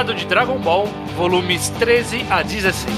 Legado 0.00 0.14
de 0.14 0.24
Dragon 0.24 0.58
Ball, 0.58 0.86
volumes 1.14 1.68
13 1.78 2.24
a 2.30 2.40
16. 2.40 2.96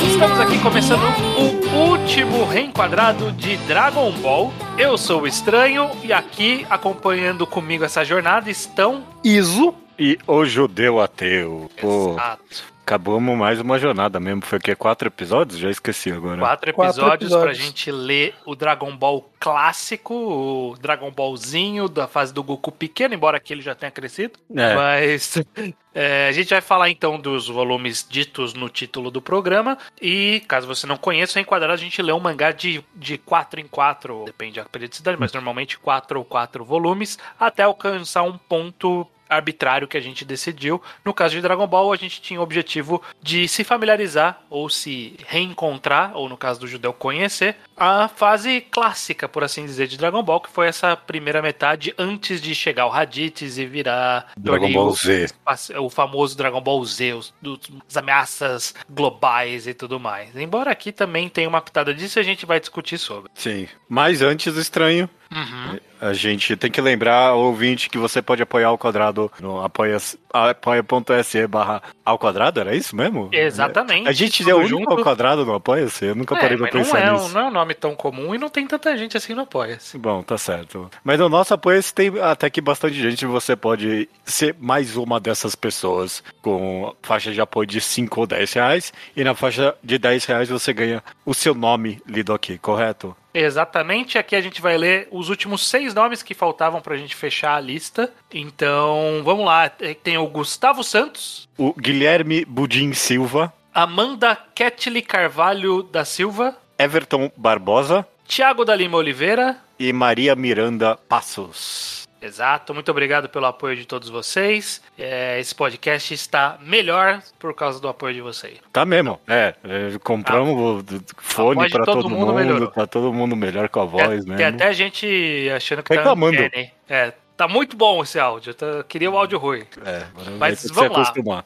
Estamos 0.00 0.40
aqui 0.40 0.58
começando 0.58 1.02
o 1.38 1.76
último 1.88 2.44
reenquadrado 2.46 3.30
de 3.30 3.56
Dragon 3.58 4.10
Ball. 4.10 4.52
Eu 4.76 4.98
sou 4.98 5.22
o 5.22 5.26
Estranho 5.26 5.88
e 6.02 6.12
aqui 6.12 6.66
acompanhando 6.68 7.46
comigo 7.46 7.84
essa 7.84 8.04
jornada 8.04 8.50
estão 8.50 9.04
Iso 9.22 9.72
e 9.96 10.18
o 10.26 10.44
Judeu 10.44 11.00
Ateu. 11.00 11.70
Exato 11.76 12.73
acabamos 12.84 13.36
mais 13.36 13.58
uma 13.58 13.78
jornada 13.78 14.20
mesmo. 14.20 14.42
Foi 14.42 14.58
o 14.58 14.60
quê? 14.60 14.76
Quatro 14.76 15.08
episódios? 15.08 15.58
Já 15.58 15.70
esqueci 15.70 16.12
agora. 16.12 16.38
Quatro 16.38 16.74
Quatro 16.74 16.92
episódios 16.92 17.30
pra 17.30 17.50
episódios. 17.50 17.58
gente 17.58 17.90
ler 17.90 18.34
o 18.44 18.54
Dragon 18.54 18.94
Ball 18.94 19.26
clássico, 19.40 20.14
o 20.14 20.76
Dragon 20.78 21.10
Ballzinho 21.10 21.88
da 21.88 22.06
fase 22.06 22.32
do 22.32 22.42
Goku 22.42 22.70
pequeno, 22.70 23.14
embora 23.14 23.38
aqui 23.38 23.52
ele 23.52 23.62
já 23.62 23.74
tenha 23.74 23.90
crescido. 23.90 24.38
É. 24.54 24.74
Mas 24.74 25.42
é, 25.94 26.28
a 26.28 26.32
gente 26.32 26.50
vai 26.50 26.60
falar 26.60 26.90
então 26.90 27.18
dos 27.18 27.48
volumes 27.48 28.06
ditos 28.08 28.52
no 28.52 28.68
título 28.68 29.10
do 29.10 29.22
programa. 29.22 29.78
E 30.00 30.42
caso 30.46 30.66
você 30.66 30.86
não 30.86 30.98
conheça, 30.98 31.38
o 31.38 31.42
Enquadrado 31.42 31.72
a 31.72 31.76
gente 31.76 32.00
lê 32.02 32.12
um 32.12 32.20
mangá 32.20 32.52
de, 32.52 32.84
de 32.94 33.16
4 33.16 33.60
em 33.60 33.66
4, 33.66 34.24
depende 34.26 34.60
da 34.60 34.66
periodicidade, 34.66 35.18
mas 35.18 35.32
normalmente 35.32 35.78
4 35.78 36.18
ou 36.18 36.24
4 36.24 36.64
volumes, 36.64 37.18
até 37.40 37.62
alcançar 37.62 38.22
um 38.22 38.36
ponto 38.36 39.06
arbitrário 39.28 39.88
que 39.88 39.96
a 39.96 40.00
gente 40.00 40.24
decidiu. 40.24 40.80
No 41.04 41.12
caso 41.14 41.34
de 41.34 41.40
Dragon 41.40 41.66
Ball, 41.66 41.92
a 41.92 41.96
gente 41.96 42.20
tinha 42.20 42.40
o 42.40 42.42
objetivo 42.42 43.02
de 43.22 43.48
se 43.48 43.64
familiarizar 43.64 44.40
ou 44.50 44.68
se 44.68 45.16
reencontrar, 45.26 46.12
ou 46.16 46.28
no 46.28 46.36
caso 46.36 46.60
do 46.60 46.66
judeu 46.66 46.92
conhecer, 46.92 47.56
a 47.76 48.08
fase 48.08 48.60
clássica, 48.60 49.28
por 49.28 49.42
assim 49.44 49.64
dizer, 49.64 49.86
de 49.86 49.96
Dragon 49.96 50.22
Ball, 50.22 50.40
que 50.40 50.50
foi 50.50 50.66
essa 50.68 50.96
primeira 50.96 51.42
metade 51.42 51.94
antes 51.98 52.40
de 52.40 52.54
chegar 52.54 52.86
o 52.86 52.90
Raditz 52.90 53.58
e 53.58 53.66
virar 53.66 54.32
Dragon 54.36 54.70
Ball 54.72 54.90
Z. 54.92 55.30
o 55.78 55.90
famoso 55.90 56.36
Dragon 56.36 56.60
Ball 56.60 56.84
Z, 56.84 57.14
os, 57.14 57.34
dos- 57.40 57.58
as 57.88 57.96
ameaças 57.96 58.74
globais 58.88 59.66
e 59.66 59.74
tudo 59.74 59.98
mais. 59.98 60.34
Embora 60.36 60.70
aqui 60.70 60.92
também 60.92 61.28
tenha 61.28 61.48
uma 61.48 61.60
pitada 61.60 61.92
disso, 61.94 62.18
a 62.18 62.22
gente 62.22 62.46
vai 62.46 62.60
discutir 62.60 62.98
sobre. 62.98 63.30
Sim. 63.34 63.68
Mas 63.88 64.22
antes, 64.22 64.56
estranho, 64.56 65.08
Uhum. 65.34 65.78
a 66.00 66.12
gente 66.12 66.54
tem 66.56 66.70
que 66.70 66.80
lembrar, 66.80 67.32
ouvinte, 67.34 67.90
que 67.90 67.98
você 67.98 68.22
pode 68.22 68.42
apoiar 68.42 68.68
ao 68.68 68.78
quadrado 68.78 69.30
no 69.40 69.60
apoia- 69.64 69.96
apoia.se 70.32 71.46
barra 71.46 71.82
ao 72.04 72.18
quadrado, 72.18 72.60
era 72.60 72.74
isso 72.74 72.94
mesmo? 72.94 73.28
Exatamente. 73.32 74.08
A 74.08 74.12
gente 74.12 74.44
Tudo 74.44 74.60
é 74.62 74.66
junto. 74.66 74.90
ao 74.90 75.02
quadrado 75.02 75.44
no 75.44 75.54
Apoia-se? 75.54 76.04
Eu 76.06 76.14
nunca 76.14 76.36
É, 76.36 76.40
parei 76.40 76.56
pra 76.56 76.66
mas 76.66 76.74
não 76.74 76.82
pensar 76.82 76.98
é, 77.00 77.10
nisso. 77.12 77.28
não 77.34 77.40
é 77.40 77.44
um 77.44 77.50
nome 77.50 77.74
tão 77.74 77.94
comum 77.94 78.34
e 78.34 78.38
não 78.38 78.48
tem 78.48 78.66
tanta 78.66 78.96
gente 78.96 79.16
assim 79.16 79.34
no 79.34 79.42
Apoia-se. 79.42 79.96
Bom, 79.98 80.22
tá 80.22 80.36
certo. 80.38 80.90
Mas 81.02 81.18
no 81.18 81.28
nosso 81.28 81.54
apoio 81.54 81.80
tem 81.94 82.12
até 82.20 82.48
que 82.50 82.60
bastante 82.60 82.94
gente. 82.94 83.24
Você 83.26 83.56
pode 83.56 84.08
ser 84.24 84.54
mais 84.60 84.96
uma 84.96 85.18
dessas 85.18 85.54
pessoas 85.54 86.22
com 86.42 86.94
faixa 87.02 87.32
de 87.32 87.40
apoio 87.40 87.66
de 87.66 87.80
5 87.80 88.20
ou 88.20 88.26
10 88.26 88.52
reais. 88.52 88.92
E 89.16 89.24
na 89.24 89.34
faixa 89.34 89.74
de 89.82 89.98
10 89.98 90.24
reais 90.26 90.48
você 90.48 90.72
ganha 90.72 91.02
o 91.24 91.34
seu 91.34 91.54
nome 91.54 92.00
lido 92.06 92.32
aqui, 92.32 92.58
correto? 92.58 93.16
Exatamente, 93.34 94.16
aqui 94.16 94.36
a 94.36 94.40
gente 94.40 94.62
vai 94.62 94.78
ler 94.78 95.08
os 95.10 95.28
últimos 95.28 95.68
seis 95.68 95.92
nomes 95.92 96.22
que 96.22 96.34
faltavam 96.34 96.80
pra 96.80 96.96
gente 96.96 97.16
fechar 97.16 97.56
a 97.56 97.60
lista. 97.60 98.12
Então, 98.32 99.22
vamos 99.24 99.44
lá. 99.44 99.68
Tem 99.68 100.16
o 100.16 100.26
Gustavo 100.28 100.84
Santos, 100.84 101.48
O 101.58 101.74
Guilherme 101.74 102.44
Budim 102.44 102.92
Silva, 102.92 103.52
Amanda 103.74 104.38
Ketley 104.54 105.02
Carvalho 105.02 105.82
da 105.82 106.04
Silva, 106.04 106.56
Everton 106.78 107.30
Barbosa 107.36 108.06
Tiago 108.26 108.64
da 108.64 108.74
Lima 108.74 108.96
Oliveira, 108.96 109.58
e 109.78 109.92
Maria 109.92 110.34
Miranda 110.36 110.96
Passos. 111.08 112.03
Exato, 112.24 112.72
muito 112.72 112.90
obrigado 112.90 113.28
pelo 113.28 113.46
apoio 113.46 113.76
de 113.76 113.84
todos 113.86 114.08
vocês. 114.08 114.80
É, 114.98 115.38
esse 115.38 115.54
podcast 115.54 116.14
está 116.14 116.56
melhor 116.62 117.22
por 117.38 117.54
causa 117.54 117.78
do 117.80 117.86
apoio 117.88 118.14
de 118.14 118.20
vocês. 118.20 118.58
Tá 118.72 118.84
mesmo, 118.84 119.20
é. 119.28 119.54
é, 119.62 119.98
compramos 120.02 120.54
o 120.58 120.82
d- 120.82 120.98
d- 121.00 121.04
A 121.16 121.20
fone 121.22 121.68
pra 121.70 121.84
todo 121.84 122.02
todo, 122.02 122.10
mundo 122.10 122.32
mundo, 122.32 122.70
tá 122.70 122.86
todo 122.86 123.12
mundo 123.12 123.36
melhor 123.36 123.68
com 123.68 123.80
a 123.80 123.84
voz 123.84 124.02
tem, 124.08 124.16
mesmo. 124.16 124.36
tem 124.36 124.46
até 124.46 124.72
gente 124.72 125.50
achando 125.54 125.82
que 125.82 125.94
Reclamando. 125.94 126.36
tá 126.38 126.44
uncanny. 126.46 126.72
É, 126.88 127.12
tá 127.36 127.46
muito 127.46 127.76
bom 127.76 128.02
esse 128.02 128.18
áudio. 128.18 128.54
tá- 128.54 128.82
queria 128.88 129.10
o 129.10 129.18
áudio 129.18 129.38
ruim. 129.38 129.64
É, 129.84 130.04
Mas 130.38 130.64
vamos 130.68 130.72
se 130.72 130.80
lá. 130.80 130.86
acostumar. 130.86 131.44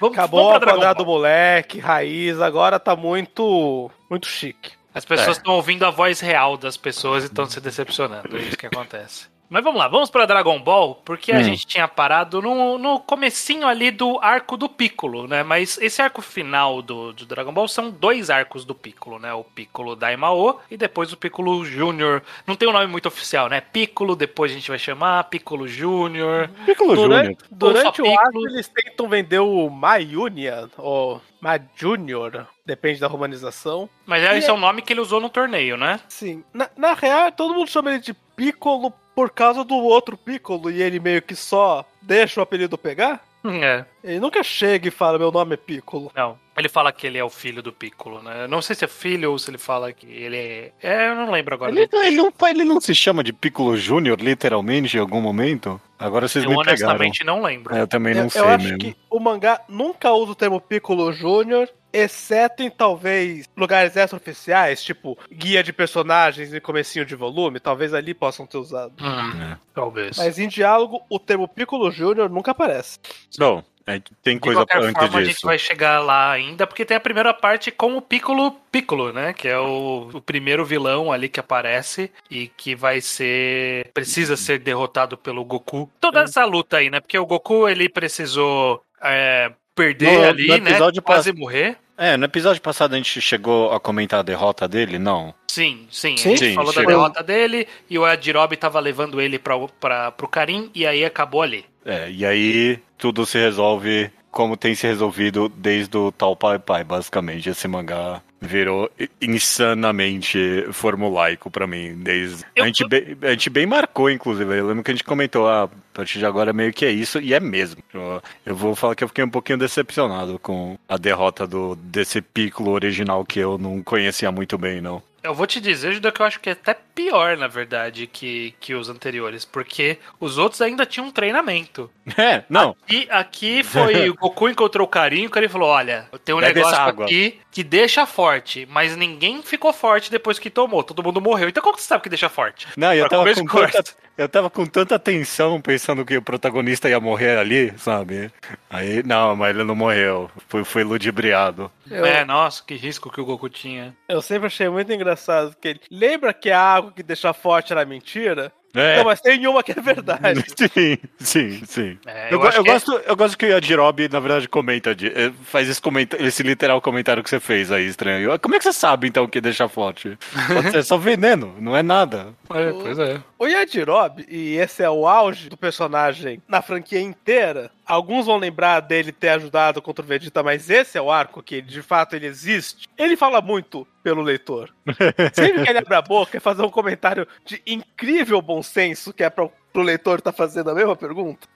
Vamos, 0.00 0.16
Acabou 0.16 0.40
vamos 0.44 0.56
o 0.56 0.58
pra 0.60 0.66
Dragon 0.66 0.78
quadrado 0.80 1.04
Ball. 1.04 1.14
moleque, 1.16 1.78
raiz, 1.80 2.40
agora 2.40 2.78
tá 2.78 2.94
muito. 2.94 3.90
muito 4.08 4.26
chique. 4.28 4.72
As 4.94 5.04
pessoas 5.04 5.28
É. 5.28 5.32
estão 5.32 5.54
ouvindo 5.54 5.84
a 5.86 5.90
voz 5.90 6.20
real 6.20 6.56
das 6.56 6.76
pessoas 6.76 7.22
e 7.22 7.26
estão 7.26 7.46
se 7.46 7.60
decepcionando. 7.60 8.36
É 8.36 8.40
isso 8.40 8.56
que 8.56 8.66
acontece. 8.66 9.28
Mas 9.50 9.64
vamos 9.64 9.80
lá, 9.80 9.88
vamos 9.88 10.08
pra 10.08 10.26
Dragon 10.26 10.60
Ball, 10.60 10.94
porque 11.04 11.32
a 11.32 11.38
Hum. 11.38 11.42
gente 11.42 11.66
tinha 11.66 11.88
parado 11.88 12.40
no, 12.40 12.78
no 12.78 13.00
comecinho 13.00 13.66
ali 13.66 13.90
do 13.90 14.16
arco 14.22 14.56
do 14.56 14.68
Piccolo, 14.68 15.26
né? 15.26 15.42
Mas 15.42 15.76
esse 15.82 16.00
arco 16.00 16.22
final 16.22 16.80
do, 16.80 17.12
do 17.12 17.26
Dragon 17.26 17.52
Ball 17.52 17.66
são 17.66 17.90
dois 17.90 18.30
arcos 18.30 18.64
do 18.64 18.76
Piccolo, 18.76 19.18
né? 19.18 19.32
O 19.34 19.42
Piccolo 19.42 19.96
Daimao 19.96 20.60
e 20.70 20.76
depois 20.76 21.12
o 21.12 21.16
Piccolo 21.16 21.64
Júnior. 21.64 22.22
Não 22.46 22.54
tem 22.54 22.68
um 22.68 22.72
nome 22.72 22.86
muito 22.86 23.06
oficial, 23.06 23.48
né? 23.48 23.60
Piccolo, 23.60 24.14
depois 24.14 24.52
a 24.52 24.54
gente 24.54 24.68
vai 24.70 24.78
chamar 24.78 25.24
Piccolo 25.24 25.66
Júnior. 25.66 26.48
Piccolo 26.64 26.94
Júnior. 26.94 27.08
Durante, 27.22 27.44
durante 27.50 28.02
o 28.02 28.06
arco, 28.10 28.26
Piccolo. 28.32 28.48
eles 28.50 28.68
tentam 28.68 29.08
vender 29.08 29.40
o 29.40 29.68
My 29.68 30.16
Union, 30.16 30.68
ou 30.78 31.20
My 31.42 31.60
Junior, 31.74 32.46
depende 32.64 33.00
da 33.00 33.08
romanização. 33.08 33.88
Mas 34.06 34.22
esse 34.36 34.48
é 34.48 34.52
o 34.52 34.56
nome 34.58 34.80
que 34.82 34.92
ele 34.92 35.00
usou 35.00 35.20
no 35.20 35.28
torneio, 35.28 35.76
né? 35.76 35.98
Sim, 36.08 36.44
na, 36.54 36.70
na 36.76 36.92
real, 36.94 37.32
todo 37.32 37.52
mundo 37.54 37.68
chama 37.68 37.90
ele 37.90 37.98
de 37.98 38.14
Piccolo 38.36 38.92
por 39.14 39.30
causa 39.30 39.64
do 39.64 39.74
outro 39.76 40.16
Piccolo, 40.16 40.70
e 40.70 40.82
ele 40.82 41.00
meio 41.00 41.22
que 41.22 41.34
só 41.34 41.84
deixa 42.00 42.40
o 42.40 42.42
apelido 42.42 42.78
pegar. 42.78 43.24
É. 43.44 43.84
Ele 44.04 44.20
nunca 44.20 44.42
chega 44.42 44.88
e 44.88 44.90
fala, 44.90 45.18
meu 45.18 45.32
nome 45.32 45.54
é 45.54 45.56
Piccolo. 45.56 46.12
Não, 46.14 46.38
ele 46.60 46.68
fala 46.68 46.92
que 46.92 47.06
ele 47.06 47.18
é 47.18 47.24
o 47.24 47.30
filho 47.30 47.62
do 47.62 47.72
Piccolo, 47.72 48.22
né? 48.22 48.46
Não 48.46 48.62
sei 48.62 48.76
se 48.76 48.84
é 48.84 48.88
filho 48.88 49.30
ou 49.32 49.38
se 49.38 49.50
ele 49.50 49.58
fala 49.58 49.92
que 49.92 50.06
ele 50.06 50.36
é. 50.36 50.72
É, 50.82 51.08
eu 51.10 51.14
não 51.16 51.30
lembro 51.30 51.54
agora. 51.54 51.70
Ele, 51.72 51.88
ele 51.92 52.16
não, 52.16 52.32
ele 52.48 52.64
não 52.64 52.80
se 52.80 52.94
chama 52.94 53.24
de 53.24 53.32
Piccolo 53.32 53.76
Júnior, 53.76 54.20
literalmente, 54.20 54.96
em 54.96 55.00
algum 55.00 55.20
momento? 55.20 55.80
Agora 55.98 56.28
vocês 56.28 56.44
Eu 56.44 56.50
me 56.50 56.56
pegaram. 56.56 56.72
honestamente 56.72 57.24
não 57.24 57.42
lembro. 57.42 57.74
É, 57.74 57.80
eu 57.82 57.86
também 57.88 58.14
não 58.14 58.24
eu, 58.24 58.30
sei 58.30 58.40
eu 58.40 58.48
acho 58.48 58.64
mesmo. 58.64 58.78
que 58.78 58.96
o 59.10 59.18
mangá 59.20 59.60
nunca 59.68 60.12
usa 60.12 60.32
o 60.32 60.34
termo 60.34 60.58
Piccolo 60.60 61.12
Júnior, 61.12 61.68
exceto 61.92 62.62
em 62.62 62.70
talvez 62.70 63.46
lugares 63.56 63.96
extra-oficiais, 63.96 64.82
tipo 64.82 65.18
guia 65.30 65.62
de 65.62 65.72
personagens 65.72 66.54
e 66.54 66.60
comecinho 66.60 67.04
de 67.04 67.14
volume, 67.14 67.60
talvez 67.60 67.92
ali 67.92 68.14
possam 68.14 68.46
ter 68.46 68.56
usado. 68.58 68.92
Hum, 69.00 69.42
É. 69.52 69.58
Talvez. 69.74 70.16
Mas 70.16 70.38
em 70.38 70.48
diálogo, 70.48 71.02
o 71.10 71.18
termo 71.18 71.46
Piccolo 71.48 71.90
Júnior 71.90 72.30
nunca 72.30 72.50
aparece. 72.52 72.98
Bom, 73.38 73.62
é, 73.96 74.02
tem 74.22 74.34
de 74.34 74.40
coisa 74.40 74.60
qualquer 74.60 74.78
antes 74.78 74.92
forma, 74.92 75.18
a 75.18 75.22
disso. 75.22 75.32
gente 75.34 75.44
vai 75.46 75.58
chegar 75.58 76.00
lá 76.00 76.30
ainda, 76.30 76.66
porque 76.66 76.84
tem 76.84 76.96
a 76.96 77.00
primeira 77.00 77.32
parte 77.34 77.70
com 77.70 77.96
o 77.96 78.02
Piccolo 78.02 78.52
Piccolo, 78.72 79.12
né? 79.12 79.32
Que 79.32 79.48
é 79.48 79.58
o, 79.58 80.10
o 80.14 80.20
primeiro 80.20 80.64
vilão 80.64 81.10
ali 81.12 81.28
que 81.28 81.40
aparece 81.40 82.10
e 82.30 82.48
que 82.48 82.74
vai 82.74 83.00
ser. 83.00 83.90
precisa 83.92 84.36
ser 84.36 84.58
derrotado 84.60 85.16
pelo 85.18 85.44
Goku. 85.44 85.90
Toda 86.00 86.20
essa 86.20 86.44
luta 86.44 86.78
aí, 86.78 86.90
né? 86.90 87.00
Porque 87.00 87.18
o 87.18 87.26
Goku 87.26 87.68
ele 87.68 87.88
precisou 87.88 88.82
é, 89.02 89.50
perder 89.74 90.12
No- 90.18 90.28
ali, 90.28 90.46
no 90.46 90.58
né? 90.58 91.00
Quase 91.02 91.32
morrer. 91.32 91.76
É, 91.96 92.16
no 92.16 92.24
episódio 92.24 92.62
passado 92.62 92.94
a 92.94 92.96
gente 92.96 93.20
chegou 93.20 93.72
a 93.72 93.78
comentar 93.78 94.20
a 94.20 94.22
derrota 94.22 94.66
dele? 94.66 94.98
Não. 94.98 95.34
Sim, 95.50 95.86
sim. 95.90 96.16
Sim? 96.16 96.28
A 96.28 96.30
gente 96.36 96.44
Sim, 96.46 96.54
falou 96.54 96.72
da 96.72 96.80
chegou. 96.80 96.94
derrota 96.94 97.22
dele 97.22 97.68
e 97.90 97.98
o 97.98 98.04
Adirob 98.06 98.56
tava 98.56 98.80
levando 98.80 99.20
ele 99.20 99.38
pra, 99.38 99.58
pra, 99.78 100.10
pro 100.10 100.26
Karim 100.28 100.70
e 100.74 100.86
aí 100.86 101.04
acabou 101.04 101.42
ali. 101.42 101.66
É, 101.84 102.10
e 102.10 102.24
aí 102.24 102.78
tudo 102.98 103.24
se 103.24 103.38
resolve 103.38 104.10
como 104.30 104.56
tem 104.56 104.74
se 104.74 104.86
resolvido 104.86 105.48
desde 105.48 105.96
o 105.96 106.12
tal 106.12 106.36
Pai 106.36 106.58
Pai, 106.58 106.84
basicamente. 106.84 107.48
Esse 107.50 107.66
mangá 107.66 108.22
virou 108.40 108.90
insanamente 109.20 110.66
formulaico 110.72 111.50
pra 111.50 111.66
mim. 111.66 111.94
Desde... 111.96 112.44
Eu 112.56 112.64
A, 112.64 112.66
gente 112.66 112.88
bem, 112.88 113.16
a 113.22 113.30
gente 113.30 113.50
bem 113.50 113.66
marcou, 113.66 114.10
inclusive. 114.10 114.56
Eu 114.56 114.68
lembro 114.68 114.82
que 114.82 114.90
a 114.90 114.94
gente 114.94 115.04
comentou, 115.04 115.46
ah, 115.46 115.64
a 115.64 115.68
partir 115.92 116.18
de 116.18 116.26
agora 116.26 116.52
meio 116.52 116.72
que 116.72 116.86
é 116.86 116.90
isso, 116.90 117.20
e 117.20 117.34
é 117.34 117.40
mesmo. 117.40 117.82
Eu, 117.92 118.22
eu 118.46 118.54
vou 118.56 118.74
falar 118.74 118.94
que 118.94 119.04
eu 119.04 119.08
fiquei 119.08 119.24
um 119.24 119.30
pouquinho 119.30 119.58
decepcionado 119.58 120.38
com 120.38 120.78
a 120.88 120.96
derrota 120.96 121.46
do, 121.46 121.76
desse 121.76 122.22
Piccolo 122.22 122.70
original 122.70 123.24
que 123.24 123.40
eu 123.40 123.58
não 123.58 123.82
conhecia 123.82 124.30
muito 124.32 124.56
bem, 124.56 124.80
não. 124.80 125.02
Eu 125.22 125.34
vou 125.34 125.46
te 125.46 125.60
dizer, 125.60 125.92
Judeu, 125.92 126.10
que 126.10 126.22
eu 126.22 126.26
acho 126.26 126.40
que 126.40 126.48
é 126.48 126.52
até 126.52 126.74
pior, 126.94 127.36
na 127.36 127.46
verdade, 127.46 128.06
que, 128.06 128.54
que 128.58 128.74
os 128.74 128.88
anteriores, 128.88 129.44
porque 129.44 129.98
os 130.18 130.38
outros 130.38 130.60
ainda 130.62 130.86
tinham 130.86 131.06
um 131.06 131.10
treinamento. 131.10 131.90
É, 132.16 132.42
não. 132.48 132.76
E 132.88 133.06
aqui 133.10 133.62
foi 133.62 134.08
o 134.10 134.14
Goku 134.14 134.48
encontrou 134.48 134.86
o 134.86 134.90
Carinho, 134.90 135.28
o 135.28 135.30
Carinho 135.30 135.50
falou: 135.50 135.68
Olha, 135.68 136.08
eu 136.12 136.18
tenho 136.18 136.38
um 136.38 136.40
Bebe 136.40 136.54
negócio 136.54 136.74
essa 136.74 136.82
água." 136.84 137.04
aqui 137.04 137.40
que 137.50 137.62
deixa 137.64 138.06
forte, 138.06 138.66
mas 138.70 138.96
ninguém 138.96 139.42
ficou 139.42 139.72
forte 139.72 140.10
depois 140.10 140.38
que 140.38 140.48
tomou, 140.50 140.82
todo 140.82 141.02
mundo 141.02 141.20
morreu. 141.20 141.48
Então 141.48 141.62
como 141.62 141.76
que 141.76 141.82
você 141.82 141.88
sabe 141.88 142.02
que 142.02 142.08
deixa 142.08 142.28
forte? 142.28 142.66
Não, 142.76 142.92
eu 142.94 143.08
Pra 143.08 143.18
tava, 143.18 143.34
com 143.34 143.46
tanta, 143.46 143.84
eu 144.20 144.28
tava 144.28 144.50
com 144.50 144.66
tanta 144.66 144.98
tensão 144.98 145.60
pensando 145.60 146.04
que 146.04 146.16
o 146.16 146.22
protagonista 146.22 146.90
ia 146.90 147.00
morrer 147.00 147.38
ali, 147.38 147.72
sabe? 147.78 148.30
Aí, 148.68 149.02
não, 149.02 149.34
mas 149.34 149.54
ele 149.54 149.64
não 149.64 149.74
morreu. 149.74 150.30
Foi, 150.46 150.62
foi 150.62 150.84
ludibriado. 150.84 151.70
Eu, 151.90 152.04
É, 152.04 152.22
nossa, 152.22 152.62
que 152.62 152.74
risco 152.74 153.10
que 153.10 153.20
o 153.20 153.24
Goku 153.24 153.48
tinha. 153.48 153.96
eu 154.06 154.20
sempre 154.20 154.48
achei 154.48 154.68
muito 154.68 154.92
engraçado 154.92 155.56
que 155.58 155.68
ele. 155.68 155.80
Lembra 155.90 156.34
que 156.34 156.50
a 156.50 156.60
água 156.60 156.92
que 156.92 157.02
deixa 157.02 157.32
forte 157.32 157.72
era 157.72 157.84
mentira? 157.86 158.52
É. 158.74 158.98
Não, 158.98 159.04
mas 159.04 159.20
tem 159.20 159.44
uma 159.46 159.62
que 159.62 159.72
é 159.72 159.74
verdade. 159.80 160.44
Sim, 160.72 160.98
sim, 161.18 161.62
sim. 161.66 161.98
É, 162.06 162.32
eu, 162.32 162.40
eu 162.40 162.50
eu 162.50 162.60
é- 162.60 162.64
gosto, 162.64 162.92
eu 163.04 163.16
gosto 163.16 163.36
que 163.36 163.46
o 163.46 163.48
Yajirobe, 163.48 164.08
na 164.08 164.20
verdade, 164.20 164.48
comenta, 164.48 164.94
de- 164.94 165.08
eh, 165.08 165.32
faz 165.44 165.68
esse, 165.68 165.80
comenta 165.80 166.16
esse 166.22 166.42
literal 166.42 166.80
comentário 166.80 167.22
que 167.22 167.30
você 167.30 167.40
fez 167.40 167.72
aí, 167.72 167.86
estranho. 167.86 168.38
Como 168.38 168.54
é 168.54 168.58
que 168.58 168.64
você 168.64 168.72
sabe, 168.72 169.08
então, 169.08 169.26
que 169.26 169.40
deixa 169.40 169.68
forte? 169.68 170.16
Pode 170.46 170.70
ser 170.70 170.84
só 170.84 170.96
veneno, 170.96 171.54
não 171.58 171.76
é 171.76 171.82
nada. 171.82 172.28
É, 172.54 172.70
pois 172.72 172.98
é. 172.98 173.20
O 173.38 173.46
Yajirobe, 173.46 174.26
e 174.28 174.54
esse 174.56 174.82
é 174.82 174.90
o 174.90 175.06
auge 175.08 175.48
do 175.48 175.56
personagem 175.56 176.40
na 176.46 176.62
franquia 176.62 177.00
inteira, 177.00 177.70
alguns 177.90 178.26
vão 178.26 178.36
lembrar 178.36 178.80
dele 178.80 179.12
ter 179.12 179.30
ajudado 179.30 179.82
contra 179.82 180.04
o 180.04 180.08
Vegeta, 180.08 180.42
mas 180.42 180.70
esse 180.70 180.96
é 180.96 181.02
o 181.02 181.10
arco 181.10 181.42
que 181.42 181.60
de 181.60 181.82
fato 181.82 182.14
ele 182.16 182.26
existe. 182.26 182.88
Ele 182.96 183.16
fala 183.16 183.40
muito 183.40 183.86
pelo 184.02 184.22
leitor. 184.22 184.70
Sempre 185.34 185.64
que 185.64 185.70
ele 185.70 185.78
abre 185.78 185.94
a 185.94 186.02
boca 186.02 186.36
é 186.36 186.40
fazer 186.40 186.62
um 186.62 186.70
comentário 186.70 187.26
de 187.44 187.60
incrível 187.66 188.40
bom 188.40 188.62
senso, 188.62 189.12
que 189.12 189.22
é 189.24 189.30
pro, 189.30 189.52
pro 189.72 189.82
leitor 189.82 190.18
estar 190.18 190.32
fazendo 190.32 190.70
a 190.70 190.74
mesma 190.74 190.96
pergunta. 190.96 191.46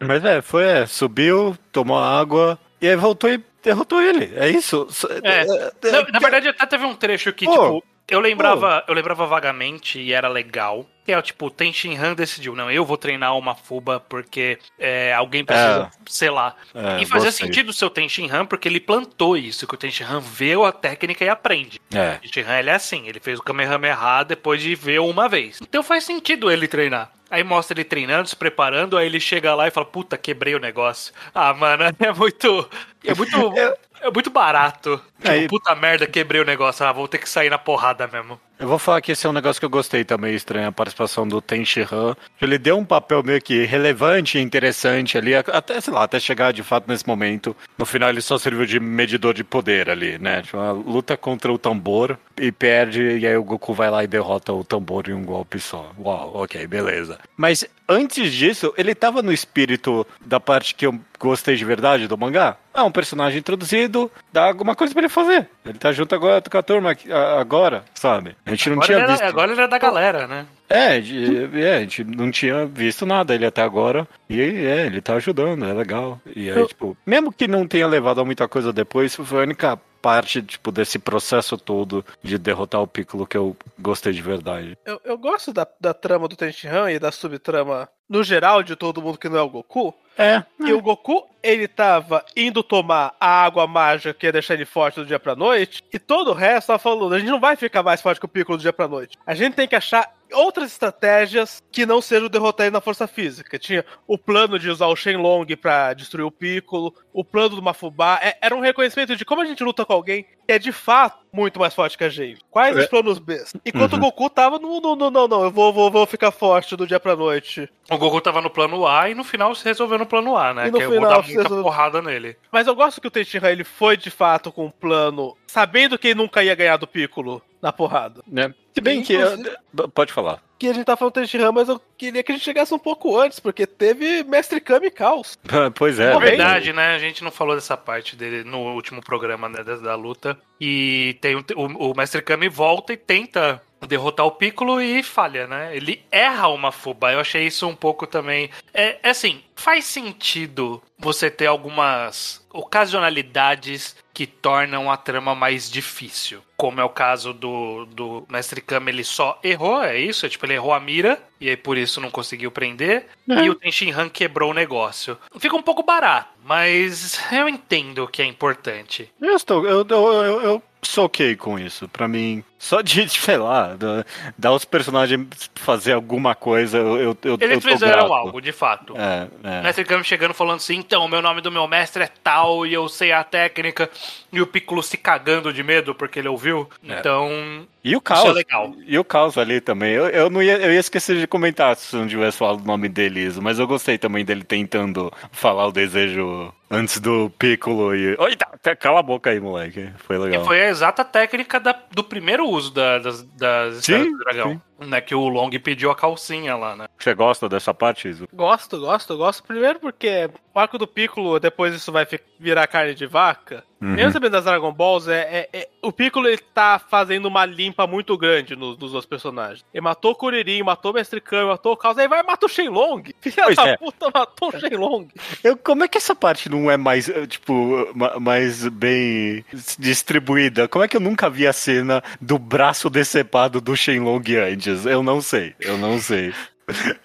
Mas 0.00 0.24
é, 0.24 0.40
foi, 0.42 0.64
é, 0.64 0.86
subiu, 0.86 1.56
tomou 1.72 1.98
água, 1.98 2.58
e 2.80 2.88
aí 2.88 2.94
voltou 2.96 3.30
e 3.30 3.42
derrotou 3.62 4.00
ele. 4.00 4.32
É 4.36 4.48
isso. 4.48 4.86
So- 4.90 5.08
É. 5.24 5.40
é, 5.40 5.90
Não, 5.92 6.02
na 6.12 6.18
verdade, 6.20 6.48
até 6.48 6.66
teve 6.66 6.84
um 6.84 6.94
trecho 6.94 7.32
que, 7.32 7.44
Pô. 7.46 7.52
tipo, 7.52 7.84
eu 8.08 8.20
lembrava, 8.20 8.84
eu 8.86 8.94
lembrava 8.94 9.26
vagamente 9.26 10.00
e 10.00 10.12
era 10.12 10.28
legal. 10.28 10.86
Que 11.08 11.12
é, 11.12 11.22
tipo, 11.22 11.46
o 11.46 11.50
Tenshinhan 11.50 12.12
decidiu, 12.14 12.54
não, 12.54 12.70
eu 12.70 12.84
vou 12.84 12.98
treinar 12.98 13.34
uma 13.34 13.54
Fuba 13.54 13.98
porque 13.98 14.58
é, 14.78 15.10
alguém 15.14 15.42
precisa, 15.42 15.90
sei 16.06 16.28
lá. 16.28 16.54
é, 16.74 17.00
e 17.00 17.06
fazia 17.06 17.30
gostei. 17.30 17.46
sentido 17.46 17.70
o 17.70 17.72
seu 17.72 17.88
Tenshinhan 17.88 18.44
porque 18.44 18.68
ele 18.68 18.78
plantou 18.78 19.34
isso, 19.34 19.66
que 19.66 19.72
o 19.74 19.78
Tenshinhan 19.78 20.20
vê 20.20 20.52
a 20.52 20.70
técnica 20.70 21.24
e 21.24 21.30
aprende. 21.30 21.80
É. 21.94 22.16
O 22.16 22.20
Tenshinhan, 22.20 22.58
ele 22.58 22.68
é 22.68 22.74
assim, 22.74 23.08
ele 23.08 23.20
fez 23.20 23.38
o 23.38 23.42
Kamehameha 23.42 24.22
depois 24.22 24.60
de 24.60 24.74
ver 24.74 25.00
uma 25.00 25.30
vez. 25.30 25.58
Então 25.62 25.82
faz 25.82 26.04
sentido 26.04 26.50
ele 26.50 26.68
treinar. 26.68 27.10
Aí 27.30 27.42
mostra 27.42 27.74
ele 27.74 27.84
treinando, 27.84 28.28
se 28.28 28.36
preparando, 28.36 28.98
aí 28.98 29.06
ele 29.06 29.18
chega 29.18 29.54
lá 29.54 29.66
e 29.66 29.70
fala, 29.70 29.86
puta, 29.86 30.18
quebrei 30.18 30.54
o 30.54 30.58
negócio. 30.60 31.14
Ah, 31.34 31.54
mano, 31.54 31.84
é 31.98 32.12
muito... 32.12 32.68
É 33.02 33.14
muito... 33.14 33.54
É 34.00 34.12
muito 34.12 34.30
barato. 34.30 35.02
Tipo, 35.16 35.28
Aí- 35.28 35.48
puta 35.48 35.74
merda, 35.74 36.06
quebrei 36.06 36.40
o 36.40 36.44
negócio. 36.44 36.86
Ah, 36.86 36.92
vou 36.92 37.08
ter 37.08 37.18
que 37.18 37.28
sair 37.28 37.50
na 37.50 37.58
porrada 37.58 38.06
mesmo. 38.06 38.40
Eu 38.58 38.66
vou 38.66 38.78
falar 38.78 39.00
que 39.00 39.12
esse 39.12 39.24
é 39.24 39.30
um 39.30 39.32
negócio 39.32 39.60
que 39.60 39.64
eu 39.64 39.70
gostei 39.70 40.02
também, 40.04 40.34
estranho, 40.34 40.66
a 40.66 40.72
participação 40.72 41.28
do 41.28 41.40
Tenshinhan. 41.40 42.16
Ele 42.42 42.58
deu 42.58 42.76
um 42.76 42.84
papel 42.84 43.22
meio 43.22 43.40
que 43.40 43.64
relevante 43.64 44.36
e 44.36 44.40
interessante 44.40 45.16
ali, 45.16 45.32
até, 45.32 45.80
sei 45.80 45.92
lá, 45.92 46.02
até 46.02 46.18
chegar 46.18 46.52
de 46.52 46.64
fato 46.64 46.88
nesse 46.88 47.06
momento. 47.06 47.54
No 47.78 47.86
final 47.86 48.08
ele 48.08 48.20
só 48.20 48.36
serviu 48.36 48.66
de 48.66 48.80
medidor 48.80 49.32
de 49.32 49.44
poder 49.44 49.88
ali, 49.88 50.18
né? 50.18 50.42
Tipo, 50.42 50.56
uma 50.56 50.72
luta 50.72 51.16
contra 51.16 51.52
o 51.52 51.58
tambor 51.58 52.18
e 52.36 52.50
perde, 52.50 53.18
e 53.18 53.26
aí 53.26 53.36
o 53.36 53.44
Goku 53.44 53.72
vai 53.72 53.90
lá 53.90 54.02
e 54.02 54.08
derrota 54.08 54.52
o 54.52 54.64
tambor 54.64 55.08
em 55.08 55.12
um 55.12 55.24
golpe 55.24 55.60
só. 55.60 55.92
Uau, 55.96 56.32
ok, 56.34 56.66
beleza. 56.66 57.18
Mas 57.36 57.64
antes 57.88 58.32
disso, 58.32 58.74
ele 58.76 58.94
tava 58.94 59.22
no 59.22 59.32
espírito 59.32 60.06
da 60.24 60.40
parte 60.40 60.74
que 60.74 60.86
eu 60.86 60.98
gostei 61.18 61.56
de 61.56 61.64
verdade 61.64 62.06
do 62.06 62.16
mangá. 62.16 62.56
Ah, 62.72 62.84
um 62.84 62.92
personagem 62.92 63.40
introduzido, 63.40 64.10
dá 64.32 64.44
alguma 64.44 64.76
coisa 64.76 64.92
pra 64.94 65.02
ele 65.02 65.08
fazer. 65.08 65.48
Ele 65.64 65.78
tá 65.78 65.90
junto 65.90 66.14
agora 66.14 66.40
com 66.40 66.58
a 66.58 66.62
turma 66.62 66.96
agora, 67.40 67.84
sabe? 67.92 68.36
A 68.48 68.54
gente 68.54 68.70
não 68.70 68.76
Agora, 68.76 68.86
tinha 68.86 68.98
ele 68.98 69.06
visto. 69.08 69.20
era, 69.20 69.28
agora 69.30 69.52
ele 69.52 69.60
é 69.60 69.68
da 69.68 69.78
galera, 69.78 70.26
né? 70.26 70.46
É, 70.68 71.00
de- 71.00 71.60
é, 71.62 71.76
a 71.76 71.80
gente 71.80 72.04
não 72.04 72.30
tinha 72.30 72.66
visto 72.66 73.04
nada 73.06 73.34
ele 73.34 73.46
até 73.46 73.62
agora. 73.62 74.06
E 74.28 74.40
é, 74.40 74.86
ele 74.86 75.00
tá 75.00 75.14
ajudando, 75.14 75.64
é 75.64 75.72
legal. 75.72 76.20
E 76.34 76.50
aí, 76.50 76.58
Eu- 76.58 76.66
tipo, 76.66 76.96
mesmo 77.06 77.32
que 77.32 77.46
não 77.46 77.66
tenha 77.66 77.86
levado 77.86 78.20
a 78.20 78.24
muita 78.24 78.48
coisa 78.48 78.72
depois, 78.72 79.14
foi 79.14 79.38
a 79.40 79.42
única 79.42 79.78
parte, 80.00 80.40
tipo, 80.42 80.70
desse 80.70 80.98
processo 80.98 81.58
todo 81.58 82.04
de 82.22 82.38
derrotar 82.38 82.80
o 82.80 82.86
Piccolo 82.86 83.26
que 83.26 83.36
eu 83.36 83.56
gostei 83.78 84.12
de 84.12 84.22
verdade. 84.22 84.78
Eu, 84.86 85.00
eu 85.04 85.18
gosto 85.18 85.52
da, 85.52 85.66
da 85.80 85.92
trama 85.92 86.28
do 86.28 86.36
Tenshinhan 86.36 86.90
e 86.90 86.98
da 86.98 87.10
subtrama 87.10 87.88
no 88.08 88.22
geral 88.24 88.62
de 88.62 88.74
todo 88.76 89.02
mundo 89.02 89.18
que 89.18 89.28
não 89.28 89.38
é 89.38 89.42
o 89.42 89.48
Goku. 89.50 89.94
É, 90.20 90.42
E 90.58 90.72
o 90.72 90.80
Goku, 90.82 91.28
ele 91.40 91.68
tava 91.68 92.24
indo 92.36 92.60
tomar 92.60 93.14
a 93.20 93.44
água 93.44 93.68
mágica 93.68 94.12
que 94.12 94.26
ia 94.26 94.32
deixar 94.32 94.54
ele 94.54 94.64
forte 94.64 94.96
do 94.98 95.06
dia 95.06 95.20
pra 95.20 95.36
noite, 95.36 95.80
e 95.92 95.98
todo 95.98 96.32
o 96.32 96.34
resto 96.34 96.66
tava 96.68 96.78
falando, 96.80 97.14
a 97.14 97.18
gente 97.20 97.30
não 97.30 97.38
vai 97.38 97.54
ficar 97.54 97.84
mais 97.84 98.02
forte 98.02 98.18
que 98.18 98.26
o 98.26 98.28
Piccolo 98.28 98.58
do 98.58 98.62
dia 98.62 98.72
pra 98.72 98.88
noite. 98.88 99.16
A 99.24 99.32
gente 99.32 99.54
tem 99.54 99.68
que 99.68 99.76
achar 99.76 100.12
outras 100.32 100.72
estratégias 100.72 101.62
que 101.70 101.86
não 101.86 102.02
sejam 102.02 102.28
derrotar 102.28 102.66
ele 102.66 102.72
na 102.74 102.80
força 102.80 103.06
física. 103.06 103.58
Tinha 103.60 103.84
o 104.08 104.18
plano 104.18 104.58
de 104.58 104.68
usar 104.68 104.88
o 104.88 104.96
Shenlong 104.96 105.46
pra 105.56 105.94
destruir 105.94 106.24
o 106.24 106.32
Piccolo, 106.32 106.92
o 107.12 107.24
plano 107.24 107.54
do 107.54 107.62
Mafubá, 107.62 108.18
é- 108.20 108.36
era 108.42 108.56
um 108.56 108.60
reconhecimento 108.60 109.14
de 109.14 109.24
como 109.24 109.40
a 109.42 109.44
gente 109.44 109.62
luta 109.62 109.84
com 109.86 109.92
alguém 109.92 110.24
que 110.24 110.52
é 110.52 110.58
de 110.58 110.72
fato 110.72 111.18
muito 111.32 111.60
mais 111.60 111.74
forte 111.74 111.96
que 111.96 112.02
a 112.04 112.08
gente. 112.08 112.40
Quais 112.50 112.76
É. 112.76 112.80
os 112.80 112.86
planos 112.86 113.20
B? 113.20 113.40
Enquanto 113.64 113.92
Uhum. 113.92 113.98
o 114.00 114.02
Goku 114.02 114.28
tava 114.28 114.58
no, 114.58 114.80
no, 114.80 114.96
no, 114.96 115.10
não, 115.10 115.28
não, 115.28 115.44
eu 115.44 115.50
vou, 115.52 115.72
vou, 115.72 115.90
vou 115.92 116.06
ficar 116.06 116.32
forte 116.32 116.74
do 116.76 116.86
dia 116.88 116.98
pra 116.98 117.14
noite. 117.14 117.70
O 117.90 117.96
Goku 117.96 118.20
tava 118.20 118.40
no 118.42 118.50
plano 118.50 118.86
A 118.86 119.08
e 119.08 119.14
no 119.14 119.24
final 119.24 119.54
se 119.54 119.64
resolveu 119.64 119.98
no 119.98 120.06
plano 120.06 120.36
A, 120.36 120.52
né? 120.52 120.68
E 120.68 120.70
no 120.70 120.78
que 120.78 120.84
eu 120.84 120.88
vou 120.90 120.98
final 120.98 121.10
dar 121.10 121.22
muita 121.26 121.42
resolveu- 121.42 121.64
porrada 121.64 122.02
nele. 122.02 122.36
Mas 122.52 122.66
eu 122.66 122.74
gosto 122.74 123.00
que 123.00 123.06
o 123.08 123.10
Tenshinhan 123.10 123.48
ele 123.50 123.64
foi 123.64 123.96
de 123.96 124.10
fato 124.10 124.52
com 124.52 124.66
um 124.66 124.70
plano, 124.70 125.36
sabendo 125.46 125.98
que 125.98 126.08
ele 126.08 126.14
nunca 126.16 126.42
ia 126.42 126.54
ganhar 126.54 126.76
do 126.76 126.86
Piccolo 126.86 127.42
na 127.62 127.72
porrada. 127.72 128.22
né? 128.26 128.52
Se 128.74 128.80
bem 128.80 129.02
que. 129.02 129.14
Inclusive- 129.14 129.56
Pode 129.94 130.12
falar. 130.12 130.40
Que 130.58 130.68
a 130.68 130.74
gente 130.74 130.84
tá 130.84 130.96
falando 130.96 131.14
do 131.14 131.20
Tenshinhan, 131.20 131.52
mas 131.52 131.68
eu 131.68 131.80
queria 131.96 132.22
que 132.22 132.32
a 132.32 132.34
gente 132.34 132.44
chegasse 132.44 132.74
um 132.74 132.78
pouco 132.80 133.16
antes, 133.18 133.38
porque 133.40 133.64
teve 133.66 134.24
Mestre 134.24 134.60
Kami 134.60 134.88
e 134.88 134.90
Caos. 134.90 135.38
pois 135.76 135.98
é. 136.00 136.12
É 136.12 136.18
né? 136.18 136.20
verdade, 136.20 136.72
né? 136.72 136.94
A 136.94 136.98
gente 136.98 137.22
não 137.24 137.30
falou 137.30 137.54
dessa 137.54 137.76
parte 137.76 138.14
dele 138.16 138.42
no 138.44 138.58
último 138.74 139.00
programa 139.00 139.48
né, 139.48 139.62
da, 139.62 139.76
da 139.76 139.94
luta. 139.94 140.36
E 140.60 141.16
tem 141.20 141.36
o, 141.36 141.44
o, 141.56 141.90
o 141.90 141.96
Mestre 141.96 142.20
Kami 142.22 142.48
volta 142.48 142.92
e 142.92 142.96
tenta 142.96 143.62
derrotar 143.86 144.26
o 144.26 144.32
Piccolo 144.32 144.80
e 144.80 145.02
falha, 145.02 145.46
né? 145.46 145.76
Ele 145.76 146.02
erra 146.10 146.48
uma 146.48 146.72
fuba. 146.72 147.12
Eu 147.12 147.20
achei 147.20 147.46
isso 147.46 147.66
um 147.66 147.74
pouco 147.74 148.06
também. 148.06 148.50
É, 148.72 148.98
é 149.02 149.10
assim, 149.10 149.42
faz 149.54 149.84
sentido 149.84 150.82
você 150.98 151.30
ter 151.30 151.46
algumas 151.46 152.44
ocasionalidades 152.52 153.96
que 154.12 154.26
tornam 154.26 154.90
a 154.90 154.96
trama 154.96 155.34
mais 155.34 155.70
difícil. 155.70 156.42
Como 156.56 156.80
é 156.80 156.84
o 156.84 156.88
caso 156.88 157.32
do, 157.32 157.86
do 157.86 158.26
Mestre 158.28 158.60
Kami, 158.60 158.90
ele 158.90 159.04
só 159.04 159.38
errou, 159.44 159.80
é 159.80 159.96
isso? 159.96 160.26
É, 160.26 160.28
tipo, 160.28 160.44
ele 160.44 160.54
errou 160.54 160.72
a 160.72 160.80
mira, 160.80 161.22
e 161.40 161.48
aí 161.48 161.56
por 161.56 161.76
isso 161.76 162.00
não 162.00 162.10
conseguiu 162.10 162.50
prender. 162.50 163.06
E 163.28 163.48
o 163.50 163.54
Tenshinhan 163.54 164.08
quebrou 164.08 164.50
o 164.50 164.54
negócio. 164.54 165.16
Fica 165.38 165.56
um 165.56 165.62
pouco 165.62 165.82
barato, 165.82 166.28
mas 166.44 167.20
eu 167.32 167.48
entendo 167.48 168.08
que 168.08 168.22
é 168.22 168.24
importante. 168.24 169.10
Eu 169.20 169.36
estou. 169.36 169.66
Eu, 169.66 169.86
eu, 169.88 170.12
eu, 170.12 170.40
eu 170.42 170.62
sou 170.82 171.04
ok 171.06 171.36
com 171.36 171.58
isso. 171.58 171.88
Pra 171.88 172.08
mim, 172.08 172.42
só 172.58 172.80
de, 172.80 173.06
sei 173.10 173.36
lá, 173.36 173.74
da- 173.74 174.04
dar 174.36 174.52
os 174.52 174.64
personagens 174.64 175.26
fazer 175.54 175.92
alguma 175.92 176.34
coisa, 176.34 176.78
eu, 176.78 176.96
eu, 176.96 177.18
eu 177.24 177.38
Eles 177.40 177.56
eu 177.56 177.60
tô 177.60 177.68
fizeram 177.68 177.92
grato. 178.08 178.12
algo, 178.14 178.40
de 178.40 178.52
fato. 178.52 178.94
É, 178.96 179.28
é. 179.58 179.62
Mestre 179.62 179.84
Kami 179.84 180.04
chegando 180.04 180.32
falando 180.34 180.56
assim, 180.56 180.76
então, 180.76 181.04
o 181.04 181.08
meu 181.08 181.20
nome 181.20 181.40
do 181.40 181.52
meu 181.52 181.66
mestre 181.68 182.02
é 182.04 182.08
tal 182.22 182.66
e 182.66 182.72
eu 182.72 182.88
sei 182.88 183.12
a 183.12 183.22
técnica. 183.24 183.90
E 184.32 184.40
o 184.40 184.46
Piccolo 184.46 184.82
se 184.82 184.96
cagando 184.96 185.52
de 185.52 185.62
medo 185.62 185.94
porque 185.94 186.18
ele 186.18 186.28
ouviu. 186.28 186.68
É. 186.88 186.98
Então, 186.98 187.66
E 187.82 187.90
o 187.94 187.98
isso 187.98 188.00
caos. 188.00 188.36
é. 188.36 188.44
E 188.86 188.98
o 188.98 189.04
caos 189.04 189.38
ali 189.38 189.60
também. 189.60 189.92
Eu, 189.92 190.08
eu 190.08 190.30
não 190.30 190.42
ia, 190.42 190.58
eu 190.58 190.72
ia 190.72 190.80
esquecer 190.80 191.16
de 191.18 191.26
comentar 191.26 191.76
se 191.76 191.94
não 191.96 192.06
tivesse 192.08 192.38
falado 192.38 192.60
o 192.60 192.66
nome 192.66 192.88
dele, 192.88 193.30
mas 193.40 193.58
eu 193.58 193.66
gostei 193.66 193.96
também 193.96 194.24
dele 194.24 194.44
tentando 194.44 195.12
falar 195.30 195.66
o 195.66 195.72
desejo 195.72 196.52
antes 196.70 197.00
do 197.00 197.30
Piccolo 197.38 197.94
e. 197.94 198.16
Eita, 198.18 198.76
cala 198.76 199.00
a 199.00 199.02
boca 199.02 199.30
aí, 199.30 199.40
moleque. 199.40 199.90
Foi 199.98 200.16
E 200.16 200.18
legal. 200.18 200.44
foi 200.44 200.60
a 200.64 200.68
exata 200.68 201.04
técnica 201.04 201.58
da- 201.60 201.78
do 201.92 202.04
primeiro 202.04 202.46
uso 202.48 202.72
da- 202.72 202.98
das, 202.98 203.22
das 203.22 203.84
Sim, 203.84 204.10
do 204.12 204.18
dragão. 204.18 204.60
Né, 204.80 205.00
que 205.00 205.12
o 205.12 205.26
Long 205.28 205.50
pediu 205.58 205.90
a 205.90 205.96
calcinha 205.96 206.54
lá, 206.54 206.76
né? 206.76 206.86
Você 206.96 207.12
gosta 207.12 207.48
dessa 207.48 207.74
parte, 207.74 208.06
Iso? 208.08 208.28
Gosto, 208.32 208.78
gosto, 208.78 209.16
gosto. 209.16 209.42
Primeiro 209.42 209.80
porque 209.80 210.30
o 210.54 210.58
arco 210.60 210.78
do 210.78 210.86
Piccolo, 210.86 211.40
depois 211.40 211.74
isso 211.74 211.90
vai 211.90 212.06
virar 212.38 212.64
carne 212.68 212.94
de 212.94 213.04
vaca. 213.04 213.64
Uhum. 213.82 213.88
Mesmo 213.94 214.12
sabendo 214.12 214.30
das 214.32 214.44
Dragon 214.44 214.72
Balls, 214.72 215.08
é, 215.08 215.48
é- 215.52 215.58
é- 215.62 215.68
o 215.82 215.90
Piccolo 215.90 216.28
ele 216.28 216.38
tá 216.38 216.78
fazendo 216.78 217.26
uma 217.26 217.44
limpa 217.44 217.88
muito 217.88 218.16
grande 218.16 218.54
nos, 218.54 218.78
nos 218.78 218.94
outros 218.94 219.06
personagens. 219.06 219.64
Ele 219.74 219.80
matou 219.82 220.12
o 220.12 220.14
Kuririn, 220.14 220.62
matou 220.62 220.92
o 220.92 220.94
Mestre 220.94 221.20
Kami, 221.20 221.46
matou 221.48 221.72
o 221.72 221.76
Caos, 221.76 221.98
aí 221.98 222.06
vai 222.06 222.20
e 222.20 222.22
mata 222.26 222.46
o 222.46 222.48
Shenlong. 222.48 223.02
Filha 223.20 223.44
Pois 223.46 223.56
da 223.56 223.68
é. 223.70 223.76
puta, 223.76 224.10
matou 224.14 224.50
o 224.54 224.60
Shenlong. 224.60 225.08
Eu, 225.42 225.56
como 225.56 225.82
é 225.82 225.88
que 225.88 225.98
essa 225.98 226.14
parte 226.14 226.48
não 226.48 226.57
é 226.70 226.76
mais, 226.76 227.08
eh, 227.08 227.26
tipo, 227.26 227.86
ma- 227.94 228.18
mais 228.18 228.66
bem 228.68 229.44
distribuída? 229.78 230.66
Como 230.68 230.84
é 230.84 230.88
que 230.88 230.96
eu 230.96 231.00
nunca 231.00 231.28
vi 231.30 231.46
a 231.46 231.52
cena 231.52 232.02
do 232.20 232.38
braço 232.38 232.90
decepado 232.90 233.60
do 233.60 233.76
Shenlong 233.76 234.22
antes? 234.36 234.84
Eu 234.86 235.02
não 235.02 235.20
sei, 235.20 235.54
eu 235.60 235.76
não 235.78 235.98
sei. 236.00 236.32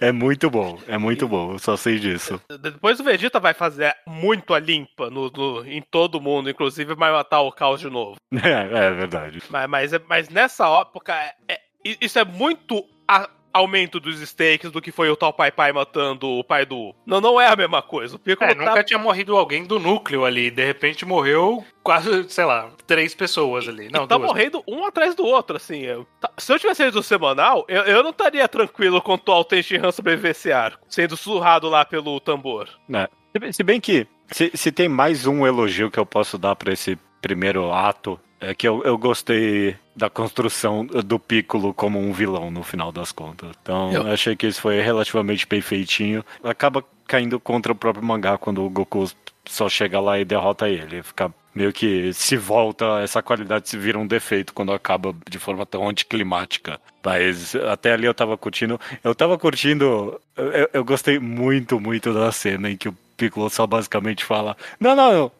É 0.01 0.11
muito 0.11 0.49
bom, 0.49 0.77
é 0.89 0.97
muito 0.97 1.25
bom, 1.25 1.53
eu 1.53 1.59
só 1.59 1.77
sei 1.77 1.97
disso. 1.97 2.41
Depois 2.59 2.99
o 2.99 3.03
Vegeta 3.03 3.39
vai 3.39 3.53
fazer 3.53 3.95
muito 4.05 4.53
a 4.53 4.59
limpa 4.59 5.09
no, 5.09 5.29
no- 5.29 5.65
em 5.65 5.81
todo 5.81 6.19
mundo, 6.19 6.49
inclusive 6.49 6.93
vai 6.95 7.11
matar 7.13 7.39
o 7.41 7.51
Caos 7.51 7.79
de 7.79 7.89
novo. 7.89 8.17
É, 8.43 8.87
é 8.87 8.91
verdade. 8.91 9.41
Mas, 9.49 9.69
mas, 9.69 9.91
mas 10.09 10.29
nessa 10.29 10.67
época, 10.81 11.13
é- 11.13 11.33
é- 11.47 11.61
isso 12.01 12.19
é 12.19 12.25
muito 12.25 12.83
a- 13.07 13.29
aumento 13.53 13.99
dos 13.99 14.19
stakes 14.21 14.71
do 14.71 14.81
que 14.81 14.91
foi 14.91 15.09
o 15.09 15.15
tal 15.15 15.31
Pai 15.31 15.51
Pai 15.51 15.71
matando 15.71 16.27
o 16.27 16.43
pai 16.43 16.65
do. 16.65 16.93
Não, 17.05 17.21
não 17.21 17.39
é 17.39 17.47
a 17.47 17.55
mesma 17.55 17.81
coisa. 17.81 18.15
O 18.15 18.19
Piccolo 18.19 18.49
É, 18.51 18.55
tá 18.55 18.65
nunca 18.65 18.83
tinha 18.83 18.97
morrido 18.99 19.37
alguém 19.37 19.63
do 19.63 19.79
núcleo 19.79 20.25
ali. 20.25 20.49
De 20.49 20.65
repente 20.65 21.05
morreu 21.05 21.63
quase, 21.83 22.27
sei 22.29 22.45
lá, 22.45 22.71
três 22.87 23.13
pessoas 23.13 23.67
ali. 23.67 23.89
Não, 23.91 24.05
e 24.05 24.07
tá 24.07 24.17
duas. 24.17 24.27
morrendo 24.27 24.63
um 24.67 24.85
atrás 24.85 25.13
do 25.15 25.23
outro, 25.25 25.55
assim. 25.57 25.81
eu- 25.81 26.07
tá- 26.19 26.31
se 26.37 26.51
eu 26.51 26.57
tivesse 26.59 26.81
ido 26.83 26.91
do 26.93 27.03
semanal, 27.03 27.63
eu, 27.67 27.83
eu 27.83 28.01
não 28.03 28.09
estaria 28.09 28.47
tranquilo 28.47 29.01
quanto 29.01 29.31
ao 29.31 29.43
Tenshinhan 29.45 29.91
sobreviver 29.91 30.31
esse 30.31 30.51
arco, 30.51 30.79
sendo 30.89 31.15
surrado 31.15 31.69
lá 31.69 31.85
pelo 31.85 32.19
tambor. 32.19 32.67
né? 32.89 33.07
Se 33.31 33.39
bem- 33.39 33.51
Se 33.53 33.63
bem 33.63 33.79
que, 33.81 34.07
se, 34.31 34.51
se 34.55 34.71
tem 34.71 34.87
mais 34.89 35.25
um 35.27 35.45
elogio 35.45 35.91
que 35.91 35.99
eu 35.99 36.05
posso 36.05 36.37
dar 36.37 36.55
pra 36.55 36.71
esse 36.73 36.97
primeiro 37.21 37.71
ato, 37.71 38.19
é 38.43 38.53
que 38.53 38.67
eu, 38.67 38.81
eu 38.83 38.97
gostei 38.97 39.75
da 39.95 40.09
construção 40.09 40.85
do 40.85 41.19
Piccolo 41.19 41.73
como 41.73 41.99
um 41.99 42.11
vilão 42.13 42.49
no 42.51 42.63
final 42.63 42.91
das 42.91 43.11
contas. 43.11 43.51
Então, 43.61 43.91
Eu- 43.91 44.07
achei 44.11 44.35
que 44.35 44.47
isso 44.47 44.61
foi 44.61 44.81
relativamente 44.81 45.45
bem 45.47 45.61
feitinho. 45.61 46.23
Acaba 46.43 46.83
caindo 47.07 47.39
contra 47.39 47.71
o 47.71 47.75
próprio 47.75 48.03
mangá 48.05 48.37
quando 48.37 48.63
o 48.65 48.69
Goku 48.69 49.09
só 49.45 49.67
chega 49.69 49.99
lá 49.99 50.17
e 50.19 50.25
derrota 50.25 50.67
ele. 50.69 51.03
Fica 51.03 51.31
meio 51.53 51.71
que 51.71 52.11
se 52.13 52.35
volta, 52.37 53.01
essa 53.03 53.21
qualidade 53.21 53.69
se 53.69 53.77
vira 53.77 53.99
um 53.99 54.07
defeito 54.07 54.53
quando 54.53 54.71
acaba 54.73 55.13
de 55.29 55.37
forma 55.37 55.65
tão 55.65 55.87
anticlimática. 55.87 56.79
Mas 57.05 57.53
até 57.55 57.91
ali 57.93 58.05
eu 58.05 58.13
tava 58.13 58.37
curtindo. 58.37 58.79
Eu 59.03 59.13
tava 59.13 59.37
curtindo. 59.37 60.19
Eu, 60.35 60.69
eu 60.73 60.85
gostei 60.85 61.19
muito, 61.19 61.79
muito 61.79 62.13
da 62.13 62.31
cena 62.31 62.71
em 62.71 62.77
que 62.77 62.89
o 62.89 62.95
Piccolo 63.17 63.49
só 63.49 63.67
basicamente 63.67 64.23
fala: 64.25 64.55
Não, 64.79 64.95
não, 64.95 65.11
não. 65.13 65.31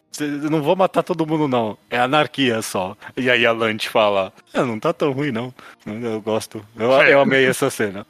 Não 0.49 0.61
vou 0.61 0.75
matar 0.75 1.03
todo 1.03 1.25
mundo, 1.25 1.47
não. 1.47 1.77
É 1.89 1.97
anarquia 1.99 2.61
só. 2.61 2.95
E 3.17 3.29
aí 3.29 3.45
a 3.45 3.51
Lante 3.51 3.89
fala: 3.89 4.31
"É, 4.53 4.61
Não 4.63 4.79
tá 4.79 4.93
tão 4.93 5.11
ruim, 5.11 5.31
não. 5.31 5.53
Eu 5.85 6.21
gosto. 6.21 6.63
Eu, 6.77 6.91
eu 6.91 7.19
amei 7.21 7.45
essa 7.45 7.69
cena. 7.69 8.05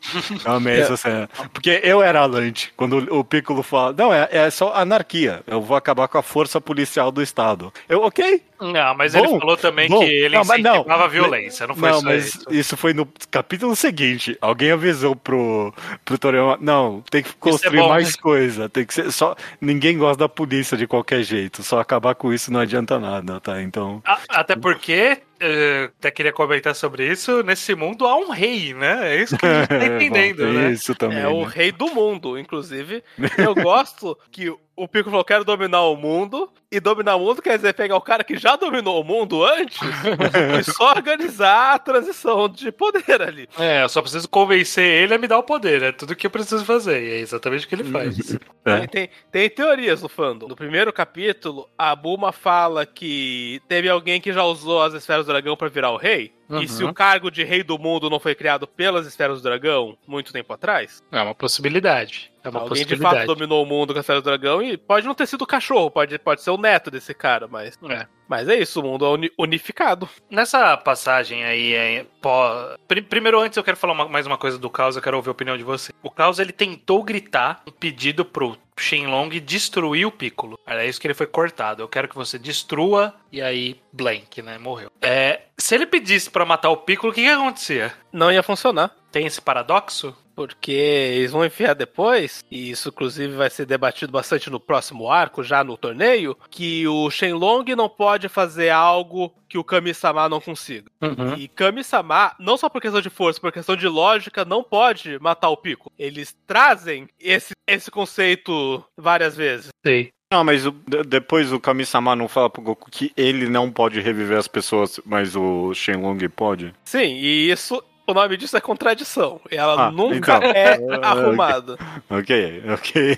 Eu 0.46 0.52
amei 0.54 0.80
essa 0.82 0.98
cena. 0.98 1.30
Porque 1.52 1.80
eu 1.84 2.02
era 2.02 2.22
a 2.22 2.26
Lante. 2.26 2.74
Quando 2.76 2.98
o 3.14 3.24
Piccolo 3.24 3.64
fala: 3.64 3.94
Não, 3.98 4.14
é, 4.14 4.28
é 4.32 4.50
só 4.50 4.74
anarquia. 4.74 5.42
Eu 5.48 5.62
vou 5.62 5.78
acabar 5.78 6.08
com 6.08 6.18
a 6.18 6.24
força 6.24 6.60
policial 6.60 7.12
do 7.12 7.22
Estado. 7.22 7.72
Eu, 7.88 8.02
ok. 8.04 8.42
Não, 8.62 8.96
mas 8.96 9.14
Bom, 9.14 9.20
ele 9.26 9.40
falou 9.40 9.58
também 9.58 9.90
bom. 9.90 10.00
que 10.00 10.06
ele 10.06 10.38
Não, 10.38 10.44
não. 10.46 10.56
incentivava 10.56 11.04
a 11.04 11.08
violência, 11.08 11.68
não 11.68 11.76
foi 11.76 11.90
não, 11.92 12.02
mas 12.02 12.28
isso. 12.28 12.46
isso. 12.50 12.78
foi 12.78 12.94
no 12.94 13.06
capítulo 13.30 13.76
seguinte. 13.76 14.38
Alguém 14.40 14.72
avisou 14.72 15.18
pro, 15.18 15.74
pro 16.06 16.18
Toriyama, 16.18 16.58
não, 16.62 17.04
tem 17.12 17.22
que 17.24 17.34
construir 17.34 17.80
bom, 17.82 17.90
mais 17.90 18.12
né? 18.16 18.22
coisa. 18.22 18.70
Tem 18.70 18.86
que 18.86 18.94
ser 18.94 19.12
só. 19.12 19.36
Ninguém 19.60 19.98
gosta 19.98 20.20
da 20.20 20.30
polícia 20.30 20.78
de 20.78 20.88
qualquer 20.88 21.24
jeito. 21.24 21.62
Só 21.62 21.78
acabar 21.94 22.16
com 22.16 22.34
isso 22.34 22.52
não 22.52 22.60
adianta 22.60 23.00
nada, 23.00 23.40
tá? 23.40 23.62
Então. 23.62 24.02
A- 24.06 24.20
Até 24.30 24.56
porque, 24.56 25.22
eh, 25.40 25.90
até 26.00 26.12
queria 26.12 26.34
comentar 26.34 26.76
sobre 26.76 27.10
isso, 27.10 27.44
nesse 27.44 27.76
mundo 27.76 28.06
há 28.06 28.16
um 28.16 28.30
rei, 28.30 28.74
né? 28.74 29.16
É 29.16 29.22
isso 29.22 29.38
que 29.38 29.46
a 29.46 29.60
gente 29.60 29.68
tá 29.68 29.86
entendendo, 29.86 30.46
Bom, 30.46 30.54
né? 30.54 30.72
Isso 30.72 30.96
também. 30.96 31.20
É 31.20 31.28
o 31.28 31.46
né? 31.46 31.52
rei 31.54 31.72
do 31.72 31.88
mundo, 31.94 32.38
inclusive. 32.38 33.04
Eu 33.38 33.54
gosto 33.56 34.18
que 34.32 34.54
o 34.76 34.88
Piccolo 34.88 35.12
falou: 35.12 35.26
quero 35.26 35.44
dominar 35.44 35.82
o 35.84 35.96
mundo. 35.96 36.50
E 36.72 36.80
dominar 36.80 37.18
o 37.18 37.20
mundo 37.20 37.40
quer 37.40 37.56
dizer 37.56 37.74
pegar 37.76 37.96
o 37.96 38.02
cara 38.02 38.24
que 38.24 38.36
já 38.36 38.56
dominou 38.56 39.00
o 39.00 39.04
mundo 39.04 39.46
antes 39.46 39.78
e 40.60 40.64
só 40.72 40.90
organizar 40.96 41.76
a 41.76 41.78
transição 41.78 42.50
de 42.50 42.72
poder 42.72 43.22
ali. 43.22 43.48
É, 43.60 43.84
eu 43.84 43.90
só 43.90 44.02
preciso 44.02 44.28
convencer 44.28 44.84
ele 44.84 45.14
a 45.14 45.20
me 45.20 45.28
dar 45.28 45.38
o 45.38 45.44
poder, 45.44 45.84
é 45.84 45.92
tudo 45.92 46.16
que 46.16 46.26
eu 46.26 46.32
preciso 46.32 46.66
fazer, 46.66 47.00
e 47.00 47.12
é 47.12 47.20
exatamente 47.20 47.68
o 47.68 47.70
que 47.70 47.76
ele 47.76 47.84
faz. 47.84 48.40
É. 48.66 48.88
Tem, 48.88 49.10
tem, 49.32 49.50
teorias 49.52 50.02
no 50.02 50.10
fandom. 50.10 50.48
No 50.48 50.56
primeiro 50.56 50.92
capítulo, 50.92 51.70
a 51.78 51.96
Bulma 51.96 52.32
fala 52.32 52.88
que 52.88 53.62
teve 53.68 53.88
alguém 53.88 54.20
que 54.20 54.34
já 54.34 54.44
usou 54.44 54.82
as 54.82 54.96
esferas 54.96 55.23
do 55.26 55.32
dragão 55.32 55.56
pra 55.56 55.70
virar 55.70 55.92
o 55.92 55.98
rei. 55.98 56.34
Uhum. 56.50 56.62
E 56.62 56.68
se 56.68 56.84
o 56.84 56.94
cargo 56.94 57.32
de 57.32 57.44
rei 57.44 57.64
do 57.64 57.80
mundo 57.80 58.10
não 58.10 58.20
foi 58.20 58.36
criado 58.36 58.68
pelas 58.68 59.08
esferas 59.08 59.42
do 59.42 59.44
dragão 59.44 59.98
muito 60.08 60.32
tempo 60.32 60.54
atrás, 60.54 61.02
É 61.12 61.22
uma 61.22 61.36
possibilidade. 61.36 62.32
É 62.44 62.50
uma 62.50 62.62
alguém 62.62 62.86
de 62.86 62.98
fato 62.98 63.26
dominou 63.26 63.64
o 63.64 63.66
mundo 63.66 63.94
com 63.94 64.00
as 64.00 64.04
esferas 64.04 64.22
do 64.22 64.26
dragão 64.26 64.62
e 64.62 64.78
pode 64.78 65.08
não 65.08 65.16
ter 65.16 65.26
sido 65.26 65.44
o 65.44 65.48
cachorro, 65.48 65.90
pode, 65.90 66.18
pode 66.20 66.42
ser 66.42 66.52
o 66.52 66.58
neto 66.58 66.92
desse 66.92 67.14
cara, 67.14 67.48
mas. 67.48 67.78
É. 67.90 68.08
Mas 68.34 68.50
é 68.50 68.56
isso, 68.56 68.80
o 68.80 68.84
mundo 68.84 69.06
é 69.06 69.10
uni- 69.10 69.32
unificado. 69.38 70.10
Nessa 70.28 70.76
passagem 70.76 71.44
aí, 71.46 71.76
é, 71.76 72.06
pó... 72.20 72.76
primeiro 73.08 73.40
antes 73.40 73.56
eu 73.56 73.64
quero 73.64 73.78
falar 73.78 73.94
uma- 73.94 74.10
mais 74.10 74.26
uma 74.26 74.40
coisa 74.40 74.58
do 74.58 74.72
Caos, 74.72 74.96
eu 74.96 75.04
quero 75.04 75.16
ouvir 75.18 75.30
a 75.30 75.34
opinião 75.34 75.56
de 75.56 75.64
você. 75.64 75.94
O 76.02 76.10
Caos 76.10 76.40
ele 76.40 76.52
tentou 76.52 77.04
gritar 77.04 77.62
um 77.68 77.72
pedido 77.72 78.26
pro 78.26 78.58
Shenlong 78.76 79.40
destruir 79.40 80.08
o 80.08 80.12
Piccolo. 80.12 80.58
Era 80.66 80.84
isso 80.84 81.00
que 81.00 81.06
ele 81.06 81.14
foi 81.14 81.28
cortado. 81.28 81.84
Eu 81.84 81.88
quero 81.88 82.08
que 82.08 82.16
você 82.16 82.40
destrua 82.40 83.14
e 83.32 83.40
aí 83.40 83.80
blank, 83.92 84.42
né? 84.42 84.58
Morreu. 84.58 84.90
É, 85.00 85.42
se 85.56 85.76
ele 85.76 85.86
pedisse 85.86 86.32
pra 86.32 86.44
matar 86.44 86.72
o 86.72 86.78
Piccolo, 86.78 87.12
o 87.12 87.16
que, 87.16 87.22
que 87.22 87.30
acontecia? 87.30 87.94
Não 88.12 88.32
ia 88.32 88.42
funcionar. 88.42 88.90
Tem 89.12 89.28
esse 89.28 89.40
paradoxo? 89.40 90.18
Porque 90.36 90.72
eles 90.72 91.32
vão 91.32 91.46
enfiar 91.46 91.74
depois, 91.76 92.44
e 92.50 92.72
isso 92.72 92.90
inclusive 92.90 93.36
vai 93.36 93.50
ser 93.50 93.66
debatido 93.66 94.12
bastante 94.12 94.50
no 94.50 94.60
próximo 94.60 95.10
arco, 95.12 95.44
já 95.44 95.64
no 95.64 95.78
torneio, 95.78 96.36
que 96.50 96.88
o 96.88 97.10
Shenlong 97.12 97.76
não 97.76 97.88
pode 97.90 98.28
fazer 98.30 98.70
algo 98.70 99.34
que 99.48 99.58
o 99.58 99.64
Kami-sama 99.64 100.28
não 100.28 100.42
consiga. 100.42 100.90
Uhum. 101.02 101.36
E 101.38 101.48
Kami-sama, 101.48 102.36
não 102.40 102.58
só 102.58 102.68
por 102.70 102.82
questão 102.82 103.02
de 103.02 103.10
força, 103.10 103.40
por 103.40 103.52
questão 103.52 103.76
de 103.76 103.88
lógica, 103.88 104.44
não 104.44 104.64
pode 104.64 105.20
matar 105.20 105.50
o 105.50 105.58
Pico. 105.58 105.92
Eles 106.00 106.36
trazem 106.48 107.08
esse, 107.20 107.52
esse 107.68 107.92
conceito 107.92 108.84
várias 108.98 109.36
vezes. 109.36 109.70
Sei. 109.86 110.10
Não, 110.32 110.44
mas 110.44 110.66
o- 110.66 110.72
de- 110.72 111.04
depois 111.04 111.52
o 111.54 111.60
Kami-sama 111.60 112.16
não 112.16 112.28
fala 112.28 112.50
pro 112.50 112.62
Goku 112.64 112.90
que 112.90 113.12
ele 113.16 113.48
não 113.48 113.72
pode 113.72 114.00
reviver 114.02 114.40
as 114.40 114.48
pessoas, 114.48 115.00
mas 115.06 115.36
o 115.36 115.72
Shenlong 115.76 116.18
pode. 116.30 116.74
Sim, 116.84 117.14
e 117.18 117.52
isso, 117.52 117.84
o 118.08 118.14
nome 118.14 118.38
disso 118.38 118.56
é 118.58 118.62
contradição. 118.62 119.40
Ela 119.50 119.88
Ah, 119.88 119.92
nunca 119.92 120.38
então. 120.38 120.52
é 120.52 120.78
arrumada. 121.04 121.78
Ok, 122.10 122.64
ok. 122.74 123.18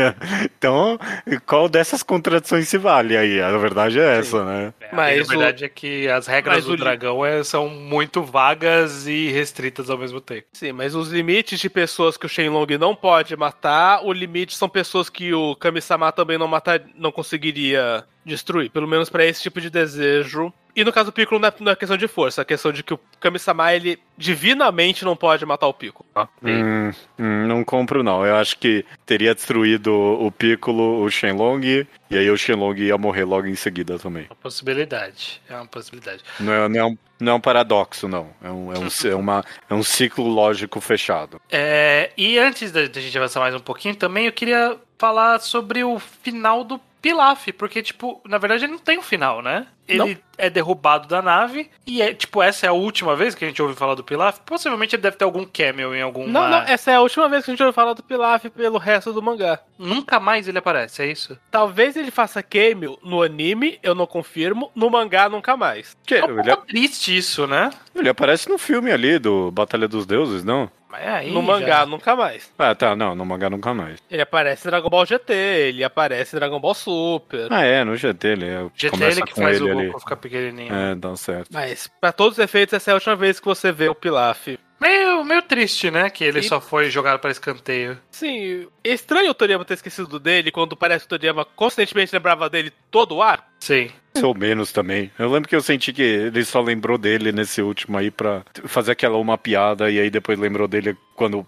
então, 0.56 0.98
qual 1.46 1.68
dessas 1.68 2.02
contradições 2.02 2.68
se 2.68 2.78
vale 2.78 3.16
aí? 3.16 3.40
A 3.40 3.56
verdade 3.58 3.98
é 3.98 4.18
essa, 4.18 4.44
né? 4.44 4.72
É, 4.80 4.94
Mas 4.94 5.28
a 5.28 5.32
verdade 5.32 5.64
é 5.64 5.68
que 5.68 6.08
as 6.08 6.26
regras 6.26 6.56
mas 6.56 6.64
do 6.64 6.70
o 6.72 6.74
li- 6.74 6.80
dragão 6.80 7.24
é- 7.24 7.42
são 7.44 7.68
muito 7.68 8.22
vagas 8.22 9.06
e 9.06 9.28
restritas 9.30 9.90
ao 9.90 9.98
mesmo 9.98 10.20
tempo. 10.20 10.46
Sim, 10.52 10.72
mas 10.72 10.94
os 10.94 11.08
limites 11.10 11.58
de 11.58 11.68
pessoas 11.70 12.16
que 12.16 12.26
o 12.26 12.28
Shenlong 12.28 12.78
não 12.78 12.94
pode 12.94 13.36
matar, 13.36 14.04
o 14.04 14.12
limite 14.12 14.56
são 14.56 14.68
pessoas 14.68 15.08
que 15.08 15.32
o 15.34 15.54
Kami-sama 15.56 16.12
também 16.12 16.38
não 16.38 16.48
matar, 16.48 16.80
não 16.96 17.12
conseguiria 17.12 18.04
destruir, 18.24 18.70
pelo 18.70 18.86
menos 18.86 19.08
pra 19.08 19.24
esse 19.24 19.42
tipo 19.42 19.60
de 19.60 19.70
desejo. 19.70 20.52
E 20.80 20.84
no 20.84 20.94
caso 20.94 21.10
do 21.10 21.12
Piccolo 21.12 21.38
não 21.38 21.48
é, 21.48 21.52
não 21.60 21.72
é 21.72 21.76
questão 21.76 21.94
de 21.94 22.08
força, 22.08 22.40
é 22.40 22.44
questão 22.44 22.72
de 22.72 22.82
que 22.82 22.94
o 22.94 23.00
Kami-sama 23.20 23.70
ele 23.74 23.98
divinamente 24.16 25.04
não 25.04 25.14
pode 25.14 25.44
matar 25.44 25.66
o 25.66 25.74
Piccolo. 25.74 26.08
Hum, 26.42 26.90
hum, 27.18 27.46
não 27.46 27.62
compro, 27.62 28.02
não. 28.02 28.24
Eu 28.24 28.36
acho 28.36 28.56
que 28.56 28.82
teria 29.04 29.34
destruído 29.34 29.92
o 29.92 30.32
Piccolo, 30.32 31.02
o 31.02 31.10
Shenlong, 31.10 31.86
e 32.10 32.16
aí 32.16 32.30
o 32.30 32.36
Shenlong 32.38 32.80
ia 32.80 32.96
morrer 32.96 33.24
logo 33.24 33.46
em 33.46 33.54
seguida 33.54 33.98
também. 33.98 34.22
É 34.22 34.32
uma 34.32 34.36
possibilidade. 34.36 35.42
É 35.50 35.54
uma 35.54 35.66
possibilidade. 35.66 36.24
Não 36.40 36.50
é, 36.50 36.66
não 36.66 36.80
é, 36.80 36.84
um, 36.86 36.98
não 37.20 37.32
é 37.32 37.34
um 37.34 37.40
paradoxo, 37.40 38.08
não. 38.08 38.30
É 38.42 38.50
um, 38.50 38.72
é, 38.72 38.78
um, 38.78 38.88
é 39.12 39.14
uma, 39.14 39.44
é 39.68 39.74
um 39.74 39.82
ciclo 39.82 40.26
lógico 40.26 40.80
fechado. 40.80 41.38
É, 41.50 42.10
e 42.16 42.38
antes 42.38 42.72
da, 42.72 42.86
da 42.86 43.00
gente 43.02 43.18
avançar 43.18 43.40
mais 43.40 43.54
um 43.54 43.60
pouquinho, 43.60 43.94
também 43.94 44.24
eu 44.24 44.32
queria 44.32 44.78
falar 44.96 45.40
sobre 45.40 45.84
o 45.84 45.98
final 45.98 46.64
do 46.64 46.80
Pilaf, 47.00 47.52
porque, 47.52 47.82
tipo, 47.82 48.20
na 48.26 48.38
verdade 48.38 48.64
ele 48.64 48.72
não 48.72 48.78
tem 48.78 48.98
um 48.98 49.02
final, 49.02 49.40
né? 49.42 49.66
Ele 49.88 49.98
Não. 49.98 50.16
é 50.38 50.48
derrubado 50.48 51.08
da 51.08 51.20
nave 51.20 51.68
e 51.84 52.00
é, 52.00 52.14
tipo, 52.14 52.40
essa 52.40 52.66
é 52.66 52.68
a 52.68 52.72
última 52.72 53.16
vez 53.16 53.34
que 53.34 53.44
a 53.44 53.48
gente 53.48 53.60
ouve 53.60 53.74
falar 53.74 53.94
do 53.96 54.04
Pilaf. 54.04 54.38
Possivelmente 54.46 54.94
ele 54.94 55.02
deve 55.02 55.16
ter 55.16 55.24
algum 55.24 55.44
cameo 55.44 55.92
em 55.94 56.00
alguma... 56.02 56.26
Não, 56.28 56.48
não, 56.48 56.58
essa 56.58 56.92
é 56.92 56.94
a 56.94 57.00
última 57.00 57.28
vez 57.28 57.44
que 57.44 57.50
a 57.50 57.54
gente 57.54 57.62
vai 57.62 57.72
falar 57.72 57.94
do 57.94 58.02
Pilaf 58.02 58.44
pelo 58.50 58.78
resto 58.78 59.12
do 59.12 59.20
mangá. 59.20 59.58
Nunca 59.76 60.20
mais 60.20 60.46
ele 60.46 60.58
aparece, 60.58 61.02
é 61.02 61.06
isso? 61.06 61.36
Talvez 61.50 61.96
ele 61.96 62.12
faça 62.12 62.40
cameo 62.42 62.98
no 63.02 63.22
anime, 63.22 63.80
eu 63.82 63.94
não 63.94 64.06
confirmo, 64.06 64.70
no 64.76 64.88
mangá 64.88 65.28
nunca 65.28 65.56
mais. 65.56 65.96
Que, 66.06 66.16
É 66.16 66.24
um 66.24 66.38
ele, 66.38 66.48
pouco 66.50 66.66
triste 66.66 67.16
isso, 67.16 67.46
né? 67.48 67.70
ele 67.94 68.08
aparece 68.08 68.48
no 68.48 68.58
filme 68.58 68.92
ali 68.92 69.18
do 69.18 69.50
Batalha 69.50 69.88
dos 69.88 70.06
Deuses, 70.06 70.44
não? 70.44 70.70
Mas 70.90 71.06
aí 71.06 71.30
no 71.30 71.40
mangá 71.40 71.66
já- 71.80 71.86
nunca 71.86 72.16
mais. 72.16 72.52
Ah, 72.58 72.74
tá, 72.74 72.96
não, 72.96 73.14
no 73.14 73.24
mangá 73.24 73.48
nunca 73.48 73.72
mais. 73.72 73.98
Ele 74.10 74.22
aparece 74.22 74.66
em 74.66 74.70
Dragon 74.70 74.88
Ball 74.90 75.06
GT, 75.06 75.32
ele 75.32 75.84
aparece 75.84 76.34
em 76.34 76.38
Dragon 76.38 76.58
Ball 76.58 76.74
Super. 76.74 77.46
Ah, 77.52 77.62
é, 77.64 77.84
no 77.84 77.96
GT 77.96 78.28
ele 78.28 78.46
é, 78.46 78.64
GT 78.74 78.90
começa 78.90 79.18
ele 79.20 79.26
que 79.26 79.34
com 79.34 79.42
faz 79.42 79.60
ele 79.60 79.70
o. 79.70 79.86
Goku 79.86 80.00
ficar 80.00 80.16
pequenininho. 80.16 80.74
É, 80.74 80.94
dá 80.94 81.14
certo. 81.16 81.48
Mas, 81.52 81.88
pra 82.00 82.10
todos 82.12 82.38
os 82.38 82.44
efeitos, 82.44 82.72
essa 82.74 82.90
é 82.90 82.92
a 82.92 82.94
última 82.96 83.14
vez 83.16 83.38
que 83.38 83.46
você 83.46 83.70
vê 83.70 83.88
o 83.88 83.94
Pilaf. 83.94 84.58
Meio, 84.80 85.22
meio 85.24 85.42
triste, 85.42 85.90
né? 85.90 86.08
Que 86.08 86.24
ele 86.24 86.38
E- 86.40 86.42
só 86.42 86.58
foi 86.58 86.88
jogado 86.90 87.18
para 87.20 87.30
escanteio. 87.30 87.98
Sim, 88.10 88.66
é 88.82 88.88
estranho 88.94 89.30
o 89.30 89.34
Toriyama 89.34 89.64
ter 89.64 89.74
esquecido 89.74 90.18
dele 90.18 90.50
quando 90.50 90.74
parece 90.74 91.00
que 91.06 91.14
o 91.14 91.18
Toriyama 91.18 91.44
constantemente 91.44 92.14
lembrava 92.14 92.48
dele 92.48 92.72
todo 92.90 93.16
o 93.16 93.22
ar. 93.22 93.46
Sim. 93.60 93.90
Ou 94.26 94.34
menos 94.34 94.72
também. 94.72 95.10
Eu 95.18 95.30
lembro 95.30 95.48
que 95.48 95.56
eu 95.56 95.62
senti 95.62 95.92
que 95.92 96.02
ele 96.02 96.44
só 96.44 96.60
lembrou 96.60 96.98
dele 96.98 97.32
nesse 97.32 97.62
último 97.62 97.96
aí 97.96 98.10
pra 98.10 98.42
fazer 98.64 98.92
aquela 98.92 99.16
uma 99.16 99.38
piada 99.38 99.90
e 99.90 99.98
aí 99.98 100.10
depois 100.10 100.38
lembrou 100.38 100.68
dele 100.68 100.96
quando 101.20 101.46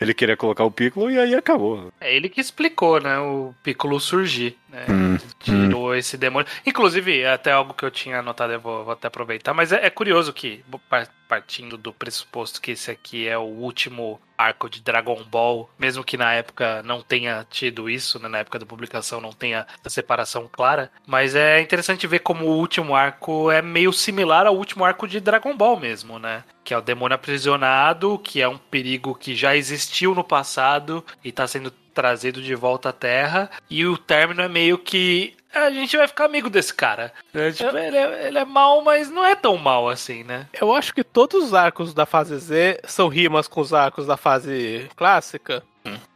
ele 0.00 0.14
queria 0.14 0.34
colocar 0.34 0.64
o 0.64 0.70
Piccolo 0.70 1.10
e 1.10 1.18
aí 1.18 1.34
acabou. 1.34 1.92
É 2.00 2.16
ele 2.16 2.30
que 2.30 2.40
explicou, 2.40 2.98
né? 2.98 3.18
O 3.18 3.54
Piccolo 3.62 4.00
surgir. 4.00 4.56
Né? 4.70 4.86
Hum, 4.88 5.18
Tirou 5.38 5.94
esse 5.94 6.16
demônio. 6.16 6.48
Inclusive, 6.64 7.26
até 7.26 7.52
algo 7.52 7.74
que 7.74 7.84
eu 7.84 7.90
tinha 7.90 8.20
anotado, 8.20 8.54
eu 8.54 8.60
vou, 8.60 8.82
vou 8.82 8.94
até 8.94 9.06
aproveitar. 9.08 9.52
Mas 9.52 9.72
é, 9.72 9.84
é 9.86 9.90
curioso 9.90 10.32
que, 10.32 10.64
par- 10.88 11.08
partindo 11.28 11.76
do 11.76 11.92
pressuposto 11.92 12.62
que 12.62 12.70
esse 12.70 12.90
aqui 12.90 13.28
é 13.28 13.36
o 13.36 13.42
último 13.42 14.18
arco 14.36 14.68
de 14.68 14.80
Dragon 14.82 15.22
Ball, 15.24 15.70
mesmo 15.78 16.02
que 16.02 16.16
na 16.16 16.32
época 16.32 16.82
não 16.82 17.02
tenha 17.02 17.46
tido 17.48 17.88
isso, 17.88 18.18
né? 18.18 18.28
na 18.28 18.38
época 18.38 18.58
da 18.58 18.66
publicação 18.66 19.20
não 19.20 19.32
tenha 19.32 19.66
essa 19.80 19.90
separação 19.90 20.48
clara. 20.50 20.90
Mas 21.06 21.34
é 21.34 21.60
interessante 21.60 22.06
ver 22.06 22.20
como 22.20 22.46
o 22.46 22.56
último 22.58 22.96
arco 22.96 23.50
é 23.50 23.60
meio 23.62 23.92
similar 23.92 24.46
ao 24.46 24.56
último 24.56 24.84
arco 24.84 25.06
de 25.06 25.20
Dragon 25.20 25.54
Ball 25.56 25.78
mesmo, 25.78 26.18
né? 26.18 26.42
Que 26.64 26.72
é 26.72 26.78
o 26.78 26.82
demônio 26.82 27.14
aprisionado, 27.14 28.18
que 28.18 28.40
é 28.40 28.48
um 28.48 28.58
perigo 28.58 29.14
que 29.14 29.36
já 29.36 29.54
existiu 29.54 30.14
no 30.14 30.24
passado 30.24 31.04
e 31.22 31.30
tá 31.30 31.46
sendo 31.46 31.70
trazido 31.70 32.42
de 32.42 32.54
volta 32.54 32.88
à 32.88 32.92
Terra. 32.92 33.50
E 33.70 33.86
o 33.86 33.96
término 33.96 34.42
é 34.42 34.48
meio 34.48 34.76
que. 34.76 35.34
A 35.54 35.70
gente 35.70 35.96
vai 35.96 36.08
ficar 36.08 36.24
amigo 36.24 36.50
desse 36.50 36.74
cara. 36.74 37.12
É, 37.32 37.52
tipo, 37.52 37.76
ele, 37.76 37.96
é, 37.96 38.26
ele 38.26 38.38
é 38.38 38.44
mal, 38.44 38.82
mas 38.82 39.08
não 39.08 39.24
é 39.24 39.36
tão 39.36 39.56
mal 39.56 39.88
assim, 39.88 40.24
né? 40.24 40.48
Eu 40.52 40.74
acho 40.74 40.92
que 40.92 41.04
todos 41.04 41.44
os 41.44 41.54
arcos 41.54 41.94
da 41.94 42.04
fase 42.04 42.36
Z 42.36 42.80
são 42.84 43.06
rimas 43.06 43.46
com 43.46 43.60
os 43.60 43.72
arcos 43.72 44.04
da 44.04 44.16
fase 44.16 44.88
clássica. 44.96 45.62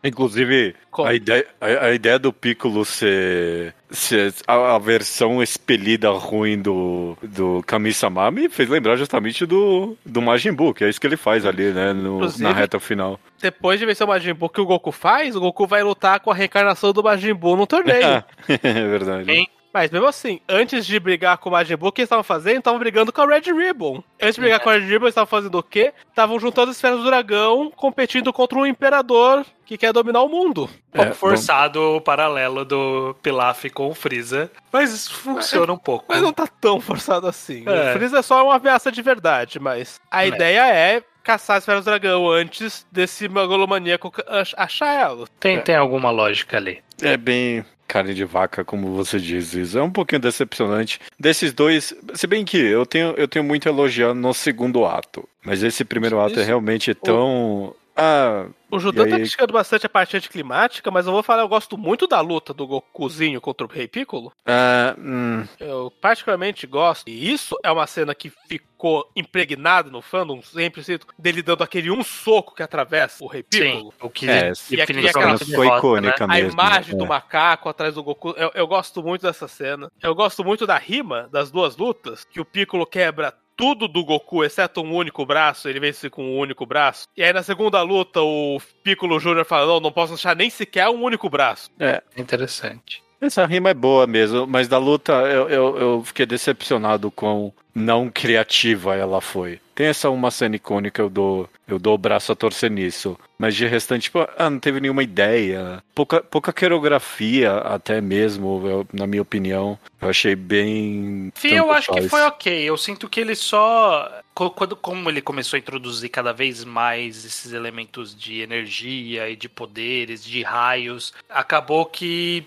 Inclusive, 0.03 0.75
a 1.05 1.15
ideia, 1.15 1.47
a, 1.61 1.67
a 1.87 1.93
ideia 1.95 2.19
do 2.19 2.33
Piccolo 2.33 2.85
ser, 2.85 3.75
ser 3.91 4.33
a, 4.47 4.77
a 4.77 4.79
versão 4.79 5.43
expelida 5.43 6.11
ruim 6.11 6.61
do, 6.61 7.17
do 7.23 7.63
Kami-sama 7.67 8.31
me 8.31 8.49
fez 8.49 8.69
lembrar 8.69 8.97
justamente 8.97 9.45
do, 9.45 9.97
do 10.07 10.23
Majin 10.23 10.53
Buu, 10.53 10.73
que 10.73 10.85
é 10.85 10.89
isso 10.89 11.01
que 11.01 11.07
ele 11.07 11.17
faz 11.17 11.45
ali, 11.45 11.71
né, 11.73 11.93
no- 11.93 12.21
na 12.39 12.53
reta 12.53 12.81
final. 12.81 13.19
Depois 13.43 13.79
de 13.79 13.87
vencer 13.87 14.07
o 14.07 14.09
Majin 14.09 14.33
Buu, 14.35 14.49
que 14.49 14.61
o 14.61 14.67
Goku 14.67 14.91
faz? 14.93 15.37
O 15.37 15.41
Goku 15.41 15.67
vai 15.67 15.83
lutar 15.83 16.21
com 16.21 16.31
a 16.31 16.35
reencarnação 16.35 16.93
do 16.93 17.03
Majin 17.03 17.35
Buu 17.35 17.57
no 17.57 17.67
torneio. 17.67 18.25
é 18.49 18.73
verdade. 18.89 19.31
Hein? 19.31 19.49
Mas 19.73 19.91
mesmo 19.91 20.07
assim, 20.07 20.41
antes 20.49 20.87
de 20.87 20.99
brigar 20.99 21.37
com 21.39 21.49
o 21.49 21.53
Majin 21.53 21.77
Buu, 21.77 21.89
o 21.91 21.93
que 21.93 22.01
eles 22.01 22.07
estavam 22.07 22.23
fazendo? 22.25 22.59
Estavam 22.59 22.79
brigando 22.79 23.13
com 23.13 23.21
a 23.21 23.27
Red 23.27 23.53
Ribbon. 23.53 24.03
Antes 24.21 24.35
de 24.37 24.41
brigar 24.41 24.61
com 24.61 24.71
a 24.71 24.73
Red 24.73 24.81
Ribbon, 24.81 25.05
eles 25.05 25.13
estavam 25.13 25.27
fazendo 25.27 25.59
o 25.59 25.63
quê? 25.63 25.93
Estavam 26.09 26.41
juntando 26.41 26.71
as 26.71 26.77
esferas 26.77 26.99
do 26.99 27.05
dragão, 27.05 27.71
competindo 27.77 28.33
contra 28.33 28.59
um 28.59 28.67
imperador 28.67 29.45
que 29.67 29.77
quer 29.77 29.93
dominar 29.93 30.23
o 30.23 30.29
mundo. 30.29 30.69
É, 30.93 31.13
forçado 31.13 31.81
o 31.97 32.01
paralelo 32.01 32.65
do 32.65 33.15
Pilaf 33.23 33.65
com 33.71 33.89
o 33.89 33.95
Freeza. 33.95 34.51
Mas 34.73 35.07
funciona 35.07 35.73
um 35.73 35.79
pouco. 35.79 36.07
Mas 36.09 36.23
não 36.23 36.33
tá 36.33 36.47
tão 36.47 36.81
forçado 36.81 37.27
assim. 37.27 37.65
É. 37.67 37.91
O 37.91 37.93
Freeza 37.93 38.19
é 38.19 38.23
só 38.23 38.43
uma 38.45 38.57
ameaça 38.57 38.91
de 38.91 39.03
verdade, 39.03 39.61
mas 39.61 40.01
a 40.11 40.25
É. 40.25 40.29
ideia 40.29 40.67
é 40.67 41.03
caçar 41.23 41.57
as 41.59 41.63
esferas 41.65 41.85
do 41.85 41.91
dragão 41.91 42.27
antes 42.31 42.87
desse 42.91 43.29
megalomaníaco 43.29 44.11
ach- 44.29 44.55
achar 44.57 44.95
elas. 44.95 45.29
Tem, 45.39 45.61
tem 45.61 45.77
alguma 45.77 46.11
lógica 46.11 46.57
ali. 46.57 46.83
É 47.03 47.19
bem 47.19 47.63
carne 47.89 48.15
de 48.15 48.25
vaca, 48.25 48.65
como 48.65 48.95
você 48.95 49.19
diz, 49.19 49.55
isso. 49.55 49.79
É 49.79 49.83
um 49.83 49.91
pouquinho 49.91 50.21
decepcionante. 50.21 51.01
Desses 51.19 51.53
dois, 51.53 51.95
se 52.15 52.27
bem 52.27 52.45
que 52.45 52.59
eu 52.59 52.85
tenho, 52.87 53.15
eu 53.17 53.27
tenho 53.27 53.45
muito 53.45 53.69
elogiar 53.69 54.15
no 54.15 54.33
segundo 54.35 54.85
ato. 54.85 55.29
Mas 55.45 55.63
esse 55.63 55.85
primeiro 55.85 56.21
ato 56.21 56.35
é 56.35 56.43
Isso. 56.43 56.47
realmente 56.47 56.95
tão. 56.95 57.75
Ah, 57.97 58.47
O 58.71 58.79
Judão 58.79 59.09
tá 59.09 59.17
aí? 59.17 59.23
criticando 59.23 59.53
bastante 59.53 59.85
a 59.87 59.89
parte 59.89 60.17
anticlimática, 60.17 60.89
mas 60.89 61.07
eu 61.07 61.13
vou 61.13 61.23
falar, 61.23 61.43
eu 61.43 61.49
gosto 61.49 61.77
muito 61.77 62.07
da 62.07 62.21
luta 62.21 62.55
do 62.55 62.65
Gokuzinho 62.67 63.41
contra 63.41 63.67
o 63.67 63.69
Rei 63.69 63.89
Piccolo. 63.89 64.33
ah, 64.47 64.95
hum, 64.97 65.45
Eu 65.59 65.93
particularmente 66.01 66.65
gosto. 66.67 67.09
E 67.09 67.33
isso 67.33 67.57
é 67.65 67.73
uma 67.73 67.87
cena 67.89 68.15
que 68.15 68.31
ficou 68.79 69.11
impregnada 69.17 69.91
no 69.91 70.01
fandom, 70.01 70.41
sempre 70.41 70.85
cito, 70.85 71.05
dele 71.19 71.43
dando 71.43 71.65
aquele 71.65 71.91
um 71.91 72.05
soco 72.05 72.55
que 72.55 72.63
atravessa 72.63 73.25
o 73.25 73.27
Rei 73.27 73.45
Sim. 73.53 73.91
O 74.01 74.09
que 74.09 74.31
É, 74.31 74.53
e 74.71 74.81
aqui- 74.81 75.09
aquela 75.09 75.37
foi 75.37 75.67
icônica 75.67 76.25
A 76.25 76.29
mesmo. 76.29 76.53
imagem 76.53 76.95
é. 76.95 76.97
do 76.99 77.05
macaco 77.05 77.69
atrás 77.69 77.95
do 77.97 78.05
Goku. 78.05 78.31
Eu, 78.37 78.53
eu 78.55 78.67
gosto 78.69 79.03
muito 79.03 79.23
dessa 79.23 79.49
cena. 79.49 79.91
Eu 80.01 80.15
gosto 80.15 80.45
muito 80.45 80.65
da 80.65 80.79
rima 80.79 81.29
das 81.33 81.51
duas 81.51 81.77
lutas, 81.77 82.25
que 82.25 82.41
o 82.41 82.45
Piccolo 82.45 82.87
quebra 82.87 83.35
tudo 83.57 83.89
do 83.89 84.05
Goku, 84.05 84.45
exceto 84.45 84.81
um 84.81 84.95
único 84.95 85.27
braço, 85.27 85.69
ele 85.69 85.81
vence 85.81 86.09
com 86.09 86.23
um 86.23 86.39
único 86.39 86.65
braço. 86.65 87.09
E 87.17 87.25
aí 87.25 87.33
na 87.33 87.43
segunda 87.43 87.83
luta, 87.83 88.21
o 88.23 88.61
Piccolo 88.85 89.19
Jr. 89.19 89.45
fala: 89.45 89.67
Não, 89.67 89.81
não 89.81 89.91
posso 89.91 90.13
deixar 90.15 90.37
nem 90.37 90.49
sequer 90.49 90.89
um 90.89 91.03
único 91.03 91.29
braço. 91.29 91.69
É, 91.81 92.01
Interessante. 92.17 93.03
Essa 93.21 93.45
rima 93.47 93.71
é 93.71 93.75
boa 93.75 94.07
mesmo, 94.07 94.47
mas 94.47 94.69
da 94.69 94.79
luta 94.79 95.13
eu, 95.13 95.49
eu, 95.49 95.79
eu 95.79 96.03
fiquei 96.05 96.27
decepcionado 96.27 97.11
com 97.11 97.53
não 97.75 98.11
criativa 98.11 98.97
ela 98.97 99.21
foi. 99.21 99.61
Tem 99.75 99.87
essa 99.87 100.11
uma 100.11 100.33
cena 100.33 100.57
icônica, 100.57 101.01
eu 101.01 101.09
dou, 101.09 101.49
eu 101.69 101.79
dou 101.79 101.95
o 101.95 101.99
braço 101.99 102.33
a 102.33 102.35
torcer 102.35 102.69
nisso. 102.69 103.17
Mas 103.39 103.55
de 103.55 103.65
restante, 103.65 104.03
tipo, 104.05 104.27
ah, 104.37 104.51
não 104.51 104.59
teve 104.59 104.81
nenhuma 104.81 105.05
ideia. 105.05 105.81
Pouca, 105.95 106.21
pouca 106.21 106.53
coreografia, 106.53 107.53
até 107.59 108.01
mesmo, 108.01 108.61
eu- 108.67 108.87
na 108.93 109.07
minha 109.07 109.23
opinião. 109.23 109.79
Eu 110.03 110.09
achei 110.11 110.35
bem. 110.35 111.31
Fih, 111.37 111.55
eu 111.55 111.71
acho 111.71 111.93
que 111.93 112.01
faz. 112.01 112.11
foi 112.11 112.23
ok. 112.23 112.53
Eu 112.65 112.77
sinto 112.77 113.09
que 113.09 113.21
ele 113.21 113.37
só. 113.37 114.11
Quando, 114.35 114.75
como 114.75 115.09
ele 115.09 115.23
começou 115.23 115.57
a 115.57 115.61
introduzir 115.61 116.09
cada 116.11 116.33
vez 116.33 116.65
mais 116.65 117.25
esses 117.25 117.53
elementos 117.53 118.17
de 118.17 118.41
energia 118.41 119.29
e 119.29 119.37
de 119.37 119.49
poderes, 119.49 120.25
de 120.25 120.43
raios, 120.43 121.13
acabou 121.29 121.87
que 121.87 122.45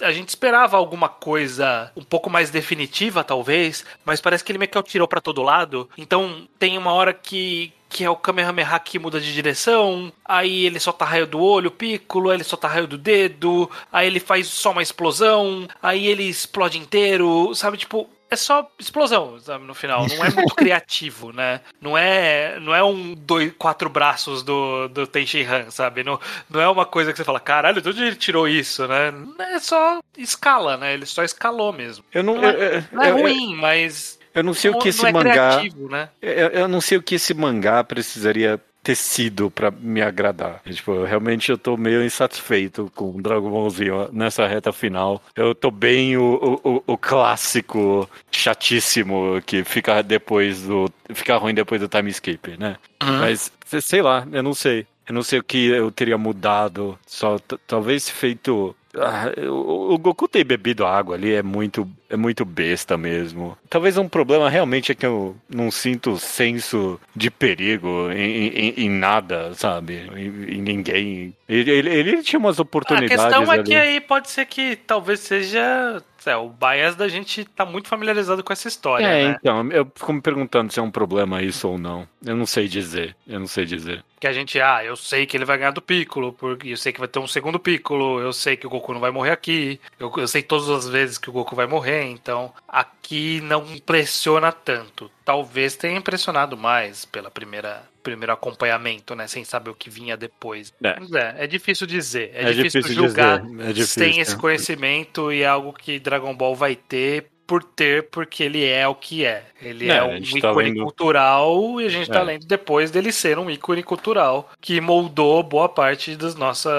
a 0.00 0.12
gente 0.12 0.28
esperava 0.28 0.76
alguma 0.76 1.08
coisa 1.08 1.90
um 1.96 2.02
pouco 2.02 2.28
mais 2.28 2.50
definitiva, 2.50 3.24
talvez, 3.24 3.84
mas 4.04 4.20
parece 4.20 4.44
que 4.44 4.52
ele 4.52 4.58
meio 4.58 4.70
que 4.70 4.78
atirou 4.78 5.08
pra 5.08 5.20
todo 5.20 5.42
lado. 5.42 5.88
Então 5.96 6.46
tem 6.58 6.76
uma 6.78 6.92
hora 6.92 7.12
que. 7.12 7.72
Que 7.88 8.04
é 8.04 8.08
o 8.08 8.16
Kamehameha 8.16 8.78
que 8.78 8.98
muda 8.98 9.20
de 9.20 9.34
direção, 9.34 10.10
aí 10.24 10.64
ele 10.64 10.80
solta 10.80 11.04
raio 11.04 11.26
do 11.26 11.38
olho, 11.38 11.68
o 11.68 11.70
Piccolo, 11.70 12.30
aí 12.30 12.38
ele 12.38 12.42
solta 12.42 12.66
raio 12.66 12.86
do 12.86 12.96
dedo, 12.96 13.70
aí 13.92 14.06
ele 14.06 14.18
faz 14.18 14.46
só 14.46 14.70
uma 14.70 14.80
explosão, 14.80 15.68
aí 15.82 16.06
ele 16.06 16.22
explode 16.22 16.78
inteiro, 16.78 17.54
sabe? 17.54 17.76
Tipo, 17.76 18.08
é 18.32 18.36
só 18.36 18.68
explosão, 18.78 19.38
sabe, 19.40 19.64
no 19.64 19.74
final. 19.74 20.06
Não 20.08 20.24
é 20.24 20.30
muito 20.34 20.54
criativo, 20.54 21.32
né? 21.32 21.60
Não 21.80 21.96
é, 21.96 22.58
não 22.60 22.74
é 22.74 22.82
um 22.82 23.14
dois, 23.14 23.52
quatro 23.58 23.88
braços 23.90 24.42
do, 24.42 24.88
do 24.88 25.06
Tenshin 25.06 25.44
Han, 25.44 25.70
sabe? 25.70 26.02
Não, 26.02 26.18
não 26.48 26.60
é 26.60 26.68
uma 26.68 26.86
coisa 26.86 27.12
que 27.12 27.18
você 27.18 27.24
fala, 27.24 27.38
caralho, 27.40 27.80
de 27.82 27.88
onde 27.88 28.02
ele 28.02 28.16
tirou 28.16 28.48
isso, 28.48 28.86
né? 28.88 29.12
É 29.54 29.58
só 29.58 30.00
escala, 30.16 30.76
né? 30.76 30.94
Ele 30.94 31.06
só 31.06 31.22
escalou 31.22 31.72
mesmo. 31.72 32.04
Eu 32.12 32.22
não, 32.22 32.36
Não 32.36 32.48
é- 32.48 32.54
eu, 32.54 32.58
eu- 32.60 32.84
Não 32.92 33.02
é 33.02 33.10
eu- 33.10 33.16
ruim, 33.18 33.54
mas 33.56 34.18
eu 34.34 34.42
não 34.42 34.54
sei 34.54 34.70
o 34.70 34.78
que 34.78 34.88
esse 34.88 35.02
não 35.02 35.08
é 35.08 35.12
mangá. 35.12 35.32
criativo, 35.32 35.88
né? 35.88 36.08
Eu, 36.20 36.48
eu 36.48 36.68
não 36.68 36.80
sei 36.80 36.96
o 36.98 37.02
que 37.02 37.16
esse 37.16 37.34
mangá 37.34 37.84
precisaria 37.84 38.58
ter 38.82 38.96
sido 38.96 39.50
pra 39.50 39.70
me 39.70 40.02
agradar. 40.02 40.60
Tipo, 40.68 41.04
realmente 41.04 41.50
eu 41.50 41.56
tô 41.58 41.76
meio 41.76 42.04
insatisfeito 42.04 42.90
com 42.94 43.10
o 43.16 43.22
Dragon 43.22 43.48
Ball 43.50 43.70
Z 43.70 43.84
nessa 44.12 44.46
reta 44.46 44.72
final. 44.72 45.22
Eu 45.36 45.54
tô 45.54 45.70
bem 45.70 46.16
o, 46.16 46.60
o, 46.64 46.82
o- 46.86 46.98
clássico 46.98 48.08
chatíssimo 48.30 49.40
que 49.46 49.64
fica 49.64 50.02
depois 50.02 50.62
do. 50.62 50.90
fica 51.14 51.36
ruim 51.36 51.54
depois 51.54 51.80
do 51.80 51.88
time 51.88 52.10
skip, 52.10 52.56
né? 52.58 52.76
Mas, 53.02 53.52
se- 53.64 53.80
sei 53.80 54.02
lá, 54.02 54.26
eu 54.32 54.42
não 54.42 54.54
sei. 54.54 54.86
Eu 55.08 55.14
não 55.14 55.22
sei 55.22 55.38
o 55.40 55.44
que 55.44 55.66
eu 55.68 55.90
teria 55.90 56.16
mudado. 56.18 56.98
Só 57.06 57.38
talvez 57.66 58.08
feito. 58.08 58.74
Ah, 58.94 59.32
o, 59.48 59.94
o 59.94 59.98
Goku 59.98 60.28
ter 60.28 60.44
bebido 60.44 60.84
água 60.86 61.14
ali 61.16 61.32
é 61.32 61.42
muito, 61.42 61.88
é 62.12 62.16
muito 62.16 62.44
besta 62.44 62.96
mesmo. 62.96 63.56
Talvez 63.68 63.96
um 63.96 64.08
problema 64.08 64.48
realmente 64.50 64.92
é 64.92 64.94
que 64.94 65.06
eu 65.06 65.36
não 65.48 65.70
sinto 65.70 66.16
senso 66.18 67.00
de 67.16 67.30
perigo 67.30 68.10
em, 68.12 68.48
em- 68.48 68.74
em 68.84 68.90
nada, 68.90 69.54
sabe? 69.54 70.08
Em, 70.14 70.56
em 70.58 70.62
ninguém. 70.62 71.34
Ele, 71.48 71.70
ele, 71.70 71.90
ele 71.90 72.22
tinha 72.22 72.38
umas 72.38 72.58
A 72.58 72.62
oportunidades 72.62 73.08
questão 73.22 73.52
é 73.52 73.54
ali. 73.58 73.64
que 73.64 73.74
aí 73.74 74.00
pode 74.00 74.30
ser 74.30 74.46
que 74.46 74.76
talvez 74.76 75.20
seja. 75.20 76.02
é, 76.24 76.36
o 76.36 76.48
bias 76.48 76.94
da 76.96 77.08
gente 77.08 77.44
tá 77.44 77.64
muito 77.66 77.88
familiarizado 77.88 78.42
com 78.44 78.52
essa 78.52 78.68
história, 78.68 79.04
É, 79.04 79.28
né? 79.28 79.36
então, 79.40 79.68
eu 79.70 79.90
fico 79.94 80.12
me 80.12 80.20
perguntando 80.22 80.72
se 80.72 80.78
é 80.78 80.82
um 80.82 80.90
problema 80.90 81.42
isso 81.42 81.68
ou 81.68 81.76
não. 81.78 82.06
Eu 82.24 82.36
não 82.36 82.46
sei 82.46 82.68
dizer. 82.68 83.14
Eu 83.26 83.40
não 83.40 83.46
sei 83.46 83.64
dizer. 83.66 84.04
Que 84.20 84.28
a 84.28 84.32
gente, 84.32 84.60
ah, 84.60 84.84
eu 84.84 84.94
sei 84.94 85.26
que 85.26 85.36
ele 85.36 85.44
vai 85.44 85.58
ganhar 85.58 85.72
do 85.72 85.82
Piccolo, 85.82 86.32
porque 86.32 86.68
eu 86.68 86.76
sei 86.76 86.92
que 86.92 87.00
vai 87.00 87.08
ter 87.08 87.18
um 87.18 87.26
segundo 87.26 87.58
Piccolo, 87.58 88.20
eu 88.20 88.32
sei 88.32 88.56
que 88.56 88.64
o 88.66 88.70
Goku 88.70 88.92
não 88.92 89.00
vai 89.00 89.10
morrer 89.10 89.32
aqui, 89.32 89.80
eu, 89.98 90.12
eu 90.16 90.28
sei 90.28 90.42
todas 90.42 90.70
as 90.70 90.88
vezes 90.88 91.18
que 91.18 91.28
o 91.28 91.32
Goku 91.32 91.56
vai 91.56 91.66
morrer, 91.66 92.01
então 92.10 92.52
aqui 92.66 93.40
não 93.42 93.66
impressiona 93.74 94.52
tanto. 94.52 95.10
Talvez 95.24 95.76
tenha 95.76 95.96
impressionado 95.98 96.56
mais 96.56 97.04
pela 97.04 97.30
primeira 97.30 97.82
primeiro 98.02 98.32
acompanhamento, 98.32 99.14
né, 99.14 99.28
sem 99.28 99.44
saber 99.44 99.70
o 99.70 99.74
que 99.74 99.88
vinha 99.88 100.16
depois. 100.16 100.72
É. 100.82 100.98
Mas 100.98 101.12
é, 101.12 101.44
é 101.44 101.46
difícil 101.46 101.86
dizer, 101.86 102.32
é, 102.34 102.50
É 102.50 102.52
difícil, 102.52 102.80
difícil 102.80 103.06
julgar 103.06 103.40
dizer, 103.40 103.62
é 103.62 103.72
difícil, 103.72 104.02
sem 104.02 104.20
esse 104.20 104.36
conhecimento 104.36 105.32
e 105.32 105.42
é 105.42 105.46
algo 105.46 105.72
que 105.72 106.00
Dragon 106.00 106.34
Ball 106.34 106.56
vai 106.56 106.74
ter 106.74 107.31
por 107.52 107.62
ter, 107.62 108.04
porque 108.04 108.42
ele 108.44 108.64
é 108.64 108.88
o 108.88 108.94
que 108.94 109.26
é. 109.26 109.44
Ele 109.60 109.90
É, 109.90 109.96
é, 109.98 110.02
um 110.02 110.18
tá 110.22 110.38
ícone 110.38 110.70
lendo- 110.70 110.82
cultural 110.84 111.78
e 111.80 111.84
a 111.84 111.88
gente 111.90 112.08
tá 112.10 112.20
É. 112.20 112.22
lendo 112.22 112.46
depois 112.46 112.90
dele 112.90 113.12
ser 113.12 113.38
um 113.38 113.50
ícone 113.50 113.82
cultural 113.82 114.48
que 114.58 114.80
moldou 114.80 115.42
boa 115.42 115.68
parte 115.68 116.16
da 116.16 116.32
nossa 116.34 116.70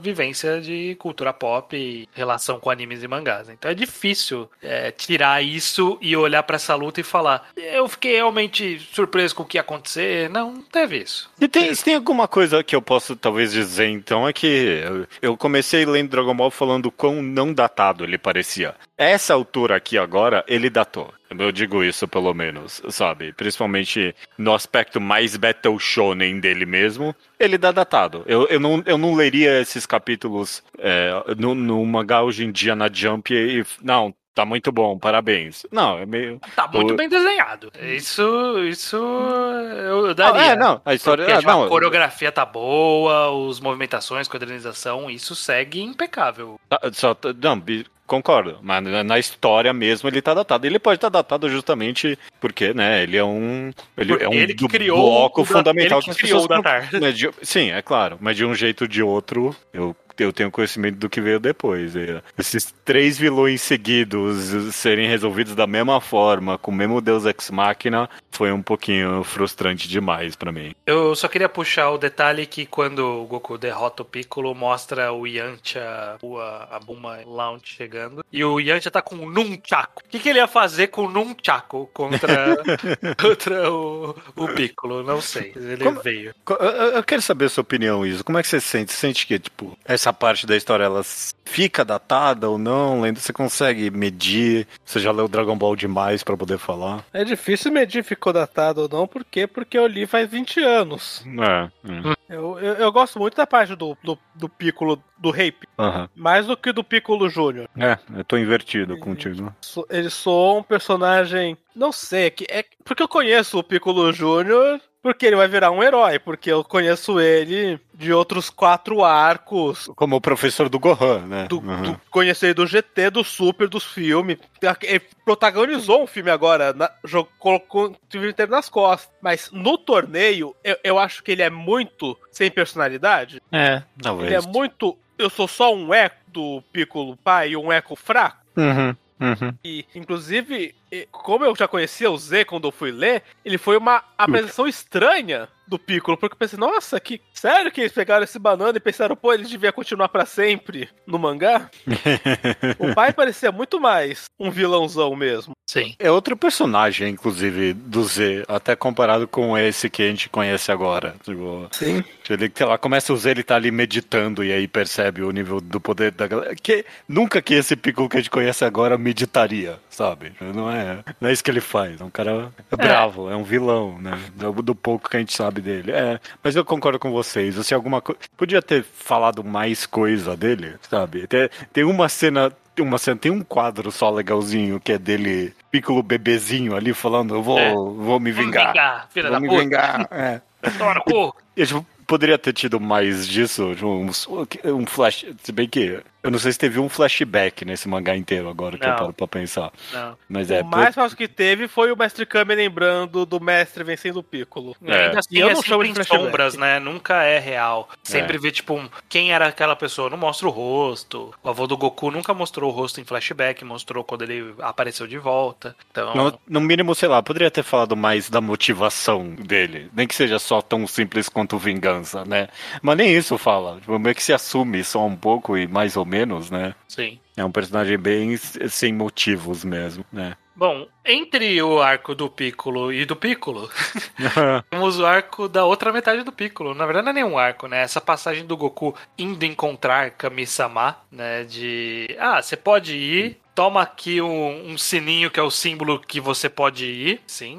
vivência 0.00 0.60
de 0.60 0.96
cultura 0.98 1.32
pop 1.32 1.76
e 1.76 2.08
relação 2.12 2.58
com 2.58 2.70
animes 2.70 3.04
e 3.04 3.08
mangás. 3.08 3.48
Então 3.48 3.70
é 3.70 3.74
difícil 3.74 4.50
é, 4.60 4.90
tirar 4.90 5.42
isso 5.44 5.96
e 6.02 6.16
olhar 6.16 6.42
pra 6.42 6.56
essa 6.56 6.74
luta 6.74 7.00
e 7.00 7.04
falar: 7.04 7.48
eu 7.56 7.86
fiquei 7.88 8.16
realmente 8.16 8.80
surpreso 8.92 9.32
com 9.36 9.44
o 9.44 9.46
que 9.46 9.58
ia 9.58 9.60
acontecer. 9.60 10.28
Não, 10.28 10.50
não 10.52 10.62
teve 10.62 10.98
isso. 10.98 11.30
E 11.40 11.46
tem, 11.46 11.72
se 11.72 11.84
tem 11.84 11.94
alguma 11.94 12.26
coisa 12.26 12.64
que 12.64 12.74
eu 12.74 12.82
posso 12.82 13.14
talvez 13.14 13.52
dizer, 13.52 13.88
então, 13.90 14.26
é 14.28 14.32
que 14.32 14.46
eu- 14.84 15.06
eu 15.22 15.36
comecei 15.36 15.86
lendo 15.86 16.10
Dragon 16.10 16.34
Ball 16.34 16.50
falando 16.50 16.90
quão 16.90 17.22
não 17.22 17.52
datado 17.54 18.02
ele 18.02 18.18
parecia. 18.18 18.74
Essa 18.98 19.34
altura 19.34 19.76
aqui 19.76 19.98
agora, 19.98 20.15
ele 20.46 20.70
datou. 20.70 21.12
Eu 21.30 21.50
digo 21.52 21.82
isso 21.84 22.06
pelo 22.08 22.32
menos, 22.32 22.80
sabe? 22.88 23.32
Principalmente 23.32 24.14
no 24.38 24.54
aspecto 24.54 25.00
mais 25.00 25.36
Battle 25.36 25.78
Shonen 25.78 26.38
dele 26.40 26.64
mesmo, 26.64 27.14
ele 27.38 27.58
dá 27.58 27.72
datado. 27.72 28.22
Eu, 28.26 28.46
eu, 28.48 28.60
não, 28.60 28.82
eu 28.86 28.96
não 28.96 29.14
leria 29.14 29.60
esses 29.60 29.84
capítulos 29.86 30.62
é, 30.78 31.10
no, 31.36 31.54
no 31.54 31.84
mangá 31.84 32.22
hoje 32.22 32.44
em 32.44 32.52
dia 32.52 32.74
na 32.76 32.88
Jump 32.92 33.34
e. 33.34 33.64
Não, 33.82 34.14
tá 34.34 34.44
muito 34.44 34.70
bom, 34.70 34.96
parabéns. 34.98 35.66
Não, 35.72 35.98
é 35.98 36.06
meio. 36.06 36.40
Tá 36.54 36.68
muito 36.68 36.94
O- 36.94 36.96
bem 36.96 37.08
desenhado. 37.08 37.72
Isso, 37.82 38.58
isso 38.68 38.96
eu, 38.96 40.14
daria. 40.14 40.40
Ah, 40.40 40.46
é, 40.52 40.56
não, 40.56 40.80
a 40.84 40.94
história. 40.94 41.24
Porque, 41.24 41.36
ah, 41.36 41.38
tipo, 41.40 41.50
não, 41.50 41.64
a 41.64 41.68
coreografia 41.68 42.30
tá 42.30 42.44
boa, 42.46 43.50
as 43.50 43.60
movimentações, 43.60 44.28
quadrinização, 44.28 45.10
isso 45.10 45.34
segue 45.34 45.82
impecável. 45.82 46.60
Tá, 46.68 46.78
Só, 46.92 47.16
não, 47.42 47.58
concordo. 48.06 48.58
Mas 48.62 48.82
na- 48.84 49.18
história 49.18 49.72
mesmo 49.72 50.08
ele 50.08 50.22
tá 50.22 50.32
datado. 50.34 50.66
Ele 50.66 50.78
pode 50.78 50.96
estar 50.96 51.08
datado 51.08 51.48
justamente 51.48 52.18
porque, 52.40 52.72
né, 52.72 53.02
ele 53.02 53.16
é 53.16 53.24
um. 53.24 53.70
Ele 53.96 54.12
é 54.22 54.28
um 54.28 54.32
ele 54.32 54.54
que 54.54 54.68
criou 54.68 54.96
bloco 54.98 55.40
o 55.42 55.44
da- 55.44 55.50
fundamental 55.50 55.98
ele 55.98 56.04
que 56.04 56.10
as 56.10 56.16
criou 56.16 56.44
o 56.44 56.48
Datar. 56.48 56.88
mas 57.00 57.16
de- 57.18 57.30
sim, 57.42 57.70
é 57.70 57.82
claro. 57.82 58.16
Mas 58.20 58.36
de 58.36 58.44
um 58.44 58.54
jeito 58.54 58.82
ou 58.82 58.88
de 58.88 59.02
outro, 59.02 59.54
eu. 59.72 59.94
Eu 60.18 60.32
tenho 60.32 60.50
conhecimento 60.50 60.96
do 60.96 61.08
que 61.10 61.20
veio 61.20 61.38
depois. 61.38 61.94
é. 61.96 62.22
Esses 62.38 62.72
três 62.84 63.18
vilões 63.18 63.60
seguidos 63.62 64.74
serem 64.74 65.08
resolvidos 65.08 65.54
da 65.54 65.66
mesma 65.66 66.00
forma, 66.00 66.56
com 66.58 66.70
o 66.70 66.74
mesmo 66.74 67.00
Deus 67.00 67.24
Ex 67.24 67.50
Machina, 67.50 68.08
foi 68.30 68.52
um 68.52 68.62
pouquinho 68.62 69.22
frustrante 69.24 69.88
demais 69.88 70.36
pra 70.36 70.52
mim. 70.52 70.74
Eu 70.86 71.14
só 71.14 71.28
queria 71.28 71.48
puxar 71.48 71.90
o 71.90 71.98
detalhe 71.98 72.46
que 72.46 72.64
quando 72.66 73.00
o 73.00 73.26
Goku 73.26 73.56
derrota 73.58 74.02
o 74.02 74.04
Piccolo, 74.06 74.54
mostra 74.54 75.12
o 75.12 75.26
Yantia, 75.26 76.16
o- 76.22 76.38
a, 76.38 76.68
a 76.72 76.80
Buma 76.80 77.18
Launch 77.26 77.74
chegando. 77.74 78.24
E 78.32 78.44
o 78.44 78.58
Yantia 78.60 78.90
tá 78.90 79.02
com 79.02 79.16
um 79.16 79.30
Nunchaku. 79.30 80.02
O 80.04 80.08
que, 80.08 80.18
que 80.18 80.28
ele 80.28 80.38
ia 80.38 80.46
fazer 80.48 80.88
com 80.88 81.04
o 81.06 81.10
Nunchaku 81.10 81.88
contra, 81.92 82.56
contra 83.20 83.70
o, 83.72 84.14
o 84.36 84.48
Piccolo? 84.48 85.02
Não 85.02 85.20
sei. 85.20 85.52
Ele 85.56 85.84
Como- 85.84 86.00
veio. 86.02 86.34
Eu, 86.48 86.56
eu- 86.56 86.92
eu 86.96 87.04
quero 87.04 87.22
saber 87.22 87.46
a 87.46 87.48
sua 87.48 87.62
opinião, 87.62 88.06
Isa. 88.06 88.22
Como 88.24 88.38
é 88.38 88.42
que 88.42 88.48
você 88.48 88.60
sente? 88.60 88.92
Você 88.92 88.98
sente 88.98 89.26
que, 89.26 89.38
tipo, 89.38 89.76
essa 89.84 90.05
parte 90.12 90.46
da 90.46 90.56
história 90.56 90.84
ela 90.84 91.02
fica 91.44 91.84
datada 91.84 92.48
ou 92.50 92.58
não? 92.58 93.00
Lendo, 93.00 93.18
Você 93.20 93.32
consegue 93.32 93.90
medir? 93.90 94.66
Você 94.84 94.98
já 95.00 95.10
leu 95.12 95.28
Dragon 95.28 95.56
Ball 95.56 95.76
demais 95.76 96.22
pra 96.22 96.36
poder 96.36 96.58
falar? 96.58 97.04
É 97.12 97.24
difícil 97.24 97.72
medir 97.72 98.02
se 98.04 98.08
ficou 98.08 98.32
datado 98.32 98.82
ou 98.82 98.88
não, 98.88 99.06
por 99.06 99.24
quê? 99.24 99.46
Porque 99.46 99.78
eu 99.78 99.86
li 99.86 100.06
faz 100.06 100.28
20 100.30 100.60
anos. 100.60 101.24
É. 101.26 101.70
é. 102.12 102.16
Eu, 102.28 102.58
eu, 102.58 102.74
eu 102.74 102.92
gosto 102.92 103.18
muito 103.20 103.36
da 103.36 103.46
parte 103.46 103.74
do, 103.76 103.96
do, 104.02 104.18
do 104.34 104.48
Piccolo, 104.48 105.00
do 105.16 105.30
Rape, 105.30 105.66
Aham. 105.78 106.08
mais 106.14 106.46
do 106.46 106.56
que 106.56 106.72
do 106.72 106.82
Piccolo 106.82 107.28
Júnior. 107.28 107.68
É, 107.78 107.96
eu 108.16 108.24
tô 108.24 108.36
invertido 108.36 108.98
contigo. 108.98 109.54
So- 109.60 109.86
Ele 109.88 110.10
soa 110.10 110.58
um 110.58 110.62
personagem. 110.62 111.56
Não 111.74 111.92
sei, 111.92 112.26
é 112.26 112.30
que, 112.30 112.44
é 112.50 112.64
porque 112.84 113.02
eu 113.02 113.08
conheço 113.08 113.58
o 113.58 113.62
Piccolo 113.62 114.12
Júnior. 114.12 114.80
Porque 115.06 115.24
ele 115.24 115.36
vai 115.36 115.46
virar 115.46 115.70
um 115.70 115.84
herói, 115.84 116.18
porque 116.18 116.50
eu 116.50 116.64
conheço 116.64 117.20
ele 117.20 117.78
de 117.94 118.12
outros 118.12 118.50
quatro 118.50 119.04
arcos. 119.04 119.88
Como 119.94 120.16
o 120.16 120.20
professor 120.20 120.68
do 120.68 120.80
Gohan, 120.80 121.20
né? 121.28 121.46
Do, 121.48 121.60
Uhum. 121.60 121.82
do- 121.92 122.00
conheci 122.10 122.46
ele 122.46 122.54
do 122.54 122.66
GT, 122.66 123.10
do 123.10 123.22
Super, 123.22 123.68
dos 123.68 123.84
filmes. 123.84 124.36
Ele 124.82 125.00
protagonizou 125.24 126.02
um 126.02 126.08
filme 126.08 126.28
agora, 126.28 126.72
na, 126.72 126.90
jogou, 127.04 127.30
colocou 127.38 127.90
o 127.90 127.96
filme 128.10 128.30
inteiro 128.30 128.50
nas 128.50 128.68
costas. 128.68 129.08
Mas 129.22 129.48
no 129.52 129.78
torneio, 129.78 130.56
eu, 130.64 130.76
eu 130.82 130.98
acho 130.98 131.22
que 131.22 131.30
ele 131.30 131.42
é 131.42 131.50
muito 131.50 132.18
sem 132.32 132.50
personalidade. 132.50 133.40
É, 133.52 133.82
talvez. 134.02 134.26
Ele 134.32 134.42
é 134.42 134.52
muito. 134.52 134.98
Eu 135.16 135.30
sou 135.30 135.46
só 135.46 135.72
um 135.72 135.94
eco 135.94 136.16
do 136.26 136.62
Piccolo 136.72 137.16
pai 137.22 137.50
e 137.50 137.56
um 137.56 137.70
eco 137.70 137.94
fraco. 137.94 138.38
Uhum, 138.56 138.96
uhum. 139.20 139.54
E, 139.64 139.84
inclusive, 139.94 140.74
como 141.10 141.44
eu 141.44 141.54
já 141.56 141.66
conhecia 141.66 142.10
o 142.10 142.16
Z 142.16 142.44
quando 142.44 142.68
eu 142.68 142.72
fui 142.72 142.90
ler, 142.90 143.22
ele 143.44 143.58
foi 143.58 143.76
uma 143.76 144.02
apresentação 144.16 144.66
estranha 144.66 145.48
do 145.66 145.78
Piccolo, 145.78 146.16
porque 146.16 146.34
eu 146.34 146.38
pensei, 146.38 146.58
nossa, 146.58 146.98
que 147.00 147.20
sério 147.32 147.70
que 147.70 147.80
eles 147.80 147.92
pegaram 147.92 148.24
esse 148.24 148.38
banana 148.38 148.76
e 148.76 148.80
pensaram, 148.80 149.16
pô, 149.16 149.32
ele 149.32 149.44
devia 149.44 149.72
continuar 149.72 150.08
pra 150.08 150.26
sempre 150.26 150.88
no 151.06 151.18
mangá? 151.18 151.70
o 152.78 152.94
pai 152.94 153.12
parecia 153.12 153.50
muito 153.50 153.80
mais 153.80 154.24
um 154.38 154.50
vilãozão 154.50 155.14
mesmo. 155.14 155.56
Sim. 155.68 155.94
É 155.98 156.10
outro 156.10 156.36
personagem, 156.36 157.10
inclusive, 157.10 157.72
do 157.72 158.04
Z, 158.04 158.44
até 158.46 158.76
comparado 158.76 159.26
com 159.26 159.58
esse 159.58 159.90
que 159.90 160.02
a 160.02 160.06
gente 160.08 160.28
conhece 160.28 160.70
agora. 160.70 161.16
Tipo, 161.24 161.68
Sim. 161.72 162.04
Ele, 162.30 162.50
sei 162.54 162.66
lá, 162.66 162.78
começa 162.78 163.12
o 163.12 163.16
Z, 163.16 163.30
ele 163.30 163.42
tá 163.42 163.56
ali 163.56 163.70
meditando 163.70 164.44
e 164.44 164.52
aí 164.52 164.68
percebe 164.68 165.22
o 165.22 165.30
nível 165.30 165.60
do 165.60 165.80
poder 165.80 166.12
da 166.12 166.26
galera. 166.28 166.54
Que 166.54 166.84
nunca 167.08 167.42
que 167.42 167.54
esse 167.54 167.74
Piccolo 167.74 168.08
que 168.08 168.16
a 168.16 168.20
gente 168.20 168.30
conhece 168.30 168.64
agora 168.64 168.96
meditaria, 168.96 169.78
sabe? 169.96 170.32
Não 170.40 170.70
é, 170.70 170.98
não 171.20 171.28
é 171.30 171.32
isso 171.32 171.42
que 171.42 171.50
ele 171.50 171.60
faz. 171.60 172.00
É 172.00 172.04
um 172.04 172.10
cara 172.10 172.52
é 172.70 172.76
bravo, 172.76 173.30
é 173.30 173.36
um 173.36 173.42
vilão, 173.42 173.98
né? 173.98 174.18
Do, 174.34 174.52
do 174.62 174.74
pouco 174.74 175.08
que 175.08 175.16
a 175.16 175.20
gente 175.20 175.34
sabe 175.34 175.60
dele. 175.62 175.90
É, 175.90 176.20
mas 176.44 176.54
eu 176.54 176.64
concordo 176.64 176.98
com 176.98 177.10
vocês. 177.10 177.58
Assim, 177.58 177.74
alguma 177.74 178.00
coisa. 178.00 178.20
Podia 178.36 178.60
ter 178.60 178.82
falado 178.84 179.42
mais 179.42 179.86
coisa 179.86 180.36
dele, 180.36 180.74
sabe? 180.88 181.26
Tem, 181.26 181.48
tem 181.72 181.84
uma 181.84 182.08
cena. 182.08 182.52
Uma 182.78 182.98
cena, 182.98 183.16
tem 183.16 183.32
um 183.32 183.42
quadro 183.42 183.90
só 183.90 184.10
legalzinho 184.10 184.78
que 184.78 184.92
é 184.92 184.98
dele, 184.98 185.54
Piccolo 185.70 186.02
bebezinho 186.02 186.76
ali 186.76 186.92
falando, 186.92 187.34
eu 187.34 187.42
vou, 187.42 187.58
É. 187.58 187.72
vou 187.72 188.20
me 188.20 188.30
vingar. 188.30 188.66
vingar, 188.68 189.08
filha 189.14 189.30
vou 189.30 189.32
da 189.32 189.40
me 189.40 189.48
puta. 189.48 189.60
vingar. 189.62 190.08
É. 190.10 190.40
Toma 190.76 190.92
no 190.92 191.00
cu. 191.02 191.34
E, 191.56 191.64
tipo, 191.64 191.86
poderia 192.06 192.36
ter 192.36 192.52
tido 192.52 192.78
mais 192.78 193.26
disso, 193.26 193.72
tipo, 193.74 193.86
uns- 193.88 194.28
um, 194.28 194.84
flash. 194.84 195.24
Se 195.42 195.52
bem 195.52 195.66
que 195.66 196.00
eu 196.26 196.30
não 196.30 196.38
sei 196.38 196.52
se 196.52 196.58
teve 196.58 196.78
um 196.78 196.88
flashback 196.88 197.64
nesse 197.64 197.88
mangá 197.88 198.16
inteiro 198.16 198.48
agora 198.48 198.76
que 198.78 198.84
eu 198.86 198.94
paro 198.94 199.12
pra 199.12 199.26
pensar. 199.26 199.72
Não. 199.92 200.16
Mas 200.28 200.50
é. 200.50 200.60
o 200.62 200.64
mais 200.66 200.94
fácil 200.94 201.16
que 201.16 201.28
teve 201.28 201.68
foi 201.68 201.90
o 201.92 201.96
Mestre 201.96 202.26
Kami 202.26 202.54
lembrando 202.54 203.24
do 203.24 203.40
mestre 203.40 203.82
vencendo 203.84 204.18
o 204.18 204.22
Piccolo. 204.22 204.76
É. 204.84 205.06
Ainda 205.06 205.18
assim, 205.20 205.36
E 205.36 205.40
eu 205.40 205.48
é 205.50 205.54
não 205.54 205.62
chamo 205.62 205.82
sempre 205.82 205.86
de 205.86 205.90
em 205.90 205.94
flashback. 205.94 206.22
sombras, 206.24 206.54
né? 206.56 206.78
Nunca 206.78 207.22
é 207.22 207.38
real. 207.38 207.88
Sempre 208.02 208.36
É. 208.36 208.40
vê, 208.40 208.50
tipo, 208.52 208.74
um- 208.74 208.88
quem 209.08 209.32
era 209.32 209.46
aquela 209.46 209.76
pessoa. 209.76 210.10
Não 210.10 210.18
mostra 210.18 210.46
o 210.46 210.50
rosto. 210.50 211.32
O 211.42 211.48
avô 211.48 211.66
do 211.66 211.76
Goku 211.76 212.10
nunca 212.10 212.34
mostrou 212.34 212.70
o 212.70 212.74
rosto 212.74 213.00
em 213.00 213.04
flashback, 213.04 213.64
mostrou 213.64 214.02
quando 214.04 214.22
ele 214.22 214.54
apareceu 214.60 215.06
de 215.06 215.18
volta. 215.18 215.74
Então, 215.90 216.14
No, 216.14 216.38
no 216.48 216.60
mínimo, 216.60 216.94
sei 216.94 217.08
lá, 217.08 217.22
poderia 217.22 217.50
ter 217.50 217.62
falado 217.62 217.96
mais 217.96 218.28
da 218.28 218.40
motivação 218.40 219.30
dele. 219.34 219.88
Nem 219.94 220.06
que 220.06 220.14
seja 220.14 220.38
só 220.38 220.60
tão 220.60 220.86
simples 220.86 221.28
quanto 221.28 221.58
vingança, 221.58 222.24
né? 222.24 222.48
Mas 222.82 222.96
nem 222.96 223.14
isso 223.16 223.38
fala. 223.38 223.76
Tipo, 223.80 223.98
meio 223.98 224.14
que 224.14 224.22
se 224.22 224.32
assume 224.32 224.82
só 224.84 225.04
um 225.06 225.16
pouco 225.16 225.56
e 225.56 225.66
mais 225.66 225.96
ou 225.96 226.04
menos, 226.04 226.15
né? 226.24 226.74
sim. 226.88 227.18
É 227.36 227.44
um 227.44 227.52
personagem 227.52 227.98
bem 227.98 228.34
sem 228.36 228.94
motivos 228.94 229.62
mesmo, 229.62 230.04
né? 230.10 230.36
Bom, 230.56 230.88
entre 231.04 231.60
o 231.60 231.82
arco 231.82 232.14
do 232.14 232.30
Piccolo 232.30 232.90
e 232.90 233.04
do 233.04 233.14
Piccolo, 233.14 233.68
temos 234.70 234.98
o 234.98 235.04
arco 235.04 235.48
da 235.48 235.66
outra 235.66 235.92
metade 235.92 236.22
do 236.22 236.32
Piccolo. 236.32 236.74
Na 236.74 236.86
verdade, 236.86 237.04
não 237.04 237.10
é 237.10 237.14
nenhum 237.14 237.38
arco, 237.38 237.68
né? 237.68 237.82
Essa 237.82 238.00
passagem 238.00 238.46
do 238.46 238.56
Goku 238.56 238.96
indo 239.18 239.44
encontrar 239.44 240.12
Kami-sama, 240.12 240.96
né? 241.12 241.44
De. 241.44 242.16
Ah, 242.18 242.40
você 242.40 242.56
pode 242.56 242.96
ir. 242.96 243.38
Toma 243.54 243.82
aqui 243.82 244.20
um, 244.20 244.72
um 244.72 244.78
sininho 244.78 245.30
que 245.30 245.40
é 245.40 245.42
o 245.42 245.50
símbolo 245.50 245.98
que 245.98 246.20
você 246.20 246.48
pode 246.48 246.84
ir. 246.86 247.20
Sim. 247.26 247.58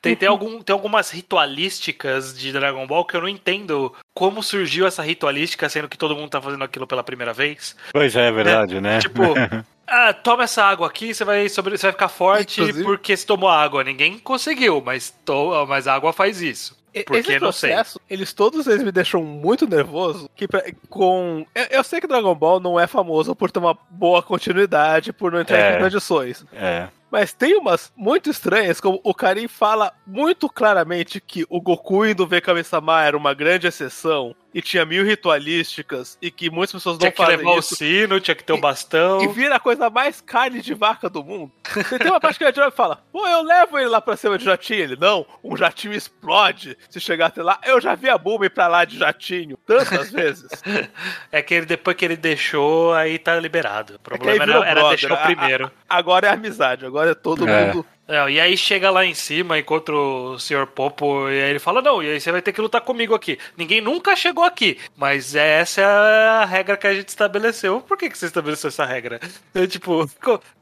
Tem, 0.00 0.14
tem, 0.14 0.28
algum, 0.28 0.60
tem 0.60 0.72
algumas 0.72 1.10
ritualísticas 1.10 2.38
de 2.38 2.52
Dragon 2.52 2.86
Ball 2.86 3.04
que 3.06 3.16
eu 3.16 3.22
não 3.22 3.28
entendo 3.28 3.94
como 4.14 4.42
surgiu 4.42 4.86
essa 4.86 5.02
ritualística, 5.02 5.68
sendo 5.68 5.88
que 5.88 5.98
todo 5.98 6.14
mundo 6.14 6.30
tá 6.30 6.40
fazendo 6.40 6.62
aquilo 6.64 6.86
pela 6.86 7.02
primeira 7.02 7.32
vez. 7.32 7.76
pois 7.92 8.14
é, 8.14 8.28
é 8.28 8.32
verdade, 8.32 8.80
né? 8.80 9.00
Tipo, 9.00 9.22
ah, 9.86 10.12
toma 10.12 10.44
essa 10.44 10.62
água 10.64 10.86
aqui, 10.86 11.12
você 11.12 11.24
vai, 11.24 11.48
sobre, 11.48 11.76
você 11.76 11.86
vai 11.86 11.92
ficar 11.92 12.08
forte 12.08 12.60
Inclusive- 12.60 12.84
porque 12.84 13.16
você 13.16 13.26
tomou 13.26 13.48
água. 13.48 13.82
Ninguém 13.82 14.18
conseguiu, 14.18 14.80
mas, 14.84 15.12
to, 15.24 15.66
mas 15.66 15.88
a 15.88 15.94
água 15.94 16.12
faz 16.12 16.40
isso. 16.40 16.76
E- 16.94 17.02
Porque 17.02 17.32
Esse 17.32 17.40
não 17.40 17.50
sei. 17.50 17.70
processo, 17.70 18.00
eles 18.08 18.32
todos 18.32 18.68
eles 18.68 18.84
me 18.84 18.92
deixam 18.92 19.20
muito 19.24 19.66
nervoso. 19.66 20.30
Que 20.36 20.46
pra- 20.46 20.62
com 20.88 21.44
eu, 21.52 21.64
eu 21.78 21.82
sei 21.82 22.00
que 22.00 22.06
Dragon 22.06 22.32
Ball 22.36 22.60
não 22.60 22.78
é 22.78 22.86
famoso 22.86 23.34
por 23.34 23.50
ter 23.50 23.58
uma 23.58 23.76
boa 23.90 24.22
continuidade, 24.22 25.12
por 25.12 25.32
não 25.32 25.40
entrar 25.40 25.58
É. 25.58 25.70
em 25.70 25.72
contradições. 25.74 26.44
É. 26.52 26.86
Mas 27.14 27.32
tem 27.32 27.56
umas 27.56 27.92
muito 27.96 28.28
estranhas, 28.28 28.80
como 28.80 29.00
o 29.04 29.14
Karim 29.14 29.46
fala 29.46 29.92
muito 30.04 30.48
claramente 30.48 31.20
que 31.20 31.46
o 31.48 31.60
Goku 31.60 32.04
indo 32.04 32.26
ver 32.26 32.40
Kami-sama 32.40 33.04
era 33.04 33.16
uma 33.16 33.32
grande 33.32 33.68
exceção 33.68 34.34
e 34.54 34.62
tinha 34.62 34.84
mil 34.86 35.04
ritualísticas 35.04 36.16
e 36.22 36.30
que 36.30 36.48
muitas 36.48 36.72
pessoas 36.72 36.94
não 36.94 37.00
Tinha 37.00 37.10
que 37.10 37.16
fazem 37.16 37.36
levar 37.38 37.50
o 37.50 37.58
isso. 37.58 37.74
sino, 37.76 38.20
tinha 38.20 38.34
que 38.34 38.44
ter 38.44 38.52
o 38.52 38.60
bastão. 38.60 39.20
E 39.22 39.28
vira 39.28 39.56
a 39.56 39.60
coisa 39.60 39.90
mais 39.90 40.20
carne 40.20 40.62
de 40.62 40.72
vaca 40.74 41.10
do 41.10 41.24
mundo. 41.24 41.50
Você 41.74 41.98
tem 41.98 42.10
uma 42.10 42.20
parte 42.20 42.38
que 42.38 42.44
ele 42.44 42.54
e 42.58 42.70
fala: 42.70 43.02
Pô, 43.12 43.26
eu 43.26 43.42
levo 43.42 43.78
ele 43.78 43.88
lá 43.88 44.00
pra 44.00 44.16
cima 44.16 44.38
de 44.38 44.44
jatinho. 44.44 44.80
Ele, 44.80 44.96
não, 44.96 45.26
um 45.42 45.56
jatinho 45.56 45.92
explode 45.92 46.76
se 46.88 47.00
chegar 47.00 47.26
até 47.26 47.42
lá. 47.42 47.58
Eu 47.64 47.80
já 47.80 47.94
vi 47.94 48.08
a 48.08 48.16
Bulma 48.16 48.46
ir 48.46 48.50
pra 48.50 48.68
lá 48.68 48.84
de 48.84 48.96
jatinho 48.98 49.56
tantas 49.66 50.10
vezes. 50.10 50.48
É 51.32 51.42
que 51.42 51.52
ele, 51.54 51.66
depois 51.66 51.96
que 51.96 52.04
ele 52.04 52.16
deixou, 52.16 52.94
aí 52.94 53.18
tá 53.18 53.34
liberado. 53.40 53.94
O 53.94 53.96
É 53.96 53.98
problema 53.98 54.44
virou 54.46 54.62
era, 54.62 54.70
era 54.70 54.80
brother. 54.80 54.98
deixar 54.98 55.14
o 55.14 55.16
A- 55.18 55.24
primeiro. 55.26 55.66
a- 55.88 55.96
Agora 55.96 56.28
é 56.28 56.30
amizade, 56.30 56.86
agora 56.86 57.10
é 57.10 57.14
todo 57.14 57.48
É. 57.48 57.66
mundo. 57.66 57.86
Não, 58.06 58.28
e 58.28 58.38
aí 58.38 58.54
chega 58.56 58.90
lá 58.90 59.04
em 59.04 59.14
cima, 59.14 59.58
encontra 59.58 59.94
o 59.96 60.38
Sr. 60.38 60.66
Popo, 60.66 61.26
e 61.30 61.42
aí 61.42 61.50
ele 61.50 61.58
fala, 61.58 61.80
não, 61.80 62.02
e 62.02 62.10
aí 62.10 62.20
você 62.20 62.30
vai 62.30 62.42
ter 62.42 62.52
que 62.52 62.60
lutar 62.60 62.82
comigo 62.82 63.14
aqui. 63.14 63.38
Ninguém 63.56 63.80
nunca 63.80 64.14
chegou 64.14 64.44
aqui, 64.44 64.78
mas 64.94 65.34
essa 65.34 65.80
é 65.80 65.84
a 65.84 66.44
regra 66.44 66.76
que 66.76 66.86
a 66.86 66.94
gente 66.94 67.08
estabeleceu. 67.08 67.80
Por 67.80 67.96
que, 67.96 68.10
que 68.10 68.18
você 68.18 68.26
estabeleceu 68.26 68.68
essa 68.68 68.84
regra? 68.84 69.18
É, 69.54 69.66
tipo, 69.66 70.06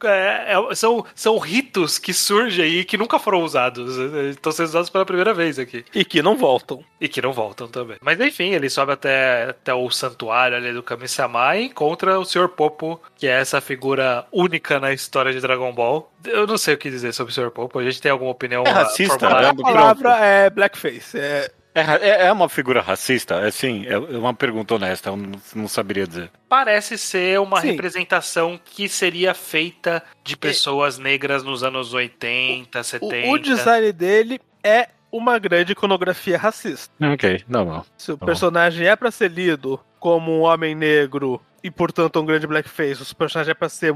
é- 0.05 0.53
é- 0.55 0.75
são, 0.77 1.05
são 1.17 1.37
ritos 1.39 1.99
que 1.99 2.13
surgem 2.15 2.65
e 2.79 2.85
que 2.85 2.97
nunca 2.97 3.19
foram 3.19 3.43
usados. 3.43 3.99
é, 3.99 4.29
Estão 4.31 4.53
sendo 4.53 4.67
usados 4.67 4.89
pela 4.91 5.05
primeira 5.05 5.35
vez 5.35 5.59
aqui. 5.59 5.85
E 5.93 6.05
que 6.05 6.23
não 6.23 6.37
voltam. 6.37 6.85
E 7.01 7.09
que 7.09 7.21
não 7.21 7.33
voltam 7.33 7.67
também. 7.67 7.97
Mas 8.01 8.21
enfim, 8.21 8.51
ele 8.55 8.71
sobe 8.71 8.93
até, 8.93 9.45
até 9.51 9.75
o 9.75 9.91
santuário 9.91 10.57
ali 10.57 10.73
do 10.73 10.83
Kami-sama 10.83 11.57
e 11.57 11.65
encontra 11.67 12.21
o 12.21 12.25
Sr. 12.25 12.49
Popo, 12.49 13.01
que 13.17 13.27
é 13.27 13.41
essa 13.41 13.61
figura 13.61 14.27
única 14.31 14.79
na 14.79 14.93
história 14.93 15.33
de 15.33 15.41
Dragon 15.41 15.73
Ball. 15.73 16.12
Eu 16.27 16.47
não 16.47 16.59
sei 16.59 16.75
o 16.75 16.79
que 16.79 16.91
dizer 16.91 17.13
sobre 17.13 17.33
o 17.33 17.35
Sr. 17.35 17.51
Popo. 17.51 17.79
A 17.79 17.85
gente 17.85 18.01
tem 18.01 18.11
alguma 18.11 18.31
opinião 18.31 18.65
É 18.67 18.71
racista, 18.71 19.29
né? 19.29 19.49
A 19.49 19.55
palavra 19.55 20.17
é 20.25 20.51
blackface. 20.51 21.19
É, 21.19 21.51
É, 21.75 21.81
é, 21.81 22.27
é 22.27 22.33
uma 22.33 22.49
figura 22.51 22.83
racista? 22.83 23.37
É 23.37 23.51
sim, 23.51 23.87
é 23.87 23.97
uma 23.99 24.35
pergunta 24.35 24.75
honesta, 24.75 25.09
eu 25.09 25.17
não, 25.17 25.33
não 25.55 25.67
saberia 25.69 26.07
dizer. 26.07 26.31
Parece 26.49 26.99
ser 26.99 27.41
uma 27.41 27.63
Sim. 27.63 27.71
representação 27.71 28.61
que 28.63 28.89
seria 28.91 29.33
feita 29.33 30.03
de 30.23 30.37
pessoas 30.37 30.99
negras 30.99 31.43
nos 31.43 31.65
anos 31.65 31.95
80, 31.95 32.79
o, 32.79 32.85
70. 32.85 33.29
o 33.29 33.39
design 33.39 33.91
dele 33.93 34.39
é 34.63 34.89
uma 35.11 35.39
grande 35.39 35.73
iconografia 35.73 36.37
racista. 36.37 36.93
Ok, 37.13 37.43
não, 37.49 37.65
não. 37.65 37.85
Se 37.97 38.13
o 38.13 38.17
Tá 38.19 38.21
bom. 38.21 38.27
personagem 38.27 38.87
é 38.87 38.95
pra 38.95 39.11
ser 39.11 39.31
lido 39.31 39.81
como 39.99 40.31
um 40.31 40.41
homem 40.43 40.75
negro 40.75 41.41
e, 41.63 41.71
portanto, 41.71 42.21
um 42.21 42.27
grande 42.27 42.47
blackface, 42.47 43.05
se 43.05 43.13
o 43.13 43.17
personagem 43.17 43.51
é 43.53 43.55
pra 43.55 43.69
ser 43.69 43.95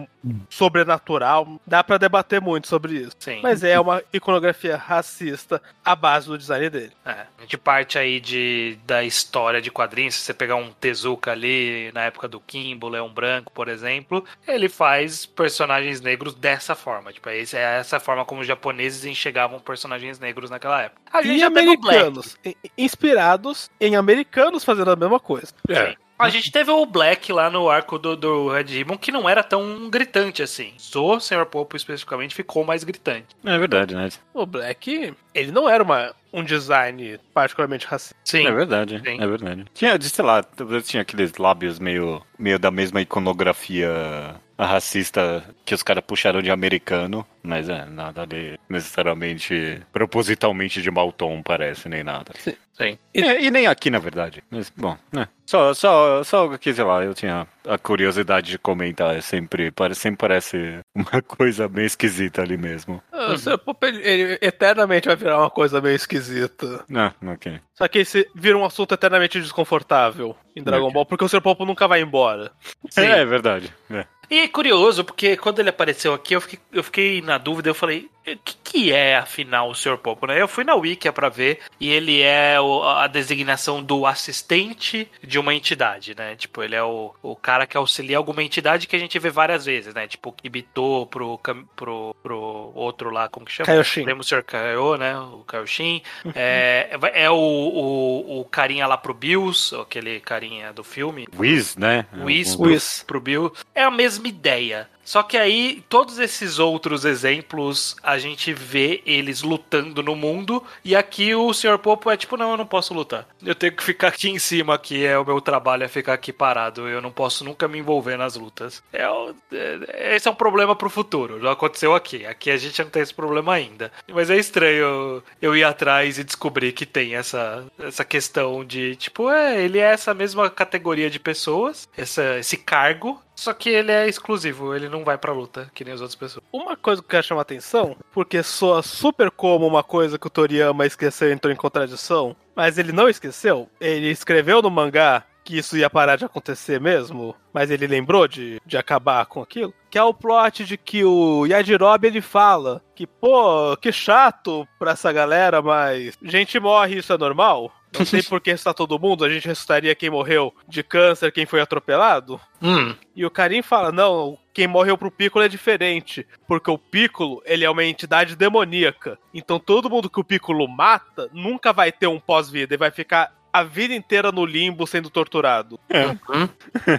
sobrenatural, 0.48 1.60
dá 1.66 1.82
pra 1.82 1.98
debater 1.98 2.40
muito 2.40 2.68
sobre 2.68 2.94
isso. 2.94 3.12
Sim. 3.18 3.40
Mas 3.42 3.62
é 3.64 3.78
uma 3.78 4.02
iconografia 4.12 4.76
racista 4.76 5.60
à 5.84 5.94
base 5.94 6.26
do 6.26 6.36
design 6.38 6.68
dele. 6.70 6.92
É, 7.04 7.10
a 7.10 7.40
gente 7.42 7.56
parte 7.56 7.98
aí 7.98 8.20
de, 8.20 8.78
da 8.86 9.02
história 9.04 9.60
de 9.60 9.70
quadrinhos. 9.70 10.14
Se 10.14 10.20
você 10.20 10.34
pegar 10.34 10.56
um 10.56 10.70
Tezuka 10.70 11.32
ali, 11.32 11.90
na 11.92 12.02
época 12.02 12.28
do 12.28 12.40
Kimbo, 12.40 12.88
Leão 12.88 13.08
Branco, 13.08 13.52
por 13.52 13.68
exemplo, 13.68 14.24
ele 14.46 14.68
faz 14.68 15.26
personagens 15.26 16.00
negros 16.00 16.34
dessa 16.34 16.74
forma. 16.74 17.12
Tipo, 17.12 17.30
esse- 17.30 17.56
é 17.56 17.78
essa 17.78 17.98
forma 18.00 18.24
como 18.24 18.40
os 18.40 18.46
japoneses 18.46 19.04
enxergavam 19.04 19.58
personagens 19.60 20.18
negros 20.18 20.50
naquela 20.50 20.82
época. 20.82 21.00
A 21.12 21.22
gente 21.22 21.40
E 21.40 21.44
americanos, 21.44 22.36
inspirados 22.76 23.70
em 23.80 23.96
americanos 23.96 24.64
fazendo 24.64 24.90
a 24.90 24.96
mesma 24.96 25.18
coisa. 25.20 25.52
É. 25.68 25.90
Sim. 25.90 25.96
A 26.18 26.28
gente 26.28 26.50
teve 26.50 26.70
o 26.70 26.86
Black 26.86 27.32
lá 27.32 27.50
no 27.50 27.68
arco 27.68 27.98
do, 27.98 28.16
do 28.16 28.48
Red 28.48 28.64
Ribbon, 28.64 28.96
que 28.96 29.12
não 29.12 29.28
era 29.28 29.42
tão 29.42 29.90
gritante 29.90 30.42
assim. 30.42 30.72
O 30.94 31.20
Sr. 31.20 31.44
Popo 31.46 31.76
especificamente 31.76 32.34
ficou 32.34 32.64
mais 32.64 32.84
gritante. 32.84 33.36
É 33.44 33.58
verdade, 33.58 33.94
né? 33.94 34.08
O 34.32 34.46
Black, 34.46 35.14
ele 35.34 35.52
não 35.52 35.68
era 35.68 35.82
uma, 35.82 36.14
um 36.32 36.42
design 36.42 37.20
particularmente 37.34 37.86
racista. 37.86 38.16
Sim. 38.24 38.46
É 38.46 38.52
verdade, 38.52 39.00
Sim. 39.04 39.20
é 39.20 39.26
verdade. 39.26 39.64
Tinha, 39.74 40.00
sei 40.00 40.24
lá, 40.24 40.42
tinha 40.82 41.02
aqueles 41.02 41.36
lábios 41.36 41.78
meio, 41.78 42.22
meio 42.38 42.58
da 42.58 42.70
mesma 42.70 43.00
iconografia 43.00 44.36
racista 44.64 45.44
que 45.64 45.74
os 45.74 45.82
caras 45.82 46.02
puxaram 46.06 46.40
de 46.40 46.50
americano, 46.50 47.26
mas 47.42 47.68
é, 47.68 47.84
nada 47.84 48.26
de 48.26 48.58
necessariamente 48.68 49.82
propositalmente 49.92 50.80
de 50.80 50.90
mau 50.90 51.12
tom, 51.12 51.42
parece, 51.42 51.88
nem 51.88 52.02
nada. 52.02 52.32
Sim. 52.38 52.98
E, 53.14 53.20
e 53.46 53.50
nem 53.50 53.66
aqui, 53.66 53.88
na 53.90 53.98
verdade. 53.98 54.42
Mas, 54.50 54.70
bom, 54.76 54.96
né? 55.10 55.28
Só, 55.46 55.72
só, 55.72 56.22
só 56.22 56.58
que, 56.58 56.74
sei 56.74 56.84
lá, 56.84 57.02
eu 57.02 57.14
tinha 57.14 57.46
a 57.66 57.78
curiosidade 57.78 58.50
de 58.50 58.58
comentar. 58.58 59.16
É 59.16 59.20
sempre, 59.22 59.70
pare- 59.70 59.94
sempre 59.94 60.18
parece 60.18 60.80
uma 60.94 61.22
coisa 61.26 61.68
meio 61.68 61.86
esquisita 61.86 62.42
ali 62.42 62.58
mesmo. 62.58 63.02
Ah, 63.10 63.32
O 63.32 63.38
Sr. 63.38 63.56
Popo, 63.58 63.86
ele, 63.86 64.02
ele 64.06 64.38
eternamente 64.42 65.06
vai 65.06 65.16
virar 65.16 65.38
uma 65.38 65.48
coisa 65.48 65.80
meio 65.80 65.94
esquisita. 65.96 66.84
Ah, 66.94 67.12
ok. 67.32 67.58
Só 67.72 67.88
que 67.88 68.00
esse 68.00 68.28
vira 68.34 68.58
um 68.58 68.64
assunto 68.64 68.92
eternamente 68.92 69.40
desconfortável 69.40 70.36
em 70.54 70.62
Dragon 70.62 70.84
Ok. 70.86 70.94
Ball, 70.94 71.06
porque 71.06 71.24
o 71.24 71.28
Sr. 71.28 71.40
Popo 71.40 71.64
nunca 71.64 71.88
vai 71.88 72.02
embora. 72.02 72.50
Sim. 72.90 73.00
É, 73.02 73.20
é 73.20 73.24
verdade. 73.24 73.72
É. 73.90 74.04
E 74.30 74.38
é 74.40 74.48
curioso, 74.48 75.04
porque 75.04 75.36
quando 75.36 75.60
ele 75.60 75.68
apareceu 75.68 76.12
aqui, 76.12 76.34
eu 76.34 76.40
fiquei, 76.40 76.58
eu 76.72 76.82
fiquei 76.82 77.22
na 77.22 77.38
dúvida, 77.38 77.68
eu 77.68 77.74
falei, 77.74 78.10
o 78.34 78.38
que, 78.44 78.54
que 78.64 78.92
é 78.92 79.16
afinal 79.16 79.70
o 79.70 79.74
Sr. 79.74 79.96
Popo, 79.98 80.26
né? 80.26 80.40
Eu 80.40 80.48
fui 80.48 80.64
na 80.64 80.74
Wikia 80.74 81.12
pra 81.12 81.28
ver, 81.28 81.60
e 81.80 81.88
ele 81.90 82.20
é 82.22 82.60
o- 82.60 82.82
a 82.82 83.06
designação 83.06 83.82
do 83.82 84.04
assistente 84.06 85.08
de 85.22 85.38
uma 85.38 85.54
entidade, 85.54 86.14
né? 86.16 86.34
Tipo, 86.36 86.62
ele 86.62 86.74
é 86.74 86.82
o, 86.82 87.14
o 87.22 87.36
cara 87.36 87.66
que 87.66 87.76
auxilia 87.76 88.16
alguma 88.16 88.42
entidade 88.42 88.86
que 88.86 88.96
a 88.96 88.98
gente 88.98 89.18
vê 89.18 89.30
várias 89.30 89.64
vezes, 89.64 89.94
né? 89.94 90.06
Tipo, 90.06 90.30
o 90.30 90.32
Kibito 90.32 91.06
pro, 91.10 91.38
pro, 91.76 92.14
pro 92.22 92.72
outro 92.74 93.10
lá, 93.10 93.28
como 93.28 93.46
que 93.46 93.52
chama? 93.52 93.66
Kaioshin. 93.66 94.04
O 94.12 94.22
Sr. 94.24 94.42
Kaio, 94.42 94.96
né? 94.96 95.18
O 95.18 95.44
Kaioshin. 95.46 96.02
É, 96.34 96.90
é 97.14 97.30
o, 97.30 97.34
o, 97.36 98.40
o 98.40 98.44
carinha 98.44 98.86
lá 98.86 98.96
pro 98.96 99.14
Bills, 99.14 99.74
aquele 99.74 100.20
carinha 100.20 100.72
do 100.72 100.82
filme. 100.84 101.26
Whis, 101.36 101.76
né? 101.76 102.06
Whis 102.24 102.54
Um- 102.54 102.58
pro, 102.58 103.06
pro 103.06 103.20
Bill 103.20 103.52
é 103.74 103.82
a 103.82 103.90
mesma 103.90 104.26
ideia. 104.28 104.88
Só 105.06 105.22
que 105.22 105.36
aí, 105.36 105.84
todos 105.88 106.18
esses 106.18 106.58
outros 106.58 107.04
exemplos, 107.04 107.94
a 108.02 108.18
gente 108.18 108.52
vê 108.52 109.00
eles 109.06 109.40
lutando 109.40 110.02
no 110.02 110.16
mundo, 110.16 110.62
e 110.84 110.96
aqui 110.96 111.32
o 111.32 111.54
Sr. 111.54 111.78
Popo 111.78 112.10
é 112.10 112.16
tipo, 112.16 112.36
não, 112.36 112.50
eu 112.50 112.56
não 112.56 112.66
posso 112.66 112.92
lutar. 112.92 113.24
Eu 113.44 113.54
tenho 113.54 113.72
que 113.72 113.84
ficar 113.84 114.08
aqui 114.08 114.28
em 114.28 114.38
cima, 114.40 114.74
aqui 114.74 115.04
é 115.06 115.16
o 115.16 115.24
meu 115.24 115.40
trabalho, 115.40 115.84
é 115.84 115.88
ficar 115.88 116.14
aqui 116.14 116.32
parado, 116.32 116.88
eu 116.88 117.00
não 117.00 117.12
posso 117.12 117.44
nunca 117.44 117.68
me 117.68 117.78
envolver 117.78 118.16
nas 118.16 118.34
lutas. 118.34 118.82
É, 118.92 119.04
é- 119.52 120.16
esse 120.16 120.26
é 120.26 120.30
um 120.30 120.34
problema 120.34 120.74
pro 120.74 120.90
futuro, 120.90 121.40
já 121.40 121.52
aconteceu 121.52 121.94
aqui. 121.94 122.26
Aqui 122.26 122.50
a 122.50 122.56
gente 122.56 122.82
não 122.82 122.90
tem 122.90 123.02
esse 123.02 123.14
problema 123.14 123.54
ainda. 123.54 123.92
Mas 124.12 124.28
é 124.28 124.36
estranho 124.36 125.22
eu 125.40 125.56
ir 125.56 125.62
atrás 125.62 126.18
e 126.18 126.24
descobrir 126.24 126.72
que 126.72 126.84
tem 126.84 127.14
essa, 127.14 127.64
essa 127.78 128.04
questão 128.04 128.64
de, 128.64 128.96
tipo, 128.96 129.30
é, 129.30 129.62
ele 129.62 129.78
é 129.78 129.92
essa 129.92 130.12
mesma 130.12 130.50
categoria 130.50 131.08
de 131.08 131.20
pessoas, 131.20 131.88
essa, 131.96 132.38
esse 132.38 132.56
cargo, 132.56 133.22
só 133.36 133.52
que 133.52 133.68
ele 133.68 133.92
é 133.92 134.08
exclusivo, 134.08 134.74
ele 134.74 134.88
não 134.88 135.04
vai 135.04 135.18
pra 135.18 135.32
luta, 135.32 135.70
que 135.74 135.84
nem 135.84 135.94
as 135.94 136.00
outras 136.00 136.16
pessoas. 136.16 136.44
Uma 136.52 136.76
coisa 136.76 137.00
que 137.02 137.06
eu 137.06 137.10
quero 137.10 137.26
chamar 137.26 137.42
atenção, 137.42 137.96
porque 138.12 138.42
soa 138.42 138.82
super 138.82 139.30
como 139.30 139.66
uma 139.66 139.84
coisa 139.84 140.18
que 140.18 140.26
o 140.26 140.30
Toriyama 140.30 140.86
esqueceu 140.86 141.28
e 141.28 141.32
entrou 141.32 141.52
em 141.52 141.56
contradição, 141.56 142.34
mas 142.54 142.78
ele 142.78 142.92
não 142.92 143.08
esqueceu, 143.08 143.68
ele 143.78 144.10
escreveu 144.10 144.62
no 144.62 144.70
mangá 144.70 145.24
que 145.46 145.58
isso 145.58 145.76
ia 145.76 145.88
parar 145.88 146.16
de 146.16 146.24
acontecer 146.24 146.80
mesmo, 146.80 147.32
mas 147.52 147.70
ele 147.70 147.86
lembrou 147.86 148.26
de, 148.26 148.60
de 148.66 148.76
acabar 148.76 149.24
com 149.26 149.40
aquilo, 149.40 149.72
que 149.88 149.96
é 149.96 150.02
o 150.02 150.12
plot 150.12 150.64
de 150.64 150.76
que 150.76 151.04
o 151.04 151.46
Yajirobe 151.46 152.08
ele 152.08 152.20
fala 152.20 152.82
que, 152.96 153.06
pô, 153.06 153.76
que 153.76 153.92
chato 153.92 154.66
pra 154.76 154.90
essa 154.90 155.12
galera, 155.12 155.62
mas 155.62 156.18
gente 156.20 156.58
morre, 156.58 156.96
isso 156.98 157.12
é 157.12 157.18
normal? 157.18 157.70
Não 157.98 158.06
tem 158.06 158.22
por 158.22 158.40
que 158.40 158.50
ressuscitar 158.50 158.74
todo 158.74 158.98
mundo, 158.98 159.24
a 159.24 159.28
gente 159.28 159.46
ressuscitaria 159.46 159.94
quem 159.94 160.10
morreu 160.10 160.54
de 160.68 160.82
câncer, 160.82 161.32
quem 161.32 161.46
foi 161.46 161.60
atropelado? 161.60 162.40
Hum, 162.60 162.94
E 163.14 163.24
o 163.24 163.30
Karim 163.30 163.62
fala: 163.62 163.92
não, 163.92 164.38
quem 164.52 164.66
morreu 164.66 164.96
pro 164.96 165.10
Piccolo 165.10 165.44
é 165.44 165.48
diferente. 165.48 166.26
Porque 166.46 166.70
o 166.70 166.78
Piccolo, 166.78 167.42
ele 167.44 167.64
é 167.64 167.70
uma 167.70 167.84
entidade 167.84 168.34
demoníaca. 168.34 169.18
Então 169.34 169.58
todo 169.58 169.90
mundo 169.90 170.08
que 170.08 170.20
o 170.20 170.24
Piccolo 170.24 170.66
mata 170.66 171.28
nunca 171.32 171.72
vai 171.72 171.92
ter 171.92 172.06
um 172.06 172.18
pós-vida. 172.18 172.74
Ele 172.74 172.78
vai 172.78 172.90
ficar 172.90 173.35
a 173.58 173.62
vida 173.62 173.94
inteira 173.94 174.30
no 174.32 174.44
limbo 174.44 174.86
sendo 174.86 175.08
torturado. 175.10 175.78
hum, 175.90 176.48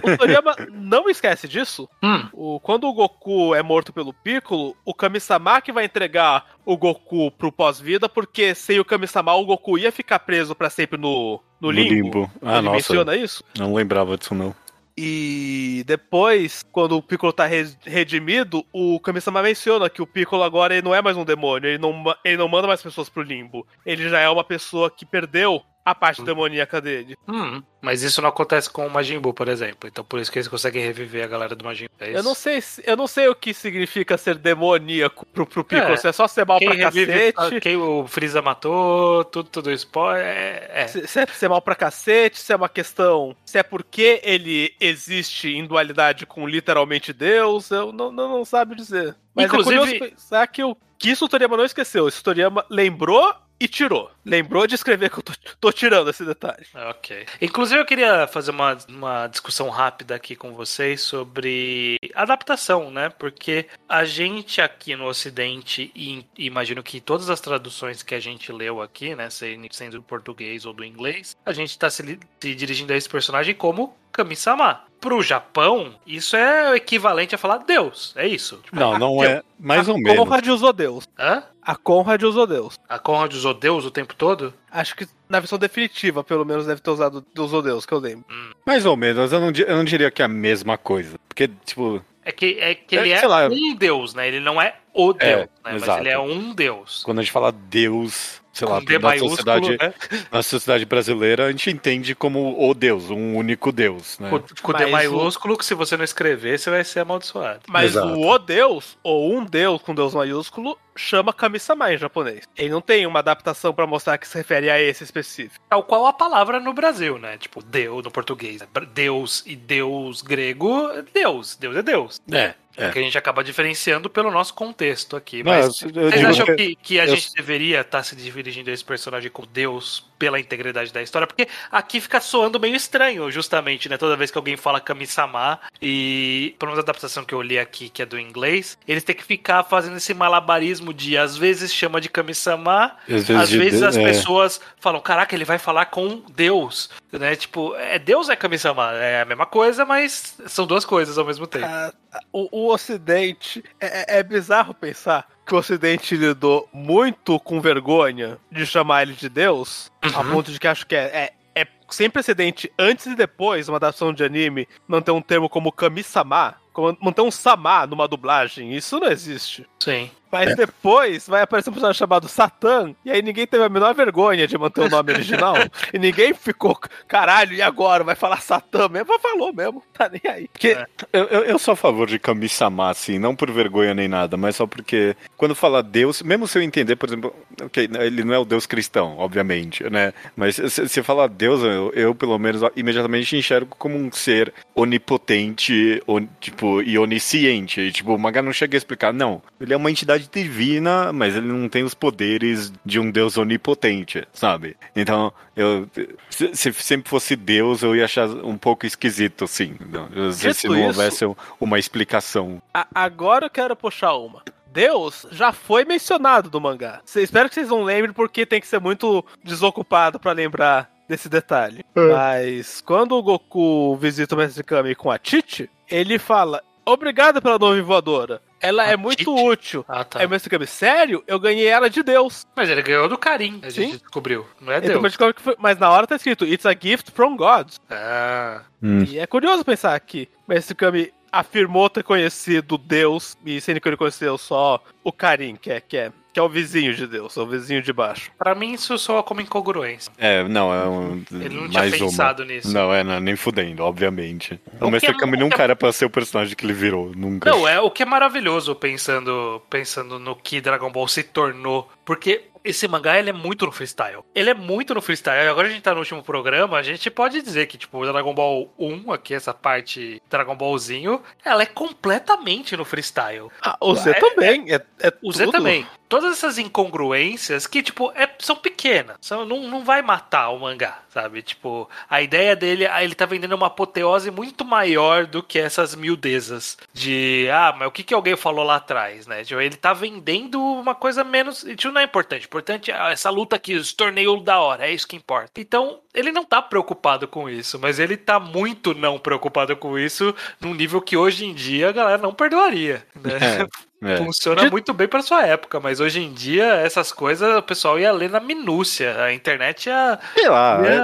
O 0.02 0.16
Toriyama 0.16 0.54
não 0.72 1.08
esquece 1.08 1.46
disso. 1.48 1.88
hum. 2.02 2.28
O, 2.32 2.60
quando 2.60 2.84
o 2.88 2.92
Goku 2.92 3.54
é 3.54 3.62
morto 3.62 3.92
pelo 3.92 4.12
Piccolo, 4.12 4.76
o 4.84 4.92
Kami-sama 4.94 5.60
que 5.60 5.72
vai 5.72 5.84
entregar 5.84 6.44
o 6.64 6.76
Goku 6.76 7.30
pro 7.30 7.52
pós-vida, 7.52 8.08
porque 8.08 8.54
sem 8.54 8.78
o 8.80 8.84
Kami-sama 8.84 9.34
o 9.34 9.44
Goku 9.44 9.78
ia 9.78 9.92
ficar 9.92 10.18
preso 10.20 10.54
pra 10.54 10.70
sempre 10.70 10.98
no, 10.98 11.40
no, 11.60 11.68
No 11.68 11.70
limbo. 11.70 11.94
limbo. 11.94 12.30
Ah, 12.42 12.54
Ele 12.58 12.62
nossa. 12.62 12.76
menciona 12.76 13.16
isso. 13.16 13.44
Não 13.58 13.74
lembrava 13.74 14.16
disso, 14.16 14.34
não. 14.34 14.54
E 15.00 15.84
depois, 15.86 16.64
quando 16.72 16.96
o 16.96 17.02
Piccolo 17.02 17.32
tá 17.32 17.46
re- 17.46 17.72
redimido, 17.84 18.64
o 18.72 18.98
Kami-sama 18.98 19.40
menciona 19.40 19.88
que 19.88 20.02
o 20.02 20.06
Piccolo 20.06 20.42
agora 20.42 20.74
ele 20.74 20.82
não 20.84 20.92
é 20.92 21.00
mais 21.00 21.16
um 21.16 21.24
demônio, 21.24 21.68
ele 21.70 21.78
não, 21.78 22.02
ele 22.24 22.36
não 22.36 22.48
manda 22.48 22.66
mais 22.66 22.82
pessoas 22.82 23.08
pro 23.08 23.22
limbo. 23.22 23.64
Ele 23.86 24.08
já 24.08 24.18
é 24.18 24.28
uma 24.28 24.42
pessoa 24.42 24.90
que 24.90 25.06
perdeu 25.06 25.62
a 25.90 25.94
parte 25.94 26.22
demoníaca 26.22 26.80
dele. 26.80 27.16
Hum, 27.28 27.62
mas 27.80 28.02
isso 28.02 28.20
não 28.22 28.28
acontece 28.28 28.68
com 28.70 28.86
o 28.86 28.90
Majin 28.90 29.18
Buu, 29.18 29.32
por 29.34 29.48
exemplo. 29.48 29.88
Então 29.88 30.04
por 30.04 30.18
isso 30.20 30.30
que 30.30 30.38
eles 30.38 30.48
conseguem 30.48 30.82
reviver 30.82 31.24
a 31.24 31.26
galera 31.28 31.54
do 31.54 31.64
Majin 31.64 31.86
Buu. 31.86 32.06
É 32.06 32.10
Eu 32.10 32.14
isso? 32.16 32.24
não 32.24 32.34
sei, 32.34 32.60
se- 32.60 32.82
eu 32.86 32.96
não 32.96 33.06
sei 33.06 33.28
o 33.28 33.34
que 33.34 33.52
significa 33.54 34.16
ser 34.18 34.36
demoníaco 34.36 35.24
pro, 35.26 35.46
pro 35.46 35.64
Piccolo. 35.64 35.94
É. 35.94 35.96
Se 35.96 36.08
é 36.08 36.12
só 36.12 36.26
ser 36.28 36.44
mal 36.46 36.58
Quem 36.58 36.68
pra 36.68 36.76
revive, 36.90 37.32
cacete. 37.32 37.60
quem 37.60 37.76
o 37.76 38.06
Freeza 38.06 38.40
matou, 38.42 39.24
tudo, 39.24 39.48
tudo 39.48 39.70
spoiler. 39.72 40.24
É, 40.24 40.70
é. 40.82 40.86
Se, 40.88 41.06
se 41.06 41.20
é 41.20 41.26
ser 41.26 41.48
mal 41.48 41.62
pra 41.62 41.74
cacete, 41.74 42.38
se 42.38 42.52
é 42.52 42.56
uma 42.56 42.68
questão. 42.68 43.34
Se 43.44 43.58
é 43.58 43.62
porque 43.62 44.20
ele 44.22 44.74
existe 44.80 45.48
em 45.48 45.66
dualidade 45.66 46.26
com 46.26 46.46
literalmente 46.46 47.12
Deus, 47.12 47.70
eu 47.70 47.92
não, 47.92 48.10
não, 48.12 48.28
não 48.28 48.44
sabe 48.44 48.74
dizer. 48.74 49.14
Mas 49.34 49.46
Inclusive- 49.46 49.74
é 49.76 49.78
curioso 49.98 50.48
que, 50.52 50.64
o, 50.64 50.76
que 50.98 51.10
isso 51.10 51.24
o 51.24 51.28
Toriyama 51.28 51.56
não 51.56 51.64
esqueceu. 51.64 52.08
Isso 52.08 52.20
o 52.20 52.24
Toriyama 52.24 52.64
lembrou 52.68 53.32
e 53.60 53.66
tirou. 53.66 54.10
Lembrou 54.24 54.66
de 54.66 54.74
escrever 54.74 55.10
que 55.10 55.18
eu 55.18 55.22
tô, 55.22 55.32
tô 55.60 55.72
tirando 55.72 56.10
esse 56.10 56.24
detalhe. 56.24 56.66
Ok. 56.74 57.26
Inclusive, 57.40 57.80
eu 57.80 57.86
queria 57.86 58.26
fazer 58.26 58.50
uma, 58.50 58.76
uma 58.88 59.26
discussão 59.26 59.68
rápida 59.68 60.14
aqui 60.14 60.36
com 60.36 60.52
vocês 60.52 61.00
sobre 61.00 61.98
adaptação, 62.14 62.90
né? 62.90 63.08
Porque 63.08 63.66
a 63.88 64.04
gente 64.04 64.60
aqui 64.60 64.94
no 64.94 65.06
Ocidente, 65.06 65.90
e 65.94 66.24
imagino 66.36 66.82
que 66.82 67.00
todas 67.00 67.30
as 67.30 67.40
traduções 67.40 68.02
que 68.02 68.14
a 68.14 68.20
gente 68.20 68.52
leu 68.52 68.80
aqui, 68.80 69.14
né? 69.14 69.28
Sendo 69.30 69.98
do 69.98 70.02
português 70.02 70.64
ou 70.64 70.72
do 70.72 70.84
inglês, 70.84 71.36
a 71.44 71.52
gente 71.52 71.78
tá 71.78 71.88
se, 71.90 72.18
se 72.40 72.54
dirigindo 72.54 72.92
a 72.92 72.96
esse 72.96 73.08
personagem 73.08 73.54
como 73.54 73.96
Kami-sama. 74.12 74.84
Pro 75.00 75.22
Japão, 75.22 75.94
isso 76.04 76.34
é 76.34 76.72
o 76.72 76.74
equivalente 76.74 77.32
a 77.32 77.38
falar 77.38 77.58
Deus. 77.58 78.12
É 78.16 78.26
isso. 78.26 78.56
Tipo, 78.64 78.74
Não, 78.74 78.98
não 78.98 79.22
é. 79.22 79.44
Mais 79.56 79.88
a 79.88 79.92
ou 79.92 79.98
menos. 79.98 80.18
Conrad 80.18 80.46
usou 80.48 80.72
Deus. 80.72 81.06
hã? 81.16 81.44
A 81.68 81.76
Conrad 81.76 82.22
usou 82.22 82.46
Deus. 82.46 82.78
A 82.88 82.98
Conrad 82.98 83.34
usou 83.34 83.52
Deus 83.52 83.84
o 83.84 83.90
tempo 83.90 84.14
todo? 84.14 84.54
Acho 84.72 84.96
que 84.96 85.06
na 85.28 85.38
versão 85.38 85.58
definitiva, 85.58 86.24
pelo 86.24 86.42
menos, 86.42 86.64
deve 86.64 86.80
ter 86.80 86.90
usado 86.90 87.22
usou 87.38 87.60
Deus, 87.60 87.84
que 87.84 87.92
eu 87.92 87.98
lembro. 87.98 88.24
Mais 88.66 88.86
ou 88.86 88.96
menos. 88.96 89.30
Eu 89.32 89.38
não, 89.40 89.50
eu 89.50 89.76
não 89.76 89.84
diria 89.84 90.10
que 90.10 90.22
é 90.22 90.24
a 90.24 90.28
mesma 90.28 90.78
coisa. 90.78 91.18
Porque, 91.28 91.46
tipo. 91.66 92.02
É 92.24 92.32
que, 92.32 92.58
é 92.58 92.74
que 92.74 92.96
É, 92.96 93.00
ele 93.00 93.10
é, 93.12 93.18
sei 93.18 93.28
lá. 93.28 93.48
um 93.48 93.74
deus, 93.74 94.14
né? 94.14 94.28
Ele 94.28 94.40
não 94.40 94.60
é 94.60 94.76
o 94.94 95.12
deus, 95.12 95.40
né? 95.42 95.48
Mas 95.62 95.82
exato. 95.82 96.00
ele 96.02 96.08
é 96.08 96.18
um 96.18 96.54
deus. 96.54 97.02
Quando 97.04 97.18
a 97.18 97.22
gente 97.22 97.32
fala 97.32 97.52
Deus, 97.52 98.42
sei 98.52 98.66
lá, 98.68 98.80
Com 98.80 98.84
D 98.84 98.98
na 98.98 99.18
sociedade, 99.18 99.70
né? 99.78 99.94
na 100.30 100.42
sociedade 100.42 100.84
brasileira, 100.84 101.46
a 101.46 101.50
gente 101.50 101.70
entende 101.70 102.14
como 102.14 102.68
o 102.68 102.74
Deus, 102.74 103.08
um 103.08 103.34
único 103.36 103.72
Deus, 103.72 104.18
né? 104.18 104.28
Com, 104.28 104.42
com 104.62 104.72
D 104.76 104.84
o- 104.86 104.90
maiúsculo, 104.90 105.56
que 105.56 105.64
se 105.64 105.74
você 105.74 105.96
não 105.96 106.04
escrever, 106.04 106.58
você 106.58 106.68
vai 106.68 106.84
ser 106.84 107.00
amaldiçoado. 107.00 107.60
Mas 107.68 107.92
Exato. 107.92 108.08
o 108.08 108.26
O 108.28 108.38
Deus, 108.38 108.98
ou 109.02 109.34
um 109.34 109.44
Deus 109.44 109.80
com 109.80 109.94
Deus 109.94 110.14
maiúsculo, 110.14 110.78
chama 110.98 111.32
Kami-sama 111.32 111.92
em 111.92 111.96
japonês. 111.98 112.44
Ele 112.56 112.70
não 112.70 112.80
tem 112.80 113.06
uma 113.06 113.20
adaptação 113.20 113.72
pra 113.72 113.86
mostrar 113.86 114.18
que 114.18 114.26
se 114.28 114.36
refere 114.36 114.68
a 114.70 114.80
esse 114.80 115.04
específico. 115.04 115.64
Tal 115.68 115.82
qual 115.84 116.06
a 116.06 116.12
palavra 116.12 116.58
no 116.60 116.72
Brasil, 116.74 117.18
né? 117.18 117.38
Tipo, 117.38 117.62
Deus 117.62 118.02
no 118.04 118.10
português. 118.10 118.60
Deus 118.92 119.42
e 119.46 119.54
Deus 119.56 120.22
grego, 120.22 120.88
é 120.90 121.02
Deus. 121.02 121.56
Deus 121.56 121.76
é 121.76 121.82
Deus. 121.82 122.20
É, 122.30 122.54
é. 122.76 122.90
Que 122.90 122.98
a 122.98 123.02
gente 123.02 123.16
acaba 123.18 123.44
diferenciando 123.44 124.08
pelo 124.10 124.30
nosso 124.30 124.54
contexto 124.54 125.16
aqui. 125.16 125.42
Não, 125.42 125.52
Mas 125.52 125.82
eu- 125.82 125.90
eu 125.90 126.10
vocês 126.10 126.24
acham 126.24 126.46
que- 126.56 126.74
que, 126.76 126.98
a 127.00 127.06
eu- 127.06 127.14
gente 127.16 127.32
deveria 127.34 127.80
estar 127.80 128.02
se 128.02 128.16
dirigindo 128.16 128.70
a 128.70 128.72
esse 128.72 128.84
personagem 128.84 129.30
como 129.30 129.46
Deus 129.46 130.07
pela 130.18 130.40
integridade 130.40 130.92
da 130.92 131.02
história? 131.02 131.26
Porque 131.26 131.46
aqui 131.70 132.00
fica 132.00 132.20
soando 132.20 132.58
meio 132.58 132.74
estranho, 132.74 133.30
justamente, 133.30 133.88
né? 133.88 133.96
Toda 133.96 134.16
vez 134.16 134.30
que 134.30 134.38
alguém 134.38 134.56
fala 134.56 134.80
Kami-sama 134.80 135.60
e, 135.80 136.54
pelo 136.58 136.70
menos 136.72 136.78
a 136.80 136.82
adaptação 136.82 137.24
que 137.24 137.34
eu 137.34 137.40
li 137.42 137.58
aqui, 137.58 137.88
que 137.88 138.02
é 138.02 138.06
do 138.06 138.18
inglês, 138.18 138.76
eles 138.86 139.04
têm 139.04 139.14
que 139.14 139.24
ficar 139.24 139.62
fazendo 139.64 139.96
esse 139.96 140.12
malabarismo 140.14 140.92
de, 140.92 141.16
às 141.16 141.36
vezes 141.36 141.72
chama 141.72 142.00
de 142.00 142.08
Kami-sama, 142.08 142.96
Às 143.08 143.26
vezes 143.26 143.30
às 143.30 143.48
de- 143.48 143.58
vezes 143.58 143.82
as 143.82 143.96
é. 143.96 144.02
pessoas 144.02 144.60
falam, 144.80 145.00
caraca, 145.00 145.34
ele 145.34 145.44
vai 145.44 145.58
falar 145.58 145.86
com 145.86 146.22
Deus, 146.34 146.90
né? 147.12 147.36
Tipo, 147.36 147.74
é 147.76 147.98
Deus 147.98 148.28
é 148.28 148.36
Kami-sama, 148.36 148.92
é 148.94 149.22
a 149.22 149.24
mesma 149.24 149.46
coisa, 149.46 149.84
mas 149.84 150.36
são 150.46 150.66
duas 150.66 150.84
coisas 150.84 151.16
ao 151.18 151.24
mesmo 151.24 151.46
tempo. 151.46 151.66
Ah, 151.66 151.92
o, 152.32 152.48
o 152.66 152.72
Ocidente. 152.72 153.62
É, 153.80 154.16
é- 154.16 154.18
é 154.18 154.22
bizarro 154.22 154.74
pensar 154.74 155.26
que 155.46 155.54
o 155.54 155.58
Ocidente 155.58 156.16
lidou 156.16 156.68
muito 156.72 157.38
com 157.40 157.60
vergonha 157.60 158.38
de 158.50 158.66
chamar 158.66 159.02
ele 159.02 159.14
de 159.14 159.28
Deus, 159.28 159.90
a 160.02 160.20
Uhum. 160.20 160.30
ponto 160.32 160.52
de 160.52 160.58
que 160.60 160.66
acho 160.68 160.86
que 160.86 160.94
é. 160.94 161.32
é, 161.54 161.62
é 161.62 161.66
sem 161.88 162.10
precedente 162.10 162.72
antes 162.78 163.06
e 163.06 163.14
depois 163.14 163.68
uma 163.68 163.76
adaptação 163.76 164.12
de 164.12 164.24
anime 164.24 164.68
manter 164.86 165.10
um 165.10 165.22
termo 165.22 165.48
como 165.48 165.72
Kami-sama, 165.72 166.56
manter 167.00 167.22
um 167.22 167.30
sama 167.30 167.86
numa 167.86 168.06
dublagem. 168.06 168.74
Isso 168.74 169.00
não 169.00 169.08
existe. 169.08 169.66
Sim. 169.80 170.10
Mas 170.30 170.54
depois 170.54 171.26
vai 171.26 171.42
aparecer 171.42 171.70
um 171.70 171.72
personagem 171.72 171.98
chamado 171.98 172.28
Satã, 172.28 172.94
e 173.04 173.10
aí 173.10 173.22
ninguém 173.22 173.46
teve 173.46 173.64
a 173.64 173.68
menor 173.68 173.94
vergonha 173.94 174.46
de 174.46 174.58
manter 174.58 174.82
o 174.82 174.88
nome 174.88 175.12
original. 175.12 175.54
e 175.92 175.98
ninguém 175.98 176.34
ficou, 176.34 176.78
caralho, 177.06 177.54
e 177.54 177.62
agora? 177.62 178.04
Vai 178.04 178.14
falar 178.14 178.40
Satã 178.40 178.88
mesmo? 178.88 179.08
Mas 179.08 179.22
falou 179.22 179.52
mesmo, 179.52 179.82
tá 179.92 180.08
nem 180.08 180.20
aí. 180.30 180.48
Porque 180.48 180.68
É. 180.68 180.86
Eu, 181.12 181.24
eu, 181.24 181.44
eu 181.44 181.58
sou 181.58 181.72
a 181.72 181.76
favor 181.76 182.06
de 182.06 182.18
Kami-sama, 182.18 182.90
assim, 182.90 183.18
não 183.18 183.34
por 183.34 183.50
vergonha 183.50 183.94
nem 183.94 184.06
nada, 184.06 184.36
mas 184.36 184.56
só 184.56 184.66
porque 184.66 185.16
quando 185.36 185.54
fala 185.54 185.82
Deus, 185.82 186.22
mesmo 186.22 186.46
se 186.46 186.58
eu 186.58 186.62
entender, 186.62 186.96
por 186.96 187.08
exemplo, 187.08 187.34
ok, 187.62 187.88
ele 188.00 188.22
não 188.22 188.34
é 188.34 188.38
o 188.38 188.44
Deus 188.44 188.66
cristão, 188.66 189.16
obviamente, 189.18 189.88
né? 189.88 190.12
Mas 190.36 190.56
se, 190.56 190.88
se 190.88 191.02
falar 191.02 191.28
Deus, 191.28 191.62
eu, 191.78 191.92
eu, 191.94 192.14
pelo 192.14 192.38
menos 192.38 192.60
imediatamente 192.76 193.36
enxergo 193.36 193.74
como 193.78 193.96
um 193.96 194.10
ser 194.12 194.52
onipotente, 194.74 196.02
on- 196.06 196.26
tipo, 196.40 196.82
e 196.82 196.98
onisciente. 196.98 197.80
E, 197.80 197.92
tipo, 197.92 198.14
o 198.14 198.18
Maga 198.18 198.42
não 198.42 198.52
chega 198.52 198.76
a 198.76 198.78
explicar, 198.78 199.12
não. 199.12 199.42
Ele 199.60 199.72
é 199.72 199.76
uma 199.76 199.90
entidade 199.90 200.28
divina, 200.32 201.12
mas 201.12 201.34
ele 201.36 201.46
não 201.46 201.68
tem 201.68 201.82
os 201.82 201.94
poderes 201.94 202.72
de 202.84 202.98
um 203.00 203.10
Deus 203.10 203.36
onipotente, 203.36 204.26
sabe? 204.32 204.76
Então, 204.94 205.32
eu 205.56 205.88
se, 206.30 206.54
se 206.54 206.72
sempre 206.74 207.08
fosse 207.10 207.34
Deus, 207.36 207.82
eu 207.82 207.96
ia 207.96 208.04
achar 208.04 208.28
um 208.28 208.56
pouco 208.58 208.86
esquisito. 208.86 209.46
Não, 209.90 210.32
se, 210.32 210.54
se 210.54 210.68
não 210.68 210.74
isso- 210.76 210.86
houvesse 210.86 211.24
uma 211.60 211.78
explicação. 211.78 212.60
a- 212.72 212.86
agora 212.94 213.46
eu 213.46 213.50
quero 213.50 213.74
puxar 213.76 214.14
uma. 214.14 214.42
Deus 214.70 215.26
já 215.32 215.50
foi 215.50 215.84
mencionado 215.84 216.50
no 216.52 216.60
mangá. 216.60 217.00
Cê- 217.04 217.22
espero 217.22 217.48
que 217.48 217.54
vocês 217.54 217.70
não 217.70 217.82
lembrem, 217.82 218.12
porque 218.12 218.44
tem 218.44 218.60
que 218.60 218.66
ser 218.66 218.78
muito 218.78 219.24
desocupado 219.42 220.20
pra 220.20 220.32
lembrar 220.32 220.90
desse 221.08 221.28
detalhe. 221.28 221.84
Mas 221.94 222.80
quando 222.80 223.12
o 223.16 223.22
Goku 223.22 223.96
visita 223.96 224.34
o 224.34 224.38
Mestre 224.38 224.62
Kami 224.62 224.94
com 224.94 225.10
a 225.10 225.18
Tite, 225.18 225.70
ele 225.90 226.18
fala: 226.18 226.62
Obrigado 226.84 227.40
pela 227.42 227.58
nuvem 227.58 227.82
voadora. 227.82 228.40
Ela 228.60 228.82
A 228.82 228.86
é 228.88 228.96
muito 228.96 229.18
Tite? 229.18 229.30
útil. 229.30 229.84
Ah, 229.88 230.02
tá. 230.04 230.18
Aí 230.18 230.26
o 230.26 230.28
Mestre 230.30 230.50
Kami, 230.50 230.66
sério? 230.66 231.22
Eu 231.28 231.38
ganhei 231.38 231.66
ela 231.68 231.88
de 231.88 232.02
Deus. 232.02 232.44
Mas 232.56 232.68
ele 232.68 232.82
ganhou 232.82 233.08
do 233.08 233.16
Karim, 233.16 233.60
a 233.62 233.70
gente 233.70 233.92
Sim. 233.92 233.98
descobriu. 233.98 234.44
Não 234.60 234.72
é 234.72 234.78
Então, 234.78 235.00
Deus. 235.00 235.16
que 235.16 235.40
foi- 235.42 235.54
mas 235.58 235.78
na 235.78 235.88
hora 235.90 236.06
tá 236.08 236.16
escrito 236.16 236.44
It's 236.44 236.66
a 236.66 236.72
gift 236.78 237.12
from 237.12 237.36
God. 237.36 237.70
Ah, 237.88 238.62
E 239.06 239.18
é 239.18 239.26
curioso 239.26 239.64
pensar 239.64 239.98
que 240.00 240.28
Mestre 240.46 240.74
Kami 240.74 241.12
afirmou 241.30 241.88
ter 241.90 242.02
conhecido 242.02 242.78
Deus, 242.78 243.36
e 243.44 243.60
sendo 243.60 243.80
que 243.80 243.88
ele 243.88 243.96
conheceu 243.98 244.36
só 244.38 244.82
o 245.04 245.12
Karim, 245.12 245.56
que 245.56 245.70
é, 245.70 245.80
que 245.80 245.96
é, 245.96 246.10
que 246.32 246.38
é 246.38 246.42
o 246.42 246.48
vizinho 246.48 246.94
de 246.94 247.06
Deus, 247.06 247.36
é 247.36 247.40
o 247.40 247.46
vizinho 247.46 247.82
de 247.82 247.92
baixo. 247.92 248.30
pra 248.38 248.54
mim 248.54 248.72
isso 248.72 248.96
soa 248.98 249.22
como 249.22 249.40
incongruência. 249.40 250.10
É, 250.18 250.42
não, 250.48 250.72
é 250.72 250.86
um. 250.88 251.22
Ele 251.32 251.48
não 251.56 251.68
tinha 251.68 251.80
mais 251.82 251.96
pensado 251.98 252.42
uma. 252.42 252.52
nisso. 252.52 252.72
Não, 252.72 252.92
é, 252.92 253.02
não, 253.02 253.18
nem 253.20 253.34
fudendo, 253.36 253.82
obviamente. 253.82 254.60
O 254.80 254.94
é- 254.94 255.00
Kami 255.00 255.36
que 255.36 255.42
nunca 255.42 255.62
é- 255.62 255.64
era 255.64 255.76
pra 255.76 255.92
ser 255.92 256.04
o 256.04 256.10
personagem 256.10 256.54
que 256.54 256.64
ele 256.64 256.72
virou, 256.72 257.12
nunca. 257.14 257.50
Não, 257.50 257.66
é 257.66 257.80
o 257.80 257.90
que 257.90 258.02
é 258.02 258.06
maravilhoso 258.06 258.74
pensando, 258.74 259.62
pensando 259.70 260.18
no 260.18 260.34
que 260.36 260.60
Dragon 260.60 260.90
Ball 260.90 261.08
se 261.08 261.22
tornou. 261.22 261.88
Porque 262.04 262.44
esse 262.64 262.86
mangá 262.88 263.18
ele 263.18 263.30
é 263.30 263.32
muito 263.32 263.64
no 263.66 263.72
freestyle. 263.72 264.22
Ele 264.34 264.50
é 264.50 264.54
muito 264.54 264.94
no 264.94 265.00
freestyle. 265.00 265.48
Agora 265.48 265.68
a 265.68 265.70
gente 265.70 265.82
tá 265.82 265.92
no 265.92 266.00
último 266.00 266.22
programa, 266.22 266.76
a 266.78 266.82
gente 266.82 267.10
pode 267.10 267.40
dizer 267.42 267.66
que, 267.66 267.78
tipo, 267.78 267.98
o 267.98 268.06
Dragon 268.06 268.34
Ball 268.34 268.72
1, 268.78 269.12
aqui, 269.12 269.34
essa 269.34 269.52
parte 269.54 270.20
Dragon 270.30 270.56
Ballzinho, 270.56 271.22
ela 271.44 271.62
é 271.62 271.66
completamente 271.66 272.76
no 272.76 272.84
freestyle. 272.84 273.48
Ah, 273.62 273.76
o 273.80 273.94
Z 273.94 274.10
É- 274.10 274.14
também, 274.14 274.64
é, 274.72 274.82
é 275.00 275.12
O 275.22 275.32
Z 275.32 275.44
tudo. 275.44 275.52
também. 275.58 275.86
Todas 276.08 276.32
essas 276.32 276.58
incongruências 276.58 277.66
que, 277.66 277.82
tipo, 277.82 278.10
é- 278.14 278.28
são 278.38 278.56
pequenas. 278.56 279.16
São, 279.20 279.44
não, 279.44 279.68
não 279.68 279.84
vai 279.84 280.02
matar 280.02 280.50
o 280.50 280.58
mangá, 280.58 280.98
sabe? 281.12 281.42
Tipo, 281.42 281.88
a 282.08 282.22
ideia 282.22 282.56
dele, 282.56 282.86
ah, 282.86 283.02
ele 283.04 283.14
tá 283.14 283.26
vendendo 283.26 283.54
uma 283.54 283.66
apoteose 283.66 284.30
muito 284.30 284.64
maior 284.64 285.26
do 285.26 285.42
que 285.42 285.58
essas 285.58 285.94
miudezas. 285.94 286.78
De, 286.92 287.48
ah, 287.52 287.74
mas 287.76 287.88
o 287.88 287.90
que, 287.90 288.02
que 288.02 288.14
alguém 288.14 288.36
falou 288.36 288.64
lá 288.64 288.76
atrás, 288.76 289.26
né? 289.26 289.44
Tipo, 289.44 289.60
ele 289.60 289.76
tá 289.76 289.92
vendendo 289.92 290.60
uma 290.60 290.94
coisa 290.94 291.22
menos. 291.22 291.62
Isso 291.64 291.92
não 291.92 292.00
é 292.00 292.04
importante. 292.04 292.46
Importante 292.46 292.90
é 292.90 293.12
essa 293.12 293.30
luta 293.30 293.56
aqui, 293.56 293.72
esse 293.72 293.94
torneio 293.94 294.38
da 294.40 294.58
hora, 294.60 294.86
é 294.86 294.92
isso 294.92 295.06
que 295.06 295.16
importa. 295.16 295.60
Então, 295.60 296.00
ele 296.14 296.32
não 296.32 296.44
tá 296.44 296.60
preocupado 296.60 297.28
com 297.28 297.48
isso, 297.48 297.78
mas 297.78 297.98
ele 297.98 298.16
tá 298.16 298.40
muito 298.40 298.94
não 298.94 299.18
preocupado 299.18 299.76
com 299.76 299.98
isso 299.98 300.34
num 300.60 300.74
nível 300.74 301.00
que 301.00 301.16
hoje 301.16 301.44
em 301.44 301.54
dia 301.54 301.88
a 301.88 301.92
galera 301.92 302.18
não 302.18 302.34
perdoaria. 302.34 303.06
Né? 303.14 303.32
É, 303.62 303.68
é. 304.02 304.16
Funciona 304.18 304.62
De- 304.64 304.70
muito 304.70 304.92
bem 304.94 305.08
pra 305.08 305.22
sua 305.22 305.44
época, 305.46 305.80
mas 305.80 306.00
hoje 306.00 306.20
em 306.20 306.32
dia 306.32 306.64
essas 306.76 307.12
coisas 307.12 307.56
o 307.56 307.62
pessoal 307.62 307.98
ia 307.98 308.12
ler 308.12 308.30
na 308.30 308.40
minúcia. 308.40 309.22
A 309.22 309.32
internet 309.34 309.86
ia. 309.86 310.18
Sei 310.34 310.48
lá, 310.48 310.80
É. 310.86 310.94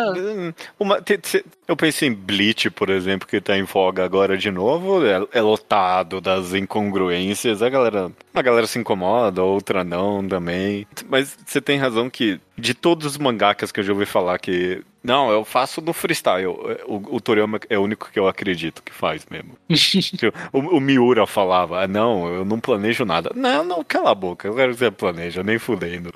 é- 0.49 0.55
uma- 0.79 1.01
te- 1.01 1.19
te- 1.19 1.45
eu 1.67 1.77
penso 1.77 2.05
em 2.05 2.13
Bleach, 2.13 2.71
por 2.71 2.91
exemplo, 2.91 3.27
que 3.27 3.41
tá 3.41 3.57
em 3.57 3.63
voga 3.65 4.05
agora 4.05 4.37
de 4.39 4.51
novo, 4.51 5.05
é, 5.05 5.27
é 5.33 5.41
lotado 5.41 6.21
das 6.21 6.53
incongruências, 6.55 7.63
a 7.63 7.69
galera 7.69 8.11
Uma 8.33 8.43
galera 8.43 8.67
se 8.67 8.79
incomoda, 8.79 9.43
outra 9.43 9.85
não 9.85 10.27
também. 10.27 10.87
Mas 11.09 11.37
você 11.47 11.61
tem 11.61 11.79
razão 11.79 12.11
que 12.11 12.41
de 12.57 12.75
todos 12.75 13.07
os 13.07 13.19
mangakas 13.19 13.73
que 13.73 13.81
eu 13.81 13.85
já 13.85 13.93
ouvi 13.93 14.07
falar 14.07 14.39
que. 14.39 14.83
Não, 15.03 15.31
eu 15.31 15.45
faço 15.45 15.83
no 15.83 15.93
freestyle. 15.93 16.47
O, 16.47 17.17
o 17.17 17.21
Toriyama 17.21 17.61
é 17.69 17.79
o 17.79 17.83
único 17.83 18.11
que 18.11 18.19
eu 18.19 18.27
acredito 18.27 18.83
que 18.83 18.93
faz 18.93 19.27
mesmo. 19.31 19.59
o, 20.53 20.59
o 20.77 20.81
Miura 20.81 21.27
falava, 21.27 21.83
ah, 21.83 21.89
não, 21.89 22.27
eu 22.27 22.45
não 22.45 22.59
planejo 22.59 23.05
nada. 23.05 23.31
Não, 23.35 23.65
não, 23.65 23.85
cala 23.85 24.13
a 24.13 24.15
boca, 24.15 24.49
eu 24.49 24.55
quero 24.55 24.73
que 24.73 24.79
você 24.79 24.91
planeja, 24.91 25.43
nem 25.43 25.59
fudendo. 25.59 26.11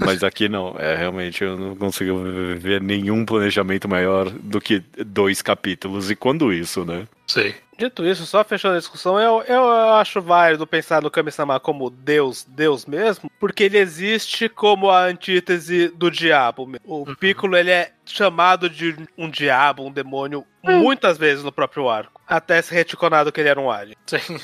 Mas 0.00 0.22
aqui 0.22 0.48
não, 0.48 0.74
é 0.78 0.94
realmente 0.96 1.42
eu 1.42 1.58
não 1.58 1.76
consigo 1.76 2.16
ver 2.56 2.80
nenhum 2.80 3.26
planejamento 3.26 3.88
maior 3.88 4.30
do 4.30 4.60
que 4.60 4.82
dois 5.04 5.42
capítulos. 5.42 6.10
E 6.10 6.16
quando 6.16 6.52
isso, 6.52 6.84
né? 6.84 7.06
Sei. 7.26 7.54
Dito 7.80 8.04
isso, 8.04 8.26
só 8.26 8.44
fechando 8.44 8.74
a 8.74 8.78
discussão, 8.78 9.18
eu, 9.18 9.42
eu 9.48 9.70
acho 9.94 10.20
válido 10.20 10.66
pensar 10.66 11.00
no 11.00 11.10
Kami-sama 11.10 11.58
como 11.58 11.88
Deus, 11.88 12.44
Deus 12.46 12.84
mesmo, 12.84 13.32
porque 13.40 13.62
ele 13.64 13.78
existe 13.78 14.50
como 14.50 14.90
a 14.90 15.06
antítese 15.06 15.88
do 15.88 16.10
diabo. 16.10 16.70
O 16.84 17.06
Piccolo, 17.16 17.56
ele 17.56 17.70
é 17.70 17.90
chamado 18.12 18.68
de 18.68 18.96
um 19.16 19.28
diabo, 19.30 19.84
um 19.86 19.90
demônio, 19.90 20.44
muitas 20.64 21.16
vezes 21.18 21.42
no 21.44 21.52
próprio 21.52 21.88
arco. 21.88 22.20
Até 22.26 22.62
ser 22.62 22.76
reticonado 22.76 23.32
que 23.32 23.40
ele 23.40 23.48
era 23.48 23.60
um 23.60 23.70
alien. 23.70 23.96
Sim. 24.06 24.38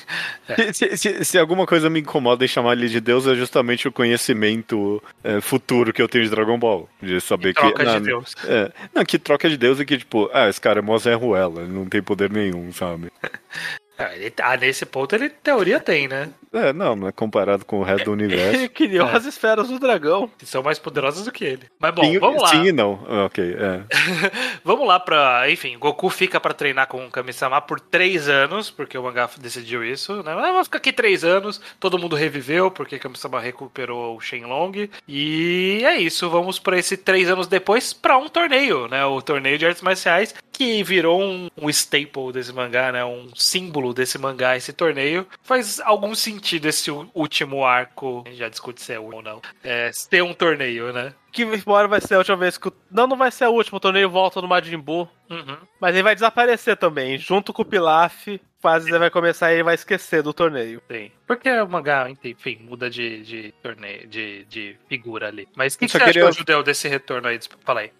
Se, 0.72 0.72
se- 0.74 0.96
se- 0.96 1.24
se 1.24 1.38
alguma 1.38 1.66
coisa 1.66 1.88
me 1.88 2.00
incomoda 2.00 2.44
em 2.44 2.48
chamar 2.48 2.72
ele 2.72 2.88
de 2.88 3.00
Deus, 3.00 3.26
é 3.26 3.34
justamente 3.34 3.86
o 3.86 3.92
conhecimento 3.92 5.00
é, 5.22 5.40
futuro 5.40 5.92
que 5.92 6.02
eu 6.02 6.08
tenho 6.08 6.24
de 6.24 6.30
Dragon 6.30 6.58
Ball. 6.58 6.88
De 7.00 7.20
saber 7.20 7.54
que. 7.54 7.60
Troca 7.60 7.84
de 7.84 7.92
não, 7.92 8.02
Deus. 8.02 8.34
É, 8.44 8.72
não, 8.94 9.04
que 9.04 9.18
troca 9.18 9.48
de 9.48 9.56
Deus 9.56 9.78
e 9.78 9.84
que, 9.84 9.98
tipo, 9.98 10.28
ah, 10.32 10.48
esse 10.48 10.60
cara 10.60 10.80
é 10.80 10.82
mó 10.82 10.98
Zé 10.98 11.14
Ruela, 11.14 11.62
ele 11.62 11.72
não 11.72 11.86
tem 11.86 12.02
poder 12.02 12.30
nenhum, 12.30 12.72
sabe? 12.72 13.12
Ah, 13.98 14.14
ele- 14.14 14.32
ah, 14.42 14.56
nesse 14.56 14.84
ponto 14.86 15.14
ele, 15.14 15.26
em 15.26 15.30
teoria, 15.30 15.80
tem, 15.80 16.06
né? 16.08 16.28
É, 16.52 16.72
não, 16.72 16.96
mas 16.96 17.12
comparado 17.14 17.64
com 17.64 17.80
o 17.80 17.82
resto 17.82 18.04
do 18.06 18.14
Ele 18.14 18.24
universo. 18.34 18.68
criou 18.72 19.08
É. 19.08 19.16
as 19.16 19.24
esferas 19.26 19.68
do 19.68 19.78
dragão. 19.78 20.30
Que 20.38 20.46
são 20.46 20.62
mais 20.62 20.78
poderosas 20.78 21.24
do 21.24 21.32
que 21.32 21.44
ele. 21.44 21.64
Mas 21.78 21.94
bom, 21.94 22.02
sim, 22.04 22.18
vamos 22.18 22.40
lá. 22.42 22.48
sim 22.48 22.64
e 22.66 22.72
não. 22.72 23.04
Ah, 23.08 23.24
Ok, 23.26 23.44
é. 23.58 23.80
Vamos 24.64 24.86
lá 24.86 24.98
pra. 24.98 25.50
Enfim, 25.50 25.76
Goku 25.78 26.08
fica 26.08 26.40
pra 26.40 26.54
treinar 26.54 26.86
com 26.88 27.04
o 27.06 27.10
Kami-sama 27.10 27.60
por 27.60 27.78
três 27.80 28.28
anos, 28.28 28.70
porque 28.70 28.96
o 28.96 29.02
mangá 29.02 29.28
decidiu 29.38 29.84
isso, 29.84 30.22
né? 30.22 30.32
Ah, 30.32 30.52
vamos 30.52 30.66
ficar 30.66 30.78
aqui 30.78 30.92
três 30.92 31.24
anos, 31.24 31.60
todo 31.78 31.98
mundo 31.98 32.16
reviveu, 32.16 32.70
porque 32.70 32.98
Kami-sama 32.98 33.40
recuperou 33.40 34.16
o 34.16 34.20
Shenlong. 34.20 34.88
E 35.08 35.82
é 35.84 35.98
isso, 35.98 36.28
vamos 36.30 36.58
pra 36.58 36.78
esse 36.78 36.96
três 36.96 37.28
anos 37.28 37.46
depois 37.46 37.92
pra 37.92 38.16
um 38.16 38.28
torneio, 38.28 38.88
né? 38.88 39.04
O 39.04 39.20
torneio 39.20 39.58
de 39.58 39.66
artes 39.66 39.82
marciais, 39.82 40.34
que 40.52 40.82
virou 40.82 41.20
um, 41.22 41.48
um 41.60 41.68
staple 41.70 42.32
desse 42.32 42.52
mangá, 42.52 42.90
né? 42.92 43.04
Um 43.04 43.28
símbolo 43.34 43.85
desse 43.92 44.18
mangá, 44.18 44.56
esse 44.56 44.72
torneio. 44.72 45.26
Faz 45.42 45.80
algum 45.80 46.14
sentido 46.14 46.66
esse 46.66 46.90
último 46.90 47.64
arco, 47.64 48.24
já 48.32 48.48
discute 48.48 48.82
se 48.82 48.92
é 48.92 48.98
ou 48.98 49.22
não, 49.22 49.40
é, 49.62 49.90
ter 50.08 50.22
um 50.22 50.34
torneio, 50.34 50.92
né? 50.92 51.12
Que 51.36 51.42
embora 51.42 51.86
vai 51.86 52.00
ser 52.00 52.14
a 52.14 52.18
última 52.18 52.36
vez 52.36 52.56
que. 52.56 52.68
o- 52.68 52.72
Não, 52.90 53.06
não 53.06 53.16
vai 53.16 53.30
ser 53.30 53.44
a 53.44 53.50
última, 53.50 53.76
o 53.76 53.80
torneio 53.80 54.08
volta 54.08 54.40
no 54.40 54.48
Majin 54.48 54.78
Buu. 54.78 55.06
Uhum. 55.28 55.56
Mas 55.80 55.94
ele 55.94 56.02
vai 56.02 56.14
desaparecer 56.14 56.76
também, 56.76 57.18
junto 57.18 57.52
com 57.52 57.62
o 57.62 57.64
Pilaf. 57.64 58.26
Quase 58.62 58.88
ele 58.88 58.98
vai 58.98 59.10
começar 59.10 59.50
e 59.52 59.56
ele 59.56 59.62
vai 59.62 59.74
esquecer 59.74 60.22
do 60.22 60.32
torneio. 60.32 60.82
Sim. 60.90 61.10
Porque 61.26 61.48
o 61.60 61.68
mangá, 61.68 62.08
enfim, 62.24 62.58
muda 62.62 62.88
de, 62.90 63.22
de 63.22 63.54
torneio, 63.62 64.08
de, 64.08 64.44
de 64.46 64.76
figura 64.88 65.28
ali. 65.28 65.46
Mas 65.54 65.74
o 65.74 65.78
que, 65.78 65.84
que 65.86 65.92
você 65.92 65.98
acha 65.98 66.06
queria- 66.06 66.22
que 66.22 66.26
é 66.26 66.30
o 66.30 66.32
judeu 66.32 66.62
desse 66.64 66.88
retorno 66.88 67.28
aí? 67.28 67.38
Fala 67.64 67.80
aí. 67.80 67.90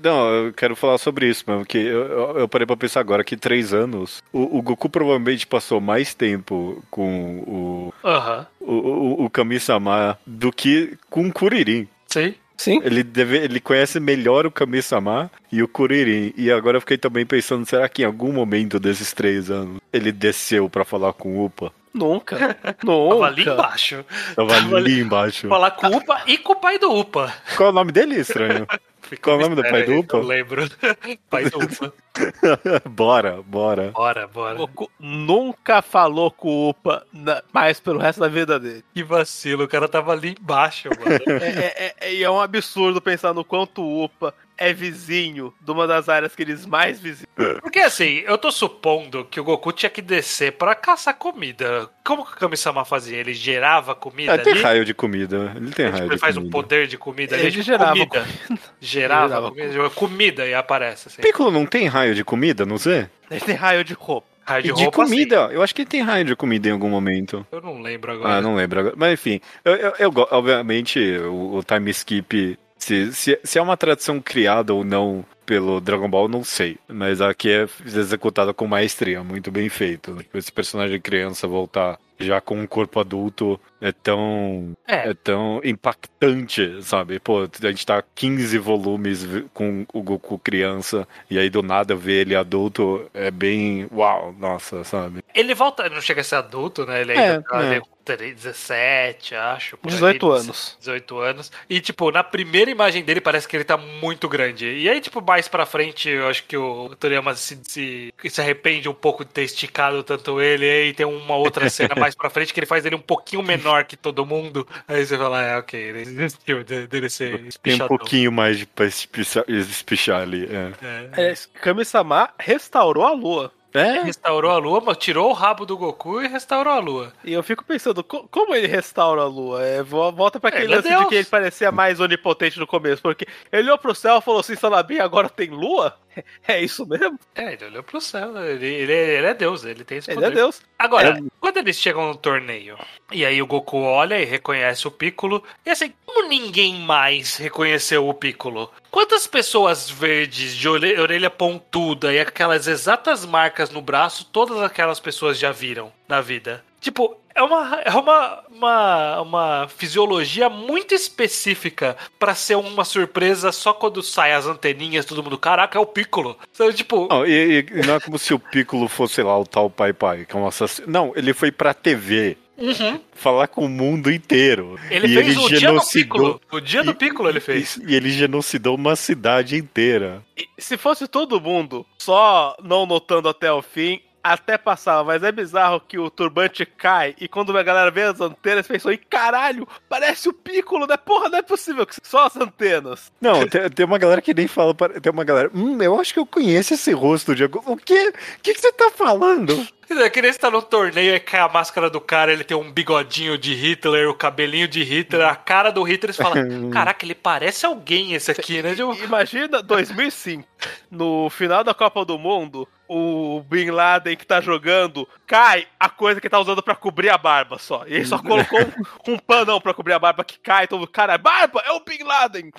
Não, 0.00 0.28
eu 0.30 0.52
quero 0.52 0.76
falar 0.76 0.98
sobre 0.98 1.26
isso 1.28 1.44
mesmo, 1.48 1.64
que 1.64 1.78
eu, 1.78 2.38
eu- 2.40 2.48
parei 2.48 2.66
pra 2.66 2.76
pensar 2.76 3.00
agora 3.00 3.24
que 3.24 3.36
três 3.36 3.72
anos, 3.72 4.22
o, 4.32 4.58
o 4.58 4.62
Goku 4.62 4.88
provavelmente 4.88 5.46
passou 5.46 5.80
mais 5.80 6.14
tempo 6.14 6.84
com 6.90 7.38
o, 7.40 7.94
Aham. 8.04 8.46
o, 8.60 8.72
o, 8.74 9.24
o 9.24 9.30
Kami-sama 9.30 10.18
do 10.26 10.52
que 10.52 10.96
com 11.08 11.26
o 11.26 11.32
Kuririn. 11.32 11.88
Sim. 12.06 12.34
Sim. 12.56 12.80
Ele, 12.84 13.02
deve, 13.02 13.38
ele 13.38 13.60
conhece 13.60 13.98
melhor 13.98 14.46
o 14.46 14.50
Kami-sama 14.50 15.30
e 15.50 15.62
o 15.62 15.68
Kuririn. 15.68 16.32
E 16.36 16.50
agora 16.50 16.76
eu 16.76 16.80
fiquei 16.80 16.96
também 16.98 17.26
pensando, 17.26 17.66
será 17.66 17.88
que 17.88 18.02
em 18.02 18.04
algum 18.04 18.32
momento 18.32 18.78
desses 18.78 19.12
três 19.12 19.50
anos 19.50 19.80
ele 19.92 20.12
desceu 20.12 20.68
pra 20.68 20.84
falar 20.84 21.12
com 21.12 21.38
o 21.38 21.44
Upa? 21.46 21.72
Nunca. 21.92 22.54
Tava 22.64 22.74
Nunca. 22.84 23.26
ali 23.26 23.42
embaixo. 23.42 24.04
Tava 24.34 24.48
Tava 24.54 24.76
ali 24.76 25.00
embaixo. 25.00 25.48
Falar 25.48 25.70
com 25.72 25.88
o 25.88 25.96
Upa 25.96 26.22
e 26.26 26.38
com 26.38 26.52
o 26.52 26.56
pai 26.56 26.78
do 26.78 26.90
Upa. 26.90 27.32
Qual 27.56 27.68
é 27.68 27.72
o 27.72 27.74
nome 27.74 27.92
dele, 27.92 28.16
estranho? 28.20 28.66
Ficou 29.12 29.34
Qual 29.34 29.40
é 29.42 29.44
o 29.44 29.50
nome 29.50 29.62
do 29.62 29.68
pai 29.68 29.82
do 29.84 29.98
Upa? 29.98 30.16
Não 30.16 30.24
lembro. 30.24 30.66
pai 31.28 31.44
do 31.50 31.58
Upa. 31.58 31.92
bora, 32.88 33.42
bora. 33.42 33.90
Bora, 33.90 34.26
bora. 34.26 34.54
Goku 34.54 34.90
nunca 34.98 35.82
falou 35.82 36.30
com 36.30 36.48
o 36.48 36.68
Upa 36.70 37.04
na- 37.12 37.42
mais 37.52 37.78
pelo 37.78 37.98
resto 37.98 38.20
da 38.20 38.28
vida 38.28 38.58
dele. 38.58 38.82
Que 38.94 39.02
vacilo, 39.04 39.64
o 39.64 39.68
cara 39.68 39.86
tava 39.86 40.12
ali 40.12 40.34
embaixo, 40.40 40.88
mano. 40.88 41.02
É, 41.42 41.84
é- 41.88 41.94
é- 42.00 42.14
e 42.14 42.24
é 42.24 42.30
um 42.30 42.40
absurdo 42.40 43.02
pensar 43.02 43.34
no 43.34 43.44
quanto 43.44 43.82
o 43.82 44.04
Upa 44.04 44.32
é 44.58 44.72
vizinho 44.72 45.52
de 45.60 45.70
uma 45.70 45.86
das 45.86 46.08
áreas 46.08 46.34
que 46.34 46.42
eles 46.42 46.64
mais 46.66 47.00
visitam. 47.00 47.26
Porque 47.60 47.80
assim, 47.80 48.22
eu 48.26 48.36
tô 48.38 48.52
supondo 48.52 49.24
que 49.24 49.40
o 49.40 49.44
Goku 49.44 49.72
tinha 49.72 49.90
que 49.90 50.02
descer 50.02 50.52
pra 50.52 50.74
caçar 50.74 51.14
comida. 51.16 51.88
Como 52.04 52.24
que 52.24 52.32
o 52.32 52.36
Kami-sama 52.36 52.84
fazia? 52.84 53.16
Ele 53.18 53.34
gerava 53.34 53.94
comida 53.94 54.34
Ah, 54.34 54.38
tem 54.38 54.52
ali? 54.52 54.62
raio 54.62 54.84
de 54.84 54.94
comida. 54.94 55.52
Ele 55.56 55.70
tem 55.70 55.86
Tipo, 55.86 55.96
raio 55.98 56.04
ele 56.08 56.14
de 56.14 56.20
faz 56.20 56.36
um 56.36 56.40
comida. 56.40 56.52
poder 56.52 56.86
de 56.86 56.98
comida 56.98 57.34
ali. 57.34 57.44
Ele 57.44 57.50
tipo, 57.52 57.62
gerava 57.64 57.92
comida. 58.06 58.26
Gerava, 58.80 59.28
Gerava 59.28 59.50
comida, 59.50 59.90
comida 59.90 60.46
e 60.46 60.54
aparece 60.54 61.08
assim. 61.08 61.22
Piccolo 61.22 61.50
não 61.50 61.66
tem 61.66 61.86
raio 61.86 62.14
de 62.14 62.24
comida, 62.24 62.64
não 62.66 62.78
sei? 62.78 63.06
Ele 63.30 63.40
tem 63.40 63.54
raio 63.54 63.82
de 63.84 63.94
roupa. 63.94 64.26
Raio 64.44 64.62
de, 64.64 64.72
De, 64.72 64.82
roupa, 64.82 65.04
comida. 65.04 65.36
Eu 65.52 65.62
acho 65.62 65.72
que 65.74 65.82
ele 65.82 65.88
tem 65.88 66.02
raio 66.02 66.24
de 66.24 66.34
comida 66.34 66.68
em 66.68 66.72
algum 66.72 66.88
momento. 66.88 67.46
Eu 67.52 67.60
não 67.60 67.80
lembro 67.80 68.10
agora. 68.12 68.34
Ah, 68.34 68.40
não 68.42 68.56
lembro 68.56 68.80
agora. 68.80 68.94
Mas 68.98 69.12
enfim, 69.14 69.40
eu, 69.64 69.74
eu, 69.76 69.92
eu 70.00 70.12
obviamente 70.32 70.98
o, 71.18 71.56
o 71.58 71.62
time 71.62 71.90
skip, 71.92 72.58
se, 72.82 73.12
se, 73.12 73.40
se 73.44 73.58
é 73.58 73.62
uma 73.62 73.76
tradição 73.76 74.20
criada 74.20 74.74
ou 74.74 74.84
não 74.84 75.24
pelo 75.46 75.80
Dragon 75.80 76.08
Ball, 76.08 76.28
não 76.28 76.44
sei. 76.44 76.78
Mas 76.88 77.20
aqui 77.20 77.50
é 77.50 77.62
executada 77.84 78.54
com 78.54 78.66
maestria, 78.66 79.22
muito 79.22 79.50
bem 79.50 79.68
feito. 79.68 80.16
Esse 80.34 80.52
personagem 80.52 81.00
criança 81.00 81.46
voltar 81.46 81.98
já 82.18 82.40
com 82.40 82.56
um 82.60 82.66
corpo 82.66 83.00
adulto 83.00 83.60
é 83.80 83.90
tão 83.92 84.72
É, 84.86 85.10
é 85.10 85.14
tão 85.14 85.60
impactante, 85.64 86.82
sabe? 86.82 87.18
Pô, 87.18 87.42
a 87.42 87.70
gente 87.70 87.84
tá 87.84 88.02
15 88.14 88.58
volumes 88.58 89.26
com 89.52 89.84
o 89.92 90.02
Goku 90.02 90.38
criança 90.38 91.06
e 91.28 91.38
aí 91.38 91.50
do 91.50 91.62
nada 91.62 91.94
ver 91.96 92.22
ele 92.22 92.36
adulto 92.36 93.10
é 93.12 93.30
bem 93.30 93.88
uau, 93.92 94.32
nossa, 94.38 94.84
sabe? 94.84 95.22
ele 95.34 95.54
volta, 95.54 95.88
não 95.88 96.00
chega 96.00 96.20
a 96.20 96.24
ser 96.24 96.36
adulto, 96.36 96.84
né? 96.86 97.00
Ele 97.00 97.12
É, 97.14 97.20
ainda 97.30 97.42
tá 97.42 97.64
é. 97.64 97.76
ele 97.76 97.82
tem 97.82 97.91
17, 98.04 99.34
acho. 99.34 99.76
por 99.76 99.88
aí, 99.88 99.94
18 99.94 100.30
anos. 100.32 100.76
18 100.80 101.18
anos. 101.20 101.52
E, 101.68 101.80
tipo, 101.80 102.10
na 102.10 102.22
primeira 102.24 102.70
imagem 102.70 103.04
dele 103.04 103.20
parece 103.20 103.46
que 103.46 103.56
ele 103.56 103.64
tá 103.64 103.76
muito 103.76 104.28
grande. 104.28 104.66
E 104.66 104.88
aí, 104.88 105.00
tipo, 105.00 105.20
mais 105.22 105.48
pra 105.48 105.64
frente, 105.66 106.08
eu 106.08 106.28
acho 106.28 106.44
que 106.44 106.56
o 106.56 106.94
Toriyama 106.96 107.34
se, 107.34 107.58
se, 107.64 108.12
se 108.28 108.40
arrepende 108.40 108.88
um 108.88 108.94
pouco 108.94 109.24
de 109.24 109.30
ter 109.30 109.42
esticado 109.42 110.02
tanto 110.02 110.40
ele. 110.40 110.66
E 110.66 110.70
aí 110.70 110.92
tem 110.94 111.06
uma 111.06 111.36
outra 111.36 111.68
cena 111.70 111.94
mais 111.98 112.14
pra 112.14 112.30
frente 112.30 112.52
que 112.52 112.60
ele 112.60 112.66
faz 112.66 112.84
ele 112.84 112.96
um 112.96 113.00
pouquinho 113.00 113.42
menor 113.42 113.84
que 113.84 113.96
todo 113.96 114.26
mundo. 114.26 114.66
Aí 114.88 115.04
você 115.06 115.16
fala, 115.16 115.42
é, 115.42 115.56
ok, 115.58 115.78
ele 115.80 116.04
desistiu 116.04 116.64
de- 116.64 116.86
dele 116.86 117.08
ser 117.08 117.48
Tem 117.62 117.74
um 117.74 117.86
pouquinho 117.88 118.32
mais 118.32 118.58
de 118.58 118.66
pra 118.66 118.86
espichar, 118.86 119.44
espichar 119.48 120.22
ali. 120.22 120.46
É. 120.46 120.72
É. 121.16 121.30
É, 121.30 121.34
Kami-sama 121.60 122.30
restaurou 122.38 123.04
a 123.04 123.12
lua. 123.12 123.52
É? 123.74 124.02
Restaurou 124.02 124.50
a 124.50 124.58
lua, 124.58 124.82
mas 124.84 124.96
tirou 124.98 125.30
o 125.30 125.32
rabo 125.32 125.64
do 125.64 125.76
Goku 125.78 126.20
e 126.20 126.26
restaurou 126.28 126.72
a 126.74 126.78
lua. 126.78 127.12
E 127.24 127.32
eu 127.32 127.42
fico 127.42 127.64
pensando, 127.64 128.04
co- 128.04 128.28
como 128.30 128.54
ele 128.54 128.66
restaura 128.66 129.22
a 129.22 129.26
lua? 129.26 129.62
É, 129.64 129.82
vo- 129.82 130.12
volta 130.12 130.38
pra 130.38 130.50
aquele 130.50 130.64
Ele 130.64 130.72
é 130.74 130.76
lance 130.76 130.88
de 131.04 131.08
que 131.08 131.14
ele 131.14 131.24
parecia 131.26 131.72
mais 131.72 131.98
onipotente 131.98 132.58
no 132.58 132.66
começo, 132.66 133.00
porque 133.00 133.26
ele 133.50 133.62
olhou 133.62 133.78
pro 133.78 133.94
céu 133.94 134.18
e 134.18 134.20
falou 134.22 134.40
assim, 134.40 134.56
Sanabim, 134.56 134.98
agora 134.98 135.28
tem 135.28 135.48
lua? 135.48 135.96
É 136.46 136.60
isso 136.60 136.86
mesmo? 136.86 137.18
É, 137.34 137.54
ele 137.54 137.64
olhou 137.66 137.82
pro 137.82 138.00
céu. 138.00 138.36
Ele, 138.44 138.66
ele, 138.66 138.92
ele 138.92 139.26
é 139.26 139.34
Deus, 139.34 139.64
ele 139.64 139.84
tem 139.84 139.98
esse 139.98 140.10
Ele 140.10 140.16
poder. 140.16 140.32
é 140.32 140.34
Deus. 140.34 140.60
Agora, 140.78 141.22
quando 141.40 141.56
eles 141.58 141.78
chegam 141.78 142.08
no 142.08 142.16
torneio, 142.16 142.76
e 143.10 143.24
aí 143.24 143.40
o 143.40 143.46
Goku 143.46 143.78
olha 143.78 144.20
e 144.20 144.24
reconhece 144.24 144.86
o 144.86 144.90
Piccolo, 144.90 145.42
e 145.64 145.70
assim, 145.70 145.92
como 146.04 146.28
ninguém 146.28 146.80
mais 146.80 147.36
reconheceu 147.36 148.08
o 148.08 148.14
Piccolo? 148.14 148.70
Quantas 148.90 149.26
pessoas 149.26 149.88
verdes, 149.88 150.54
de 150.56 150.68
orelha 150.68 151.30
pontuda 151.30 152.12
e 152.12 152.20
aquelas 152.20 152.66
exatas 152.66 153.24
marcas 153.24 153.70
no 153.70 153.80
braço, 153.80 154.26
todas 154.26 154.58
aquelas 154.60 155.00
pessoas 155.00 155.38
já 155.38 155.50
viram 155.52 155.92
na 156.08 156.20
vida? 156.20 156.64
Tipo, 156.80 157.16
é 157.34 157.42
uma, 157.42 157.80
é 157.84 157.90
uma, 157.90 158.44
uma, 158.50 159.20
uma 159.22 159.68
fisiologia 159.68 160.48
muito 160.48 160.94
específica 160.94 161.96
pra 162.18 162.34
ser 162.34 162.56
uma 162.56 162.84
surpresa 162.84 163.52
só 163.52 163.72
quando 163.72 164.02
sai 164.02 164.32
as 164.32 164.46
anteninhas, 164.46 165.04
todo 165.04 165.22
mundo, 165.22 165.38
caraca, 165.38 165.78
é 165.78 165.80
o 165.80 165.86
Piccolo. 165.86 166.36
Sabe, 166.52 166.74
tipo, 166.74 167.08
Não, 167.10 167.26
e, 167.26 167.66
e 167.70 167.86
não 167.86 167.94
é 167.94 168.00
como 168.00 168.18
se 168.18 168.34
o 168.34 168.38
Piccolo 168.38 168.88
fosse 168.88 169.12
sei 169.12 169.24
lá 169.24 169.38
o 169.38 169.44
tal 169.44 169.68
Pai 169.68 169.92
Pai, 169.92 170.24
que 170.24 170.34
é 170.34 170.38
um 170.38 170.46
assassino. 170.46 170.88
Não, 170.90 171.12
ele 171.14 171.34
foi 171.34 171.52
pra 171.52 171.74
TV 171.74 172.36
uhum. 172.56 172.98
falar 173.14 173.46
com 173.48 173.66
o 173.66 173.68
mundo 173.68 174.10
inteiro. 174.10 174.78
ele 174.90 175.06
e 175.06 175.14
fez 175.14 175.28
ele 175.28 175.38
o 175.38 175.48
dia 175.48 175.56
do 175.56 175.60
genocidou. 175.60 176.34
Piccolo. 176.34 176.40
O 176.50 176.60
dia 176.60 176.82
do 176.82 176.90
E- 176.92 176.94
Piccolo 176.94 177.28
ele 177.28 177.40
fez. 177.40 177.78
E 177.86 177.94
ele 177.94 178.10
genocidou 178.10 178.74
uma 178.74 178.96
cidade 178.96 179.56
inteira. 179.56 180.22
E 180.36 180.48
se 180.58 180.76
fosse 180.76 181.06
todo 181.06 181.40
mundo 181.40 181.84
só 181.98 182.56
não 182.62 182.86
notando 182.86 183.28
até 183.28 183.52
o 183.52 183.60
fim, 183.62 184.00
até 184.22 184.56
passava, 184.56 185.04
mas 185.04 185.22
é 185.22 185.32
bizarro 185.32 185.80
que 185.80 185.98
o 185.98 186.08
turbante 186.10 186.64
cai 186.64 187.14
e 187.20 187.26
quando 187.26 187.56
a 187.56 187.62
galera 187.62 187.90
vê 187.90 188.02
as 188.02 188.20
antenas, 188.20 188.66
pensou, 188.66 188.92
e 188.92 188.96
caralho, 188.96 189.66
parece 189.88 190.28
o 190.28 190.32
Piccolo, 190.32 190.86
né? 190.86 190.96
Porra, 190.96 191.28
não 191.28 191.38
é 191.38 191.42
possível 191.42 191.84
que 191.86 191.96
só 192.02 192.26
as 192.26 192.36
antenas. 192.36 193.10
Não, 193.20 193.46
tem, 193.48 193.68
tem 193.70 193.84
uma 193.86 193.98
galera 193.98 194.22
que 194.22 194.32
nem 194.34 194.46
fala. 194.46 194.74
para- 194.74 195.00
Tem 195.00 195.10
uma 195.12 195.24
galera. 195.24 195.50
Hum, 195.54 195.80
eu 195.82 196.00
acho 196.00 196.12
que 196.14 196.20
eu 196.20 196.26
conheço 196.26 196.74
esse 196.74 196.92
rosto 196.92 197.34
de. 197.34 197.44
O 197.44 197.76
quê? 197.76 198.12
O 198.38 198.40
que, 198.42 198.54
que 198.54 198.60
você 198.60 198.72
tá 198.72 198.90
falando? 198.90 199.66
É 199.90 200.08
que 200.08 200.22
nem 200.22 200.32
você 200.32 200.38
tá 200.38 200.50
no 200.50 200.62
torneio 200.62 201.14
e 201.14 201.20
cai 201.20 201.40
a 201.40 201.48
máscara 201.48 201.90
do 201.90 202.00
cara, 202.00 202.32
ele 202.32 202.44
tem 202.44 202.56
um 202.56 202.72
bigodinho 202.72 203.36
de 203.36 203.52
Hitler, 203.52 204.08
o 204.08 204.14
cabelinho 204.14 204.66
de 204.66 204.82
Hitler, 204.82 205.28
a 205.28 205.36
cara 205.36 205.70
do 205.70 205.82
Hitler, 205.82 206.10
e 206.10 206.14
você 206.14 206.22
fala, 206.22 206.36
caraca, 206.72 207.04
ele 207.04 207.14
parece 207.14 207.66
alguém 207.66 208.14
esse 208.14 208.30
aqui, 208.30 208.62
né? 208.62 208.74
Imagina 209.04 209.60
2005, 209.62 210.48
no 210.90 211.28
final 211.28 211.62
da 211.62 211.74
Copa 211.74 212.06
do 212.06 212.18
Mundo, 212.18 212.66
o 212.92 213.40
Bin 213.40 213.70
Laden 213.70 214.16
que 214.16 214.26
tá 214.26 214.40
jogando, 214.40 215.08
cai 215.26 215.66
a 215.80 215.88
coisa 215.88 216.20
que 216.20 216.28
tá 216.28 216.38
usando 216.38 216.62
pra 216.62 216.74
cobrir 216.74 217.08
a 217.08 217.16
barba 217.16 217.58
só. 217.58 217.84
E 217.86 217.94
ele 217.94 218.04
só 218.04 218.18
colocou 218.18 218.60
um, 218.60 219.12
um 219.14 219.18
panão 219.18 219.60
pra 219.60 219.72
cobrir 219.72 219.94
a 219.94 219.98
barba 219.98 220.22
que 220.22 220.38
cai, 220.38 220.66
todo 220.68 220.80
mundo, 220.80 220.90
cara, 220.90 221.16
barba, 221.16 221.62
é 221.64 221.72
o 221.72 221.80
Bin 221.80 222.02
Laden. 222.04 222.50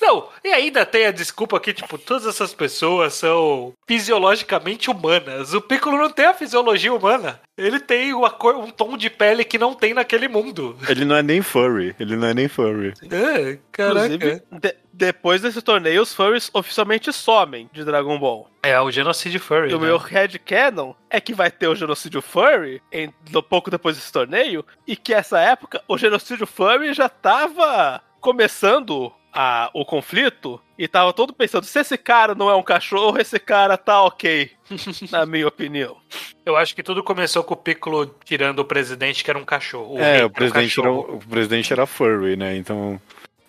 Não, 0.00 0.28
e 0.44 0.48
ainda 0.48 0.84
tem 0.84 1.06
a 1.06 1.12
desculpa 1.12 1.60
que, 1.60 1.72
tipo, 1.72 1.96
todas 1.96 2.26
essas 2.26 2.52
pessoas 2.52 3.14
são 3.14 3.72
fisiologicamente 3.86 4.90
humanas. 4.90 5.54
O 5.54 5.60
Piccolo 5.60 5.96
não 5.96 6.10
tem 6.10 6.26
a 6.26 6.34
fisiologia 6.34 6.92
humana. 6.92 7.40
Ele 7.56 7.78
tem 7.78 8.14
uma 8.14 8.30
cor, 8.30 8.56
um 8.56 8.70
tom 8.70 8.96
de 8.96 9.10
pele 9.10 9.44
que 9.44 9.58
não 9.58 9.74
tem 9.74 9.92
naquele 9.92 10.26
mundo. 10.26 10.76
Ele 10.88 11.04
não 11.04 11.16
é 11.16 11.22
nem 11.22 11.42
furry. 11.42 11.94
Ele 12.00 12.16
não 12.16 12.28
é 12.28 12.34
nem 12.34 12.48
furry. 12.48 12.94
É, 13.10 13.58
caraca. 13.70 14.06
Inclusive, 14.14 14.42
de- 14.50 14.74
depois 14.92 15.42
desse 15.42 15.60
torneio, 15.60 16.00
os 16.00 16.14
furries 16.14 16.50
oficialmente 16.54 17.12
somem 17.12 17.68
de 17.72 17.84
Dragon 17.84 18.18
Ball. 18.18 18.48
É 18.62 18.80
o 18.80 18.90
genocídio 18.90 19.38
furry. 19.38 19.70
E 19.70 19.74
o 19.74 19.78
né? 19.80 19.86
meu 19.86 19.98
headcanon 19.98 20.94
é 21.10 21.20
que 21.20 21.34
vai 21.34 21.50
ter 21.50 21.68
o 21.68 21.74
genocídio 21.74 22.22
furry 22.22 22.80
em, 22.90 23.12
no- 23.30 23.42
pouco 23.42 23.70
depois 23.70 23.96
desse 23.96 24.10
torneio, 24.12 24.64
e 24.86 24.96
que 24.96 25.12
essa 25.12 25.38
época 25.38 25.82
o 25.86 25.98
genocídio 25.98 26.46
furry 26.46 26.94
já 26.94 27.08
tava 27.08 28.00
começando 28.20 29.12
a- 29.32 29.70
o 29.72 29.84
conflito, 29.84 30.60
e 30.78 30.86
tava 30.86 31.12
todo 31.12 31.32
pensando, 31.32 31.64
se 31.64 31.78
esse 31.80 31.96
cara 31.96 32.34
não 32.34 32.50
é 32.50 32.54
um 32.56 32.62
cachorro, 32.62 33.18
esse 33.20 33.38
cara 33.38 33.76
tá 33.78 34.02
ok, 34.02 34.50
na 35.10 35.24
minha 35.24 35.46
opinião. 35.48 35.96
Eu 36.44 36.56
acho 36.56 36.74
que 36.74 36.82
tudo 36.82 37.02
começou 37.02 37.42
com 37.44 37.54
o 37.54 37.56
Piccolo 37.56 38.14
tirando 38.24 38.58
o 38.58 38.64
presidente, 38.64 39.22
que 39.24 39.30
era 39.30 39.38
um 39.38 39.44
cachorro. 39.44 39.94
rei 39.96 40.04
é, 40.04 40.16
era 40.16 40.26
o 40.26 40.28
um 40.28 40.32
presidente, 40.32 40.80
era, 40.80 40.88
cachorro. 40.88 41.14
o 41.16 41.28
presidente 41.28 41.72
era 41.72 41.86
furry, 41.86 42.36
né? 42.36 42.56
Então. 42.56 43.00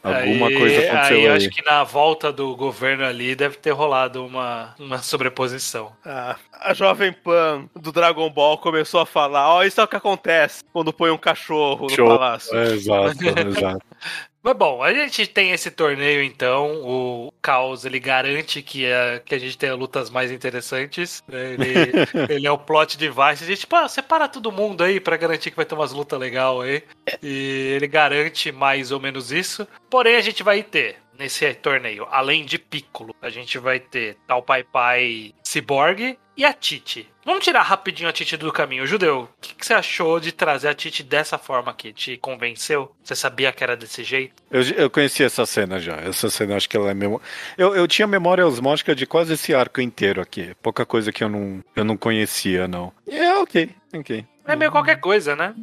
Alguma 0.05 0.47
Aí- 0.49 0.57
coisa 0.57 0.79
aconteceu 0.81 1.17
aí. 1.17 1.27
aí. 1.29 1.37
acho 1.37 1.49
que 1.49 1.63
na 1.63 1.81
volta 1.85 2.29
do 2.29 2.53
governo 2.57 3.05
ali 3.05 3.35
deve 3.35 3.55
ter 3.55 3.71
rolado 3.71 4.25
uma, 4.25 4.75
uma 4.77 4.97
sobreposição. 4.97 5.93
A, 6.05 6.35
a 6.51 6.73
Jovem 6.73 7.13
Pan 7.13 7.69
do 7.73 7.89
Dragon 7.89 8.29
Ball 8.29 8.57
começou 8.57 8.99
a 8.99 9.05
falar, 9.05 9.47
ó, 9.49 9.63
isso 9.63 9.79
é 9.79 9.83
o 9.85 9.87
que 9.87 9.95
acontece 9.95 10.61
quando 10.73 10.91
põe 10.91 11.09
um 11.09 11.17
cachorro 11.17 11.83
no 11.87 11.95
Show. 11.95 12.05
palácio. 12.05 12.53
É, 12.53 12.63
exato, 12.73 13.17
exato. 13.47 13.85
Mas 14.43 14.57
bom, 14.57 14.83
a 14.83 14.93
gente 14.93 15.25
tem 15.25 15.51
esse 15.51 15.71
torneio 15.71 16.21
então, 16.21 16.81
o 16.83 17.31
Caos 17.41 17.85
ele 17.85 17.97
garante 17.97 18.61
que, 18.61 18.85
é, 18.85 19.21
que 19.23 19.33
a 19.33 19.39
gente 19.39 19.57
tenha 19.57 19.73
lutas 19.73 20.09
mais 20.09 20.31
interessantes. 20.31 21.23
né? 21.27 21.53
Ele, 21.53 21.73
ele 22.29 22.45
é 22.45 22.51
o 22.51 22.57
plot 22.57 22.97
device. 22.97 23.43
A 23.43 23.47
gente, 23.47 23.65
separa 23.87 24.27
todo 24.27 24.51
mundo 24.51 24.83
aí 24.83 24.99
pra 24.99 25.15
garantir 25.15 25.49
que 25.49 25.55
vai 25.55 25.65
ter 25.65 25.75
umas 25.75 25.93
lutas 25.93 26.19
legais 26.19 26.59
aí. 26.59 26.83
E 27.21 27.73
ele 27.75 27.87
garante 27.87 28.51
mais 28.51 28.91
ou 28.91 28.99
menos 28.99 29.31
isso. 29.31 29.65
Porém, 29.89 30.17
a 30.17 30.21
gente 30.21 30.43
vai 30.43 30.61
ter 30.61 31.02
nesse 31.17 31.53
torneio, 31.55 32.07
além 32.09 32.45
de 32.45 32.57
Piccolo, 32.57 33.15
a 33.21 33.29
gente 33.29 33.57
vai 33.57 33.79
ter 33.79 34.17
Tal 34.27 34.41
Pai 34.41 34.63
Pai 34.63 35.33
Cyborg 35.43 36.17
e 36.35 36.43
a 36.43 36.51
Titi. 36.51 37.07
Vamos 37.25 37.43
tirar 37.43 37.61
rapidinho 37.61 38.09
a 38.09 38.11
Titi 38.11 38.35
do 38.35 38.51
caminho. 38.51 38.85
Judeu, 38.85 39.21
o 39.21 39.29
que, 39.39 39.53
que 39.55 39.65
você 39.65 39.73
achou 39.73 40.19
de 40.19 40.31
trazer 40.31 40.67
a 40.67 40.73
Titi 40.73 41.03
dessa 41.03 41.37
forma 41.37 41.71
aqui? 41.71 41.93
Te 41.93 42.17
convenceu? 42.17 42.93
Você 43.03 43.15
sabia 43.15 43.51
que 43.51 43.63
era 43.63 43.77
desse 43.77 44.03
jeito? 44.03 44.33
Eu, 44.51 44.61
eu 44.61 44.89
conheci 44.89 45.23
essa 45.23 45.45
cena 45.45 45.79
já. 45.79 45.95
Essa 45.97 46.29
cena 46.29 46.57
acho 46.57 46.67
que 46.67 46.75
ela 46.75 46.91
é 46.91 46.93
mesmo. 46.93 47.21
Eu, 47.57 47.75
eu 47.75 47.87
tinha 47.87 48.07
memória 48.07 48.45
osmótica 48.45 48.95
de 48.95 49.05
quase 49.05 49.33
esse 49.33 49.53
arco 49.53 49.79
inteiro 49.79 50.21
aqui. 50.21 50.53
Pouca 50.61 50.85
coisa 50.85 51.11
que 51.11 51.23
eu 51.23 51.29
não, 51.29 51.63
eu 51.75 51.83
não 51.83 51.95
conhecia, 51.95 52.67
não. 52.67 52.91
É, 53.07 53.35
ok, 53.35 53.69
ok. 53.93 54.25
É 54.45 54.55
meio 54.55 54.71
qualquer 54.71 54.99
coisa, 54.99 55.35
né? 55.35 55.55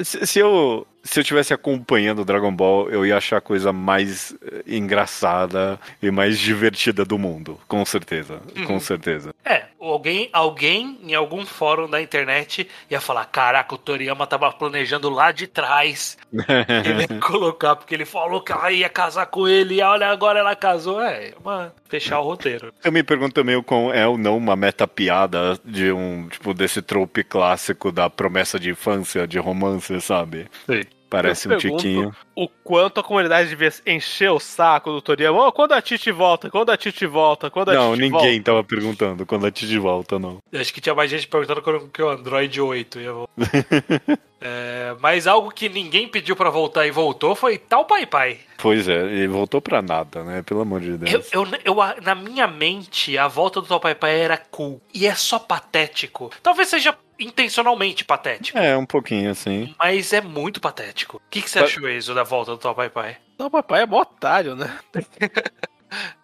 Se, 0.00 0.24
se 0.26 0.38
eu 0.38 0.86
se 1.02 1.20
eu 1.20 1.24
tivesse 1.24 1.52
acompanhando 1.52 2.24
Dragon 2.24 2.54
Ball, 2.54 2.88
eu 2.90 3.04
ia 3.04 3.16
achar 3.16 3.38
a 3.38 3.40
coisa 3.40 3.72
mais 3.72 4.34
eh, 4.42 4.62
engraçada 4.66 5.78
e 6.00 6.10
mais 6.10 6.38
divertida 6.38 7.04
do 7.04 7.18
mundo, 7.18 7.58
com 7.66 7.84
certeza, 7.84 8.40
com 8.66 8.78
certeza. 8.78 9.34
É, 9.44 9.64
alguém, 9.80 10.28
alguém 10.32 10.98
em 11.02 11.14
algum 11.14 11.44
fórum 11.44 11.88
da 11.88 12.00
internet 12.00 12.68
ia 12.90 13.00
falar: 13.00 13.24
Caraca, 13.26 13.74
o 13.74 13.78
Toriyama 13.78 14.26
tava 14.26 14.50
planejando 14.52 15.10
lá 15.10 15.32
de 15.32 15.46
trás. 15.46 16.16
Ele 16.32 17.02
ia 17.02 17.20
colocar, 17.20 17.76
porque 17.76 17.94
ele 17.94 18.04
falou 18.04 18.40
que 18.40 18.52
ela 18.52 18.70
ia 18.70 18.88
casar 18.88 19.26
com 19.26 19.46
ele, 19.46 19.76
e 19.76 19.82
olha, 19.82 20.08
agora 20.08 20.38
ela 20.38 20.56
casou. 20.56 21.02
É, 21.02 21.34
uma, 21.42 21.72
fechar 21.92 22.20
o 22.20 22.24
roteiro. 22.24 22.72
Eu 22.82 22.90
me 22.90 23.02
pergunto 23.02 23.34
também 23.34 23.62
quão 23.62 23.92
é 23.92 24.08
ou 24.08 24.16
não 24.16 24.38
uma 24.38 24.56
meta 24.56 24.88
piada 24.88 25.58
de 25.62 25.92
um 25.92 26.26
tipo 26.26 26.54
desse 26.54 26.80
trope 26.80 27.22
clássico 27.22 27.92
da 27.92 28.08
promessa 28.08 28.58
de 28.58 28.70
infância, 28.70 29.28
de 29.28 29.38
romance, 29.38 30.00
sabe? 30.00 30.46
Sim. 30.64 30.82
Parece 31.12 31.48
Eu 31.48 31.54
um 31.54 31.58
tiquinho. 31.58 32.14
O 32.34 32.48
quanto 32.48 33.00
a 33.00 33.02
comunidade 33.04 33.48
devia 33.50 33.72
encher 33.86 34.30
o 34.30 34.40
saco 34.40 34.90
do 34.90 35.02
Toriyama. 35.02 35.46
Ô, 35.46 35.52
quando 35.52 35.72
a 35.72 35.82
Titi 35.82 36.10
volta? 36.10 36.50
Quando 36.50 36.70
a 36.70 36.76
Titi 36.76 37.06
volta? 37.06 37.50
Quando 37.50 37.70
a 37.70 37.74
Não, 37.74 37.90
Titi 37.94 38.02
ninguém 38.10 38.30
volta? 38.36 38.42
tava 38.44 38.64
perguntando 38.64 39.26
quando 39.26 39.46
a 39.46 39.50
Titi 39.50 39.78
volta, 39.78 40.18
não. 40.18 40.38
Eu 40.50 40.60
Acho 40.60 40.72
que 40.72 40.80
tinha 40.80 40.94
mais 40.94 41.10
gente 41.10 41.28
perguntando 41.28 41.60
quando 41.62 41.88
que 41.88 42.02
o 42.02 42.08
Android 42.08 42.60
8 42.60 43.00
ia 43.00 43.12
voltar. 43.12 43.32
É, 44.44 44.96
mas 45.00 45.28
algo 45.28 45.52
que 45.52 45.68
ninguém 45.68 46.08
pediu 46.08 46.34
pra 46.34 46.50
voltar 46.50 46.84
e 46.84 46.90
voltou 46.90 47.32
foi 47.36 47.56
tal 47.58 47.84
Pai 47.84 48.04
Pai. 48.06 48.40
Pois 48.58 48.88
é, 48.88 48.94
ele 49.04 49.28
voltou 49.28 49.60
pra 49.62 49.80
nada, 49.80 50.24
né? 50.24 50.42
Pelo 50.42 50.62
amor 50.62 50.80
de 50.80 50.88
Eu, 50.90 50.98
Deus. 50.98 51.28
eu, 51.32 51.46
eu- 51.64 51.76
na 52.02 52.12
minha 52.16 52.48
mente, 52.48 53.16
a 53.16 53.28
volta 53.28 53.60
do 53.60 53.68
Tal 53.68 53.78
Pai 53.78 53.94
Pai 53.94 54.18
era 54.20 54.36
cool. 54.36 54.80
E 54.92 55.06
é 55.06 55.14
só 55.14 55.38
patético. 55.38 56.28
Talvez 56.42 56.66
seja 56.68 56.92
intencionalmente 57.22 58.04
patético. 58.04 58.58
É, 58.58 58.76
um 58.76 58.86
pouquinho 58.86 59.30
assim. 59.30 59.74
Mas 59.78 60.12
é 60.12 60.20
muito 60.20 60.60
patético. 60.60 61.16
O 61.18 61.22
que, 61.30 61.40
que 61.42 61.50
você 61.50 61.58
Pa- 61.60 61.64
achou, 61.66 61.88
Enzo, 61.88 62.14
da 62.14 62.22
volta 62.22 62.50
do 62.52 62.58
Tal 62.58 62.74
Pai 62.74 62.90
Pai? 62.90 63.16
Não, 63.38 63.50
papai 63.50 63.82
é 63.82 63.86
mó 63.86 64.00
otário, 64.00 64.54
né? 64.54 64.78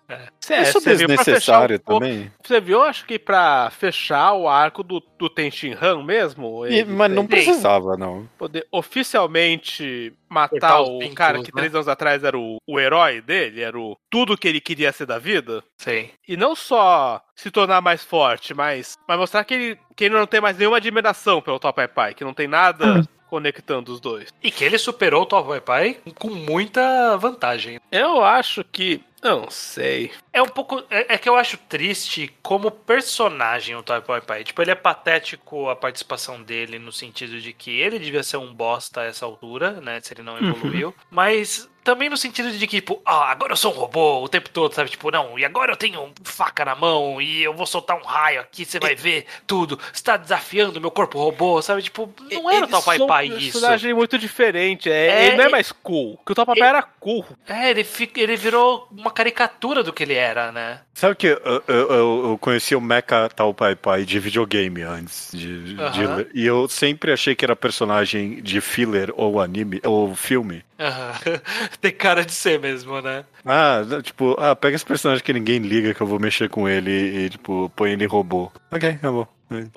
É, 0.08 0.62
Isso 0.62 0.80
pra 0.80 0.94
desnecessário 0.94 1.76
o- 1.76 1.78
também. 1.78 2.32
Você 2.42 2.60
viu, 2.60 2.82
acho 2.82 3.04
que 3.04 3.18
pra 3.18 3.68
fechar 3.70 4.32
o 4.32 4.48
arco 4.48 4.82
do, 4.82 5.02
do 5.18 5.28
Tenshin 5.28 5.76
Han 5.80 6.02
mesmo? 6.02 6.66
E- 6.66 6.82
mas 6.84 7.10
não 7.10 7.26
precisava, 7.26 7.94
não. 7.96 8.26
poder 8.38 8.66
oficialmente 8.72 10.12
matar 10.28 10.80
o 10.80 10.98
vínculos, 10.98 11.14
cara 11.14 11.38
que 11.42 11.54
né? 11.54 11.60
três 11.60 11.74
anos 11.74 11.88
atrás 11.88 12.24
era 12.24 12.38
o, 12.38 12.56
o 12.66 12.80
herói 12.80 13.20
dele, 13.20 13.60
era 13.62 13.78
o 13.78 13.96
tudo 14.10 14.36
que 14.36 14.48
ele 14.48 14.60
queria 14.60 14.92
ser 14.92 15.06
da 15.06 15.18
vida. 15.18 15.62
Sim. 15.78 16.08
E 16.26 16.36
não 16.36 16.54
só 16.56 17.22
se 17.34 17.50
tornar 17.50 17.80
mais 17.80 18.02
forte, 18.02 18.54
mas, 18.54 18.96
mas 19.06 19.18
mostrar 19.18 19.44
que 19.44 19.54
ele, 19.54 19.78
que 19.96 20.04
ele 20.04 20.14
não 20.14 20.26
tem 20.26 20.40
mais 20.40 20.56
nenhuma 20.56 20.78
admiração 20.78 21.40
pelo 21.42 21.58
Top 21.58 21.76
Pai 21.76 21.88
Pai, 21.88 22.14
que 22.14 22.24
não 22.24 22.32
tem 22.34 22.48
nada 22.48 23.02
conectando 23.28 23.92
os 23.92 24.00
dois. 24.00 24.32
E 24.42 24.50
que 24.50 24.64
ele 24.64 24.78
superou 24.78 25.22
o 25.22 25.26
Tal 25.26 25.44
Pai 25.44 25.60
Pai 25.60 25.98
com 26.18 26.30
muita 26.30 27.16
vantagem. 27.16 27.80
Eu 27.90 28.22
acho 28.22 28.64
que. 28.64 29.02
Não 29.22 29.50
sei. 29.50 30.12
É 30.32 30.40
um 30.40 30.48
pouco. 30.48 30.82
É, 30.90 31.14
é 31.14 31.18
que 31.18 31.28
eu 31.28 31.36
acho 31.36 31.58
triste 31.68 32.32
como 32.42 32.70
personagem 32.70 33.74
o 33.74 33.82
Toy 33.82 34.00
Pai 34.00 34.20
Pai. 34.20 34.44
Tipo, 34.44 34.62
ele 34.62 34.70
é 34.70 34.76
patético 34.76 35.68
a 35.68 35.76
participação 35.76 36.42
dele 36.42 36.78
no 36.78 36.92
sentido 36.92 37.40
de 37.40 37.52
que 37.52 37.80
ele 37.80 37.98
devia 37.98 38.22
ser 38.22 38.36
um 38.36 38.54
bosta 38.54 39.00
a 39.00 39.04
essa 39.04 39.26
altura, 39.26 39.80
né? 39.80 40.00
Se 40.00 40.14
ele 40.14 40.22
não 40.22 40.38
evoluiu. 40.38 40.94
Mas 41.10 41.68
também 41.88 42.10
no 42.10 42.18
sentido 42.18 42.52
de 42.52 42.66
que, 42.66 42.82
tipo, 42.82 43.00
ah, 43.02 43.30
agora 43.30 43.52
eu 43.54 43.56
sou 43.56 43.72
um 43.72 43.76
robô 43.78 44.22
o 44.22 44.28
tempo 44.28 44.50
todo, 44.50 44.74
sabe? 44.74 44.90
Tipo, 44.90 45.10
não, 45.10 45.38
e 45.38 45.44
agora 45.46 45.72
eu 45.72 45.76
tenho 45.76 46.12
faca 46.22 46.62
na 46.62 46.74
mão 46.74 47.18
e 47.18 47.42
eu 47.42 47.54
vou 47.54 47.64
soltar 47.64 47.96
um 47.96 48.04
raio 48.04 48.42
aqui, 48.42 48.66
você 48.66 48.78
vai 48.78 48.94
ver 48.94 49.24
tudo. 49.46 49.80
Você 49.90 50.04
tá 50.04 50.18
desafiando 50.18 50.78
meu 50.82 50.90
corpo 50.90 51.18
robô, 51.18 51.62
sabe? 51.62 51.80
Tipo, 51.80 52.12
não 52.30 52.50
era 52.50 52.66
o 52.66 52.68
Tal 52.68 52.82
Pai 52.82 52.98
Pai 52.98 53.30
um 53.30 53.38
isso. 53.38 53.52
personagem 53.52 53.94
muito 53.94 54.18
diferente. 54.18 54.90
É, 54.90 55.06
É, 55.06 55.26
ele 55.28 55.36
não 55.38 55.44
é 55.44 55.48
mais 55.48 55.72
cool. 55.72 56.20
Que 56.26 56.32
o 56.32 56.34
Top 56.34 56.44
Pai 56.44 56.58
Pai 56.58 56.68
era 56.68 56.82
cool. 56.82 57.24
É, 57.48 57.70
ele, 57.70 57.86
ele 58.16 58.36
virou 58.36 58.86
uma 58.90 59.10
caricatura 59.10 59.82
do 59.82 59.90
que 59.90 60.02
ele 60.02 60.14
era, 60.14 60.52
né? 60.52 60.80
Sabe 60.98 61.14
que 61.14 61.28
eu, 61.28 61.62
eu, 61.68 61.92
eu- 62.30 62.38
conheci 62.40 62.74
o 62.74 62.80
Mecha 62.80 63.28
Tal 63.28 63.54
Pai 63.54 63.76
Pai 63.76 64.04
de 64.04 64.18
videogame 64.18 64.82
antes. 64.82 65.30
De, 65.32 65.74
de- 65.74 66.26
e 66.34 66.44
eu 66.44 66.68
sempre 66.68 67.12
achei 67.12 67.36
que 67.36 67.44
era 67.44 67.54
personagem 67.54 68.42
de 68.42 68.60
filler 68.60 69.12
ou 69.14 69.40
anime, 69.40 69.80
ou 69.84 70.12
filme. 70.16 70.64
Aham. 70.76 71.12
Tem 71.80 71.92
cara 71.92 72.24
de 72.24 72.32
ser 72.32 72.58
mesmo, 72.58 73.00
né? 73.00 73.24
Ah, 73.46 73.82
tipo, 74.02 74.34
ah, 74.40 74.56
pega 74.56 74.74
esse 74.74 74.84
personagem 74.84 75.22
que 75.22 75.32
ninguém 75.32 75.58
liga 75.60 75.94
que 75.94 76.00
eu 76.00 76.06
vou 76.06 76.18
mexer 76.18 76.48
com 76.48 76.68
ele 76.68 76.90
e, 76.90 77.30
tipo, 77.30 77.70
põe 77.76 77.92
ele 77.92 78.02
em 78.02 78.08
robô. 78.08 78.50
Ok, 78.72 78.88
acabou. 78.88 79.28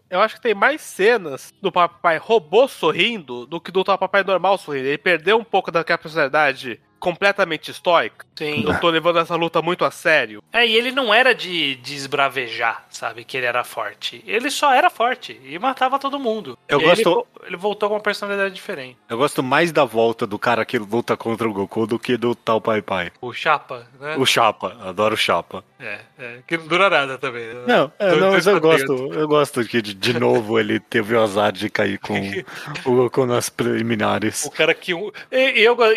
Eu 0.10 0.20
acho 0.22 0.36
que 0.38 0.42
tem 0.42 0.56
mais 0.56 0.82
cenas 0.82 1.54
do 1.62 1.72
Papai 1.72 2.18
robô 2.18 2.68
sorrindo 2.68 3.46
do 3.46 3.62
que 3.62 3.72
do 3.72 3.86
Papai 3.86 4.24
normal 4.24 4.58
sorrindo. 4.58 4.88
Ele 4.88 4.98
perdeu 4.98 5.38
um 5.38 5.44
pouco 5.44 5.72
daquela 5.72 6.00
personalidade 6.00 6.80
completamente 7.02 7.72
estoica. 7.72 8.26
Sim. 8.36 8.64
Eu 8.66 8.80
tô 8.80 8.90
levando 8.90 9.20
essa 9.20 9.36
luta 9.36 9.62
muito 9.62 9.84
a 9.84 9.92
sério. 9.92 10.42
É, 10.54 10.66
e 10.66 10.76
ele 10.76 10.92
não 10.92 11.14
era 11.14 11.36
de, 11.36 11.76
de 11.76 11.96
esbravejar, 11.96 12.86
sabe? 12.90 13.24
Que 13.26 13.38
ele 13.38 13.46
era 13.46 13.64
forte. 13.64 14.24
Ele 14.26 14.50
só 14.50 14.74
era 14.74 14.90
forte 14.90 15.40
e 15.44 15.60
matava 15.60 16.00
todo 16.00 16.18
mundo. 16.20 16.58
Eu 16.68 16.80
E 16.80 16.84
gosto- 16.84 17.28
Ele, 17.42 17.48
ele 17.50 17.58
voltou 17.58 17.90
com 17.90 17.96
uma 17.96 18.02
personalidade 18.02 18.54
diferente. 18.56 18.98
Eu 19.10 19.18
gosto 19.18 19.44
mais 19.44 19.72
da 19.72 19.84
volta 19.84 20.26
do 20.26 20.40
cara 20.40 20.64
que 20.64 20.78
luta 20.80 21.18
contra 21.18 21.48
o 21.50 21.54
Goku 21.54 21.86
do 21.86 22.00
que 22.00 22.16
do 22.16 22.34
tal 22.34 22.62
Pai 22.62 22.82
Pai. 22.82 23.12
O 23.20 23.34
Chapa, 23.34 23.86
né? 24.00 24.16
O 24.18 24.26
Chapa, 24.26 24.78
adoro 24.82 25.16
o 25.16 25.18
Chapa. 25.18 25.64
É, 25.80 26.00
é, 26.20 26.38
que 26.48 26.58
não 26.58 26.68
dura 26.68 26.90
nada 26.90 27.18
também. 27.18 27.48
né? 27.48 27.64
Não, 27.68 27.92
é, 27.98 28.16
não, 28.16 28.32
mas 28.32 28.46
eu 28.46 28.60
gosto, 28.62 28.94
eu 29.14 29.28
gosto 29.28 29.64
que 29.66 29.82
de, 29.82 29.96
de 29.96 30.20
novo 30.20 30.60
ele 30.60 30.80
teve 30.80 31.16
o 31.16 31.22
azar 31.22 31.52
de 31.52 31.70
cair 31.72 31.98
com 31.98 32.14
o 32.86 32.96
Goku 32.96 33.26
nas 33.26 33.50
preliminares. 33.50 34.46
O 34.46 34.52
cara 34.52 34.74
que. 34.76 34.92
eu, 34.92 35.12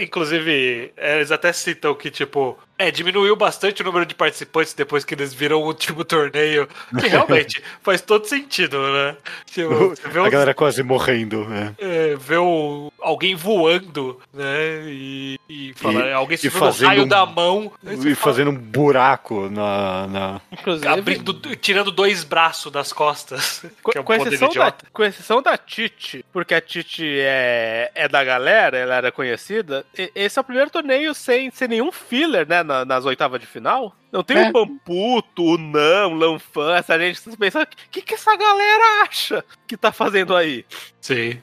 inclusive, 0.01 0.94
eles 0.97 1.31
até 1.33 1.53
citam 1.53 1.95
que, 1.95 2.11
tipo, 2.11 2.59
é, 2.79 2.91
diminuiu 2.91 3.37
bastante 3.37 3.83
o 3.83 3.85
número 3.85 4.05
de 4.07 4.15
participantes 4.15 4.75
depois 4.75 5.05
que 5.05 5.15
eles 5.15 5.33
viram 5.33 5.63
o 5.63 5.67
último 5.67 6.03
torneio. 6.05 6.69
Que 6.99 7.07
realmente 7.09 7.63
faz 7.83 8.01
todo 8.01 8.27
sentido, 8.27 8.81
né? 8.93 9.17
Tipo, 9.47 9.91
você 9.91 10.09
vê, 10.09 10.19
A 10.19 10.23
os- 10.25 10.31
galera 10.31 10.55
quase 10.55 10.83
morrendo, 10.83 11.45
né? 11.47 11.75
é, 11.79 12.17
vê 12.17 12.37
o- 12.37 12.93
alguém 13.01 13.35
voando, 13.35 14.21
né? 14.33 14.83
E, 14.87 15.39
e 15.49 15.73
falar, 15.77 16.09
E- 16.09 16.13
alguém 16.13 16.37
se 16.37 16.51
fazendo 16.51 16.89
raio 16.89 17.03
um- 17.05 17.09
da 17.09 17.25
mão. 17.25 17.73
E 17.85 17.97
fala, 17.97 18.17
fazendo 18.17 18.51
um 18.51 18.57
buraco 18.57 19.49
na. 19.51 20.07
na... 20.09 20.41
Inclusive, 20.53 20.89
abrindo, 20.89 21.35
tirando 21.57 21.91
dois 21.93 22.25
braços 22.25 22.73
das 22.73 22.93
costas. 22.93 23.65
Com, 23.83 23.93
que 23.93 23.99
é 23.99 24.01
um 24.01 24.05
com 24.05 24.17
poder 24.17 24.35
exceção 24.35 24.49
da, 24.53 24.75
com 24.93 25.05
exceção 25.05 25.43
da 25.43 25.57
Titi, 25.57 26.25
porque 26.33 26.55
a 26.55 26.61
Titi 26.61 27.19
é, 27.21 27.91
é 27.95 28.09
da 28.09 28.25
galera, 28.25 28.77
ela 28.79 28.95
era 28.97 29.13
conhecida, 29.13 29.85
e- 29.97 30.11
esse 30.15 30.39
é 30.39 30.41
o 30.41 30.45
primeiro 30.45 30.71
torneio 30.71 31.15
sem, 31.15 31.51
sem 31.51 31.69
nenhum 31.69 31.93
filler, 31.93 32.49
né, 32.49 32.64
na- 32.65 32.85
nas 32.85 33.05
oitavas 33.05 33.41
de 33.41 33.47
final. 33.47 33.95
Não 34.11 34.23
tem 34.25 34.39
É. 34.39 34.49
o 34.49 34.53
Pamputo, 34.53 35.43
o 35.45 35.59
Não, 35.59 36.13
o 36.13 36.15
Lanfan, 36.15 36.75
essa 36.77 36.99
gente 36.99 37.21
que 37.21 37.31
você 37.31 37.37
pensa, 37.37 37.63
o 37.63 37.67
que, 37.91 38.03
que 38.03 38.15
essa 38.15 38.35
galera 38.37 39.03
acha 39.05 39.45
que 39.67 39.77
tá 39.77 39.93
fazendo 39.93 40.35
aí? 40.35 40.65
Sim. 41.01 41.41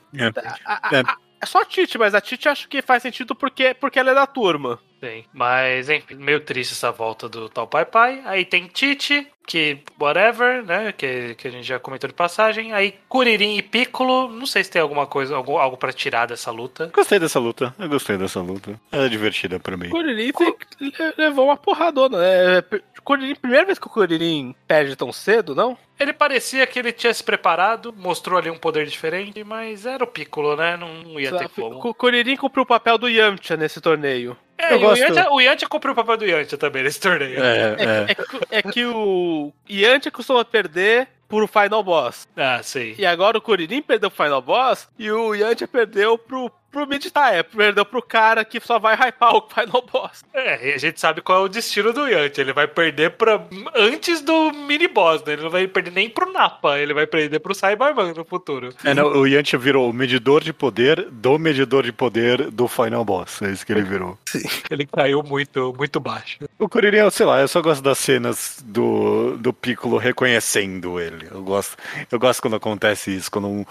A- 0.66 0.90
a- 0.90 0.96
É. 0.98 1.00
a- 1.02 1.18
é 1.42 1.46
só 1.46 1.62
a 1.62 1.66
Titi, 1.66 1.98
mas 1.98 2.14
a 2.14 2.22
Titi 2.22 2.50
acho 2.50 2.68
que 2.68 2.82
faz 2.82 3.02
sentido 3.04 3.34
porque, 3.36 3.74
porque 3.74 4.00
ela 4.00 4.12
é 4.12 4.16
da 4.16 4.28
turma. 4.28 4.80
Sim, 5.02 5.24
mas 5.34 5.90
enfim, 5.90 6.14
meio 6.16 6.40
triste 6.42 6.74
essa 6.74 6.92
volta 6.92 7.28
do 7.28 7.50
tal 7.50 7.66
Pai 7.68 7.86
Pai. 7.86 8.22
Aí 8.24 8.46
tem 8.46 8.68
Tite, 8.68 9.28
que 9.48 9.80
whatever, 10.00 10.64
né? 10.64 10.92
Que, 10.92 11.34
que 11.36 11.48
a 11.48 11.52
gente 11.52 11.66
já 11.68 11.80
comentou 11.80 12.08
de 12.08 12.14
passagem. 12.14 12.72
Aí 12.72 12.94
Kuririn 13.10 13.58
e 13.58 13.62
Piccolo, 13.64 14.28
não 14.30 14.46
sei 14.46 14.64
se 14.64 14.70
tem 14.70 14.82
alguma 14.82 15.08
coisa, 15.08 15.36
algo, 15.36 15.58
algo 15.58 15.76
para 15.76 15.92
tirar 15.92 16.28
dessa 16.28 16.52
luta. 16.52 16.92
Gostei 16.94 17.18
dessa 17.18 17.40
luta, 17.40 17.74
eu 17.80 17.90
gostei 17.90 18.16
dessa 18.18 18.42
luta. 18.42 18.80
É 18.92 19.10
divertida 19.10 19.60
pra 19.60 19.76
mim. 19.76 19.88
O 19.88 19.92
Kuririn 19.92 20.32
tem- 20.32 20.56
le- 20.80 21.14
levou 21.18 21.46
uma 21.46 21.58
porradona. 21.58 22.18
né? 22.20 22.64
Kuririn, 23.04 23.34
primeira 23.34 23.66
vez 23.66 23.80
que 23.80 23.88
o 23.88 23.90
Kuririn 23.90 24.54
perde 24.68 24.96
tão 24.96 25.12
cedo, 25.12 25.56
não? 25.56 25.76
Ele 26.00 26.14
parecia 26.14 26.66
que 26.68 26.78
ele 26.78 26.92
tinha 26.92 27.12
se 27.14 27.24
preparado, 27.24 27.92
mostrou 27.98 28.38
ali 28.38 28.50
um 28.52 28.58
poder 28.58 28.86
diferente, 28.86 29.44
mas 29.44 29.86
era 29.88 30.04
o 30.04 30.08
Piccolo, 30.08 30.56
né? 30.56 30.78
Não 30.78 31.20
ia 31.20 31.32
ter 31.36 31.50
como. 31.50 31.80
O 31.88 31.94
Kuririn 31.96 32.36
cumpriu 32.38 32.62
o 32.64 32.68
papel 32.68 33.00
do 33.00 33.10
Yamcha 33.10 33.58
nesse 33.58 33.82
torneio. 33.82 34.38
É, 34.62 34.74
Eu 34.74 34.78
e 34.78 34.78
o 34.78 34.80
gosto. 34.82 35.02
Yantia, 35.02 35.32
o 35.32 35.42
Yantia 35.42 35.68
cumpriu 35.68 35.94
o 35.94 35.96
papel 35.96 36.18
do 36.18 36.26
Yantia 36.26 36.58
também 36.58 36.84
nesse 36.84 37.00
torneio. 37.00 37.44
É, 37.44 37.76
É, 37.80 38.12
é. 38.12 38.16
que- 38.16 38.40
é 38.52 38.62
que 38.62 38.86
o 38.86 39.52
Yantia 39.70 40.12
costuma 40.12 40.44
perder 40.46 41.08
pro 41.28 41.48
Final 41.48 41.82
Boss. 41.84 42.28
Ah, 42.36 42.60
sim. 42.62 42.94
E 42.98 43.06
agora 43.06 43.38
o 43.38 43.42
Kuririn 43.42 43.82
perdeu 43.82 44.12
pro 44.12 44.24
Final 44.26 44.42
Boss 44.42 44.88
e 45.00 45.10
o 45.12 45.34
Yantia 45.34 45.68
perdeu 45.68 46.18
pro, 46.18 46.52
pro 46.72 46.88
Mid-Tier. 46.88 47.44
Perdeu 47.44 47.86
pro 47.86 48.02
cara 48.02 48.46
que 48.46 48.60
só 48.60 48.80
vai 48.80 48.96
hypar 48.96 49.36
o 49.36 49.48
Final 49.48 49.86
Boss. 49.92 50.24
É, 50.34 50.70
e 50.70 50.74
a 50.74 50.78
gente 50.78 51.00
sabe 51.00 51.22
qual 51.22 51.42
é 51.42 51.46
o 51.46 51.50
destino 51.50 51.94
do 51.94 52.08
Yantia. 52.08 52.44
Ele 52.44 52.54
vai 52.54 52.68
perder 52.68 53.12
pra, 53.12 53.46
antes 53.76 54.22
do 54.22 54.52
mini 54.52 54.88
boss, 54.88 55.24
né? 55.24 55.34
Ele 55.34 55.44
não 55.44 55.50
vai 55.50 55.68
perder 55.68 55.92
nem 55.92 56.10
pro 56.10 56.32
Napa, 56.32 56.80
ele 56.80 56.94
vai 56.94 57.06
perder 57.06 57.40
pro 57.40 57.54
Cyberman 57.54 58.14
no 58.14 58.24
futuro. 58.24 58.70
É, 58.84 58.94
não, 58.94 59.08
o 59.08 59.28
Yantia 59.28 59.60
virou 59.60 59.90
o 59.90 59.94
medidor 59.94 60.44
de 60.44 60.54
poder 60.54 61.10
do 61.12 61.38
medidor 61.38 61.84
de 61.84 61.92
poder 61.92 62.50
do 62.50 62.68
Final 62.68 63.04
Boss. 63.04 63.42
É 63.42 63.52
isso 63.52 63.66
que 63.66 63.74
ele 63.74 63.82
virou. 63.82 64.18
Ele 64.70 64.86
caiu 64.86 65.22
muito, 65.22 65.74
muito 65.78 66.00
baixo. 66.00 66.40
O 66.58 66.70
Kuririn, 66.70 67.10
sei 67.10 67.26
lá, 67.26 67.42
eu 67.42 67.48
só 67.48 67.62
gosto 67.62 67.82
das 67.82 67.98
cenas 67.98 68.64
do, 68.64 69.38
do 69.38 69.52
Piccolo 69.52 69.98
reconhecendo 69.98 71.00
ele. 71.00 71.28
Eu 71.30 71.44
gosto, 71.44 71.76
eu 72.10 72.20
gosto 72.20 72.42
quando 72.42 72.56
acontece 72.56 73.16
isso, 73.16 73.30
quando 73.30 73.48
um, 73.48 73.66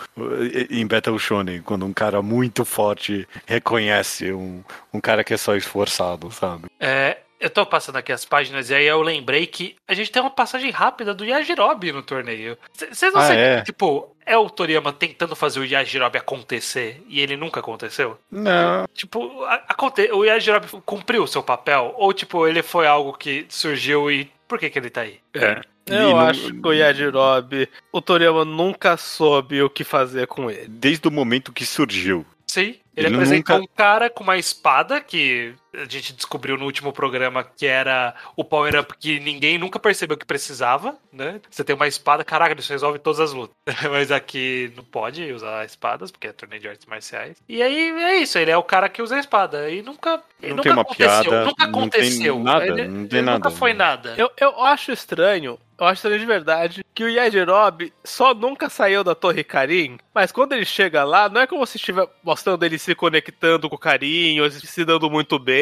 em 0.71 0.87
Battle 0.87 1.19
Shonen, 1.19 1.63
quando 1.63 1.87
um 1.87 1.93
cara 1.93 2.21
muito 2.21 2.65
forte 2.91 3.29
reconhece 3.47 4.33
um, 4.33 4.63
um 4.93 5.01
cara 5.01 5.23
que 5.23 5.33
é 5.35 5.37
só 5.37 5.55
esforçado, 5.57 6.31
sabe? 6.33 6.65
É, 6.79 7.19
eu 7.39 7.49
tô 7.49 7.65
passando 7.65 7.97
aqui 7.97 8.13
as 8.13 8.25
páginas 8.25 8.69
e 8.69 8.75
aí 8.75 8.87
eu 8.87 9.01
lembrei 9.01 9.47
que 9.47 9.77
a 9.87 9.95
gente 9.95 10.11
tem 10.11 10.21
uma 10.21 10.31
passagem 10.31 10.71
rápida 10.71 11.15
do 11.15 11.25
Yajirobe 11.25 11.93
no 11.93 12.03
torneio. 12.03 12.59
Vocês 12.73 13.13
não 13.15 13.21
Ah, 13.21 13.27
sentem 13.27 13.45
é? 13.45 13.59
que, 13.61 13.67
tipo, 13.67 14.15
é 14.27 14.37
o 14.37 14.51
Toriyama 14.51 14.93
tentando 14.93 15.37
fazer 15.37 15.61
o 15.61 15.65
Yajirobe 15.65 16.19
acontecer 16.19 17.03
e 17.09 17.21
ele 17.21 17.37
nunca 17.37 17.61
aconteceu? 17.61 18.19
Não. 18.31 18.87
Tipo, 18.93 19.45
a- 19.45 19.63
aconte... 19.69 20.11
o 20.13 20.25
Yajirobe 20.25 20.67
cumpriu 20.85 21.23
o 21.23 21.29
seu 21.29 21.43
papel? 21.43 21.95
Ou, 21.97 22.13
tipo, 22.13 22.47
ele 22.47 22.63
foi 22.63 22.87
algo 22.87 23.13
que 23.15 23.47
surgiu 23.49 24.11
e 24.11 24.31
por 24.49 24.59
que 24.59 24.69
que 24.69 24.79
ele 24.79 24.91
tá 24.91 25.03
aí? 25.03 25.19
É. 25.35 25.61
Eu 25.87 26.11
não- 26.11 26.21
acho 26.21 26.53
que 26.53 26.69
o 26.69 26.73
Yajirobe, 26.73 27.69
o 27.91 28.01
Toriyama 28.03 28.45
nunca 28.45 28.97
soube 28.97 29.61
o 29.63 29.71
que 29.71 29.83
fazer 29.83 30.27
com 30.29 30.49
ele. 30.51 30.67
Desde 30.69 31.09
o 31.09 31.11
momento 31.11 31.53
que 31.53 31.65
surgiu. 31.67 32.25
Sim. 32.51 32.75
Ele, 32.97 33.07
Ele 33.07 33.15
apresentou 33.15 33.59
nunca- 33.61 33.73
um 33.73 33.77
cara 33.77 34.11
com 34.11 34.25
uma 34.25 34.37
espada 34.37 35.01
que 35.01 35.55
a 35.75 35.85
gente 35.85 36.13
descobriu 36.13 36.57
no 36.57 36.65
último 36.65 36.93
programa 36.93 37.45
que 37.45 37.67
era 37.67 38.15
o 38.37 38.45
power-up 38.45 38.95
que 38.99 39.21
ninguém 39.21 39.59
nunca 39.59 39.79
percebeu 39.79 40.17
que 40.17 40.27
precisava, 40.27 40.97
né? 41.13 41.41
Você 41.51 41.63
tem 41.65 41.75
uma 41.77 41.87
espada, 41.87 42.25
caraca, 42.25 42.59
isso 42.59 42.73
resolve 42.73 42.99
todas 42.99 43.21
as 43.21 43.33
lutas. 43.33 43.55
Mas 43.91 44.11
aqui 44.11 44.73
não 44.77 44.85
pode 44.85 45.33
usar 45.33 45.65
espadas, 45.65 46.11
porque 46.11 46.27
é 46.29 46.33
torneio 46.33 46.61
de 46.61 46.69
artes 46.69 46.87
marciais. 46.87 47.37
E 47.49 47.63
aí 47.63 47.91
é 47.91 48.17
isso, 48.19 48.39
ele 48.39 48.51
é 48.51 48.57
o 48.57 48.63
cara 48.63 48.89
que 48.89 49.03
usa 49.03 49.17
a 49.17 49.21
espada. 49.21 49.71
E 49.71 49.83
nunca. 49.83 50.23
Não 50.43 50.51
nunca 50.51 50.63
tem 50.63 50.73
uma 50.73 50.83
aconteceu. 50.83 51.23
piada, 51.31 51.45
nunca 51.45 51.67
não 51.67 51.71
tem 51.71 52.01
aconteceu. 52.01 52.39
nada, 52.39 52.67
Ele- 52.67 52.89
não 52.89 53.07
tem 53.07 53.23
nada. 53.23 53.39
Nunca 53.39 53.51
foi 53.51 53.73
nada. 53.75 54.15
Eu, 54.17 54.31
eu 54.41 54.65
acho 54.65 54.91
estranho, 54.91 55.59
eu 55.79 55.87
acho 55.87 55.97
estranho 55.97 56.19
de 56.19 56.25
verdade, 56.25 56.85
que 56.95 57.05
o 57.05 57.09
Yajirobe 57.11 57.93
só 58.03 58.33
nunca 58.35 58.71
saiu 58.71 59.05
da 59.05 59.15
Torre 59.15 59.45
Karim, 59.45 59.99
mas 60.15 60.33
quando 60.33 60.53
ele 60.55 60.65
chega 60.65 61.05
lá, 61.05 61.29
não 61.29 61.43
é 61.43 61.47
como 61.47 61.67
se 61.67 61.77
estiver 61.77 62.09
mostrando 62.23 62.65
ele 62.65 62.79
se 62.79 62.95
conectando 62.95 63.69
com 63.69 63.77
o 63.77 63.79
carinho, 63.79 64.45
ele 64.47 64.53
se 64.53 64.83
dando 64.85 65.11
muito 65.11 65.39
bem. 65.39 65.60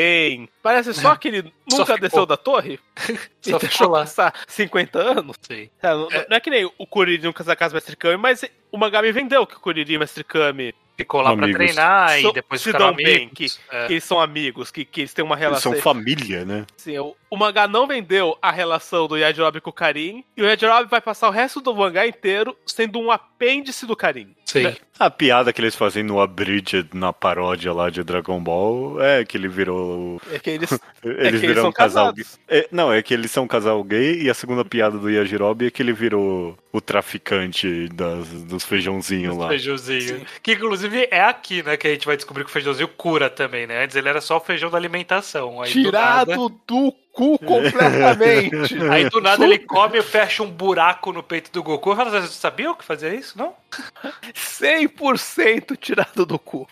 Parece 0.62 0.94
só 0.94 1.16
que 1.16 1.28
ele 1.28 1.42
nunca 1.70 1.84
ficou. 1.86 1.98
desceu 1.98 2.26
da 2.26 2.36
torre 2.36 2.78
e 3.08 3.12
Só 3.50 3.58
deixou 3.58 3.68
ficou 3.70 3.88
lá. 3.88 4.00
passar 4.00 4.34
50 4.46 4.98
anos. 4.98 5.36
Sim. 5.42 5.68
É, 5.82 5.88
não, 5.90 6.08
não 6.08 6.36
é 6.36 6.40
que 6.40 6.50
nem 6.50 6.64
o 6.64 6.86
Kuririn 6.86 7.22
nunca 7.24 7.42
sai 7.44 7.56
casa 7.56 7.74
Mestre 7.74 7.96
Kami, 7.96 8.16
mas 8.16 8.44
o 8.72 8.78
mangá 8.78 9.00
me 9.02 9.12
vendeu 9.12 9.46
que 9.46 9.56
o 9.56 9.60
Kuririn 9.60 9.92
e 9.92 9.96
o 9.96 10.00
Mestre 10.00 10.24
Kami 10.24 10.74
Ficou 10.96 11.20
lá 11.22 11.32
pra 11.32 11.44
Amigos. 11.44 11.64
treinar 11.64 12.20
São- 12.20 12.30
e 12.30 12.32
depois 12.32 12.60
se 12.60 12.72
dão 12.72 12.92
bem, 12.92 13.06
amigos. 13.30 13.60
É. 13.70 13.86
que 13.86 13.92
eles 13.92 14.02
são 14.02 14.18
amigos, 14.20 14.72
que, 14.72 14.84
que 14.84 15.02
eles 15.02 15.14
têm 15.14 15.24
uma 15.24 15.36
Eles 15.36 15.42
relação. 15.42 15.72
são 15.72 15.80
família, 15.80 16.44
né? 16.44 16.66
Sim, 16.76 16.98
o, 16.98 17.14
o 17.30 17.36
mangá 17.36 17.68
não 17.68 17.86
vendeu 17.86 18.36
a 18.42 18.50
relação 18.50 19.06
do 19.06 19.16
Yajirobe 19.16 19.60
com 19.60 19.70
o 19.70 19.72
Karin, 19.72 20.24
e 20.36 20.42
o 20.42 20.46
Yajirobe 20.46 20.90
vai 20.90 21.00
passar 21.00 21.28
o 21.28 21.30
resto 21.30 21.60
do 21.60 21.72
mangá 21.72 22.04
inteiro 22.04 22.56
sendo 22.66 22.98
um 22.98 23.12
apêndice 23.12 23.86
do 23.86 23.94
Karin. 23.94 24.34
Sim. 24.48 24.74
A 24.98 25.10
piada 25.10 25.52
que 25.52 25.60
eles 25.60 25.76
fazem 25.76 26.02
no 26.02 26.20
Abridged, 26.20 26.88
na 26.94 27.12
paródia 27.12 27.72
lá 27.72 27.90
de 27.90 28.02
Dragon 28.02 28.40
Ball, 28.40 29.00
é 29.00 29.24
que 29.24 29.36
ele 29.36 29.46
virou. 29.46 30.20
É 30.32 30.38
que 30.38 30.50
eles. 30.50 30.70
Eles 31.04 31.16
que 31.16 31.26
eles 31.26 31.40
viram 31.40 31.62
são 31.62 31.70
um 31.70 31.72
casal 31.72 32.12
gay. 32.12 32.24
É, 32.48 32.68
não, 32.72 32.92
é 32.92 33.00
que 33.00 33.14
eles 33.14 33.30
são 33.30 33.44
um 33.44 33.46
casal 33.46 33.82
gay 33.84 34.22
e 34.22 34.28
a 34.28 34.34
segunda 34.34 34.64
piada 34.64 34.98
do 34.98 35.08
Yajirobe 35.08 35.66
é 35.66 35.70
que 35.70 35.80
ele 35.80 35.92
virou 35.92 36.58
o 36.72 36.80
traficante 36.80 37.88
das, 37.90 38.26
dos 38.44 38.64
feijãozinhos 38.64 39.36
lá. 39.36 39.48
Feijãozinho. 39.48 40.26
Que 40.42 40.54
inclusive 40.54 41.06
é 41.10 41.22
aqui, 41.22 41.62
né? 41.62 41.76
Que 41.76 41.86
a 41.86 41.90
gente 41.92 42.06
vai 42.06 42.16
descobrir 42.16 42.42
que 42.42 42.50
o 42.50 42.52
feijãozinho 42.52 42.88
cura 42.88 43.30
também, 43.30 43.66
né? 43.66 43.84
Antes 43.84 43.94
ele 43.94 44.08
era 44.08 44.20
só 44.20 44.38
o 44.38 44.40
feijão 44.40 44.70
da 44.70 44.76
alimentação. 44.76 45.62
Aí 45.62 45.72
do 45.72 45.92
nada, 45.92 46.32
Tirado 46.32 46.48
do 46.66 46.92
cu 47.18 47.36
completamente. 47.44 48.78
aí 48.88 49.10
do 49.10 49.20
nada 49.20 49.44
ele 49.44 49.58
come 49.58 49.98
e 49.98 50.02
fecha 50.02 50.44
um 50.44 50.50
buraco 50.50 51.12
no 51.12 51.20
peito 51.20 51.50
do 51.50 51.64
Goku. 51.64 51.92
Você 51.92 52.28
sabia 52.28 52.72
que 52.74 52.84
fazia 52.84 53.12
isso? 53.12 53.36
Não? 53.36 53.54
100% 54.32 55.76
tirado 55.76 56.24
do 56.24 56.38
cu. 56.38 56.68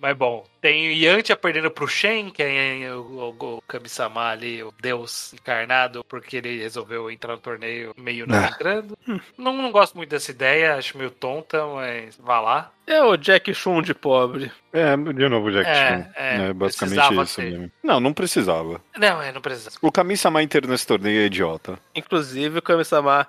Mas 0.00 0.16
bom, 0.16 0.46
tem 0.60 0.88
o 0.88 0.92
Yantia 0.92 1.34
perdendo 1.36 1.70
pro 1.72 1.88
Shen, 1.88 2.30
que 2.30 2.40
é 2.42 2.88
o, 2.94 3.00
o, 3.40 3.56
o 3.56 3.62
Kami-sama 3.66 4.28
ali, 4.30 4.62
o 4.62 4.72
deus 4.80 5.32
encarnado, 5.34 6.04
porque 6.04 6.36
ele 6.36 6.60
resolveu 6.60 7.10
entrar 7.10 7.32
no 7.32 7.40
torneio 7.40 7.92
meio 7.96 8.24
não 8.26 8.38
Ah. 8.38 8.46
entrando. 8.54 8.96
Não, 9.36 9.52
não 9.52 9.72
gosto 9.72 9.96
muito 9.96 10.10
dessa 10.10 10.30
ideia, 10.30 10.76
acho 10.76 10.96
meio 10.96 11.10
tonta, 11.10 11.66
mas 11.66 12.16
vá 12.16 12.40
lá. 12.40 12.70
É 12.86 13.02
o 13.02 13.16
Jack 13.16 13.52
Chun 13.52 13.82
de 13.82 13.92
pobre. 13.92 14.50
É, 14.72 14.96
de 14.96 15.28
novo, 15.28 15.50
Jack 15.50 15.68
É, 15.68 15.74
Chan. 15.88 16.10
é, 16.14 16.34
É, 16.48 16.52
basicamente 16.52 16.94
precisava 16.94 17.22
isso 17.24 17.36
ter. 17.36 17.50
mesmo. 17.50 17.72
Não, 17.82 17.98
não 18.00 18.12
precisava. 18.14 18.80
Não, 18.96 19.20
é, 19.20 19.32
não 19.32 19.40
precisa. 19.40 19.70
O 19.82 19.90
Kami-sama 19.90 20.42
inteiro 20.42 20.68
nesse 20.68 20.86
torneio 20.86 21.22
é 21.22 21.26
idiota. 21.26 21.78
Inclusive, 21.94 22.60
o 22.60 22.62
Kami-sama. 22.62 23.26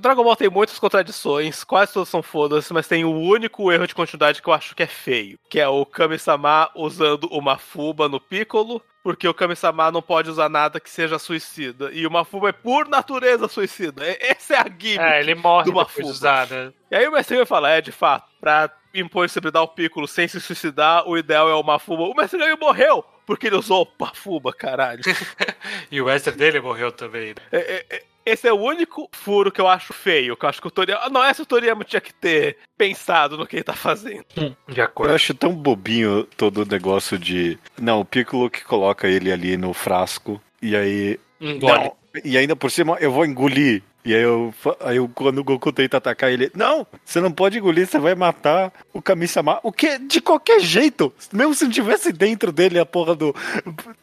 Dragon 0.00 0.24
Ball 0.24 0.36
tem 0.36 0.48
muitas 0.48 0.78
contradições, 0.78 1.64
quase 1.64 1.92
todas 1.92 2.08
são 2.08 2.22
foda-se, 2.22 2.72
mas 2.72 2.88
tem 2.88 3.04
o 3.04 3.12
único 3.12 3.70
erro 3.70 3.86
de 3.86 3.94
continuidade 3.94 4.40
que 4.40 4.48
eu 4.48 4.52
acho 4.52 4.74
que 4.74 4.82
é 4.82 4.86
feio, 4.86 5.38
que 5.48 5.60
é 5.60 5.68
o 5.68 5.84
Kami-sama 5.84 6.70
usando 6.74 7.24
uma 7.30 7.58
fuba 7.58 8.08
no 8.08 8.18
Piccolo, 8.18 8.82
porque 9.02 9.28
o 9.28 9.34
Kami-sama 9.34 9.90
não 9.90 10.00
pode 10.00 10.30
usar 10.30 10.48
nada 10.48 10.80
que 10.80 10.88
seja 10.88 11.18
suicida, 11.18 11.90
e 11.92 12.06
uma 12.06 12.24
fuba 12.24 12.48
é 12.48 12.52
por 12.52 12.88
natureza 12.88 13.48
suicida. 13.48 14.02
Essa 14.20 14.54
é 14.54 14.58
a 14.58 14.64
gimmick. 14.64 14.98
É, 14.98 15.20
ele 15.20 15.34
morre 15.34 15.66
do 15.66 15.74
Mafuba. 15.74 16.08
usar, 16.08 16.48
né? 16.48 16.72
E 16.90 16.96
aí 16.96 17.06
o 17.06 17.12
mestre 17.12 17.36
vai 17.36 17.46
falar, 17.46 17.70
é, 17.72 17.80
de 17.80 17.92
fato, 17.92 18.30
pra 18.40 18.70
impossibilitar 18.94 19.62
o 19.62 19.68
Piccolo 19.68 20.08
sem 20.08 20.26
se 20.26 20.40
suicidar, 20.40 21.08
o 21.08 21.18
ideal 21.18 21.48
é 21.48 21.54
o 21.54 21.62
Mafuba. 21.62 22.04
O 22.04 22.14
mestre 22.14 22.38
Ganho 22.38 22.58
morreu 22.58 23.04
porque 23.26 23.46
ele 23.46 23.56
usou 23.56 23.84
o 23.84 24.04
Mafuba, 24.04 24.52
caralho. 24.52 25.02
E 25.90 26.00
o 26.00 26.06
mestre 26.06 26.34
dele 26.34 26.60
morreu 26.60 26.90
também, 26.90 27.28
né? 27.28 27.42
É, 27.52 27.58
é, 27.58 27.86
é, 27.90 28.02
Esse 28.24 28.46
é 28.46 28.52
o 28.52 28.60
único 28.60 29.08
furo 29.12 29.50
que 29.50 29.60
eu 29.60 29.66
acho 29.68 29.92
feio, 29.92 30.36
que 30.36 30.44
eu 30.44 30.48
acho 30.48 30.60
que 30.60 30.66
o 30.68 30.70
Toriyama... 30.70 31.08
Não, 31.08 31.24
essa 31.24 31.42
o 31.42 31.46
Toriyama 31.46 31.84
tinha 31.84 32.00
que 32.00 32.14
ter 32.14 32.56
pensado 32.78 33.36
no 33.36 33.46
que 33.46 33.56
ele 33.56 33.64
tá 33.64 33.72
fazendo. 33.74 34.24
De 34.68 34.80
Eu 34.80 34.84
acordo. 34.84 35.12
acho 35.14 35.34
tão 35.34 35.52
bobinho 35.54 36.24
todo 36.36 36.62
o 36.62 36.64
negócio 36.66 37.18
de. 37.18 37.58
Não, 37.80 38.00
o 38.00 38.04
Piccolo 38.04 38.50
que 38.50 38.64
coloca 38.64 39.08
ele 39.08 39.32
ali 39.32 39.56
no 39.56 39.72
frasco. 39.72 40.40
E 40.60 40.76
aí. 40.76 41.18
Engole. 41.40 41.72
Não, 41.84 41.96
e 42.24 42.36
ainda 42.36 42.54
por 42.54 42.70
cima 42.70 42.96
eu 43.00 43.10
vou 43.10 43.24
engolir. 43.24 43.82
E 44.04 44.14
aí 44.14 44.22
eu, 44.22 44.52
aí 44.80 44.96
eu 44.96 45.08
quando 45.14 45.38
o 45.38 45.44
Goku 45.44 45.72
tenta 45.72 45.96
atacar 45.96 46.32
ele, 46.32 46.50
não, 46.54 46.84
você 47.04 47.20
não 47.20 47.30
pode 47.30 47.58
engolir, 47.58 47.86
você 47.86 47.98
vai 47.98 48.14
matar 48.16 48.72
o 48.92 49.00
Kami-sama. 49.00 49.60
O 49.62 49.70
que? 49.70 49.98
De 49.98 50.20
qualquer 50.20 50.60
jeito, 50.60 51.12
mesmo 51.32 51.54
se 51.54 51.64
não 51.64 51.70
tivesse 51.70 52.12
dentro 52.12 52.50
dele 52.50 52.80
a 52.80 52.86
porra 52.86 53.14
do. 53.14 53.34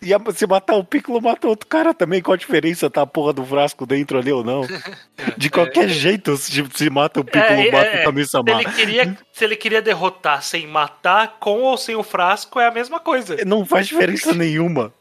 Ia, 0.01 0.17
se 0.33 0.47
matar 0.47 0.75
o 0.75 0.83
Piccolo, 0.83 1.21
mata 1.21 1.47
outro 1.47 1.67
cara 1.67 1.93
também. 1.93 2.21
Qual 2.21 2.33
a 2.33 2.37
diferença 2.37 2.89
tá 2.89 3.01
a 3.01 3.07
porra 3.07 3.33
do 3.33 3.45
frasco 3.45 3.85
dentro 3.85 4.17
ali 4.17 4.31
ou 4.31 4.43
não? 4.43 4.61
De 5.37 5.49
qualquer 5.49 5.89
jeito, 5.89 6.37
se, 6.37 6.63
se 6.73 6.89
mata 6.89 7.19
o 7.19 7.25
Piccolo, 7.25 7.59
É, 7.59 7.71
mata 7.71 7.87
é, 7.87 7.95
o 7.95 7.97
Se 7.99 8.05
Kami-sama. 8.05 8.51
ele, 8.51 8.65
queria, 8.71 9.17
se 9.33 9.43
ele 9.43 9.55
queria 9.55 9.81
derrotar 9.81 10.41
sem 10.41 10.65
matar, 10.65 11.37
com 11.39 11.59
ou 11.61 11.77
sem 11.77 11.95
o 11.95 12.03
frasco, 12.03 12.59
é 12.59 12.67
a 12.67 12.71
mesma 12.71 12.99
coisa. 12.99 13.35
Não 13.45 13.65
faz 13.65 13.87
diferença 13.87 14.31
nenhuma. 14.33 14.93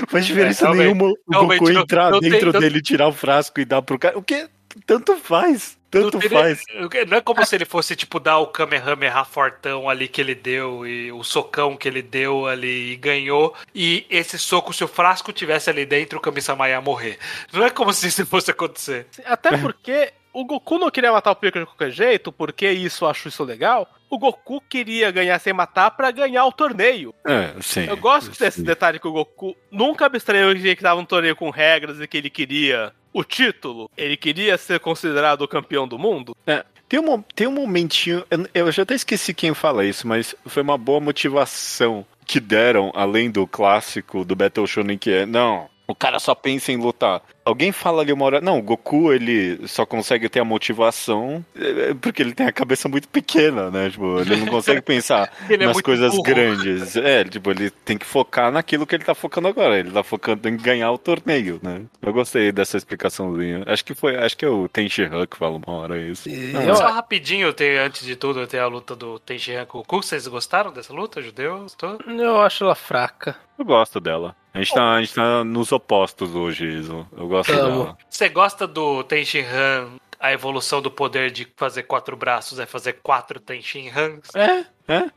Não 0.00 0.08
faz 0.08 0.26
diferença 0.26 0.66
É, 0.68 0.74
nenhuma 0.74 1.06
o 1.06 1.16
Goku 1.26 1.70
não- 1.72 1.82
entrar 1.82 2.10
não 2.10 2.20
tem- 2.20 2.30
dentro 2.30 2.52
não- 2.52 2.60
dele 2.60 2.78
e 2.78 2.82
tirar 2.82 3.08
o 3.08 3.12
frasco 3.12 3.60
e 3.60 3.64
dar 3.64 3.82
pro 3.82 3.98
cara. 3.98 4.18
O 4.18 4.22
que? 4.22 4.48
Tanto 4.86 5.16
faz. 5.16 5.78
Tanto 5.90 6.12
Não 6.14 6.20
teria- 6.20 6.38
faz. 6.38 6.62
Não 7.08 7.16
é 7.16 7.20
como 7.20 7.44
se 7.44 7.56
ele 7.56 7.64
fosse, 7.64 7.96
tipo, 7.96 8.20
dar 8.20 8.38
o 8.38 8.46
Kamehameha 8.46 9.24
fortão 9.24 9.88
ali 9.90 10.06
que 10.06 10.20
ele 10.20 10.36
deu, 10.36 10.86
e 10.86 11.10
o 11.10 11.24
socão 11.24 11.76
que 11.76 11.88
ele 11.88 12.00
deu 12.00 12.46
ali 12.46 12.92
e 12.92 12.96
ganhou, 12.96 13.52
e 13.74 14.06
esse 14.08 14.38
soco, 14.38 14.72
se 14.72 14.84
o 14.84 14.88
frasco 14.88 15.32
tivesse 15.32 15.68
ali 15.68 15.84
dentro, 15.84 16.18
o 16.18 16.20
Kami-sama 16.22 16.68
ia 16.68 16.80
morrer. 16.80 17.18
Não 17.52 17.64
é 17.66 17.70
como 17.70 17.92
se 17.92 18.06
isso 18.06 18.24
fosse 18.24 18.52
acontecer. 18.52 19.06
Até 19.24 19.56
porque 19.58 20.12
o 20.32 20.44
Goku 20.44 20.78
não 20.78 20.90
queria 20.90 21.12
matar 21.12 21.30
o 21.30 21.36
Piccolo 21.36 21.64
de 21.64 21.70
qualquer 21.70 21.90
jeito, 21.90 22.32
porque 22.32 22.70
isso 22.70 23.04
eu 23.04 23.08
acho 23.08 23.28
isso 23.28 23.44
legal. 23.44 23.88
O 24.08 24.18
Goku 24.18 24.60
queria 24.68 25.10
ganhar 25.10 25.38
sem 25.38 25.52
matar 25.52 25.90
pra 25.92 26.10
ganhar 26.10 26.44
o 26.44 26.52
torneio. 26.52 27.14
É, 27.24 27.54
sim. 27.60 27.86
Eu 27.86 27.96
gosto 27.96 28.30
desse 28.38 28.58
sim. 28.58 28.64
detalhe 28.64 28.98
que 28.98 29.06
o 29.06 29.12
Goku 29.12 29.56
nunca 29.70 30.06
abstraiu 30.06 30.54
que 30.54 30.82
tava 30.82 31.00
um 31.00 31.04
torneio 31.04 31.36
com 31.36 31.50
regras 31.50 32.00
e 32.00 32.06
que 32.06 32.16
ele 32.16 32.30
queria 32.30 32.92
o 33.12 33.22
título. 33.24 33.90
Ele 33.96 34.16
queria 34.16 34.56
ser 34.58 34.80
considerado 34.80 35.42
o 35.42 35.48
campeão 35.48 35.86
do 35.86 35.98
mundo. 35.98 36.36
É, 36.46 36.64
tem, 36.88 36.98
um, 36.98 37.22
tem 37.22 37.46
um 37.46 37.52
momentinho. 37.52 38.24
Eu, 38.30 38.48
eu 38.52 38.72
já 38.72 38.82
até 38.82 38.94
esqueci 38.94 39.32
quem 39.32 39.54
fala 39.54 39.84
isso, 39.84 40.06
mas 40.06 40.34
foi 40.46 40.62
uma 40.62 40.76
boa 40.76 41.00
motivação 41.00 42.04
que 42.26 42.40
deram, 42.40 42.92
além 42.94 43.30
do 43.30 43.46
clássico 43.46 44.24
do 44.24 44.36
Battle 44.36 44.66
Shonen, 44.66 44.98
que 44.98 45.10
é: 45.10 45.26
não, 45.26 45.68
o 45.90 45.94
cara 45.94 46.18
só 46.18 46.34
pensa 46.34 46.72
em 46.72 46.76
lutar. 46.76 47.22
Alguém 47.44 47.72
fala 47.72 48.02
ali 48.02 48.12
uma 48.12 48.24
hora, 48.26 48.40
não, 48.40 48.58
o 48.58 48.62
Goku 48.62 49.12
ele 49.12 49.66
só 49.66 49.84
consegue 49.84 50.28
ter 50.28 50.40
a 50.40 50.44
motivação 50.44 51.44
é, 51.56 51.94
porque 51.94 52.22
ele 52.22 52.32
tem 52.34 52.46
a 52.46 52.52
cabeça 52.52 52.88
muito 52.88 53.08
pequena, 53.08 53.70
né? 53.70 53.90
Tipo, 53.90 54.20
ele 54.20 54.36
não 54.36 54.46
consegue 54.46 54.80
pensar 54.82 55.32
é 55.48 55.56
nas 55.56 55.72
muito 55.72 55.84
coisas 55.84 56.10
burro. 56.12 56.22
grandes. 56.22 56.96
É, 56.96 57.24
tipo, 57.24 57.50
ele 57.50 57.70
tem 57.70 57.96
que 57.98 58.06
focar 58.06 58.52
naquilo 58.52 58.86
que 58.86 58.94
ele 58.94 59.04
tá 59.04 59.14
focando 59.14 59.48
agora. 59.48 59.78
Ele 59.78 59.90
tá 59.90 60.02
focando 60.02 60.48
em 60.48 60.56
ganhar 60.56 60.92
o 60.92 60.98
torneio, 60.98 61.58
né? 61.62 61.82
Eu 62.02 62.12
gostei 62.12 62.52
dessa 62.52 62.76
explicaçãozinha. 62.76 63.64
Acho 63.66 63.84
que 63.84 63.94
foi, 63.94 64.16
acho 64.16 64.36
que 64.36 64.44
é 64.44 64.48
o 64.48 64.68
Tenshinhan 64.68 65.26
que 65.26 65.36
fala 65.36 65.56
uma 65.56 65.76
hora 65.76 65.98
isso. 65.98 66.28
Eu- 66.28 66.76
Só 66.76 66.86
rapidinho, 66.88 67.52
tem, 67.52 67.78
antes 67.78 68.04
de 68.06 68.14
tudo, 68.16 68.46
tem 68.46 68.60
a 68.60 68.66
luta 68.66 68.94
do 68.94 69.18
Tenshinhan 69.18 69.64
com 69.64 69.78
o 69.78 69.80
Goku. 69.82 70.02
Vocês 70.02 70.26
gostaram 70.28 70.72
dessa 70.72 70.92
luta, 70.92 71.20
judeus? 71.22 71.74
Tô- 71.74 71.98
Eu 72.06 72.40
acho 72.42 72.64
ela 72.64 72.74
fraca. 72.74 73.34
Eu 73.58 73.64
gosto 73.64 73.98
dela. 74.00 74.34
A 74.52 74.58
gente, 74.58 74.74
tá, 74.74 74.92
a 74.94 75.00
gente 75.00 75.14
tá 75.14 75.44
nos 75.44 75.70
opostos 75.70 76.34
hoje, 76.34 76.66
Iso. 76.66 77.06
Eu 77.16 77.28
gosto 77.28 77.54
dela. 77.54 77.96
Você 78.08 78.28
gosta 78.28 78.66
do 78.66 79.04
Tenshinhan, 79.04 79.88
a 80.18 80.32
evolução 80.32 80.82
do 80.82 80.90
poder 80.90 81.30
de 81.30 81.46
fazer 81.56 81.84
quatro 81.84 82.16
braços 82.16 82.58
é 82.58 82.66
fazer 82.66 82.94
quatro 83.02 83.40
Tenshinhans? 83.40 84.28
É, 84.34 84.66
é. 84.92 85.10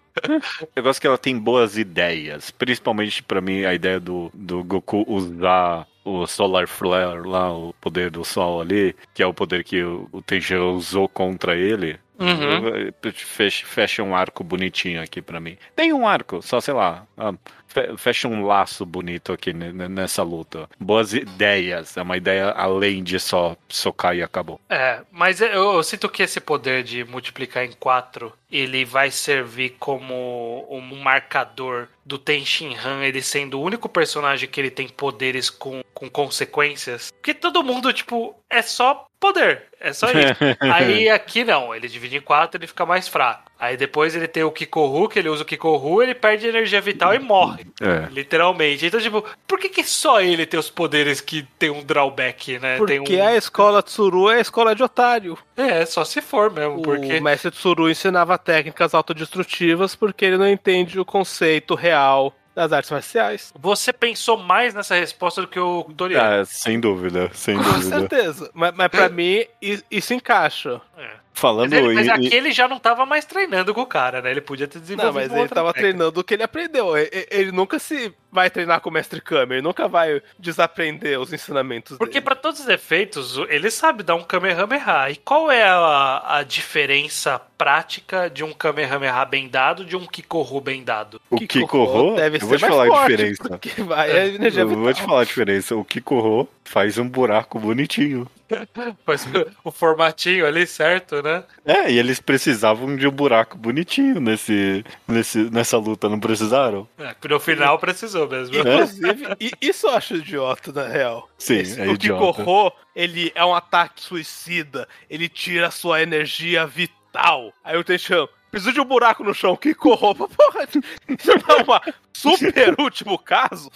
Eu 0.75 0.83
gosto 0.83 1.01
que 1.01 1.07
ela 1.07 1.17
tem 1.17 1.37
boas 1.37 1.77
ideias. 1.77 2.51
Principalmente 2.51 3.23
pra 3.23 3.41
mim, 3.41 3.65
a 3.65 3.73
ideia 3.73 3.99
do, 3.99 4.31
do 4.33 4.63
Goku 4.63 5.03
usar 5.07 5.87
o 6.05 6.27
Solar 6.27 6.67
Flare 6.67 7.27
lá, 7.27 7.51
o 7.51 7.73
poder 7.81 8.11
do 8.11 8.23
sol 8.23 8.61
ali, 8.61 8.95
que 9.13 9.23
é 9.23 9.25
o 9.25 9.33
poder 9.33 9.63
que 9.63 9.81
o, 9.81 10.07
o 10.11 10.21
Tenshinhan 10.21 10.71
usou 10.71 11.09
contra 11.09 11.55
ele. 11.55 11.99
Uhum. 12.23 12.91
Fecha, 13.13 13.65
fecha 13.65 14.03
um 14.03 14.15
arco 14.15 14.43
bonitinho 14.43 15.01
aqui 15.01 15.21
pra 15.21 15.39
mim. 15.39 15.57
Tem 15.75 15.91
um 15.93 16.07
arco, 16.07 16.41
só 16.41 16.59
sei 16.61 16.73
lá. 16.73 17.05
ah, 17.17 17.33
fe- 17.67 17.95
Fecha 17.97 18.27
um 18.27 18.45
laço 18.45 18.85
bonito 18.85 19.33
aqui 19.33 19.51
ne- 19.53 19.71
ne- 19.73 19.87
nessa 19.87 20.23
luta. 20.23 20.69
Boas 20.79 21.13
ideias. 21.13 21.97
É 21.97 22.01
uma 22.01 22.17
ideia 22.17 22.49
além 22.51 23.03
de 23.03 23.19
só 23.19 23.55
socar 23.67 24.15
e 24.15 24.21
acabou. 24.23 24.59
É, 24.69 25.01
mas 25.11 25.41
eu, 25.41 25.47
eu 25.49 25.83
sinto 25.83 26.07
que 26.09 26.23
esse 26.23 26.39
poder 26.39 26.83
de 26.83 27.03
multiplicar 27.03 27.63
em 27.65 27.71
quatro, 27.73 28.33
ele 28.51 28.85
vai 28.85 29.09
servir 29.11 29.75
como 29.79 30.65
um 30.69 30.81
marcador 31.01 31.87
do 32.05 32.17
Tenshinhan, 32.17 33.01
ele 33.03 33.21
sendo 33.21 33.59
o 33.59 33.63
único 33.63 33.87
personagem 33.87 34.47
que 34.49 34.59
ele 34.59 34.69
tem 34.69 34.87
poderes 34.89 35.49
com, 35.49 35.81
com 35.93 36.09
consequências. 36.09 37.11
Porque 37.11 37.33
todo 37.33 37.63
mundo, 37.63 37.91
tipo, 37.93 38.35
é 38.49 38.61
só 38.61 39.05
poder, 39.23 39.63
é 39.79 39.93
só 39.93 40.07
isso. 40.07 40.33
Aí 40.59 41.09
aqui 41.09 41.45
não, 41.45 41.73
ele 41.73 41.87
divide 41.87 42.17
em 42.17 42.21
quatro, 42.21 42.59
ele 42.59 42.67
fica 42.67 42.85
mais 42.85 43.07
fraco. 43.07 43.49
Aí 43.57 43.77
depois 43.77 44.13
ele 44.13 44.27
tem 44.27 44.43
o 44.43 44.51
Kikoru, 44.51 45.07
que 45.07 45.17
ele 45.17 45.29
usa 45.29 45.43
o 45.43 45.45
Kikoru, 45.45 46.03
ele 46.03 46.13
perde 46.13 46.45
energia 46.45 46.81
vital 46.81 47.15
e 47.15 47.19
morre. 47.19 47.65
É. 47.81 48.09
Literalmente. 48.11 48.85
Então, 48.85 48.99
tipo, 48.99 49.23
por 49.47 49.57
que, 49.57 49.69
que 49.69 49.83
só 49.85 50.19
ele 50.19 50.45
tem 50.45 50.59
os 50.59 50.69
poderes 50.69 51.21
que 51.21 51.43
tem 51.57 51.69
um 51.69 51.81
drawback, 51.81 52.59
né? 52.59 52.75
Porque 52.75 52.99
tem 52.99 53.21
um... 53.21 53.25
a 53.25 53.37
escola 53.37 53.81
Tsuru 53.81 54.29
é 54.29 54.39
a 54.39 54.41
escola 54.41 54.75
de 54.75 54.83
otário. 54.83 55.37
É, 55.55 55.85
só 55.85 56.03
se 56.03 56.21
for 56.21 56.51
mesmo, 56.51 56.81
porque... 56.81 57.19
O 57.19 57.23
mestre 57.23 57.51
Tsuru 57.51 57.89
ensinava 57.89 58.37
técnicas 58.37 58.93
autodestrutivas 58.93 59.95
porque 59.95 60.25
ele 60.25 60.37
não 60.37 60.49
entende 60.49 60.99
o 60.99 61.05
conceito 61.05 61.75
real 61.75 62.35
das 62.55 62.71
artes 62.71 62.91
marciais. 62.91 63.51
Você 63.59 63.91
pensou 63.91 64.37
mais 64.37 64.73
nessa 64.73 64.95
resposta 64.95 65.41
do 65.41 65.47
que 65.47 65.59
o 65.59 65.83
Dorian. 65.89 66.41
Ah, 66.41 66.45
sem 66.45 66.79
dúvida, 66.79 67.29
sem 67.33 67.57
Com 67.57 67.63
dúvida. 67.63 67.99
certeza. 67.99 68.49
Mas, 68.53 68.73
mas 68.75 68.87
pra 68.89 69.09
mim, 69.09 69.45
i- 69.61 69.83
isso 69.89 70.13
encaixa. 70.13 70.79
É. 70.97 71.22
Falando 71.35 71.71
Mas, 71.71 71.79
ele, 71.83 71.93
mas 71.95 72.07
em- 72.07 72.11
aqui 72.11 72.35
ele 72.35 72.51
já 72.51 72.67
não 72.67 72.77
tava 72.77 73.05
mais 73.07 73.25
treinando 73.25 73.73
com 73.73 73.81
o 73.81 73.85
cara, 73.87 74.21
né? 74.21 74.29
Ele 74.31 74.39
podia 74.41 74.67
ter 74.67 74.79
desenvolvido 74.79 75.13
Não, 75.13 75.21
mas 75.21 75.31
ele 75.31 75.41
outra 75.41 75.55
tava 75.55 75.73
técnica. 75.73 75.93
treinando 75.97 76.19
o 76.19 76.23
que 76.23 76.33
ele 76.35 76.43
aprendeu. 76.43 76.95
E- 76.97 77.09
e- 77.11 77.27
Ele 77.31 77.51
nunca 77.51 77.79
se 77.79 78.13
vai 78.31 78.49
treinar 78.49 78.81
com 78.81 78.89
o 78.89 78.93
mestre 78.93 79.19
Kami, 79.19 79.55
ele 79.55 79.61
nunca 79.63 79.87
vai 79.87 80.21
desaprender 80.39 81.19
os 81.19 81.33
ensinamentos 81.33 81.97
Porque 81.97 82.13
dele. 82.13 82.25
pra 82.25 82.35
todos 82.35 82.59
os 82.61 82.67
efeitos, 82.67 83.37
ele 83.49 83.69
sabe 83.71 84.03
dar 84.03 84.15
um 84.15 84.23
Kamehameha. 84.23 85.09
E 85.09 85.15
qual 85.17 85.51
é 85.51 85.63
a, 85.63 86.37
a 86.37 86.43
diferença 86.43 87.39
prática 87.57 88.29
de 88.29 88.43
um 88.43 88.51
Kamehameha 88.53 89.25
bem 89.25 89.47
dado 89.47 89.83
de 89.85 89.95
um 89.95 90.05
Kikoru 90.05 90.59
bem 90.61 90.83
dado? 90.83 91.19
o 91.29 91.37
Kikoho, 91.37 92.15
deve 92.15 92.37
eu 92.37 92.39
ser 92.41 92.45
vou 92.47 92.57
te 92.57 92.61
mais 92.61 92.73
falar 92.73 92.83
a 92.85 92.87
forte, 92.87 93.11
diferença. 93.11 93.43
Porque 93.49 93.81
vai 93.83 94.11
a 94.11 94.25
energia 94.27 94.61
Eu 94.61 94.67
vital. 94.67 94.83
vou 94.83 94.93
te 94.93 95.01
falar 95.01 95.21
a 95.21 95.25
diferença. 95.25 95.75
O 95.75 95.83
Kikoho 95.85 96.47
faz 96.63 96.97
um 96.97 97.07
buraco 97.07 97.59
bonitinho. 97.59 98.27
Faz 99.03 99.27
o 99.63 99.71
formatinho 99.71 100.45
ali, 100.45 100.67
certo, 100.67 101.23
né? 101.23 101.43
É, 101.65 101.91
e 101.91 101.97
eles 101.97 102.19
precisavam 102.19 102.95
de 102.95 103.07
um 103.07 103.11
buraco 103.11 103.57
bonitinho 103.57 104.19
nesse, 104.19 104.85
nesse, 105.07 105.49
nessa 105.49 105.75
luta, 105.77 106.07
não 106.07 106.19
precisaram? 106.19 106.87
É, 106.99 107.15
no 107.27 107.39
final 107.39 107.79
precisou 107.79 108.29
mesmo. 108.29 108.55
Inclusive, 108.55 109.35
e- 109.39 109.51
isso 109.59 109.87
eu 109.87 109.95
acho 109.95 110.15
idiota, 110.17 110.71
na 110.71 110.87
real. 110.87 111.27
Sim, 111.37 111.55
Esse- 111.59 111.81
é 111.81 111.87
o 111.87 111.93
idiota. 111.93 112.39
Kikoho, 112.41 112.71
ele 112.95 113.31
é 113.33 113.43
um 113.43 113.55
ataque 113.55 113.99
suicida. 114.01 114.87
Ele 115.09 115.27
tira 115.27 115.67
a 115.67 115.71
sua 115.71 116.01
energia 116.03 116.67
vital. 116.67 117.51
Aí 117.63 117.75
o 117.77 117.83
Tenshan, 117.83 118.27
preciso 118.53 118.71
de 118.73 118.79
um 118.79 118.85
buraco 118.85 119.23
no 119.23 119.33
chão. 119.33 119.55
Kikoho, 119.57 119.97
porra, 120.15 120.67
isso 121.09 121.31
não 121.47 121.55
é 121.57 121.63
uma 121.63 121.81
super 122.13 122.75
último 122.79 123.17
caso? 123.17 123.69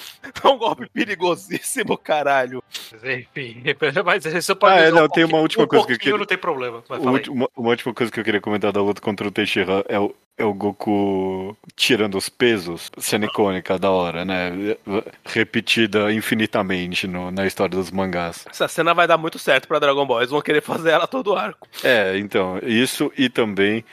É 0.44 0.48
um 0.48 0.58
golpe 0.58 0.88
perigosíssimo, 0.90 1.98
caralho. 1.98 2.64
Enfim, 2.94 3.64
mas 4.06 4.26
isso 4.26 4.56
pode 4.56 4.76
Ah, 4.76 4.82
é, 4.84 4.92
não, 4.92 5.06
um 5.06 5.10
tem 5.10 5.24
uma 5.26 5.40
última 5.40 5.64
um 5.64 5.68
coisa 5.68 5.86
que 5.86 5.94
eu 5.94 5.96
pouquinho 5.98 6.00
queria- 6.14 6.18
não 6.20 6.26
tem 6.26 6.38
problema. 6.38 6.84
Uma, 6.90 7.50
uma 7.56 7.70
última 7.70 7.94
coisa 7.94 8.12
que 8.12 8.20
eu 8.20 8.24
queria 8.24 8.40
comentar 8.42 8.72
da 8.72 8.82
luta 8.82 9.02
contra 9.02 9.28
o 9.28 9.32
Teixeira 9.32 9.84
é 9.90 10.00
o, 10.00 10.14
é 10.38 10.46
o 10.46 10.54
Goku 10.54 11.58
tirando 11.76 12.16
os 12.18 12.30
pesos, 12.30 12.92
cena 13.00 13.26
icônica 13.26 13.78
da 13.80 13.90
hora, 13.90 14.24
né? 14.24 14.52
Repetida 15.26 16.12
infinitamente 16.14 17.08
no- 17.08 17.32
na 17.32 17.46
história 17.48 17.76
dos 17.76 17.90
mangás. 17.92 18.46
Essa 18.50 18.68
cena 18.68 18.94
vai 18.94 19.08
dar 19.08 19.18
muito 19.18 19.40
certo 19.40 19.68
pra 19.68 19.80
Dragon 19.80 20.06
Ball. 20.06 20.20
Eles 20.20 20.32
vão 20.32 20.42
querer 20.42 20.62
fazer 20.62 20.92
ela 20.92 21.08
todo 21.08 21.32
o 21.32 21.36
arco. 21.36 21.68
É, 21.84 22.18
então, 22.18 22.60
isso 22.64 23.12
e 23.18 23.30
também. 23.30 23.84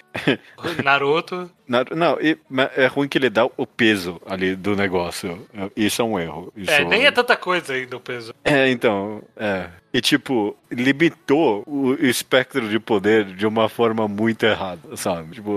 Naruto. 0.83 1.51
Não, 1.67 2.19
mas 2.49 2.71
é 2.77 2.87
ruim 2.87 3.09
que 3.09 3.17
ele 3.17 3.31
dá 3.31 3.47
o 3.57 3.67
peso 3.67 4.21
ali 4.27 4.55
do 4.55 4.77
negócio. 4.77 5.47
Isso 5.75 6.03
é 6.03 6.05
um 6.05 6.19
erro. 6.19 6.53
Isso 6.57 6.71
É, 6.71 6.85
nem 6.85 7.07
é 7.07 7.11
tanta 7.11 7.37
coisa 7.37 7.73
ainda 7.73 7.97
o 7.97 8.01
peso. 8.01 8.35
É, 8.45 8.71
então, 8.71 9.23
é. 9.37 9.69
E 9.93 10.01
tipo, 10.01 10.57
limitou 10.71 11.63
o 11.67 11.95
espectro 11.95 12.69
de 12.69 12.79
poder 12.81 13.25
de 13.27 13.47
uma 13.47 13.69
forma 13.69 14.09
muito 14.09 14.45
errada, 14.45 14.97
sabe? 14.97 15.37
Tipo, 15.37 15.57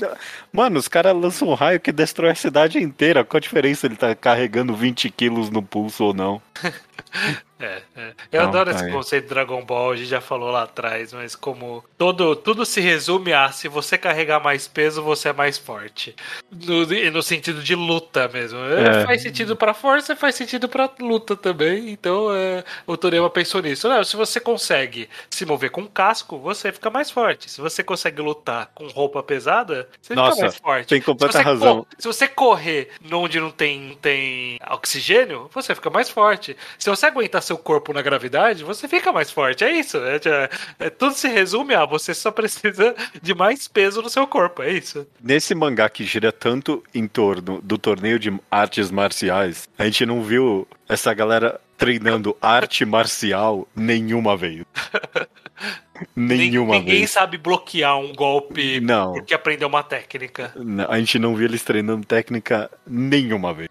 mano, 0.52 0.78
os 0.78 0.88
caras 0.88 1.16
lançam 1.16 1.48
um 1.48 1.54
raio 1.54 1.78
que 1.80 1.92
destrói 1.92 2.30
a 2.32 2.34
cidade 2.34 2.78
inteira. 2.78 3.24
Qual 3.24 3.38
a 3.38 3.40
diferença 3.40 3.86
ele 3.86 3.96
tá 3.96 4.14
carregando 4.14 4.74
20 4.74 5.08
quilos 5.10 5.48
no 5.48 5.62
pulso 5.62 6.04
ou 6.04 6.14
não? 6.14 6.42
É, 7.60 7.82
é. 7.96 8.12
Eu 8.32 8.42
Não, 8.42 8.48
adoro 8.48 8.70
tá 8.70 8.76
esse 8.76 8.84
aí. 8.86 8.92
conceito 8.92 9.24
de 9.24 9.30
Dragon 9.30 9.64
Ball, 9.64 9.90
a 9.92 9.96
gente 9.96 10.08
já 10.08 10.20
falou 10.20 10.50
lá 10.50 10.62
atrás, 10.62 11.12
mas 11.12 11.34
como 11.34 11.84
todo, 11.96 12.36
tudo 12.36 12.64
se 12.64 12.80
resume 12.80 13.32
a 13.32 13.50
se 13.50 13.66
você 13.68 13.98
carregar 13.98 14.42
mais 14.42 14.68
peso, 14.68 15.02
você 15.02 15.30
é 15.30 15.32
mais 15.32 15.58
forte. 15.58 16.14
No, 16.50 16.86
no 17.12 17.22
sentido 17.22 17.62
de 17.62 17.74
luta 17.74 18.28
mesmo. 18.28 18.58
É, 18.60 19.02
É. 19.02 19.06
Faz 19.06 19.22
sentido 19.22 19.56
pra 19.56 19.74
força, 19.74 20.14
faz 20.14 20.34
sentido 20.34 20.68
pra 20.68 20.88
luta 21.00 21.36
também. 21.36 21.90
Então 21.90 22.34
é, 22.34 22.64
o 22.86 22.96
Toriyama 22.96 23.28
pensou 23.30 23.60
nisso. 23.60 23.88
Não, 23.88 24.02
se 24.04 24.16
você 24.16 24.38
consegue 24.40 25.08
se 25.30 25.44
mover 25.44 25.70
com 25.70 25.86
casco, 25.86 26.38
você 26.38 26.70
fica 26.72 26.90
mais 26.90 27.10
forte. 27.10 27.50
Se 27.50 27.60
você 27.60 27.82
consegue 27.82 28.20
lutar 28.22 28.70
com 28.74 28.86
roupa 28.88 29.22
pesada, 29.22 29.88
você 30.00 30.14
Nossa, 30.14 30.32
fica 30.32 30.42
mais 30.46 30.56
forte. 30.56 30.88
tem 30.88 31.00
completa 31.00 31.32
se 31.32 31.38
você 31.38 31.44
razão. 31.44 31.86
se 31.98 32.06
você 32.06 32.28
correr 32.28 32.90
onde 33.12 33.40
não 33.40 33.50
tem, 33.50 33.98
tem 34.00 34.58
oxigênio, 34.70 35.50
você 35.52 35.74
fica 35.74 35.90
mais 35.90 36.08
forte. 36.08 36.56
Se 36.78 36.88
você 36.88 37.06
aguentar 37.06 37.42
seu 37.48 37.58
corpo 37.58 37.92
na 37.92 38.00
gravidade, 38.02 38.62
você 38.62 38.86
fica 38.86 39.12
mais 39.12 39.30
forte. 39.30 39.64
É 39.64 39.72
isso. 39.72 39.98
É, 39.98 40.16
é- 40.16 40.50
é- 40.86 40.90
tudo 40.90 41.14
se 41.14 41.28
resume 41.28 41.74
a 41.74 41.84
você 41.84 42.14
só 42.14 42.30
precisa 42.32 42.94
de 43.20 43.34
mais 43.34 43.66
peso 43.66 44.00
no 44.00 44.08
seu 44.08 44.26
corpo. 44.26 44.62
É 44.62 44.72
isso. 44.72 45.06
Nesse 45.20 45.54
mangá 45.54 45.88
que 45.88 46.04
gira 46.04 46.30
tanto 46.30 46.82
em 46.94 47.06
torno 47.08 47.60
do 47.62 47.76
torneio 47.76 48.18
de 48.18 48.32
artes 48.50 48.90
marciais, 48.90 49.68
a 49.76 49.84
gente 49.84 50.06
não 50.06 50.22
viu 50.22 50.66
essa 50.88 51.12
galera 51.12 51.60
treinando 51.76 52.36
arte 52.40 52.84
marcial 52.84 53.66
nenhuma 53.74 54.36
vez. 54.36 54.64
nenhuma 56.14 56.74
Ninguém 56.78 56.98
vez. 57.00 57.10
sabe 57.10 57.38
bloquear 57.38 57.98
um 57.98 58.12
golpe 58.14 58.80
Não. 58.80 59.12
porque 59.12 59.34
aprendeu 59.34 59.68
uma 59.68 59.82
técnica. 59.82 60.52
A 60.88 60.98
gente 60.98 61.18
não 61.18 61.34
viu 61.34 61.46
eles 61.46 61.62
treinando 61.62 62.04
técnica 62.06 62.70
nenhuma 62.86 63.52
vez. 63.54 63.68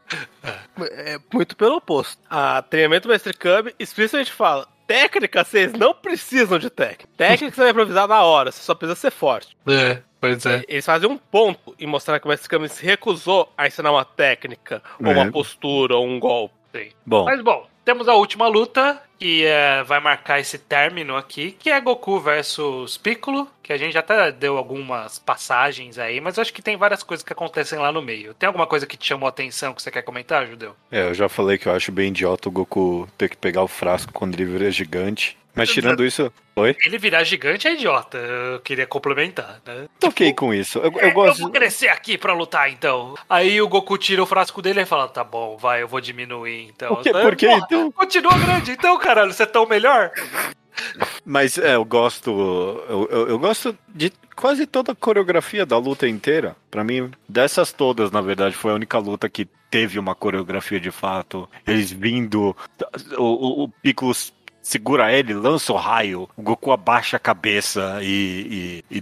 É 0.91 1.17
muito 1.33 1.55
pelo 1.55 1.75
oposto. 1.77 2.21
A 2.29 2.61
treinamento 2.61 3.07
mestre 3.07 3.33
Kami 3.33 3.73
explicitamente 3.79 4.31
fala: 4.31 4.67
técnica, 4.85 5.43
vocês 5.43 5.73
não 5.73 5.93
precisam 5.93 6.59
de 6.59 6.69
técnica. 6.69 7.07
Técnica 7.17 7.55
você 7.55 7.61
vai 7.61 7.71
improvisar 7.71 8.07
na 8.07 8.23
hora, 8.23 8.51
você 8.51 8.61
só 8.61 8.75
precisa 8.75 8.99
ser 8.99 9.11
forte. 9.11 9.57
É, 9.67 10.01
pois 10.21 10.45
é. 10.45 10.63
Eles 10.67 10.85
fazem 10.85 11.09
um 11.09 11.17
ponto 11.17 11.75
em 11.79 11.87
mostrar 11.87 12.19
que 12.19 12.25
o 12.25 12.29
mestre 12.29 12.47
Kami 12.49 12.69
se 12.69 12.85
recusou 12.85 13.51
a 13.57 13.67
ensinar 13.67 13.91
uma 13.91 14.05
técnica, 14.05 14.81
ou 14.99 15.07
É. 15.11 15.13
uma 15.13 15.31
postura, 15.31 15.95
ou 15.95 16.05
um 16.07 16.19
golpe. 16.19 16.53
Sim. 16.75 16.89
Bom, 17.05 17.25
Mas 17.25 17.41
bom, 17.41 17.65
temos 17.87 18.09
a 18.09 18.15
última 18.15 18.49
luta 18.49 19.01
que 19.17 19.45
é, 19.45 19.81
vai 19.81 20.01
marcar 20.01 20.41
esse 20.41 20.57
término 20.57 21.15
aqui, 21.15 21.53
que 21.57 21.69
é 21.69 21.79
Goku 21.79 22.19
versus 22.19 22.97
Piccolo, 22.97 23.47
que 23.63 23.71
a 23.71 23.77
gente 23.77 23.93
já 23.93 24.01
até 24.01 24.29
deu 24.29 24.57
algumas 24.57 25.17
passagens 25.17 25.97
aí, 25.97 26.19
mas 26.19 26.37
acho 26.37 26.53
que 26.53 26.61
tem 26.61 26.75
várias 26.75 27.01
coisas 27.01 27.23
que 27.23 27.31
acontecem 27.31 27.79
lá 27.79 27.89
no 27.89 28.01
meio. 28.01 28.33
Tem 28.33 28.45
alguma 28.45 28.67
coisa 28.67 28.85
que 28.85 28.97
te 28.97 29.07
chamou 29.07 29.25
a 29.25 29.29
atenção 29.29 29.73
que 29.73 29.81
você 29.81 29.89
quer 29.89 30.01
comentar, 30.01 30.45
Judeu? 30.45 30.75
é, 30.91 31.07
eu 31.07 31.13
já 31.13 31.29
falei 31.29 31.57
que 31.57 31.69
eu 31.69 31.73
acho 31.73 31.89
bem 31.89 32.09
idiota 32.09 32.49
o 32.49 32.51
Goku 32.51 33.07
ter 33.17 33.29
que 33.29 33.37
pegar 33.37 33.63
o 33.63 33.69
frasco 33.69 34.11
quando 34.11 34.35
ele 34.35 34.43
vira 34.43 34.69
gigante. 34.69 35.37
Mas 35.57 35.69
tirando 35.69 36.05
isso. 36.05 36.31
Oi? 36.55 36.75
Ele 36.85 36.97
virar 36.97 37.23
gigante 37.23 37.67
é 37.67 37.73
idiota, 37.73 38.17
eu 38.17 38.59
queria 38.61 38.85
complementar, 38.87 39.59
né? 39.65 39.87
Toquei 39.99 40.33
com 40.33 40.53
isso. 40.53 40.79
Eu, 40.79 40.91
eu 40.93 40.99
Eu 41.09 41.13
gosto. 41.13 41.41
vou 41.41 41.51
crescer 41.51 41.89
aqui 41.89 42.17
pra 42.17 42.33
lutar, 42.33 42.71
então. 42.71 43.15
Aí 43.29 43.61
o 43.61 43.67
Goku 43.67 43.97
tira 43.97 44.21
o 44.23 44.25
frasco 44.25 44.61
dele 44.61 44.81
e 44.81 44.85
fala: 44.85 45.07
tá 45.07 45.23
bom, 45.23 45.57
vai, 45.57 45.81
eu 45.81 45.87
vou 45.87 45.99
diminuir, 46.01 46.67
então. 46.69 46.95
Por 46.95 47.03
quê? 47.03 47.11
Aí, 47.13 47.23
Por 47.23 47.35
quê, 47.35 47.47
porra, 47.47 47.61
então? 47.65 47.91
Continua 47.91 48.37
grande, 48.37 48.71
então, 48.71 48.97
caralho, 48.97 49.33
você 49.33 49.43
é 49.43 49.47
tão 49.47 49.65
melhor? 49.65 50.11
Mas 51.25 51.57
é, 51.57 51.75
eu 51.75 51.83
gosto. 51.83 52.29
Eu, 52.87 53.07
eu, 53.11 53.27
eu 53.29 53.39
gosto 53.39 53.77
de 53.87 54.11
quase 54.35 54.65
toda 54.67 54.91
a 54.91 54.95
coreografia 54.95 55.65
da 55.65 55.77
luta 55.77 56.07
inteira. 56.07 56.55
Pra 56.69 56.83
mim, 56.83 57.11
dessas 57.27 57.71
todas, 57.73 58.11
na 58.11 58.21
verdade, 58.21 58.55
foi 58.55 58.71
a 58.71 58.75
única 58.75 58.97
luta 58.99 59.27
que 59.27 59.47
teve 59.71 59.97
uma 59.99 60.13
coreografia 60.15 60.79
de 60.79 60.91
fato. 60.91 61.49
Eles 61.65 61.91
vindo. 61.91 62.55
O, 63.17 63.23
o, 63.23 63.63
o 63.63 63.69
Piccolo 63.69 64.13
segura 64.67 65.11
ele, 65.11 65.33
lança 65.33 65.71
o 65.73 65.75
raio, 65.77 66.27
o 66.35 66.41
Goku 66.41 66.71
abaixa 66.71 67.17
a 67.17 67.19
cabeça 67.19 67.99
e, 68.01 68.83
e- 68.91 68.97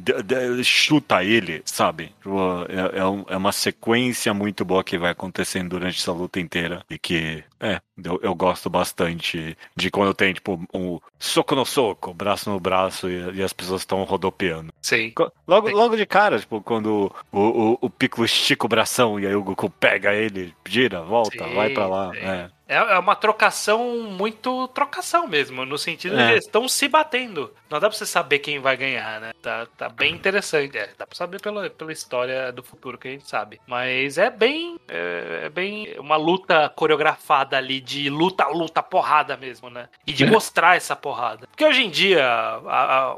e 0.60 0.64
chuta 0.64 1.24
ele, 1.24 1.62
sabe? 1.66 2.08
Tipo, 2.22 2.36
É, 2.70 3.00
é 3.00 3.06
um- 3.06 3.26
é 3.30 3.38
uma 3.38 3.52
sequência 3.52 4.34
muito 4.34 4.64
boa 4.66 4.84
que 4.84 4.98
vai 4.98 5.12
acontecendo 5.12 5.70
durante 5.70 6.00
essa 6.00 6.12
luta 6.12 6.40
inteira. 6.40 6.84
E 6.90 6.98
que, 6.98 7.44
é, 7.60 7.80
eu, 8.04 8.20
eu 8.22 8.36
gosto 8.36 8.70
bastante 8.70 9.58
de 9.76 9.90
quando 9.92 10.14
tem, 10.14 10.34
tipo, 10.34 10.60
um 10.74 11.00
soco 11.20 11.56
no 11.56 11.66
soco, 11.66 12.14
braço 12.14 12.50
no 12.50 12.60
braço 12.60 13.10
e, 13.10 13.38
e 13.38 13.44
as 13.44 13.54
pessoas 13.54 13.82
estão 13.82 14.04
rodopiando. 14.04 14.72
Sim. 14.82 15.14
Logo, 15.48 15.70
logo 15.70 15.96
de 15.96 16.06
cara, 16.06 16.40
tipo, 16.40 16.62
quando 16.62 17.12
o, 17.32 17.40
o, 17.40 17.78
o 17.82 17.90
Piccolo 17.90 18.26
estica 18.26 18.66
o 18.66 18.70
bração 18.70 19.20
e 19.20 19.26
aí 19.28 19.36
o 19.36 19.44
Goku 19.44 19.70
pega 19.70 20.14
ele, 20.14 20.54
gira, 20.68 21.02
volta, 21.02 21.48
Sim, 21.48 21.54
vai 21.56 21.70
pra 21.70 21.88
lá. 21.88 22.12
sim. 22.12 22.20
É. 22.20 22.50
É 22.68 22.76
é 22.78 23.00
uma 23.00 23.16
trocação 23.16 24.02
muito 24.04 24.68
trocação 24.70 25.28
mesmo, 25.28 25.66
no 25.66 25.78
sentido 25.78 26.16
de 26.16 26.22
É. 26.22 26.32
eles 26.32 26.46
estão 26.46 26.68
se 26.68 26.88
batendo. 26.88 27.52
Não 27.76 27.82
dá 27.82 27.90
pra 27.90 27.98
você 27.98 28.06
saber 28.06 28.40
quem 28.40 28.58
vai 28.58 28.78
ganhar, 28.78 29.20
né? 29.20 29.34
Tá, 29.42 29.68
tá 29.78 29.90
bem 29.90 30.14
interessante. 30.14 30.78
É, 30.78 30.92
dá 30.98 31.06
pra 31.06 31.14
saber 31.14 31.42
pela, 31.42 31.70
pela 31.70 31.92
história 31.92 32.50
do 32.50 32.64
futuro 32.64 32.98
que 32.98 33.10
a 33.10 33.12
gente 33.12 33.28
sabe. 33.28 33.60
Mas 33.68 34.18
é 34.18 34.30
bem. 34.30 34.80
É, 34.88 35.42
é 35.44 35.50
bem 35.50 35.94
uma 36.00 36.16
luta 36.16 36.70
coreografada 36.70 37.58
ali, 37.58 37.82
de 37.82 38.10
luta, 38.10 38.48
luta, 38.48 38.82
porrada 38.82 39.36
mesmo, 39.36 39.70
né? 39.70 39.90
E 40.08 40.14
de 40.14 40.26
mostrar 40.26 40.78
essa 40.78 40.96
porrada. 40.96 41.48
Porque 41.48 41.66
hoje 41.66 41.84
em 41.84 41.90
dia, 41.90 42.26
a, 42.26 43.12
a, 43.12 43.18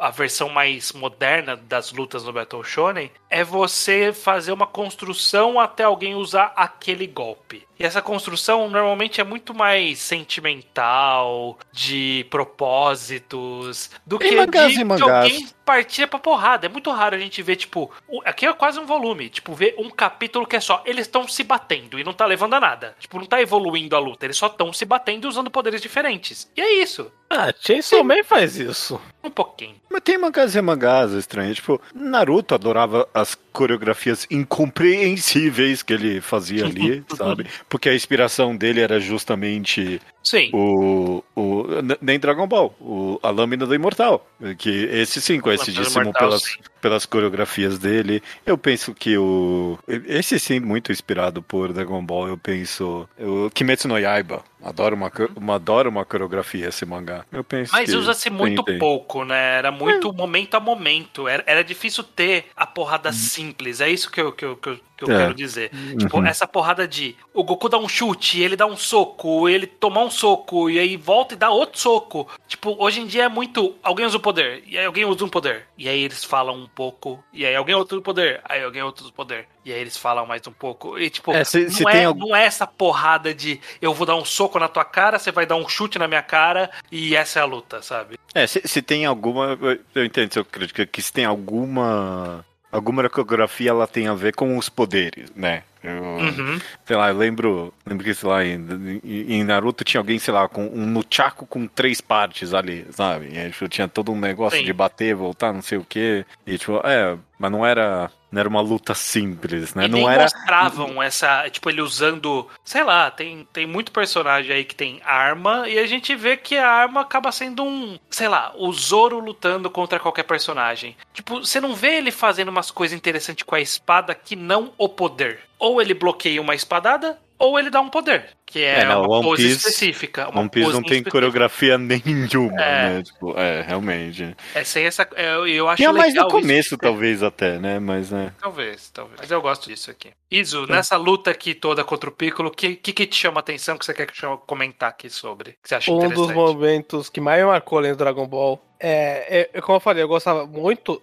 a 0.00 0.10
versão 0.10 0.48
mais 0.48 0.92
moderna 0.92 1.54
das 1.54 1.92
lutas 1.92 2.24
no 2.24 2.32
Battle 2.32 2.64
Shonen 2.64 3.08
é 3.30 3.44
você 3.44 4.12
fazer 4.12 4.50
uma 4.50 4.66
construção 4.66 5.60
até 5.60 5.84
alguém 5.84 6.16
usar 6.16 6.52
aquele 6.56 7.06
golpe. 7.06 7.64
E 7.82 7.84
essa 7.84 8.00
construção 8.00 8.68
normalmente 8.68 9.20
é 9.20 9.24
muito 9.24 9.52
mais 9.52 9.98
sentimental, 9.98 11.58
de 11.72 12.24
propósitos, 12.30 13.90
do 14.06 14.18
que 14.18 14.34
mangás 14.34 14.72
de, 14.72 14.82
alguém 14.82 15.48
partir 15.64 16.06
pra 16.06 16.18
porrada. 16.18 16.66
É 16.66 16.68
muito 16.68 16.90
raro 16.90 17.16
a 17.16 17.18
gente 17.18 17.42
ver, 17.42 17.56
tipo, 17.56 17.90
aqui 18.24 18.46
é 18.46 18.52
quase 18.52 18.78
um 18.78 18.86
volume, 18.86 19.28
tipo, 19.28 19.54
ver 19.54 19.74
um 19.78 19.90
capítulo 19.90 20.46
que 20.46 20.56
é 20.56 20.60
só, 20.60 20.82
eles 20.84 21.06
estão 21.06 21.26
se 21.26 21.44
batendo 21.44 21.98
e 21.98 22.04
não 22.04 22.12
tá 22.12 22.26
levando 22.26 22.54
a 22.54 22.60
nada. 22.60 22.96
Tipo, 22.98 23.18
não 23.18 23.26
tá 23.26 23.40
evoluindo 23.40 23.96
a 23.96 23.98
luta, 23.98 24.26
eles 24.26 24.36
só 24.36 24.46
estão 24.46 24.72
se 24.72 24.84
batendo 24.84 25.26
e 25.26 25.28
usando 25.28 25.50
poderes 25.50 25.80
diferentes. 25.80 26.50
E 26.56 26.60
é 26.60 26.82
isso. 26.82 27.12
Ah, 27.34 27.50
Chainsaw 27.58 28.04
Man 28.04 28.22
faz 28.24 28.58
isso. 28.58 29.00
Um 29.24 29.30
pouquinho. 29.30 29.74
Mas 29.88 30.02
tem 30.02 30.18
mangás 30.18 30.54
e 30.54 30.60
mangás 30.60 31.12
estranhos. 31.12 31.56
Tipo, 31.56 31.80
Naruto 31.94 32.54
adorava 32.54 33.08
as 33.14 33.34
coreografias 33.50 34.26
incompreensíveis 34.30 35.82
que 35.82 35.94
ele 35.94 36.20
fazia 36.20 36.66
ali, 36.66 37.02
sabe? 37.16 37.46
Porque 37.70 37.88
a 37.88 37.94
inspiração 37.94 38.54
dele 38.54 38.80
era 38.80 39.00
justamente 39.00 39.98
Sim. 40.22 40.50
o. 40.52 41.24
o 41.34 41.64
nem 42.02 42.20
Dragon 42.20 42.46
Ball, 42.46 42.74
o, 42.78 43.18
a 43.22 43.30
Lâmina 43.30 43.64
do 43.64 43.74
Imortal. 43.74 44.26
Que 44.58 44.84
esse 44.92 45.18
sim, 45.22 45.40
conhecidíssimo 45.40 46.12
pelas, 46.12 46.42
sim. 46.42 46.58
Pelas 46.82 47.06
coreografias 47.06 47.78
dele. 47.78 48.22
Eu 48.44 48.58
penso 48.58 48.92
que 48.92 49.16
o. 49.16 49.78
Esse 49.88 50.38
sim, 50.38 50.60
muito 50.60 50.92
inspirado 50.92 51.40
por 51.40 51.72
Dragon 51.72 52.04
Ball, 52.04 52.28
eu 52.28 52.36
penso. 52.36 53.08
O 53.18 53.48
Kimetsu 53.50 53.88
no 53.88 53.98
Yaiba. 53.98 54.44
Adoro 54.64 54.94
uma, 54.94 55.10
uma, 55.34 55.54
adoro 55.56 55.90
uma 55.90 56.04
coreografia 56.04 56.68
esse 56.68 56.86
mangá. 56.86 57.24
Eu 57.32 57.42
penso 57.42 57.72
Mas 57.72 57.92
usa-se 57.92 58.30
muito 58.30 58.62
tem, 58.62 58.74
tem. 58.74 58.78
pouco, 58.78 59.24
né? 59.24 59.56
Era 59.58 59.72
muito 59.72 60.12
momento 60.12 60.54
a 60.54 60.60
momento. 60.60 61.26
Era, 61.26 61.42
era 61.48 61.64
difícil 61.64 62.04
ter 62.04 62.44
a 62.56 62.64
porrada 62.64 63.12
simples. 63.12 63.80
É 63.80 63.88
isso 63.90 64.08
que 64.10 64.20
eu, 64.20 64.30
que 64.30 64.44
eu, 64.44 64.56
que 64.56 64.68
eu, 64.68 64.76
que 64.96 65.04
eu 65.04 65.10
É. 65.10 65.16
quero 65.18 65.34
dizer. 65.34 65.70
Tipo, 65.98 66.18
Uhum. 66.18 66.26
essa 66.26 66.46
porrada 66.46 66.86
de 66.86 67.16
o 67.34 67.42
Goku 67.42 67.68
dá 67.68 67.76
um 67.76 67.88
chute, 67.88 68.40
ele 68.40 68.54
dá 68.54 68.64
um 68.64 68.76
soco, 68.76 69.48
ele 69.48 69.66
tomar 69.66 70.04
um 70.04 70.10
soco, 70.10 70.70
e 70.70 70.78
aí 70.78 70.96
volta 70.96 71.34
e 71.34 71.36
dá 71.36 71.50
outro 71.50 71.80
soco. 71.80 72.28
Tipo, 72.46 72.76
hoje 72.78 73.00
em 73.00 73.06
dia 73.06 73.24
é 73.24 73.28
muito. 73.28 73.74
Alguém 73.82 74.06
usa 74.06 74.16
o 74.16 74.20
poder, 74.20 74.62
e 74.64 74.78
aí 74.78 74.84
alguém 74.86 75.04
usa 75.04 75.24
um 75.24 75.28
poder. 75.28 75.64
E 75.76 75.88
aí 75.88 76.02
eles 76.04 76.22
falam 76.22 76.70
pouco, 76.74 77.22
e 77.32 77.44
aí 77.46 77.54
alguém 77.54 77.74
usa 77.74 77.96
o 77.96 78.02
poder, 78.02 78.40
aí 78.44 78.62
alguém 78.62 78.82
usa 78.82 79.06
o 79.06 79.12
poder. 79.12 79.46
E 79.64 79.72
aí 79.72 79.78
eles 79.80 79.96
falam 79.96 80.26
mais 80.26 80.46
um 80.46 80.52
pouco. 80.52 80.98
E 80.98 81.08
tipo, 81.10 81.32
É, 81.32 81.44
se- 81.44 81.64
não, 81.64 81.70
se 81.70 81.86
é, 81.86 81.90
tem 81.92 82.04
algum- 82.04 82.28
não 82.28 82.36
é 82.36 82.44
essa 82.44 82.66
porrada 82.66 83.32
de 83.34 83.60
eu 83.80 83.94
vou 83.94 84.06
dar 84.06 84.16
um 84.16 84.24
soco 84.24 84.58
na 84.58 84.68
tua 84.68 84.84
cara, 84.84 85.18
você 85.18 85.30
vai 85.30 85.46
dar 85.46 85.56
um 85.56 85.68
chute 85.68 85.98
na 85.98 86.08
minha 86.08 86.22
cara, 86.22 86.70
e 86.90 87.14
essa 87.14 87.38
é 87.38 87.42
a 87.42 87.46
luta, 87.46 87.80
sabe? 87.82 88.18
É, 88.34 88.46
se, 88.46 88.62
se 88.66 88.80
tem 88.82 89.04
alguma. 89.04 89.58
eu- 89.60 89.78
Eu 89.94 90.04
entendo 90.04 90.32
seu 90.32 90.44
crítica, 90.44 90.84
que 90.86 91.00
se 91.02 91.12
tem 91.12 91.24
alguma 91.24 92.44
alguma 92.70 93.06
coreografia 93.10 93.68
ela 93.70 93.86
tem 93.86 94.08
a 94.08 94.14
ver 94.14 94.34
com 94.34 94.56
os 94.56 94.68
poderes, 94.70 95.30
né? 95.36 95.62
Eu, 95.82 96.02
Uhum. 96.02 96.60
Sei 96.84 96.96
lá, 96.96 97.08
eu 97.08 97.16
lembro, 97.16 97.72
lembro 97.86 98.04
que, 98.04 98.14
sei 98.14 98.28
lá, 98.28 98.44
em, 98.44 99.00
em- 99.04 99.44
Naruto 99.44 99.82
tinha 99.84 100.00
alguém, 100.00 100.18
sei 100.18 100.32
lá, 100.32 100.48
com 100.48 100.66
um 100.66 100.86
nunchaku 100.86 101.46
com 101.46 101.66
três 101.66 102.00
partes 102.00 102.54
ali, 102.54 102.86
sabe? 102.90 103.26
E 103.36 103.50
tipo, 103.50 103.68
tinha 103.68 103.88
todo 103.88 104.12
um 104.12 104.18
negócio 104.18 104.58
Sim. 104.58 104.64
de 104.64 104.72
bater, 104.72 105.14
voltar, 105.14 105.52
não 105.52 105.62
sei 105.62 105.78
o 105.78 105.84
quê. 105.84 106.24
E, 106.46 106.56
tipo, 106.58 106.80
é, 106.84 107.16
mas 107.38 107.50
não 107.50 107.66
era, 107.66 108.10
não 108.30 108.38
era 108.40 108.48
uma 108.48 108.60
luta 108.60 108.94
simples, 108.94 109.74
né? 109.74 109.86
E 109.86 109.88
não 109.88 110.08
era... 110.08 110.22
mostravam 110.22 111.02
essa, 111.02 111.48
tipo, 111.50 111.68
ele 111.68 111.80
usando, 111.82 112.48
sei 112.64 112.84
lá, 112.84 113.10
tem, 113.10 113.46
tem 113.52 113.66
muito 113.66 113.90
personagem 113.90 114.54
aí 114.54 114.64
que 114.64 114.74
tem 114.76 115.00
arma 115.04 115.68
e 115.68 115.78
a 115.78 115.86
gente 115.86 116.14
vê 116.14 116.36
que 116.36 116.56
a 116.56 116.68
arma 116.70 117.00
acaba 117.00 117.32
sendo 117.32 117.64
um, 117.64 117.98
sei 118.10 118.28
lá, 118.28 118.52
o 118.56 118.72
Zoro 118.72 119.18
lutando 119.18 119.68
contra 119.68 119.98
qualquer 119.98 120.22
personagem. 120.24 120.96
Tipo, 121.12 121.40
você 121.44 121.60
não 121.60 121.74
vê 121.74 121.96
ele 121.96 122.10
fazendo 122.12 122.48
umas 122.50 122.70
coisas 122.70 122.96
interessantes 122.96 123.42
com 123.44 123.54
a 123.56 123.60
espada 123.60 124.14
que 124.14 124.36
não 124.36 124.72
o 124.78 124.88
poder. 124.88 125.40
Ou 125.64 125.80
ele 125.80 125.94
bloqueia 125.94 126.40
uma 126.42 126.56
espadada, 126.56 127.16
ou 127.38 127.56
ele 127.58 127.70
dá 127.70 127.80
um 127.80 127.88
poder, 127.88 128.30
que 128.44 128.60
é, 128.64 128.80
É, 128.80 128.84
não, 128.84 129.02
uma 129.04 129.16
One 129.18 129.24
pose 129.24 129.42
Piece- 129.44 129.56
específica. 129.68 130.28
Uma 130.28 130.40
One 130.40 130.48
Piece 130.50 130.66
não 130.66 130.72
tem 130.74 130.82
específica. 130.82 131.10
coreografia 131.12 131.78
nenhuma, 131.78 132.60
É. 132.60 132.88
né? 132.94 133.02
Tipo, 133.04 133.38
é, 133.38 133.62
realmente. 133.62 134.36
É 134.56 134.64
sem 134.64 134.84
essa, 134.84 135.08
é, 135.14 135.34
eu 135.36 135.68
acho 135.68 135.76
Tinha 135.76 135.92
mais 135.92 136.12
legal 136.14 136.28
no 136.28 136.36
isso. 136.38 136.40
começo, 136.48 136.76
talvez, 136.78 137.22
até, 137.22 137.58
né? 137.60 137.78
Mas, 137.78 138.10
né? 138.10 138.32
Talvez, 138.40 138.90
talvez. 138.90 139.20
Mas 139.20 139.30
eu 139.30 139.40
gosto 139.40 139.68
disso 139.68 139.90
aqui. 139.90 140.10
Izu, 140.30 140.66
nessa 140.66 140.96
luta 140.96 141.30
aqui 141.30 141.54
toda 141.54 141.84
contra 141.84 142.08
o 142.10 142.12
Piccolo, 142.12 142.48
o 142.48 142.52
que, 142.52 142.74
que 142.74 142.92
que 142.92 143.06
te 143.06 143.16
chama 143.16 143.38
a 143.38 143.40
atenção 143.40 143.76
que 143.78 143.84
você 143.84 143.94
quer 143.94 144.06
que 144.06 144.24
eu 144.24 144.38
comentar 144.38 144.88
aqui 144.88 145.08
sobre? 145.10 145.52
Que 145.62 145.68
você 145.68 145.74
acha 145.76 145.92
Um 145.92 146.08
dos 146.08 146.32
momentos 146.32 147.08
que 147.08 147.20
mais 147.20 147.40
me 147.40 147.46
marcou 147.48 147.78
além 147.78 147.92
do 147.92 147.98
Dragon 147.98 148.26
Ball 148.26 148.60
é, 148.82 149.48
é- 149.54 149.60
como 149.60 149.76
eu 149.76 149.80
falei, 149.80 150.02
eu 150.02 150.08
gostava 150.08 150.46
muito 150.46 151.00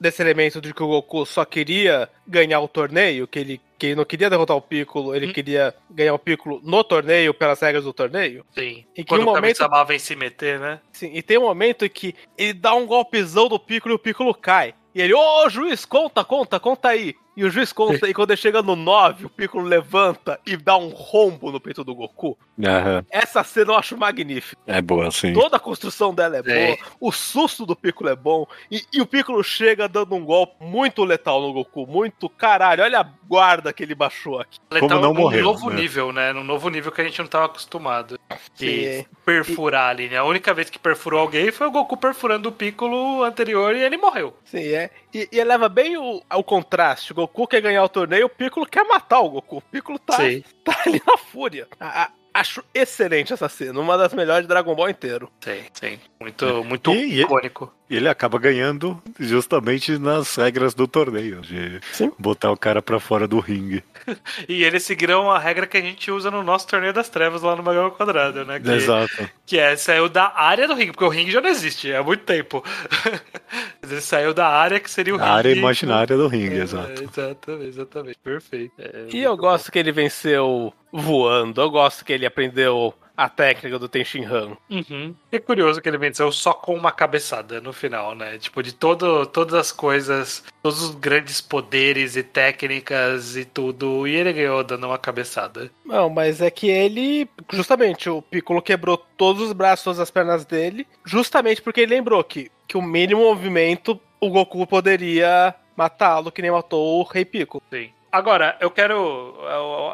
desse 0.00 0.20
elemento 0.20 0.60
de 0.60 0.74
que 0.74 0.82
o 0.82 0.88
Goku 0.88 1.24
só 1.24 1.44
queria 1.44 2.08
ganhar 2.26 2.60
o 2.60 2.66
torneio, 2.68 3.26
que 3.28 3.38
ele, 3.38 3.60
que 3.78 3.86
ele 3.86 3.94
não 3.94 4.04
queria 4.04 4.28
derrotar 4.28 4.56
o 4.56 4.60
Piccolo, 4.60 5.14
ele 5.14 5.28
Hum. 5.28 5.32
queria 5.32 5.74
ganhar 5.90 6.14
o 6.14 6.18
Piccolo 6.18 6.60
no 6.64 6.82
torneio, 6.82 7.32
pelas 7.32 7.60
regras 7.60 7.84
do 7.84 7.92
torneio. 7.92 8.44
Sim. 8.54 8.84
E 8.96 9.02
que 9.02 9.08
Quando 9.08 9.20
um 9.20 9.24
o 9.24 9.26
momento- 9.28 9.58
Kami-sama 9.58 9.84
vem 9.84 9.98
se 9.98 10.16
meter, 10.16 10.58
né? 10.58 10.80
Sim, 10.92 11.10
e 11.14 11.22
tem 11.22 11.38
um 11.38 11.42
momento 11.42 11.84
em 11.84 11.88
que 11.88 12.14
ele 12.36 12.52
dá 12.54 12.74
um 12.74 12.86
golpezão 12.86 13.48
do 13.48 13.58
Piccolo 13.58 13.94
e 13.94 13.96
o 13.96 13.98
Piccolo 14.00 14.34
cai. 14.34 14.74
E 14.94 15.00
ele, 15.00 15.14
ô 15.14 15.48
juiz, 15.48 15.84
conta, 15.86 16.22
conta, 16.24 16.60
conta 16.60 16.88
aí. 16.88 17.14
E 17.36 17.44
o 17.44 17.50
juiz 17.50 17.72
conta, 17.72 18.08
e 18.08 18.12
quando 18.14 18.30
ele 18.30 18.36
chega 18.36 18.62
no 18.62 18.76
9, 18.76 19.26
o 19.26 19.30
Piccolo 19.30 19.64
levanta 19.64 20.38
e 20.46 20.56
dá 20.56 20.76
um 20.76 20.88
rombo 20.88 21.50
no 21.50 21.60
peito 21.60 21.82
do 21.82 21.94
Goku. 21.94 22.36
Aham. 22.62 23.04
Essa 23.10 23.42
cena 23.42 23.72
eu 23.72 23.76
acho 23.78 23.96
magnífica. 23.96 24.60
É 24.66 24.82
boa, 24.82 25.10
sim. 25.10 25.32
Toda 25.32 25.56
a 25.56 25.60
construção 25.60 26.14
dela 26.14 26.36
é 26.38 26.42
Sim. 26.42 26.66
boa, 26.66 26.78
o 27.00 27.12
susto 27.12 27.64
do 27.64 27.74
Piccolo 27.74 28.10
é 28.10 28.16
bom, 28.16 28.46
e, 28.70 28.82
e 28.92 29.00
o 29.00 29.06
Piccolo 29.06 29.42
chega 29.42 29.88
dando 29.88 30.14
um 30.14 30.24
golpe 30.24 30.56
muito 30.60 31.04
letal 31.04 31.40
no 31.40 31.52
Goku, 31.52 31.86
muito 31.86 32.28
caralho, 32.28 32.82
olha 32.82 33.00
a 33.00 33.08
guarda 33.26 33.72
que 33.72 33.82
ele 33.82 33.94
baixou 33.94 34.38
aqui. 34.38 34.58
Letal 34.70 34.88
Como 34.88 35.00
não 35.00 35.14
num 35.14 35.20
morreu, 35.22 35.44
novo 35.44 35.70
né? 35.70 35.76
nível, 35.76 36.12
né? 36.12 36.32
Num 36.32 36.44
novo 36.44 36.68
nível 36.68 36.92
que 36.92 37.00
a 37.00 37.04
gente 37.04 37.18
não 37.18 37.26
tava 37.26 37.46
acostumado. 37.46 38.18
Que 38.54 38.98
Sim. 38.98 39.06
perfurar 39.24 39.88
ali, 39.90 40.08
né? 40.08 40.18
A 40.18 40.24
única 40.24 40.52
vez 40.52 40.68
que 40.68 40.78
perfurou 40.78 41.20
alguém 41.20 41.50
foi 41.50 41.66
o 41.66 41.70
Goku 41.70 41.96
perfurando 41.96 42.50
o 42.50 42.52
Piccolo 42.52 43.22
anterior 43.22 43.74
e 43.74 43.82
ele 43.82 43.96
morreu. 43.96 44.36
Sim, 44.44 44.68
é. 44.68 44.90
E, 45.14 45.28
e 45.32 45.38
eleva 45.38 45.68
bem 45.68 45.96
o, 45.96 46.22
o 46.30 46.44
contraste. 46.44 47.12
O 47.12 47.14
Goku 47.22 47.46
quer 47.46 47.60
ganhar 47.60 47.84
o 47.84 47.88
torneio, 47.88 48.26
o 48.26 48.28
Piccolo 48.28 48.66
quer 48.66 48.84
matar 48.84 49.20
o 49.20 49.30
Goku. 49.30 49.58
O 49.58 49.62
Piccolo 49.62 49.98
tá, 49.98 50.16
Sim. 50.16 50.42
tá 50.64 50.76
ali 50.86 51.00
na 51.06 51.16
fúria. 51.16 51.66
A- 51.80 52.04
a- 52.04 52.10
acho 52.34 52.64
excelente 52.74 53.32
essa 53.32 53.48
cena, 53.48 53.78
uma 53.80 53.96
das 53.98 54.12
melhores 54.14 54.42
de 54.42 54.48
Dragon 54.48 54.74
Ball 54.74 54.88
inteiro. 54.90 55.30
Sim, 55.40 55.64
sim. 55.74 55.98
Muito, 56.20 56.64
muito 56.64 56.90
E- 56.92 57.16
e- 57.16 57.22
icônico. 57.22 57.72
E 57.92 57.96
ele 57.96 58.08
acaba 58.08 58.38
ganhando 58.38 59.00
justamente 59.20 59.98
nas 59.98 60.34
regras 60.36 60.72
do 60.74 60.88
torneio, 60.88 61.42
de 61.42 61.78
Sim. 61.92 62.10
botar 62.18 62.50
o 62.50 62.56
cara 62.56 62.80
pra 62.80 62.98
fora 62.98 63.28
do 63.28 63.38
ringue. 63.38 63.84
E 64.48 64.64
eles 64.64 64.82
seguiram 64.82 65.30
a 65.30 65.38
regra 65.38 65.64
que 65.64 65.76
a 65.76 65.80
gente 65.80 66.10
usa 66.10 66.28
no 66.28 66.42
nosso 66.42 66.66
torneio 66.66 66.92
das 66.92 67.08
trevas 67.08 67.40
lá 67.42 67.54
no 67.54 67.62
Magão 67.62 67.88
Quadrado, 67.90 68.44
né? 68.44 68.58
Que, 68.58 68.68
Exato. 68.72 69.30
que 69.46 69.56
é, 69.58 69.76
saiu 69.76 70.08
da 70.08 70.32
área 70.34 70.66
do 70.66 70.74
ringue, 70.74 70.90
porque 70.90 71.04
o 71.04 71.08
ringue 71.08 71.30
já 71.30 71.40
não 71.40 71.48
existe, 71.48 71.92
há 71.94 72.02
muito 72.02 72.24
tempo. 72.24 72.64
Ele 73.82 74.00
saiu 74.00 74.34
da 74.34 74.48
área 74.48 74.80
que 74.80 74.90
seria 74.90 75.14
o 75.14 75.18
A 75.18 75.20
ringue. 75.24 75.36
área 75.36 75.52
imaginária 75.54 76.16
do 76.16 76.26
ringue, 76.26 76.56
É, 76.58 76.62
exato. 76.62 77.02
exatamente, 77.02 77.68
exatamente. 77.68 78.18
Perfeito. 78.24 78.72
É, 78.78 79.06
E 79.12 79.22
eu 79.22 79.36
gosto 79.36 79.70
que 79.70 79.78
ele 79.78 79.92
venceu 79.92 80.72
voando, 80.92 81.60
eu 81.60 81.70
gosto 81.70 82.04
que 82.04 82.12
ele 82.12 82.26
aprendeu 82.26 82.92
a 83.16 83.28
técnica 83.28 83.78
do 83.78 83.88
Tenshin 83.88 84.24
Han. 84.24 84.56
Uhum. 84.70 85.14
É 85.30 85.38
curioso 85.38 85.80
que 85.80 85.88
ele 85.88 85.98
venceu 85.98 86.30
só 86.32 86.52
com 86.52 86.74
uma 86.74 86.90
cabeçada 86.90 87.60
no 87.60 87.72
final, 87.72 88.14
né? 88.14 88.38
Tipo, 88.38 88.62
de 88.62 88.72
todo, 88.72 89.26
todas 89.26 89.54
as 89.54 89.72
coisas, 89.72 90.42
todos 90.62 90.82
os 90.82 90.94
grandes 90.94 91.40
poderes 91.40 92.16
e 92.16 92.22
técnicas 92.22 93.36
e 93.36 93.44
tudo, 93.44 94.06
e 94.06 94.14
ele 94.14 94.32
ganhou 94.32 94.64
dando 94.64 94.86
uma 94.86 94.98
cabeçada. 94.98 95.70
Não, 95.84 96.08
mas 96.08 96.40
é 96.40 96.50
que 96.50 96.68
ele, 96.68 97.28
justamente, 97.52 98.08
o 98.08 98.22
Piccolo 98.22 98.62
quebrou 98.62 98.96
todos 99.16 99.42
os 99.42 99.52
braços, 99.52 99.84
todas 99.84 100.00
as 100.00 100.10
pernas 100.10 100.44
dele, 100.44 100.86
justamente 101.04 101.60
porque 101.60 101.82
ele 101.82 101.94
lembrou 101.94 102.22
que, 102.24 102.50
que 102.66 102.76
o 102.76 102.82
mínimo 102.82 103.22
movimento 103.22 104.00
o 104.20 104.30
Goku 104.30 104.66
poderia 104.66 105.54
matá-lo, 105.76 106.30
que 106.30 106.42
nem 106.42 106.50
matou 106.50 107.00
o 107.00 107.02
Rei 107.02 107.24
Piccolo. 107.24 107.62
Sim. 107.70 107.90
Agora, 108.12 108.56
eu 108.60 108.70
quero. 108.70 109.34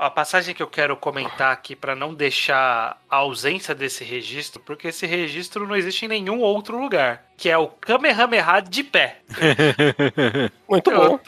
a- 0.00 0.10
passagem 0.10 0.52
que 0.52 0.62
eu 0.62 0.66
quero 0.66 0.96
comentar 0.96 1.52
aqui 1.52 1.76
para 1.76 1.94
não 1.94 2.12
deixar 2.12 3.00
a 3.08 3.16
ausência 3.16 3.72
desse 3.76 4.02
registro, 4.02 4.60
porque 4.60 4.88
esse 4.88 5.06
registro 5.06 5.66
não 5.68 5.76
existe 5.76 6.04
em 6.06 6.08
nenhum 6.08 6.40
outro 6.40 6.80
lugar, 6.80 7.24
que 7.36 7.48
é 7.48 7.56
o 7.56 7.68
Kamehameha 7.68 8.60
de 8.60 8.82
pé. 8.82 9.18
Muito 10.68 10.90
Eu 10.90 11.10
bom. 11.10 11.18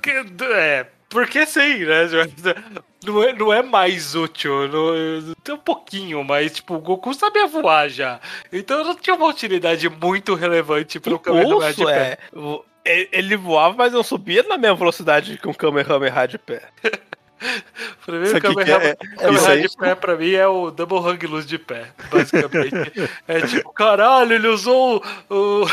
que- 0.00 0.44
É, 0.54 0.86
porque 1.10 1.44
sim, 1.46 1.84
né? 1.84 2.04
Não 3.04 3.22
é, 3.24 3.32
não 3.32 3.52
é 3.52 3.62
mais 3.62 4.14
útil, 4.14 4.68
não, 4.68 5.34
tem 5.42 5.54
um 5.54 5.58
pouquinho, 5.58 6.22
mas 6.22 6.52
tipo, 6.54 6.74
o 6.74 6.80
Goku 6.80 7.14
sabia 7.14 7.46
voar 7.46 7.88
já. 7.88 8.20
Então 8.52 8.84
não 8.84 8.94
tinha 8.94 9.16
uma 9.16 9.26
utilidade 9.26 9.88
muito 9.88 10.34
relevante 10.34 11.00
pro 11.00 11.18
Kamehameha 11.18 11.72
de 11.72 11.84
pé. 11.84 12.18
é. 12.34 12.38
Ele- 13.12 13.36
voava, 13.36 13.76
mas 13.76 13.92
não 13.92 14.02
subia 14.02 14.42
na 14.42 14.58
mesma 14.58 14.76
velocidade 14.76 15.38
que 15.38 15.48
um 15.48 15.54
Kamehameha 15.54 16.26
de 16.26 16.38
pé. 16.38 16.62
O 17.40 18.10
que 18.10 18.40
Kamehameha, 18.40 18.88
é- 18.88 18.96
o 19.14 19.16
Kamehameha 19.16 19.50
aí- 19.52 19.62
de 19.68 19.76
pé 19.76 19.94
pra 19.94 20.16
mim 20.16 20.32
é 20.32 20.48
o 20.48 20.72
Double 20.72 20.98
Hug 20.98 21.24
Luz 21.28 21.46
de 21.46 21.56
pé, 21.56 21.86
basicamente. 22.10 23.08
é 23.28 23.40
tipo, 23.42 23.72
caralho, 23.72 24.32
ele 24.32 24.48
usou 24.48 25.00
o, 25.30 25.64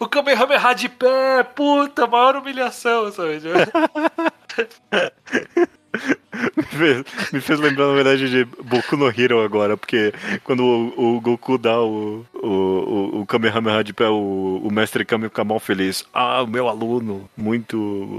o, 0.00 0.08
Kamehameha 0.08 0.72
de 0.72 0.88
pé, 0.88 1.42
puta, 1.42 2.06
maior 2.06 2.36
humilhação, 2.36 3.12
sabe? 3.12 3.38
me, 6.56 6.62
fez, 6.62 7.04
me 7.32 7.40
fez 7.40 7.60
lembrar, 7.60 7.86
na 7.88 7.94
verdade, 7.94 8.28
de 8.30 8.44
Boku 8.62 8.96
no 8.96 9.08
Hero 9.08 9.42
agora, 9.42 9.76
porque 9.76 10.12
quando 10.44 10.62
o, 10.64 11.16
o 11.16 11.20
Goku 11.20 11.58
dá 11.58 11.80
o, 11.80 12.24
o, 12.34 12.48
o, 12.48 13.20
o 13.20 13.26
Kamehameha 13.26 13.84
de 13.84 13.92
pé, 13.92 14.08
o, 14.08 14.60
o 14.64 14.70
mestre 14.72 15.04
Kami 15.04 15.24
fica 15.28 15.44
mal 15.44 15.60
feliz. 15.60 16.04
Ah, 16.12 16.42
o 16.42 16.46
meu 16.46 16.68
aluno, 16.68 17.28
muito, 17.36 17.76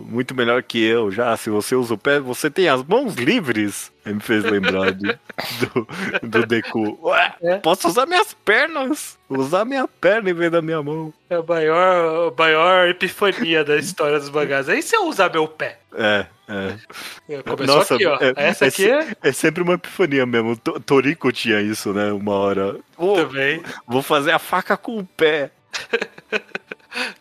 muito 0.09 0.36
melhor 0.36 0.61
que 0.63 0.84
eu. 0.84 1.11
Já, 1.11 1.36
se 1.38 1.49
você 1.49 1.76
usa 1.76 1.93
o 1.95 1.97
pé, 1.97 2.19
você 2.19 2.49
tem 2.49 2.67
as 2.69 2.84
mãos 2.84 3.15
livres. 3.15 3.91
Me 4.05 4.19
fez 4.19 4.43
lembrar 4.43 4.91
de- 4.91 5.17
do, 5.59 5.88
do 6.28 6.45
Deku. 6.45 6.99
Ué, 7.03 7.34
É. 7.41 7.57
posso 7.57 7.88
usar 7.88 8.05
minhas 8.05 8.34
pernas. 8.34 9.17
Usar 9.30 9.65
minha 9.65 9.88
perna 9.88 10.30
em 10.30 10.34
vez 10.34 10.51
da 10.51 10.61
minha 10.61 10.82
mão. 10.84 11.11
É 11.30 11.36
a 11.36 11.41
maior, 11.43 12.32
a 12.32 12.41
maior 12.41 12.88
epifania 12.89 13.63
da 13.63 13.78
história 13.78 14.19
dos 14.19 14.30
mangás. 14.30 14.69
Aí 14.69 14.82
se 14.82 14.95
eu 14.95 15.07
usar 15.07 15.32
meu 15.32 15.47
pé. 15.47 15.80
É, 15.95 16.26
é. 16.47 17.41
Começou 17.43 17.76
Nossa, 17.78 17.95
aqui, 17.95 18.05
ó. 18.05 18.15
é- 18.19 18.34
Essa 18.36 18.65
é 18.65 18.67
aqui 18.67 18.89
é 18.89 19.15
É 19.24 19.32
sempre 19.32 19.63
uma 19.63 19.74
epifania 19.74 20.26
mesmo. 20.26 20.55
To- 20.57 20.80
Toriko 20.80 21.32
tinha 21.32 21.61
isso, 21.61 21.93
né? 21.93 22.11
Uma 22.11 22.34
hora. 22.34 22.76
Ô, 22.97 23.15
também. 23.15 23.63
vou 23.88 24.01
fazer 24.03 24.32
a 24.32 24.39
faca 24.39 24.76
com 24.78 24.97
o 24.99 25.05
pé. 25.05 25.49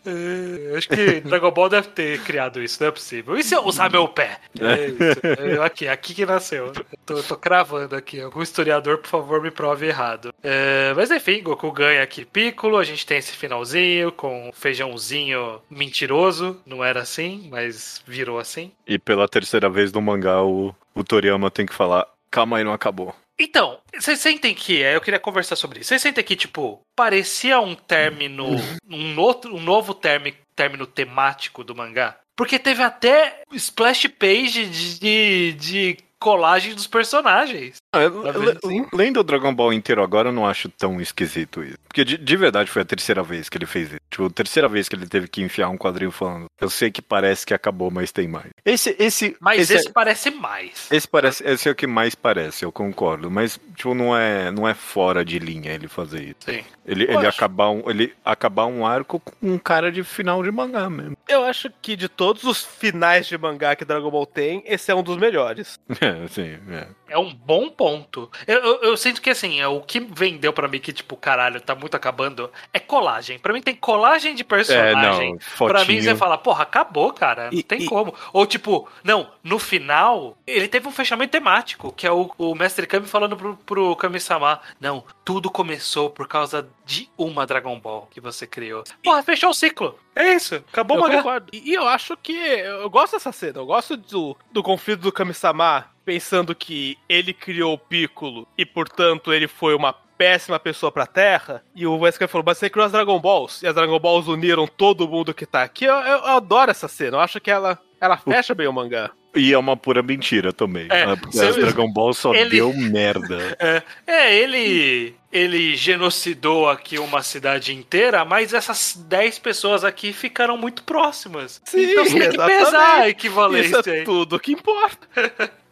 É, 0.05 0.77
acho 0.77 0.87
que 0.89 1.21
Dragon 1.21 1.51
Ball 1.51 1.69
deve 1.69 1.87
ter 1.89 2.21
criado 2.21 2.61
isso, 2.61 2.77
não 2.81 2.89
é 2.89 2.91
possível. 2.91 3.37
E 3.37 3.43
se 3.43 3.55
eu 3.55 3.65
usar 3.65 3.89
meu 3.89 4.07
pé? 4.07 4.39
É 4.59 4.87
isso. 4.87 5.19
É, 5.59 5.65
aqui, 5.65 5.87
aqui 5.87 6.13
que 6.13 6.25
nasceu. 6.25 6.67
Eu 6.67 6.85
Tô, 7.05 7.23
tô 7.23 7.35
cravando 7.37 7.95
aqui. 7.95 8.21
Algum 8.21 8.41
historiador, 8.41 8.97
por 8.99 9.07
favor, 9.07 9.41
me 9.41 9.51
prove 9.51 9.87
errado. 9.87 10.33
É, 10.43 10.93
mas 10.95 11.11
enfim, 11.11 11.41
Goku 11.41 11.71
ganha 11.71 12.03
aqui 12.03 12.25
Piccolo. 12.25 12.77
A 12.77 12.83
gente 12.83 13.05
tem 13.05 13.17
esse 13.17 13.33
finalzinho 13.33 14.11
com 14.11 14.51
feijãozinho 14.53 15.61
mentiroso. 15.69 16.61
Não 16.65 16.83
era 16.83 17.01
assim, 17.01 17.47
mas 17.51 18.01
virou 18.05 18.39
assim. 18.39 18.71
E 18.87 18.97
pela 18.99 19.27
terceira 19.27 19.69
vez 19.69 19.91
no 19.91 20.01
mangá, 20.01 20.41
o, 20.43 20.73
o 20.93 21.03
Toriyama 21.03 21.49
tem 21.51 21.65
que 21.65 21.73
falar: 21.73 22.07
calma 22.29 22.57
aí, 22.57 22.63
não 22.63 22.73
acabou. 22.73 23.13
Então, 23.43 23.77
vocês 23.93 24.19
sentem 24.19 24.55
que, 24.55 24.81
é, 24.81 24.95
eu 24.95 25.01
queria 25.01 25.19
conversar 25.19 25.57
sobre 25.57 25.81
isso. 25.81 25.89
Vocês 25.89 26.01
sentem 26.01 26.23
que, 26.23 26.33
tipo, 26.33 26.81
parecia 26.95 27.59
um 27.59 27.75
término, 27.75 28.45
um, 28.89 29.19
outro, 29.19 29.53
um 29.53 29.59
novo 29.59 29.93
término, 29.93 30.37
término 30.55 30.87
temático 30.87 31.61
do 31.61 31.75
mangá? 31.75 32.17
Porque 32.37 32.57
teve 32.57 32.81
até 32.81 33.43
splash 33.51 34.07
page 34.07 34.65
de, 34.65 34.99
de, 34.99 35.53
de 35.53 35.97
colagem 36.23 36.73
dos 36.73 36.87
personagens. 36.87 37.75
Ah, 37.93 37.99
eu- 38.01 38.23
Talvez 38.23 38.53
le- 38.55 38.59
sim. 38.65 38.85
Lendo 38.93 39.19
o 39.19 39.23
Dragon 39.23 39.53
Ball 39.53 39.73
inteiro 39.73 40.01
agora, 40.01 40.29
eu 40.29 40.33
não 40.33 40.47
acho 40.47 40.69
tão 40.69 40.99
esquisito 41.01 41.61
isso. 41.63 41.77
Porque 41.87 42.03
de, 42.05 42.17
de 42.17 42.37
verdade 42.37 42.71
foi 42.71 42.81
a 42.81 42.85
terceira 42.85 43.21
vez 43.21 43.49
que 43.49 43.57
ele 43.57 43.65
fez 43.65 43.89
isso. 43.89 43.99
Tipo, 44.09 44.25
a 44.25 44.29
terceira 44.29 44.67
vez 44.69 44.87
que 44.87 44.95
ele 44.95 45.05
teve 45.07 45.27
que 45.27 45.41
enfiar 45.43 45.69
um 45.69 45.77
quadrinho 45.77 46.11
falando. 46.11 46.45
Eu 46.59 46.69
sei 46.69 46.89
que 46.89 47.01
parece 47.01 47.45
que 47.45 47.53
acabou, 47.53 47.91
mas 47.91 48.11
tem 48.11 48.27
mais. 48.27 48.47
Esse, 48.65 48.95
esse, 48.97 49.35
Mas 49.39 49.59
esse, 49.61 49.73
esse, 49.75 49.91
parece 49.91 50.31
mais. 50.31 50.87
esse 50.91 51.07
parece, 51.07 51.43
esse 51.45 51.67
é 51.67 51.71
o 51.71 51.75
que 51.75 51.85
mais 51.85 52.15
parece, 52.15 52.63
eu 52.63 52.71
concordo. 52.71 53.29
Mas, 53.29 53.59
tipo, 53.75 53.93
não 53.93 54.15
é, 54.17 54.49
não 54.49 54.67
é 54.67 54.73
fora 54.73 55.23
de 55.25 55.37
linha 55.37 55.71
ele 55.73 55.87
fazer 55.87 56.21
isso. 56.23 56.35
Sim. 56.45 56.63
Ele, 56.85 57.03
Eu 57.05 57.19
ele, 57.19 57.27
acho. 57.27 57.37
acabar 57.37 57.69
um, 57.69 57.89
ele 57.89 58.13
acabar 58.25 58.65
um 58.65 58.85
arco 58.85 59.19
com 59.19 59.33
um 59.41 59.57
cara 59.57 59.91
de 59.91 60.03
final 60.03 60.41
de 60.43 60.51
mangá 60.51 60.89
mesmo. 60.89 61.15
Eu 61.27 61.43
acho 61.43 61.69
que 61.81 61.95
de 61.95 62.09
todos 62.09 62.43
os 62.43 62.63
finais 62.63 63.25
de 63.27 63.37
mangá 63.37 63.75
que 63.75 63.85
Dragon 63.85 64.09
Ball 64.11 64.25
tem, 64.25 64.61
esse 64.65 64.91
é 64.91 64.95
um 64.95 65.03
dos 65.03 65.17
melhores. 65.17 65.79
É, 66.01 66.11
sim, 66.27 66.57
é. 66.69 66.87
É 67.09 67.17
um 67.17 67.31
bom 67.33 67.69
ponto. 67.69 68.29
Eu, 68.47 68.59
eu, 68.59 68.81
eu 68.81 68.97
sinto 68.97 69.21
que, 69.21 69.29
assim, 69.29 69.59
é 69.61 69.67
o 69.67 69.81
que 69.81 69.99
vendeu 69.99 70.51
pra 70.51 70.67
mim 70.67 70.79
que, 70.79 70.91
tipo, 70.91 71.15
caralho, 71.15 71.61
tá 71.61 71.75
muito 71.75 71.95
acabando, 71.95 72.49
é 72.73 72.79
colagem. 72.79 73.37
Pra 73.37 73.53
mim 73.53 73.61
tem 73.61 73.75
colagem 73.75 74.33
de 74.33 74.41
É, 74.41 74.45
personagem. 74.45 75.33
não, 75.59 75.67
Pra 75.67 75.85
mim, 75.85 76.01
você 76.01 76.15
fala, 76.15 76.37
porra, 76.39 76.63
acabou, 76.63 77.13
cara. 77.13 77.51
Não 77.51 77.53
E- 77.59 77.61
tem 77.61 77.83
e- 77.83 77.85
como. 77.85 78.13
Ou, 78.31 78.45
tipo, 78.47 78.89
não, 79.03 79.29
no 79.43 79.59
final, 79.59 80.35
ele 80.47 80.67
teve 80.67 80.87
um 80.87 80.91
fechamento 80.91 81.31
temático, 81.31 81.91
que 81.91 82.07
é 82.07 82.11
o, 82.11 82.31
o 82.37 82.55
Mestre 82.55 82.87
Kami 82.87 83.05
falando 83.05 83.37
pro, 83.37 83.55
pro 83.57 83.95
Kami-sama. 83.95 84.59
Não, 84.79 85.03
tudo 85.23 85.51
começou 85.51 86.09
por 86.09 86.27
causa 86.27 86.67
de 86.85 87.09
uma 87.17 87.45
Dragon 87.45 87.79
Ball 87.79 88.07
que 88.11 88.19
você 88.19 88.45
criou. 88.45 88.83
Porra, 89.03 89.23
fechou 89.23 89.49
o 89.49 89.53
ciclo. 89.53 89.97
É 90.15 90.33
isso. 90.33 90.55
Acabou 90.71 90.97
o 90.97 90.99
eu 90.99 91.03
mangá. 91.03 91.17
concordo. 91.17 91.47
E 91.53 91.71
e 91.71 91.73
eu 91.73 91.87
acho 91.87 92.15
que. 92.17 92.33
Eu 92.33 92.89
gosto 92.89 93.13
dessa 93.13 93.31
cena. 93.31 93.59
Eu 93.59 93.65
gosto 93.65 93.95
do, 93.97 94.35
do 94.51 94.61
conflito 94.63 94.99
do 95.01 95.11
Kami-sama 95.11 95.85
pensando 96.05 96.53
que 96.53 96.97
ele 97.07 97.33
criou 97.33 97.73
o 97.73 97.77
Piccolo 97.77 98.47
e, 98.57 98.65
portanto, 98.65 99.31
ele 99.33 99.47
foi 99.47 99.73
uma 99.73 99.93
péssima 100.17 100.59
pessoa 100.59 100.91
pra 100.91 101.05
Terra. 101.07 101.63
E 101.75 101.87
o 101.87 101.97
Wesker 101.99 102.27
falou: 102.27 102.43
Mas 102.45 102.57
você 102.57 102.69
criou 102.69 102.85
as 102.85 102.91
Dragon 102.91 103.19
Balls. 103.19 103.63
E 103.63 103.67
as 103.67 103.73
Dragon 103.75 103.99
Balls 103.99 104.27
uniram 104.27 104.67
todo 104.67 105.07
mundo 105.07 105.33
que 105.33 105.45
tá 105.45 105.63
aqui. 105.63 105.85
Eu, 105.85 105.95
eu- 105.95 106.17
eu 106.19 106.25
adoro 106.37 106.69
essa 106.71 106.87
cena. 106.87 107.17
Eu 107.17 107.21
acho 107.21 107.39
que 107.39 107.49
ela. 107.49 107.79
Ela 108.01 108.17
fecha 108.17 108.53
bem 108.53 108.67
o 108.67 108.73
mangá. 108.73 109.11
E 109.33 109.53
é 109.53 109.57
uma 109.57 109.77
pura 109.77 110.03
mentira 110.03 110.51
também. 110.51 110.87
É, 110.91 111.07
né? 111.07 111.15
Porque 111.15 111.39
as 111.39 111.55
Dragon 111.55 111.91
Ball 111.91 112.13
só 112.13 112.35
ele- 112.35 112.49
deu 112.49 112.71
merda. 112.73 113.55
É, 113.57 113.81
é, 114.05 114.35
ele 114.35 115.15
ele 115.33 115.75
genocidou 115.75 116.69
aqui 116.69 116.99
uma 116.99 117.23
cidade 117.23 117.73
inteira, 117.73 118.23
mas 118.23 118.53
essas 118.53 118.95
10 118.95 119.39
pessoas 119.39 119.83
aqui 119.83 120.13
ficaram 120.13 120.55
muito 120.55 120.83
próximas. 120.83 121.59
Sim, 121.65 121.81
então 121.91 122.05
você 122.05 122.19
tem 122.19 122.29
que 122.31 122.37
pesar 122.37 122.91
a 122.93 122.99
Isso 123.01 123.09
equivalência 123.09 123.81
é 123.87 123.91
aí. 123.99 124.03
tudo 124.03 124.39
que 124.39 124.51
importa. 124.53 125.07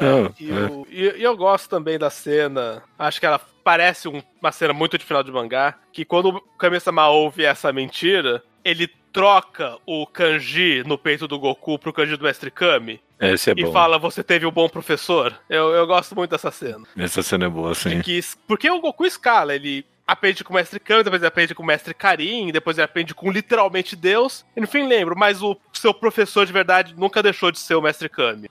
Não, 0.00 0.34
E, 0.38 0.50
é. 0.50 0.54
o- 0.70 0.86
e- 0.90 1.18
e 1.20 1.22
eu 1.22 1.36
gosto 1.36 1.68
também 1.68 1.98
da 1.98 2.10
cena. 2.10 2.82
Acho 2.98 3.20
que 3.20 3.26
ela 3.26 3.40
parece 3.62 4.08
um- 4.08 4.22
uma 4.40 4.50
cena 4.52 4.72
muito 4.72 4.98
de 4.98 5.04
final 5.04 5.22
de 5.22 5.30
mangá. 5.30 5.74
Que 5.92 6.04
quando 6.04 6.30
o 6.30 6.40
Kami-sama 6.58 7.08
ouve 7.08 7.44
essa 7.44 7.72
mentira, 7.72 8.42
ele 8.64 8.88
troca 9.12 9.76
o 9.86 10.06
kanji 10.06 10.82
no 10.84 10.98
peito 10.98 11.26
do 11.28 11.38
Goku 11.38 11.78
pro 11.78 11.92
kanji 11.92 12.16
do 12.16 12.24
Mestre 12.24 12.50
Kami. 12.50 13.00
Esse 13.20 13.50
é 13.50 13.54
e 13.56 13.64
bom. 13.64 13.72
fala, 13.72 13.98
você 13.98 14.22
teve 14.22 14.46
um 14.46 14.50
bom 14.50 14.68
professor. 14.68 15.34
Eu, 15.48 15.70
eu 15.70 15.86
gosto 15.86 16.14
muito 16.14 16.30
dessa 16.30 16.50
cena. 16.50 16.84
Essa 16.96 17.22
cena 17.22 17.46
é 17.46 17.48
boa, 17.48 17.74
sim. 17.74 18.00
Que, 18.00 18.20
porque 18.46 18.70
o 18.70 18.80
Goku 18.80 19.04
escala, 19.04 19.54
ele 19.54 19.84
aprende 20.06 20.42
com 20.42 20.52
o 20.52 20.56
Mestre 20.56 20.80
Kami, 20.80 21.04
depois 21.04 21.20
ele 21.20 21.28
aprende 21.28 21.54
com 21.54 21.62
o 21.62 21.66
Mestre 21.66 21.92
Karin, 21.92 22.50
depois 22.50 22.78
ele 22.78 22.84
aprende 22.86 23.14
com 23.14 23.30
literalmente 23.30 23.94
Deus. 23.94 24.44
E 24.56 24.60
no 24.60 24.66
fim 24.66 24.86
lembro, 24.86 25.14
mas 25.16 25.42
o 25.42 25.56
seu 25.72 25.92
professor 25.92 26.46
de 26.46 26.52
verdade 26.52 26.94
nunca 26.96 27.22
deixou 27.22 27.50
de 27.50 27.58
ser 27.58 27.74
o 27.74 27.82
Mestre 27.82 28.08
Kami. 28.08 28.48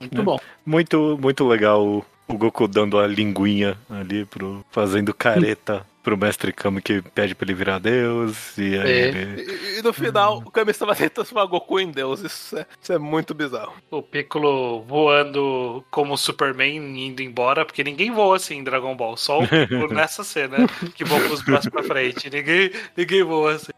Muito 0.00 0.22
bom. 0.22 0.38
Muito, 0.64 1.18
muito 1.20 1.46
legal 1.46 1.86
o, 1.86 2.04
o 2.26 2.38
Goku 2.38 2.66
dando 2.66 2.98
a 2.98 3.06
linguinha 3.06 3.76
ali, 3.90 4.24
pro, 4.24 4.64
fazendo 4.70 5.12
careta 5.12 5.84
pro 6.08 6.16
mestre 6.16 6.54
Kami 6.54 6.80
que 6.80 7.02
pede 7.02 7.34
pra 7.34 7.44
ele 7.44 7.52
virar 7.52 7.78
Deus. 7.78 8.56
E 8.56 8.78
aí 8.78 8.90
É. 8.90 9.08
ele. 9.08 9.42
E, 9.42 9.78
e 9.78 9.82
no 9.82 9.92
final, 9.92 10.38
o 10.38 10.50
Kami 10.50 10.70
estava 10.70 10.94
tentando 10.94 11.10
transformar 11.18 11.44
Goku 11.46 11.78
em 11.78 11.90
Deus. 11.90 12.20
Isso 12.22 12.56
é, 12.56 12.64
isso 12.80 12.92
é 12.94 12.98
muito 12.98 13.34
bizarro. 13.34 13.74
O 13.90 14.02
Piccolo 14.02 14.80
voando 14.82 15.84
como 15.90 16.16
Superman 16.16 16.76
indo 17.06 17.20
embora, 17.22 17.66
porque 17.66 17.84
ninguém 17.84 18.10
voa 18.10 18.36
assim 18.36 18.56
em 18.56 18.64
Dragon 18.64 18.96
Ball, 18.96 19.16
só 19.18 19.40
o 19.40 19.46
Piccolo 19.46 19.88
nessa 19.92 20.24
cena 20.24 20.56
que 20.94 21.04
voa 21.04 21.20
com 21.20 21.34
os 21.34 21.42
braços 21.42 21.70
pra 21.70 21.82
frente. 21.82 22.30
Ninguém, 22.30 22.70
ninguém 22.96 23.22
voa 23.22 23.52
assim. 23.56 23.72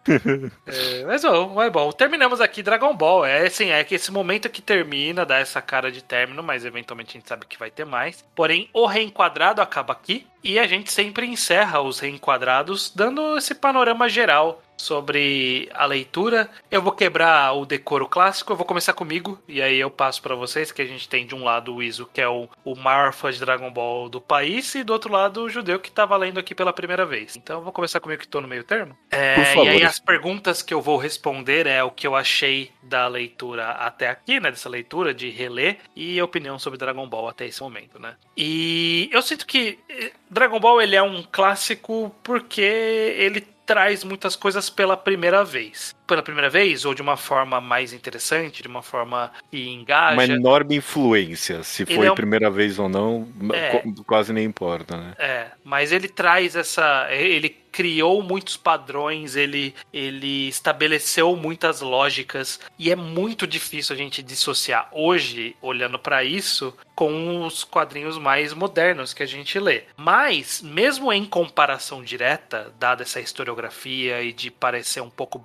É, 0.66 1.05
mas 1.07 1.22
bom, 1.22 1.61
é 1.61 1.68
bom. 1.70 1.91
Terminamos 1.91 2.41
aqui 2.41 2.62
Dragon 2.62 2.95
Ball. 2.95 3.24
É 3.24 3.47
assim, 3.47 3.70
é 3.70 3.83
que 3.83 3.95
esse 3.97 4.12
momento 4.12 4.49
que 4.49 4.62
termina, 4.62 5.26
dá 5.26 5.39
essa 5.39 5.61
cara 5.61 5.91
de 5.91 6.03
término, 6.05 6.43
mas 6.43 6.64
eventualmente 6.64 7.11
a 7.11 7.20
gente 7.20 7.28
sabe 7.28 7.47
que 7.47 7.59
vai 7.59 7.70
ter 7.70 7.85
mais. 7.85 8.24
Porém, 8.37 8.68
o 8.72 8.87
reenquadrado 8.87 9.61
acaba 9.61 9.93
aqui 9.93 10.26
e 10.43 10.59
a 10.59 10.66
gente 10.66 10.91
sempre 10.91 11.26
encerra 11.26 11.80
os 11.80 11.99
reenquadrados 11.99 12.93
dando 12.95 13.36
esse 13.36 13.55
panorama 13.55 14.09
geral 14.09 14.62
sobre 14.81 15.68
a 15.74 15.87
leitura. 15.87 16.51
Eu 16.70 16.83
vou 16.83 16.93
quebrar 16.93 17.53
o 17.53 17.64
decoro 17.64 18.09
clássico, 18.09 18.53
eu 18.53 18.57
vou 18.57 18.66
começar 18.66 18.93
comigo, 18.93 19.39
e 19.47 19.61
aí 19.62 19.78
eu 19.78 19.91
passo 19.91 20.22
pra 20.22 20.35
vocês 20.35 20.72
que 20.72 20.83
a 20.83 20.87
gente 20.87 21.09
tem 21.09 21.26
de 21.26 21.35
um 21.35 21.45
lado 21.45 21.74
o 21.74 21.83
Iso, 21.83 22.09
que 22.12 22.20
é 22.20 22.28
o, 22.28 22.49
o 22.64 22.74
maior 22.74 23.12
fã 23.12 23.31
de 23.31 23.39
Dragon 23.39 23.70
Ball 23.70 24.09
do 24.09 24.20
país, 24.20 24.74
e 24.74 24.83
do 24.83 24.93
outro 24.93 25.12
lado 25.12 25.43
o 25.43 25.49
judeu 25.49 25.78
que 25.78 25.91
tá 25.91 26.05
valendo 26.05 26.39
aqui 26.39 26.55
pela 26.55 26.72
primeira 26.72 27.05
vez. 27.05 27.37
Então 27.37 27.59
eu 27.59 27.62
vou 27.62 27.72
começar 27.72 28.01
comigo 28.01 28.20
que 28.20 28.28
tô 28.28 28.41
no 28.41 28.49
meio 28.49 28.64
termo. 28.64 28.97
É, 29.11 29.35
Por 29.35 29.45
favor. 29.47 29.66
E 29.66 29.68
aí 29.68 29.83
as 29.85 29.99
perguntas 29.99 30.62
que 30.62 30.72
eu 30.72 30.81
vou 30.81 30.97
responder 30.97 31.66
é 31.66 31.83
o 31.83 31.91
que 31.91 32.07
eu 32.07 32.16
achei 32.16 32.70
da 32.83 33.07
leitura 33.07 33.70
até 33.72 34.09
aqui, 34.09 34.41
né? 34.41 34.51
Dessa 34.51 34.68
leitura, 34.68 35.12
de 35.12 35.31
reler, 35.31 35.78
e 35.95 36.18
a 36.18 36.24
opinião 36.24 36.59
sobre 36.59 36.78
Dragon 36.78 37.07
Ball 37.09 37.28
até 37.28 37.47
esse 37.47 37.62
momento, 37.62 37.99
né? 37.99 38.16
E 38.37 39.09
eu 39.12 39.22
sinto 39.22 39.47
que 39.47 39.78
eh, 39.89 40.12
Dragon 40.31 40.59
Ball 40.59 40.81
ele 40.81 40.97
é 40.97 41.03
um 41.03 41.22
clássico 41.22 42.14
porque 42.22 42.61
ele 42.61 43.47
traz 43.71 44.03
muitas 44.03 44.35
coisas 44.35 44.68
pela 44.68 44.97
primeira 44.97 45.45
vez. 45.45 45.95
Pela 46.11 46.23
primeira 46.25 46.51
vez, 46.51 46.85
ou 46.85 46.93
de 46.93 47.01
uma 47.01 47.17
forma 47.17 47.61
mais 47.61 47.93
interessante, 47.93 48.63
de 48.63 48.69
uma 48.69 48.83
forma 48.83 49.31
que 49.49 49.69
engaja. 49.69 50.15
Uma 50.15 50.25
enorme 50.25 50.75
influência. 50.75 51.63
Se 51.63 51.87
foi 51.87 52.05
é 52.05 52.09
a 52.09 52.13
um- 52.13 52.17
primeira 52.17 52.51
vez 52.51 52.81
ou 52.81 52.89
não, 52.89 53.29
É. 53.55 53.79
qu- 53.79 54.03
quase 54.05 54.33
nem 54.33 54.45
importa, 54.45 54.97
né? 54.97 55.15
É, 55.19 55.47
mas 55.63 55.93
ele 55.93 56.09
traz 56.09 56.57
essa. 56.57 57.07
Ele 57.13 57.49
criou 57.71 58.21
muitos 58.21 58.57
padrões, 58.57 59.37
ele, 59.37 59.73
ele 59.93 60.49
estabeleceu 60.49 61.37
muitas 61.37 61.81
lógicas 61.81 62.59
e 62.77 62.91
é 62.91 62.97
muito 62.97 63.47
difícil 63.47 63.95
a 63.95 63.97
gente 63.97 64.25
dissociar 64.25 64.89
hoje, 64.91 65.55
olhando 65.63 65.97
pra 65.97 66.25
isso, 66.25 66.77
com 66.97 67.47
os 67.47 67.63
quadrinhos 67.63 68.19
mais 68.19 68.53
modernos 68.53 69.15
que 69.15 69.23
a 69.23 69.27
gente 69.27 69.57
lê. 69.61 69.85
Mas, 69.97 70.61
mesmo 70.61 71.13
em 71.13 71.25
comparação 71.25 72.03
direta, 72.03 72.75
dada 72.77 73.05
essa 73.05 73.21
historiografia 73.21 74.21
e 74.21 74.33
de 74.33 74.51
parecer 74.51 75.01
um 75.01 75.09
pouco 75.09 75.39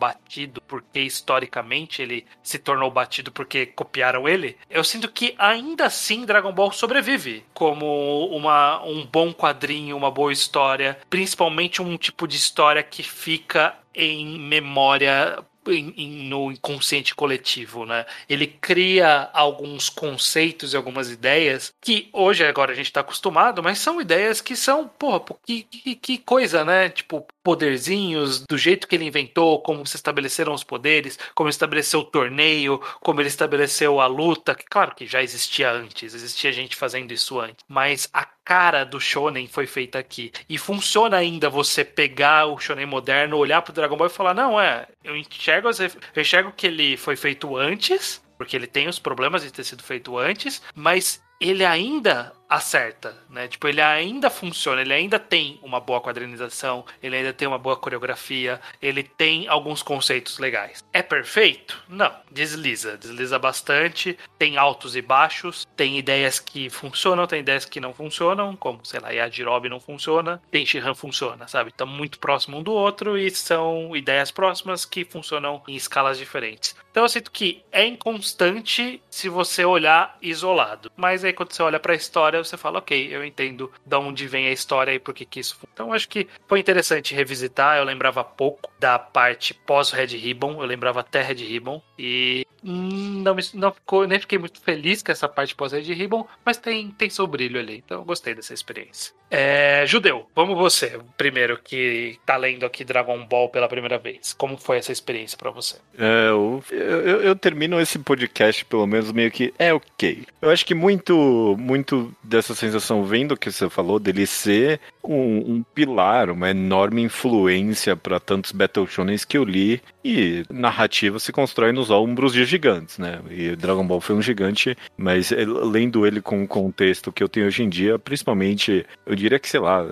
batido, 0.56 0.62
porque 0.68 1.00
historicamente 1.02 2.02
ele 2.02 2.26
se 2.44 2.58
tornou 2.60 2.90
batido 2.92 3.32
porque 3.32 3.66
copiaram 3.66 4.28
ele, 4.28 4.58
eu 4.70 4.84
sinto 4.84 5.10
que 5.12 5.36
ainda 5.38 5.86
assim 5.86 6.26
Dragon 6.26 6.52
Ball 6.52 6.72
sobrevive 6.72 7.44
como 7.54 8.28
uma, 8.28 8.84
um 8.84 9.06
bom 9.06 9.34
quadrinho, 9.34 9.98
uma 9.98 10.12
boa 10.12 10.32
história, 10.32 10.98
principalmente 11.10 11.82
um 11.82 11.98
tipo 11.98 12.28
de 12.28 12.36
história 12.38 12.84
que 12.84 13.04
fica 13.04 13.76
em 13.94 14.40
memória 14.40 15.44
em- 15.68 15.94
em- 15.98 16.30
no 16.30 16.52
inconsciente 16.52 17.16
coletivo, 17.16 17.88
né? 17.88 18.06
Ele 18.30 18.46
cria 18.46 19.32
alguns 19.34 19.90
conceitos 19.90 20.74
e 20.74 20.78
algumas 20.78 21.10
ideias 21.10 21.74
que 21.82 22.08
hoje 22.14 22.46
agora 22.46 22.72
a 22.72 22.76
gente 22.76 22.94
tá 22.94 23.00
acostumado, 23.00 23.64
mas 23.64 23.80
são 23.80 24.00
ideias 24.00 24.42
que 24.42 24.56
são, 24.56 24.88
porra, 24.88 25.22
que, 25.44 25.64
que, 25.64 25.96
que 25.96 26.18
coisa, 26.20 26.64
né? 26.64 26.90
Tipo, 26.90 27.26
poderzinhos, 27.46 28.44
do 28.50 28.58
jeito 28.58 28.88
que 28.88 28.96
ele 28.96 29.06
inventou, 29.06 29.62
como 29.62 29.86
se 29.86 29.96
estabeleceram 29.96 30.52
os 30.52 30.64
poderes, 30.64 31.20
como 31.36 31.48
ele 31.48 31.54
estabeleceu 31.54 32.00
o 32.00 32.04
torneio, 32.04 32.82
como 33.00 33.22
ele 33.22 33.28
estabeleceu 33.28 34.02
a 34.02 34.08
luta, 34.08 34.56
que 34.56 34.66
claro 34.66 34.96
que 34.96 35.06
já 35.06 35.22
existia 35.22 35.72
antes, 35.72 36.16
existia 36.16 36.52
gente 36.52 36.76
fazendo 36.76 37.12
isso 37.12 37.40
antes, 37.40 37.64
mas 37.68 38.10
a 38.12 38.26
cara 38.44 38.84
do 38.84 39.00
shonen 39.00 39.48
foi 39.48 39.68
feita 39.68 40.00
aqui. 40.00 40.32
E 40.50 40.58
funciona 40.58 41.18
ainda 41.18 41.48
você 41.48 41.86
pegar 41.86 42.48
o 42.48 42.58
shonen 42.58 42.88
moderno, 42.88 43.38
olhar 43.38 43.62
pro 43.62 43.72
Dragon 43.74 43.96
Ball 43.96 44.08
e 44.08 44.10
falar: 44.10 44.34
"Não, 44.34 44.60
é, 44.60 44.88
eu 45.04 45.16
enxergo, 45.16 45.68
as 45.68 45.80
eu 45.80 45.92
enxergo 46.18 46.52
que 46.52 46.66
ele 46.66 46.98
foi 46.98 47.16
feito 47.16 47.56
antes, 47.56 48.24
porque 48.40 48.56
ele 48.56 48.66
tem 48.66 48.88
os 48.88 48.98
problemas 48.98 49.44
de 49.44 49.54
ter 49.54 49.64
sido 49.64 49.84
feito 49.84 50.18
antes, 50.18 50.64
mas 50.74 51.22
ele 51.40 51.64
ainda 51.64 52.34
acerta, 52.50 53.16
né? 53.30 53.48
Tipo, 53.48 53.68
ele 53.68 53.82
ainda 53.82 54.30
funciona, 54.30 54.82
ele 54.82 54.94
ainda 54.94 55.20
tem 55.20 55.60
uma 55.64 55.80
boa 55.80 56.00
quadrinização, 56.00 56.86
ele 57.02 57.16
ainda 57.18 57.34
tem 57.34 57.48
uma 57.48 57.58
boa 57.58 57.76
coreografia, 57.76 58.62
ele 58.82 59.04
tem 59.04 59.48
alguns 59.48 59.82
conceitos 59.82 60.38
legais. 60.38 60.84
É 60.94 61.02
perfeito? 61.02 61.84
Não, 61.90 62.14
desliza, 62.32 62.98
desliza 62.98 63.40
bastante, 63.40 64.18
tem 64.38 64.58
altos 64.58 64.96
e 64.96 65.02
baixos, 65.02 65.68
tem 65.76 65.98
ideias 65.98 66.40
que 66.40 66.70
funcionam, 66.70 67.28
tem 67.28 67.40
ideias 67.40 67.66
que 67.66 67.80
não 67.80 67.94
funcionam, 67.94 68.56
como, 68.56 68.86
sei 68.86 69.00
lá, 69.00 69.10
Yajirobe 69.10 69.70
não 69.70 69.80
funciona, 69.80 70.42
tem 70.52 70.66
Shihan 70.66 70.94
funciona, 70.94 71.48
sabe? 71.48 71.70
Estão 71.70 71.88
muito 71.88 72.20
próximo 72.20 72.58
um 72.58 72.64
do 72.64 72.72
outro 72.72 73.18
e 73.18 73.30
são 73.32 73.96
ideias 73.96 74.32
próximas 74.32 74.86
que 74.86 75.04
funcionam 75.04 75.62
em 75.68 75.76
escalas 75.76 76.18
diferentes. 76.18 76.76
Então 76.92 77.04
eu 77.04 77.10
sinto 77.10 77.32
que 77.32 77.64
é 77.72 77.86
inconstante 77.86 79.02
se 79.10 79.28
você 79.28 79.66
olhar 79.66 80.18
isolado. 80.22 80.92
Mas 80.96 81.24
aí 81.24 81.34
quando 81.34 81.52
você 81.52 81.62
olha 81.62 81.80
pra 81.80 81.94
história, 81.94 82.35
você 82.44 82.58
fala, 82.58 82.80
ok, 82.80 83.10
eu 83.12 83.24
entendo 83.24 83.72
de 83.86 83.96
onde 83.96 84.28
vem 84.28 84.48
a 84.48 84.52
história 84.52 84.94
e 84.94 85.00
por 85.00 85.14
que 85.14 85.26
que 85.26 85.40
isso. 85.40 85.58
Então 85.74 85.94
acho 85.94 86.08
que 86.08 86.28
foi 86.48 86.60
interessante 86.60 87.14
revisitar. 87.14 87.78
Eu 87.78 87.84
lembrava 87.84 88.24
pouco 88.24 88.72
da 88.80 88.98
parte 89.00 89.54
pós-Red 89.54 90.18
Ribbon, 90.18 90.62
eu 90.62 90.66
lembrava 90.66 91.00
até 91.00 91.22
Red 91.22 91.44
Ribbon. 91.46 91.82
E 91.98 92.46
hum, 92.64 93.22
não, 93.24 93.36
não 93.54 93.72
ficou, 93.72 94.08
nem 94.08 94.20
fiquei 94.20 94.38
muito 94.38 94.60
feliz 94.62 95.02
com 95.02 95.12
essa 95.12 95.28
parte 95.28 95.56
pós-Red 95.56 95.94
Ribbon, 95.94 96.28
mas 96.44 96.58
tem, 96.58 96.92
tem 96.92 97.10
seu 97.10 97.28
brilho 97.28 97.60
ali. 97.60 97.82
Então 97.86 98.00
eu 98.00 98.06
gostei 98.06 98.34
dessa 98.34 98.54
experiência. 98.54 99.14
É, 99.30 99.86
Judeu, 99.88 100.28
vamos 100.36 100.58
você, 100.58 101.00
primeiro 101.18 101.60
que 101.62 102.18
tá 102.26 102.38
lendo 102.38 102.66
aqui 102.66 102.84
Dragon 102.84 103.26
Ball 103.26 103.50
pela 103.50 103.68
primeira 103.68 103.98
vez. 103.98 104.34
Como 104.34 104.58
foi 104.58 104.78
essa 104.78 104.92
experiência 104.92 105.38
pra 105.38 105.52
você? 105.52 105.78
É, 105.98 106.30
eu, 106.30 106.64
eu, 106.72 107.22
eu 107.22 107.36
termino 107.36 107.80
esse 107.80 107.98
podcast, 108.00 108.64
pelo 108.66 108.86
menos, 108.86 109.12
meio 109.12 109.32
que 109.32 109.54
é 109.58 109.74
ok. 109.74 110.26
Eu 110.42 110.50
acho 110.50 110.66
que 110.66 110.76
muito, 110.76 111.56
muito 111.58 112.16
dessa 112.28 112.56
sensação 112.56 113.04
vem 113.04 113.28
do 113.28 113.38
que 113.38 113.52
você 113.52 113.70
falou, 113.70 114.00
dele 114.00 114.26
ser 114.26 114.80
um, 115.04 115.56
um 115.56 115.64
pilar, 115.74 116.30
uma 116.30 116.50
enorme 116.50 117.02
influência 117.02 117.96
para 117.96 118.20
tantos 118.20 118.52
Battle 118.52 118.88
Shonens 118.88 119.24
que 119.24 119.38
eu 119.38 119.44
li. 119.44 119.82
E 120.04 120.44
narrativa 120.52 121.18
se 121.18 121.32
constrói 121.32 121.72
nos 121.72 121.90
ombros 121.90 122.34
de 122.34 122.46
gigantes, 122.46 123.00
né? 123.00 123.22
E 123.30 123.56
Dragon 123.56 123.86
Ball 123.86 124.00
foi 124.00 124.16
um 124.16 124.22
gigante, 124.22 124.78
mas 124.96 125.32
eh, 125.32 125.46
lendo 125.46 126.06
ele 126.06 126.22
com 126.22 126.44
o 126.44 126.48
contexto 126.48 127.12
que 127.12 127.24
eu 127.24 127.30
tenho 127.30 127.48
hoje 127.48 127.64
em 127.64 127.70
dia, 127.70 127.98
principalmente, 127.98 128.86
eu 129.04 129.16
diria 129.16 129.40
que, 129.40 129.50
sei 129.50 129.60
lá, 129.60 129.84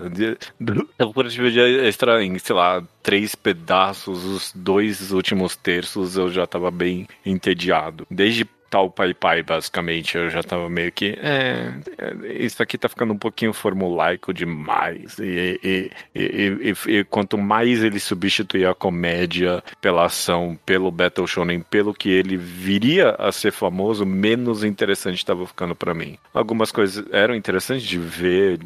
eu 1.00 1.14
podia 1.14 1.88
extra 1.88 2.24
em, 2.24 2.38
sei 2.38 2.56
lá, 2.56 2.84
três 3.02 3.34
pedaços, 3.34 4.24
os 4.24 4.52
dois 4.56 5.12
últimos 5.12 5.56
terços 5.56 6.16
eu 6.16 6.32
já 6.32 6.46
tava 6.46 6.70
bem 6.70 7.08
entediado. 7.26 8.06
Desde 8.10 8.48
tal 8.74 8.90
Pai 8.90 9.14
Pai, 9.14 9.44
basicamente, 9.44 10.18
eu 10.18 10.32
já 10.32 10.42
tava 10.42 10.68
meio 10.68 10.92
que. 10.92 11.16
É, 11.22 11.72
é, 11.96 12.44
isso 12.44 12.64
aqui 12.64 12.76
tá 12.76 12.90
ficando 12.90 13.14
um 13.14 13.18
pouquinho 13.18 13.54
formulaico 13.54 14.34
demais. 14.34 15.20
E, 15.20 15.60
e, 15.64 15.92
e, 16.16 16.74
e- 16.88 17.04
quanto 17.04 17.38
mais 17.38 17.84
ele 17.84 18.00
substituir 18.00 18.66
a 18.66 18.74
comédia 18.74 19.64
pela 19.80 20.06
ação, 20.06 20.58
pelo 20.66 20.90
Battle 20.90 21.28
Shonen, 21.28 21.62
pelo 21.62 21.94
que 21.94 22.10
ele 22.10 22.36
viria 22.36 23.12
a 23.20 23.32
ser 23.32 23.52
famoso, 23.52 24.08
menos 24.08 24.64
interessante 24.64 25.24
tava 25.24 25.46
ficando 25.46 25.76
pra 25.76 25.94
mim. 25.94 26.18
Algumas 26.34 26.72
coisas 26.72 27.06
eram 27.12 27.36
interessantes 27.36 27.86
de 27.86 28.00
ver, 28.00 28.58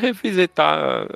revisitar 0.00 1.08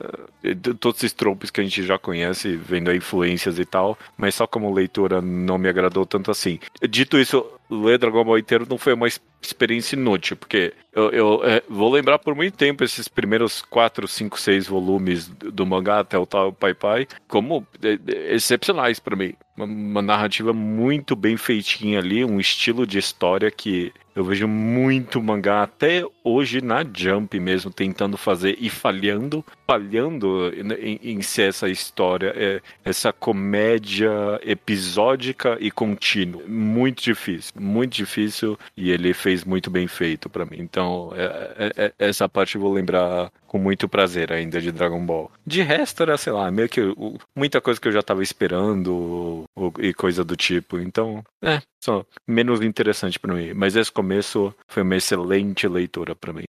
é, 0.43 0.55
todos 0.81 0.99
esses 0.99 1.13
tropes 1.13 1.51
que 1.51 1.61
a 1.61 1.65
gente 1.65 1.85
já 1.85 1.97
conhece, 1.97 2.57
vendo 2.57 2.93
influências 2.93 3.61
e 3.61 3.65
tal, 3.65 3.97
mas 4.17 4.35
só 4.35 4.45
como 4.45 4.75
leitura 4.75 5.21
não 5.23 5.57
me 5.57 5.69
agradou 5.69 6.05
tanto 6.05 6.33
assim. 6.33 6.59
Dito 6.89 7.17
isso, 7.17 7.47
ler 7.71 7.99
Dragon 7.99 8.25
Ball 8.25 8.39
inteiro 8.39 8.67
não 8.69 8.79
foi 8.79 8.95
uma 8.95 9.07
ex- 9.07 9.21
experiência 9.43 9.97
inútil, 9.97 10.37
porque 10.37 10.73
eu, 10.93 11.11
eu, 11.11 11.41
é, 11.45 11.63
vou 11.69 11.91
lembrar 11.93 12.19
por 12.19 12.35
muito 12.35 12.57
tempo 12.57 12.83
esses 12.83 13.09
primeiros 13.09 13.63
4, 13.63 14.07
5, 14.09 14.39
6 14.41 14.67
volumes 14.67 15.29
do, 15.29 15.67
mangá 15.67 16.01
até 16.01 16.19
o 16.19 16.27
tal 16.27 16.53
Pai 16.53 16.75
Pai 16.75 17.07
como 17.27 17.67
é, 17.83 17.93
é, 17.93 18.35
excepcionais 18.35 18.99
pra 18.99 19.17
mim. 19.17 19.35
Uma, 19.57 19.67
uma 19.67 20.03
narrativa 20.03 20.53
muito 20.53 21.15
bem 21.15 21.37
feitinha 21.37 21.99
ali, 21.99 22.25
um 22.25 22.41
estilo 22.41 22.87
de 22.87 22.99
história 22.99 23.51
que 23.51 23.93
eu 24.19 24.25
vejo 24.25 24.49
muito 24.49 25.23
mangá 25.23 25.63
até 25.63 26.05
hoje 26.25 26.61
na 26.61 26.85
Jump 26.93 27.39
mesmo 27.39 27.71
tentando 27.71 28.17
fazer 28.17 28.57
e 28.61 28.69
falhando, 28.69 29.45
falhando 29.65 30.53
em, 30.81 30.99
em 31.03 31.23
ser 31.23 31.51
essa 31.51 31.69
história, 31.69 32.33
é, 32.35 32.61
essa 32.85 33.13
comédia 33.13 34.11
episódica 34.43 35.57
e 35.61 35.71
contínua. 35.71 36.43
Muito 36.49 37.01
difícil, 37.03 37.53
muito 37.61 37.95
difícil 37.95 38.59
e 38.77 38.91
ele 38.91 39.15
fez 39.15 39.45
muito 39.45 39.71
bem 39.71 39.87
feito 39.87 40.29
pra 40.29 40.45
mim. 40.45 40.57
Então, 40.59 41.13
é- 41.15 41.73
é- 41.77 41.85
é- 41.87 41.93
essa 41.99 42.29
parte 42.29 42.57
eu 42.57 42.61
vou 42.61 42.73
lembrar 42.73 43.31
com 43.49 43.59
muito 43.59 43.89
prazer 43.89 44.33
ainda 44.33 44.61
de 44.61 44.71
Dragon 44.71 45.05
Ball. 45.05 45.31
De 45.45 45.63
resto 45.63 46.03
era, 46.05 46.17
sei 46.17 46.33
lá, 46.33 46.49
meio 46.51 46.69
que 46.69 46.81
o- 46.81 47.19
muita 47.35 47.61
coisa 47.61 47.81
que 47.81 47.89
eu 47.89 47.93
já 47.93 48.03
tava 48.03 48.23
esperando 48.23 49.45
e 49.81 49.93
coisa 49.93 50.23
do 50.23 50.37
tipo. 50.37 50.79
Então, 50.79 51.25
é, 51.43 51.61
só 51.83 52.05
menos 52.27 52.61
interessante 52.63 53.19
pra 53.19 53.35
mim. 53.35 53.53
Mas 53.55 53.75
esse 53.75 53.91
começo 53.91 54.55
foi 54.69 54.83
uma 54.85 54.97
excelente 54.97 55.67
leitura 55.67 56.15
pra 56.15 56.33
mim. 56.33 56.45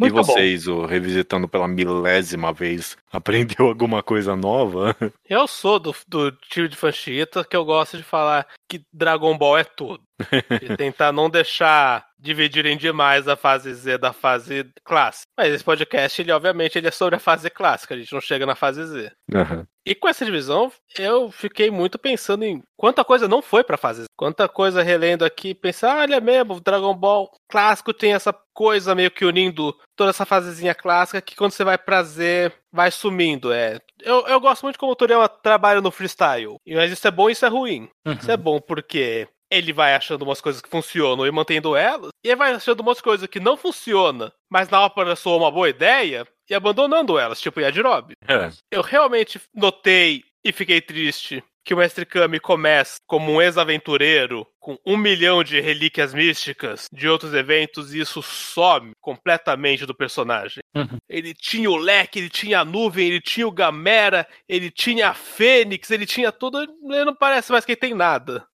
Muito 0.00 0.12
e 0.12 0.16
bom. 0.16 0.22
vocês, 0.22 0.68
o 0.68 0.86
revisitando 0.86 1.48
pela 1.48 1.66
milésima 1.66 2.52
vez, 2.52 2.96
aprendeu 3.12 3.66
alguma 3.66 4.00
coisa 4.02 4.36
nova? 4.36 4.96
Eu 5.28 5.46
sou 5.48 5.78
do, 5.80 5.92
do 6.06 6.30
time 6.32 6.68
de 6.68 6.76
fanchita 6.76 7.44
que 7.44 7.56
eu 7.56 7.64
gosto 7.64 7.96
de 7.96 8.04
falar 8.04 8.46
que 8.68 8.80
Dragon 8.92 9.36
Ball 9.36 9.58
é 9.58 9.64
tudo. 9.64 10.00
E 10.62 10.76
tentar 10.76 11.12
não 11.12 11.28
deixar 11.30 12.07
dividirem 12.18 12.76
demais 12.76 13.28
a 13.28 13.36
fase 13.36 13.72
Z 13.72 13.98
da 13.98 14.12
fase 14.12 14.66
clássica. 14.84 15.26
Mas 15.36 15.52
esse 15.52 15.64
podcast, 15.64 16.20
ele 16.20 16.32
obviamente 16.32 16.76
ele 16.76 16.88
é 16.88 16.90
sobre 16.90 17.16
a 17.16 17.20
fase 17.20 17.48
clássica, 17.48 17.94
a 17.94 17.98
gente 17.98 18.12
não 18.12 18.20
chega 18.20 18.44
na 18.44 18.54
fase 18.54 18.84
Z. 18.84 19.12
Aham. 19.34 19.66
E 19.86 19.94
com 19.94 20.06
essa 20.06 20.24
divisão, 20.24 20.70
eu 20.98 21.30
fiquei 21.30 21.70
muito 21.70 21.98
pensando 21.98 22.44
em 22.44 22.62
quanta 22.76 23.02
coisa 23.02 23.26
não 23.26 23.40
foi 23.40 23.64
pra 23.64 23.78
fase 23.78 24.02
Z. 24.02 24.06
Quanta 24.16 24.46
coisa 24.46 24.82
relendo 24.82 25.24
aqui, 25.24 25.54
pensar, 25.54 26.00
olha 26.00 26.20
mesmo, 26.20 26.54
o 26.54 26.60
Dragon 26.60 26.94
Ball 26.94 27.30
clássico 27.48 27.94
tem 27.94 28.12
essa 28.12 28.34
coisa 28.52 28.94
meio 28.94 29.10
que 29.10 29.24
unindo 29.24 29.74
toda 29.96 30.10
essa 30.10 30.26
fasezinha 30.26 30.74
clássica 30.74 31.22
que 31.22 31.36
quando 31.36 31.52
você 31.52 31.64
vai 31.64 31.78
pra 31.78 32.02
Z, 32.02 32.52
vai 32.72 32.90
sumindo. 32.90 33.52
É. 33.52 33.78
Eu, 34.02 34.26
eu 34.26 34.40
gosto 34.40 34.62
muito 34.62 34.78
como 34.78 34.92
o 34.92 34.96
Toriyama 34.96 35.28
trabalha 35.28 35.80
no 35.80 35.90
freestyle. 35.90 36.56
Mas 36.66 36.92
isso 36.92 37.06
é 37.06 37.10
bom 37.10 37.28
e 37.28 37.32
isso 37.32 37.46
é 37.46 37.48
ruim. 37.48 37.88
Isso 38.20 38.30
é 38.30 38.36
bom 38.36 38.60
porque 38.60 39.28
ele 39.50 39.72
vai 39.72 39.94
achando 39.94 40.22
umas 40.22 40.40
coisas 40.40 40.60
que 40.60 40.68
funcionam 40.68 41.26
e 41.26 41.30
mantendo 41.30 41.76
elas, 41.76 42.10
e 42.24 42.34
vai 42.34 42.52
achando 42.52 42.80
umas 42.80 43.00
coisas 43.00 43.26
que 43.28 43.40
não 43.40 43.56
funcionam, 43.56 44.30
mas 44.50 44.68
na 44.68 44.80
hora 44.80 45.16
soa 45.16 45.36
uma 45.36 45.50
boa 45.50 45.68
ideia, 45.68 46.26
e 46.48 46.54
abandonando 46.54 47.18
elas, 47.18 47.40
tipo 47.40 47.60
Yajirobe. 47.60 48.14
É. 48.26 48.50
Eu 48.70 48.82
realmente 48.82 49.40
notei 49.54 50.24
e 50.44 50.52
fiquei 50.52 50.80
triste 50.80 51.42
que 51.64 51.74
o 51.74 51.76
Mestre 51.76 52.06
Kami 52.06 52.40
começa 52.40 52.98
como 53.06 53.30
um 53.30 53.42
ex-aventureiro 53.42 54.46
com 54.68 54.78
um 54.84 54.98
milhão 54.98 55.42
de 55.42 55.58
relíquias 55.62 56.12
místicas 56.12 56.88
de 56.92 57.08
outros 57.08 57.32
eventos 57.32 57.94
e 57.94 58.00
isso 58.00 58.20
some 58.20 58.92
completamente 59.00 59.86
do 59.86 59.94
personagem. 59.94 60.62
Uhum. 60.76 60.98
Ele 61.08 61.32
tinha 61.32 61.70
o 61.70 61.76
leque, 61.78 62.18
ele 62.18 62.28
tinha 62.28 62.60
a 62.60 62.64
nuvem, 62.66 63.08
ele 63.08 63.20
tinha 63.22 63.48
o 63.48 63.50
Gamera, 63.50 64.28
ele 64.46 64.70
tinha 64.70 65.08
a 65.08 65.14
Fênix, 65.14 65.90
ele 65.90 66.04
tinha 66.04 66.30
tudo. 66.30 66.60
Ele 66.60 67.04
não 67.06 67.14
parece 67.14 67.50
mais 67.50 67.64
que 67.64 67.72
ele 67.72 67.80
tem 67.80 67.94
nada. 67.94 68.46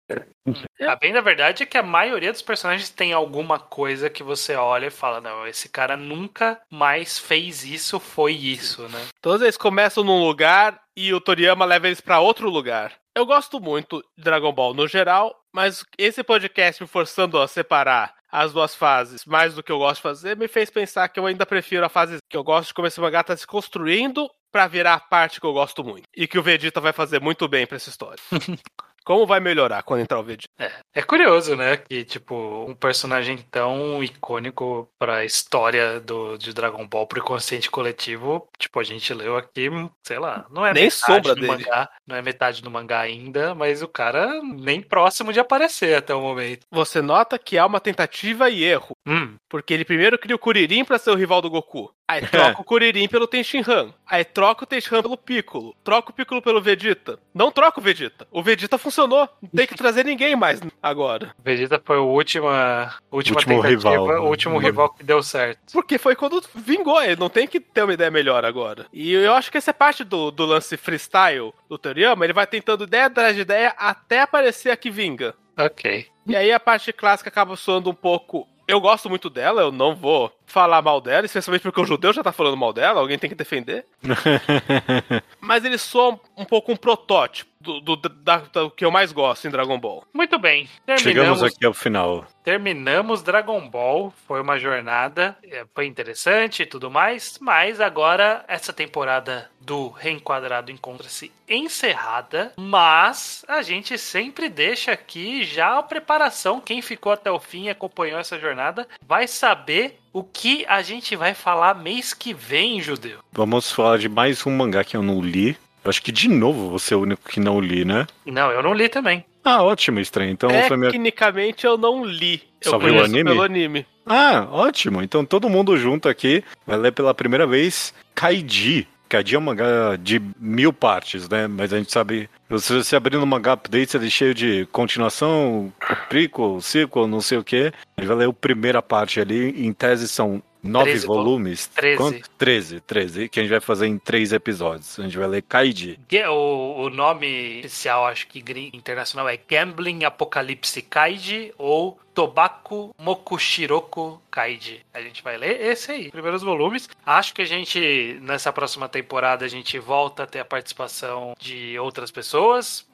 A 0.82 0.96
bem 0.96 1.14
da 1.14 1.22
verdade 1.22 1.62
é 1.62 1.66
que 1.66 1.78
a 1.78 1.82
maioria 1.82 2.30
dos 2.30 2.42
personagens 2.42 2.90
tem 2.90 3.14
alguma 3.14 3.58
coisa 3.58 4.10
que 4.10 4.22
você 4.22 4.54
olha 4.54 4.88
e 4.88 4.90
fala, 4.90 5.18
não, 5.18 5.46
esse 5.46 5.70
cara 5.70 5.96
nunca 5.96 6.60
mais 6.68 7.18
fez 7.18 7.64
isso, 7.64 7.98
foi 7.98 8.34
isso, 8.34 8.86
né? 8.88 9.00
Todos 9.22 9.40
eles 9.40 9.56
começam 9.56 10.04
num 10.04 10.22
lugar 10.22 10.78
e 10.94 11.14
o 11.14 11.20
Toriyama 11.20 11.64
leva 11.64 11.86
eles 11.86 12.02
pra 12.02 12.20
outro 12.20 12.50
lugar. 12.50 12.92
Eu 13.14 13.26
gosto 13.26 13.60
muito 13.60 14.02
de 14.16 14.24
Dragon 14.24 14.52
Ball 14.52 14.72
no 14.72 14.88
geral, 14.88 15.38
mas 15.52 15.84
esse 15.98 16.24
podcast 16.24 16.82
me 16.82 16.88
forçando 16.88 17.38
a 17.38 17.46
separar 17.46 18.14
as 18.30 18.54
duas 18.54 18.74
fases 18.74 19.26
mais 19.26 19.54
do 19.54 19.62
que 19.62 19.70
eu 19.70 19.78
gosto 19.78 19.96
de 19.96 20.02
fazer 20.02 20.34
me 20.34 20.48
fez 20.48 20.70
pensar 20.70 21.06
que 21.10 21.20
eu 21.20 21.26
ainda 21.26 21.44
prefiro 21.44 21.84
a 21.84 21.90
fase 21.90 22.16
que 22.30 22.36
eu 22.36 22.42
gosto 22.42 22.68
de 22.68 22.74
como 22.74 22.88
esse 22.88 22.98
mangá 22.98 23.22
tá 23.22 23.36
se 23.36 23.46
construindo 23.46 24.30
pra 24.50 24.66
virar 24.66 24.94
a 24.94 25.00
parte 25.00 25.38
que 25.38 25.46
eu 25.46 25.52
gosto 25.52 25.84
muito. 25.84 26.04
E 26.16 26.26
que 26.26 26.38
o 26.38 26.42
Vegeta 26.42 26.80
vai 26.80 26.94
fazer 26.94 27.20
muito 27.20 27.46
bem 27.46 27.66
pra 27.66 27.76
essa 27.76 27.90
história. 27.90 28.22
Como 29.04 29.26
vai 29.26 29.40
melhorar 29.40 29.82
quando 29.82 30.00
entrar 30.00 30.18
o 30.20 30.22
Vegeta? 30.22 30.48
É 30.94 31.02
curioso, 31.02 31.56
né? 31.56 31.76
Que, 31.76 32.04
tipo, 32.04 32.66
um 32.68 32.74
personagem 32.74 33.38
tão 33.50 34.02
icônico 34.02 34.88
pra 34.98 35.24
história 35.24 36.00
do, 36.00 36.36
de 36.36 36.52
Dragon 36.52 36.86
Ball 36.86 37.06
pro 37.06 37.18
inconsciente 37.20 37.70
coletivo, 37.70 38.48
tipo, 38.58 38.78
a 38.78 38.84
gente 38.84 39.12
leu 39.14 39.36
aqui, 39.36 39.68
sei 40.06 40.18
lá, 40.18 40.46
não 40.50 40.64
é 40.64 40.72
Nem 40.72 40.84
metade 40.84 40.94
sombra 40.94 41.34
do 41.34 41.40
dele. 41.40 41.46
mangá, 41.46 41.88
não 42.06 42.16
é 42.16 42.22
metade 42.22 42.62
do 42.62 42.70
mangá 42.70 43.00
ainda, 43.00 43.54
mas 43.54 43.82
o 43.82 43.88
cara 43.88 44.40
nem 44.42 44.80
próximo 44.82 45.32
de 45.32 45.40
aparecer 45.40 45.96
até 45.96 46.14
o 46.14 46.20
momento. 46.20 46.66
Você 46.70 47.00
nota 47.02 47.38
que 47.38 47.58
há 47.58 47.66
uma 47.66 47.80
tentativa 47.80 48.48
e 48.50 48.62
erro. 48.64 48.96
Hum, 49.06 49.36
Porque 49.48 49.72
ele 49.74 49.84
primeiro 49.84 50.18
cria 50.18 50.36
o 50.36 50.38
Kuririn 50.38 50.84
pra 50.84 50.98
ser 50.98 51.10
o 51.10 51.14
rival 51.16 51.40
do 51.42 51.50
Goku. 51.50 51.92
Aí 52.08 52.20
troca 52.28 52.60
o 52.60 52.64
Kuririn 52.64 53.08
pelo 53.08 53.26
Tenshinhan. 53.26 53.92
Aí 54.06 54.24
troca 54.24 54.64
o 54.64 54.66
Tenshinhan 54.66 55.02
pelo 55.02 55.16
Piccolo. 55.16 55.74
Troca 55.82 56.10
o 56.10 56.12
Piccolo 56.14 56.42
pelo 56.42 56.60
Vegeta. 56.60 57.18
Não 57.34 57.50
troca 57.50 57.80
o 57.80 57.82
Vegeta. 57.82 58.26
O 58.30 58.42
Vegeta 58.42 58.76
funcionou. 58.92 59.28
Não 59.40 59.50
tem 59.50 59.66
que 59.66 59.74
trazer 59.74 60.04
ninguém 60.04 60.36
mais 60.36 60.60
agora. 60.82 61.34
Vegeta 61.42 61.80
foi 61.84 61.96
o 61.96 62.04
última, 62.06 62.94
última 63.10 63.38
Último 63.38 63.62
tentativa, 63.62 63.90
rival, 63.90 64.06
né? 64.06 64.14
o 64.16 64.28
último 64.28 64.58
rival 64.58 64.90
que 64.90 65.02
deu 65.02 65.22
certo. 65.22 65.72
Porque 65.72 65.98
foi 65.98 66.14
quando 66.14 66.42
vingou. 66.54 67.02
Ele 67.02 67.16
não 67.16 67.30
tem 67.30 67.48
que 67.48 67.58
ter 67.58 67.82
uma 67.82 67.94
ideia 67.94 68.10
melhor 68.10 68.44
agora. 68.44 68.86
E 68.92 69.12
eu 69.12 69.32
acho 69.32 69.50
que 69.50 69.58
essa 69.58 69.70
é 69.70 69.74
parte 69.74 70.04
do, 70.04 70.30
do 70.30 70.44
lance 70.44 70.76
freestyle 70.76 71.52
do 71.68 71.78
Toriyama. 71.78 72.24
Ele 72.24 72.32
vai 72.32 72.46
tentando 72.46 72.84
ideia 72.84 73.06
atrás 73.06 73.34
de 73.34 73.40
ideia 73.42 73.74
até 73.78 74.20
aparecer 74.20 74.70
a 74.70 74.76
que 74.76 74.90
vinga. 74.90 75.34
Ok. 75.56 76.06
E 76.26 76.36
aí 76.36 76.52
a 76.52 76.60
parte 76.60 76.92
clássica 76.92 77.28
acaba 77.28 77.56
soando 77.56 77.90
um 77.90 77.94
pouco. 77.94 78.46
Eu 78.68 78.80
gosto 78.80 79.10
muito 79.10 79.28
dela, 79.28 79.60
eu 79.60 79.72
não 79.72 79.94
vou 79.94 80.32
falar 80.52 80.82
mal 80.82 81.00
dela, 81.00 81.24
especialmente 81.24 81.62
porque 81.62 81.80
o 81.80 81.86
judeu 81.86 82.12
já 82.12 82.22
tá 82.22 82.30
falando 82.30 82.56
mal 82.56 82.72
dela, 82.72 83.00
alguém 83.00 83.18
tem 83.18 83.30
que 83.30 83.34
defender. 83.36 83.86
Mas 85.40 85.64
ele 85.64 85.78
soa 85.78 86.18
um 86.36 86.44
pouco 86.44 86.72
um 86.72 86.76
protótipo 86.76 87.50
do, 87.60 87.80
do, 87.80 87.96
da- 87.96 88.38
do 88.52 88.70
que 88.70 88.84
eu 88.84 88.90
mais 88.90 89.12
gosto 89.12 89.46
em 89.46 89.50
Dragon 89.50 89.78
Ball. 89.78 90.04
Muito 90.12 90.38
bem. 90.38 90.68
Chegamos 90.98 91.02
Terminamos, 91.04 91.42
aqui 91.42 91.64
ao 91.64 91.72
final. 91.72 92.26
terminamos 92.44 93.22
Dragon 93.22 93.68
Ball. 93.68 94.12
Foi 94.26 94.40
uma 94.40 94.58
jornada, 94.58 95.36
é, 95.44 95.64
foi 95.74 95.86
interessante 95.86 96.62
e 96.62 96.66
tudo 96.66 96.90
mais. 96.90 97.38
Mas 97.40 97.80
agora 97.80 98.44
essa 98.48 98.72
temporada 98.72 99.48
do 99.60 99.88
Reenquadrado 99.88 100.70
encontra-se 100.72 101.32
encerrada. 101.48 102.52
Mas 102.58 103.44
a 103.48 103.62
gente 103.62 103.96
sempre 103.96 104.48
deixa 104.48 104.92
aqui 104.92 105.44
já 105.44 105.78
a 105.78 105.82
preparação. 105.82 106.60
Quem 106.60 106.82
ficou 106.82 107.12
até 107.12 107.30
o 107.30 107.38
fim 107.40 107.64
e 107.64 107.70
acompanhou 107.70 108.18
essa 108.18 108.38
jornada 108.38 108.86
vai 109.06 109.26
saber 109.28 109.98
o 110.12 110.22
que 110.22 110.64
a 110.68 110.82
gente 110.82 111.16
vai 111.16 111.34
falar 111.34 111.74
mês 111.74 112.12
que 112.12 112.34
vem, 112.34 112.80
judeu. 112.80 113.18
Vamos 113.32 113.70
falar 113.72 113.98
de 113.98 114.08
mais 114.08 114.46
um 114.46 114.50
mangá 114.50 114.84
que 114.84 114.96
eu 114.96 115.02
não 115.02 115.20
li. 115.20 115.56
Eu 115.84 115.88
acho 115.88 116.02
que 116.02 116.12
de 116.12 116.28
novo 116.28 116.68
você 116.68 116.94
é 116.94 116.96
o 116.96 117.00
único 117.00 117.28
que 117.28 117.40
não 117.40 117.60
li, 117.60 117.84
né? 117.84 118.06
Não, 118.26 118.50
eu 118.50 118.62
não 118.62 118.74
li 118.74 118.88
também. 118.88 119.24
Ah, 119.44 119.62
ótimo, 119.62 119.98
estranho. 119.98 120.30
Então 120.30 120.48
foi 120.68 120.76
minha. 120.76 120.90
Tecnicamente 120.90 121.66
eu 121.66 121.76
não 121.76 122.04
li. 122.04 122.42
Eu 122.64 122.70
Só 122.70 122.78
viu 122.78 122.94
o 122.94 123.02
anime? 123.02 123.24
pelo 123.24 123.42
anime. 123.42 123.86
Ah, 124.06 124.46
ótimo. 124.50 125.02
Então 125.02 125.24
todo 125.24 125.48
mundo 125.48 125.76
junto 125.76 126.08
aqui 126.08 126.44
vai 126.66 126.76
ler 126.76 126.92
pela 126.92 127.12
primeira 127.14 127.46
vez 127.46 127.92
Kaiji. 128.14 128.86
Kaiji 129.08 129.34
é 129.34 129.38
um 129.38 129.42
mangá 129.42 129.96
de 130.00 130.22
mil 130.38 130.72
partes, 130.72 131.28
né? 131.28 131.46
Mas 131.48 131.72
a 131.72 131.78
gente 131.78 131.90
sabe. 131.90 132.30
Se 132.58 132.74
você 132.74 132.96
abrir 132.96 133.16
no 133.18 133.26
mangá 133.26 133.52
updates, 133.54 133.94
ele 133.94 134.06
é 134.06 134.10
cheio 134.10 134.34
de 134.34 134.66
continuação, 134.72 135.72
prequel, 136.08 136.60
sequel, 136.60 137.06
não 137.06 137.20
sei 137.20 137.38
o 137.38 137.44
quê. 137.44 137.72
Ele 137.96 138.06
vai 138.06 138.16
ler 138.16 138.28
a 138.28 138.32
primeira 138.32 138.82
parte 138.82 139.20
ali. 139.20 139.64
Em 139.66 139.72
tese 139.72 140.08
são 140.08 140.42
nove 140.62 140.90
13 140.90 141.06
vo- 141.06 141.14
volumes. 141.14 141.66
13. 141.68 141.96
Quanto? 141.96 142.30
13, 142.38 142.80
13. 142.80 143.28
Que 143.28 143.40
a 143.40 143.42
gente 143.42 143.50
vai 143.50 143.60
fazer 143.60 143.86
em 143.86 143.98
três 143.98 144.32
episódios. 144.32 144.98
A 144.98 145.02
gente 145.02 145.16
vai 145.18 145.26
ler 145.28 145.42
Kaiji. 145.42 145.98
Que- 146.08 146.24
O, 146.26 146.82
o 146.86 146.90
nome 146.90 147.60
oficial, 147.60 148.06
acho 148.06 148.26
que 148.28 148.42
internacional, 148.72 149.28
é 149.28 149.36
Gambling 149.36 150.04
Apocalipse 150.04 150.82
Kaiji 150.82 151.52
ou 151.58 151.98
Tobacco 152.14 152.94
Mokushiroku 152.98 154.20
Kaiji. 154.30 154.80
A 154.92 155.00
gente 155.00 155.22
vai 155.22 155.36
ler 155.38 155.60
esse 155.62 155.90
aí, 155.92 156.10
primeiros 156.10 156.42
volumes. 156.42 156.88
Acho 157.04 157.34
que 157.34 157.40
a 157.42 157.44
gente, 157.46 158.18
nessa 158.20 158.52
próxima 158.52 158.86
temporada, 158.88 159.44
a 159.44 159.48
gente 159.48 159.78
volta 159.78 160.22
a 160.22 160.26
ter 160.26 160.40
a 160.40 160.44
participação 160.44 161.32
de 161.40 161.78
outras 161.78 162.10
pessoas. 162.10 162.41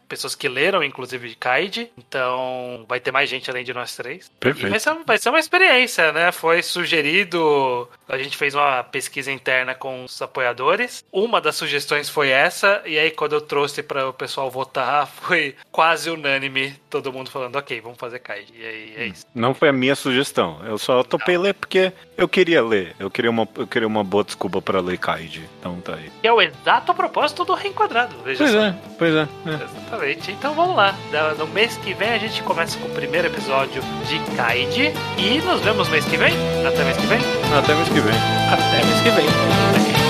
Pessoas 0.08 0.34
que 0.34 0.48
leram, 0.48 0.82
inclusive, 0.82 1.28
de 1.28 1.36
Kaiji. 1.36 1.90
Então, 1.98 2.86
vai 2.88 2.98
ter 2.98 3.12
mais 3.12 3.28
gente 3.28 3.50
além 3.50 3.62
de 3.62 3.74
nós 3.74 3.94
três. 3.94 4.26
E 4.26 4.30
Perfeito. 4.40 4.70
vai 4.70 4.80
ser, 4.80 4.94
vai 5.04 5.18
ser 5.18 5.28
uma 5.28 5.38
experiência, 5.38 6.12
né? 6.12 6.32
Foi 6.32 6.62
sugerido. 6.62 7.88
A 8.08 8.16
gente 8.18 8.36
fez 8.36 8.54
uma 8.54 8.82
pesquisa 8.82 9.30
interna 9.30 9.74
com 9.74 10.04
os 10.04 10.20
apoiadores. 10.22 11.04
Uma 11.12 11.40
das 11.40 11.56
sugestões 11.56 12.08
foi 12.08 12.30
essa. 12.30 12.82
E 12.86 12.98
aí, 12.98 13.10
quando 13.10 13.34
eu 13.34 13.40
trouxe 13.40 13.82
para 13.82 14.08
o 14.08 14.12
pessoal 14.12 14.50
votar, 14.50 15.06
foi 15.22 15.54
quase 15.70 16.10
unânime. 16.10 16.74
Todo 16.88 17.12
mundo 17.12 17.30
falando, 17.30 17.56
ok, 17.56 17.80
vamos 17.80 17.98
fazer 17.98 18.18
Kaiji. 18.20 18.52
E 18.58 18.64
aí, 18.66 18.94
é 18.96 19.06
isso. 19.06 19.26
Não 19.34 19.52
foi 19.54 19.68
a 19.68 19.72
minha 19.72 19.94
sugestão. 19.94 20.58
Eu 20.64 20.78
só 20.78 21.02
topei 21.02 21.36
ler 21.36 21.54
porque 21.54 21.92
eu 22.16 22.26
queria 22.28 22.62
ler. 22.62 22.94
Eu 22.98 23.10
queria 23.10 23.30
uma, 23.30 23.46
eu 23.56 23.66
queria 23.66 23.86
uma 23.86 24.02
boa 24.02 24.24
desculpa 24.24 24.62
pra 24.62 24.80
ler 24.80 24.98
Kaiji. 24.98 25.44
Então 25.60 25.80
tá 25.80 25.94
aí. 25.94 26.10
Que 26.22 26.26
é 26.28 26.32
o 26.32 26.40
exato 26.40 26.94
propósito 26.94 27.44
do 27.44 27.52
reenquadrado. 27.54 28.16
Veja 28.24 28.38
Pois 28.38 28.52
só. 28.52 28.60
é, 28.60 28.74
pois 28.98 29.14
é. 29.14 29.28
é. 29.46 29.54
Exatamente. 29.64 30.32
Então 30.32 30.54
vamos 30.54 30.74
lá. 30.76 30.94
No 31.38 31.46
mês 31.48 31.76
que 31.76 31.92
vem 31.94 32.08
a 32.10 32.18
gente 32.18 32.42
começa 32.42 32.78
com 32.78 32.86
o 32.86 32.94
primeiro 32.94 33.28
episódio 33.28 33.82
de 34.06 34.18
Kaiji. 34.36 34.92
E 35.18 35.40
nos 35.42 35.60
vemos 35.60 35.88
mês 35.90 36.04
que 36.06 36.16
vem. 36.16 36.32
Até 36.66 36.84
mês 36.84 36.96
que 36.96 37.06
vem. 37.06 37.18
Até 37.56 37.74
mês 37.74 37.88
que 37.88 37.94
vem. 37.94 37.97
Até 38.06 38.84
mês 38.86 39.00
que 39.00 39.10
vem. 39.10 39.26
Ok. 39.26 40.07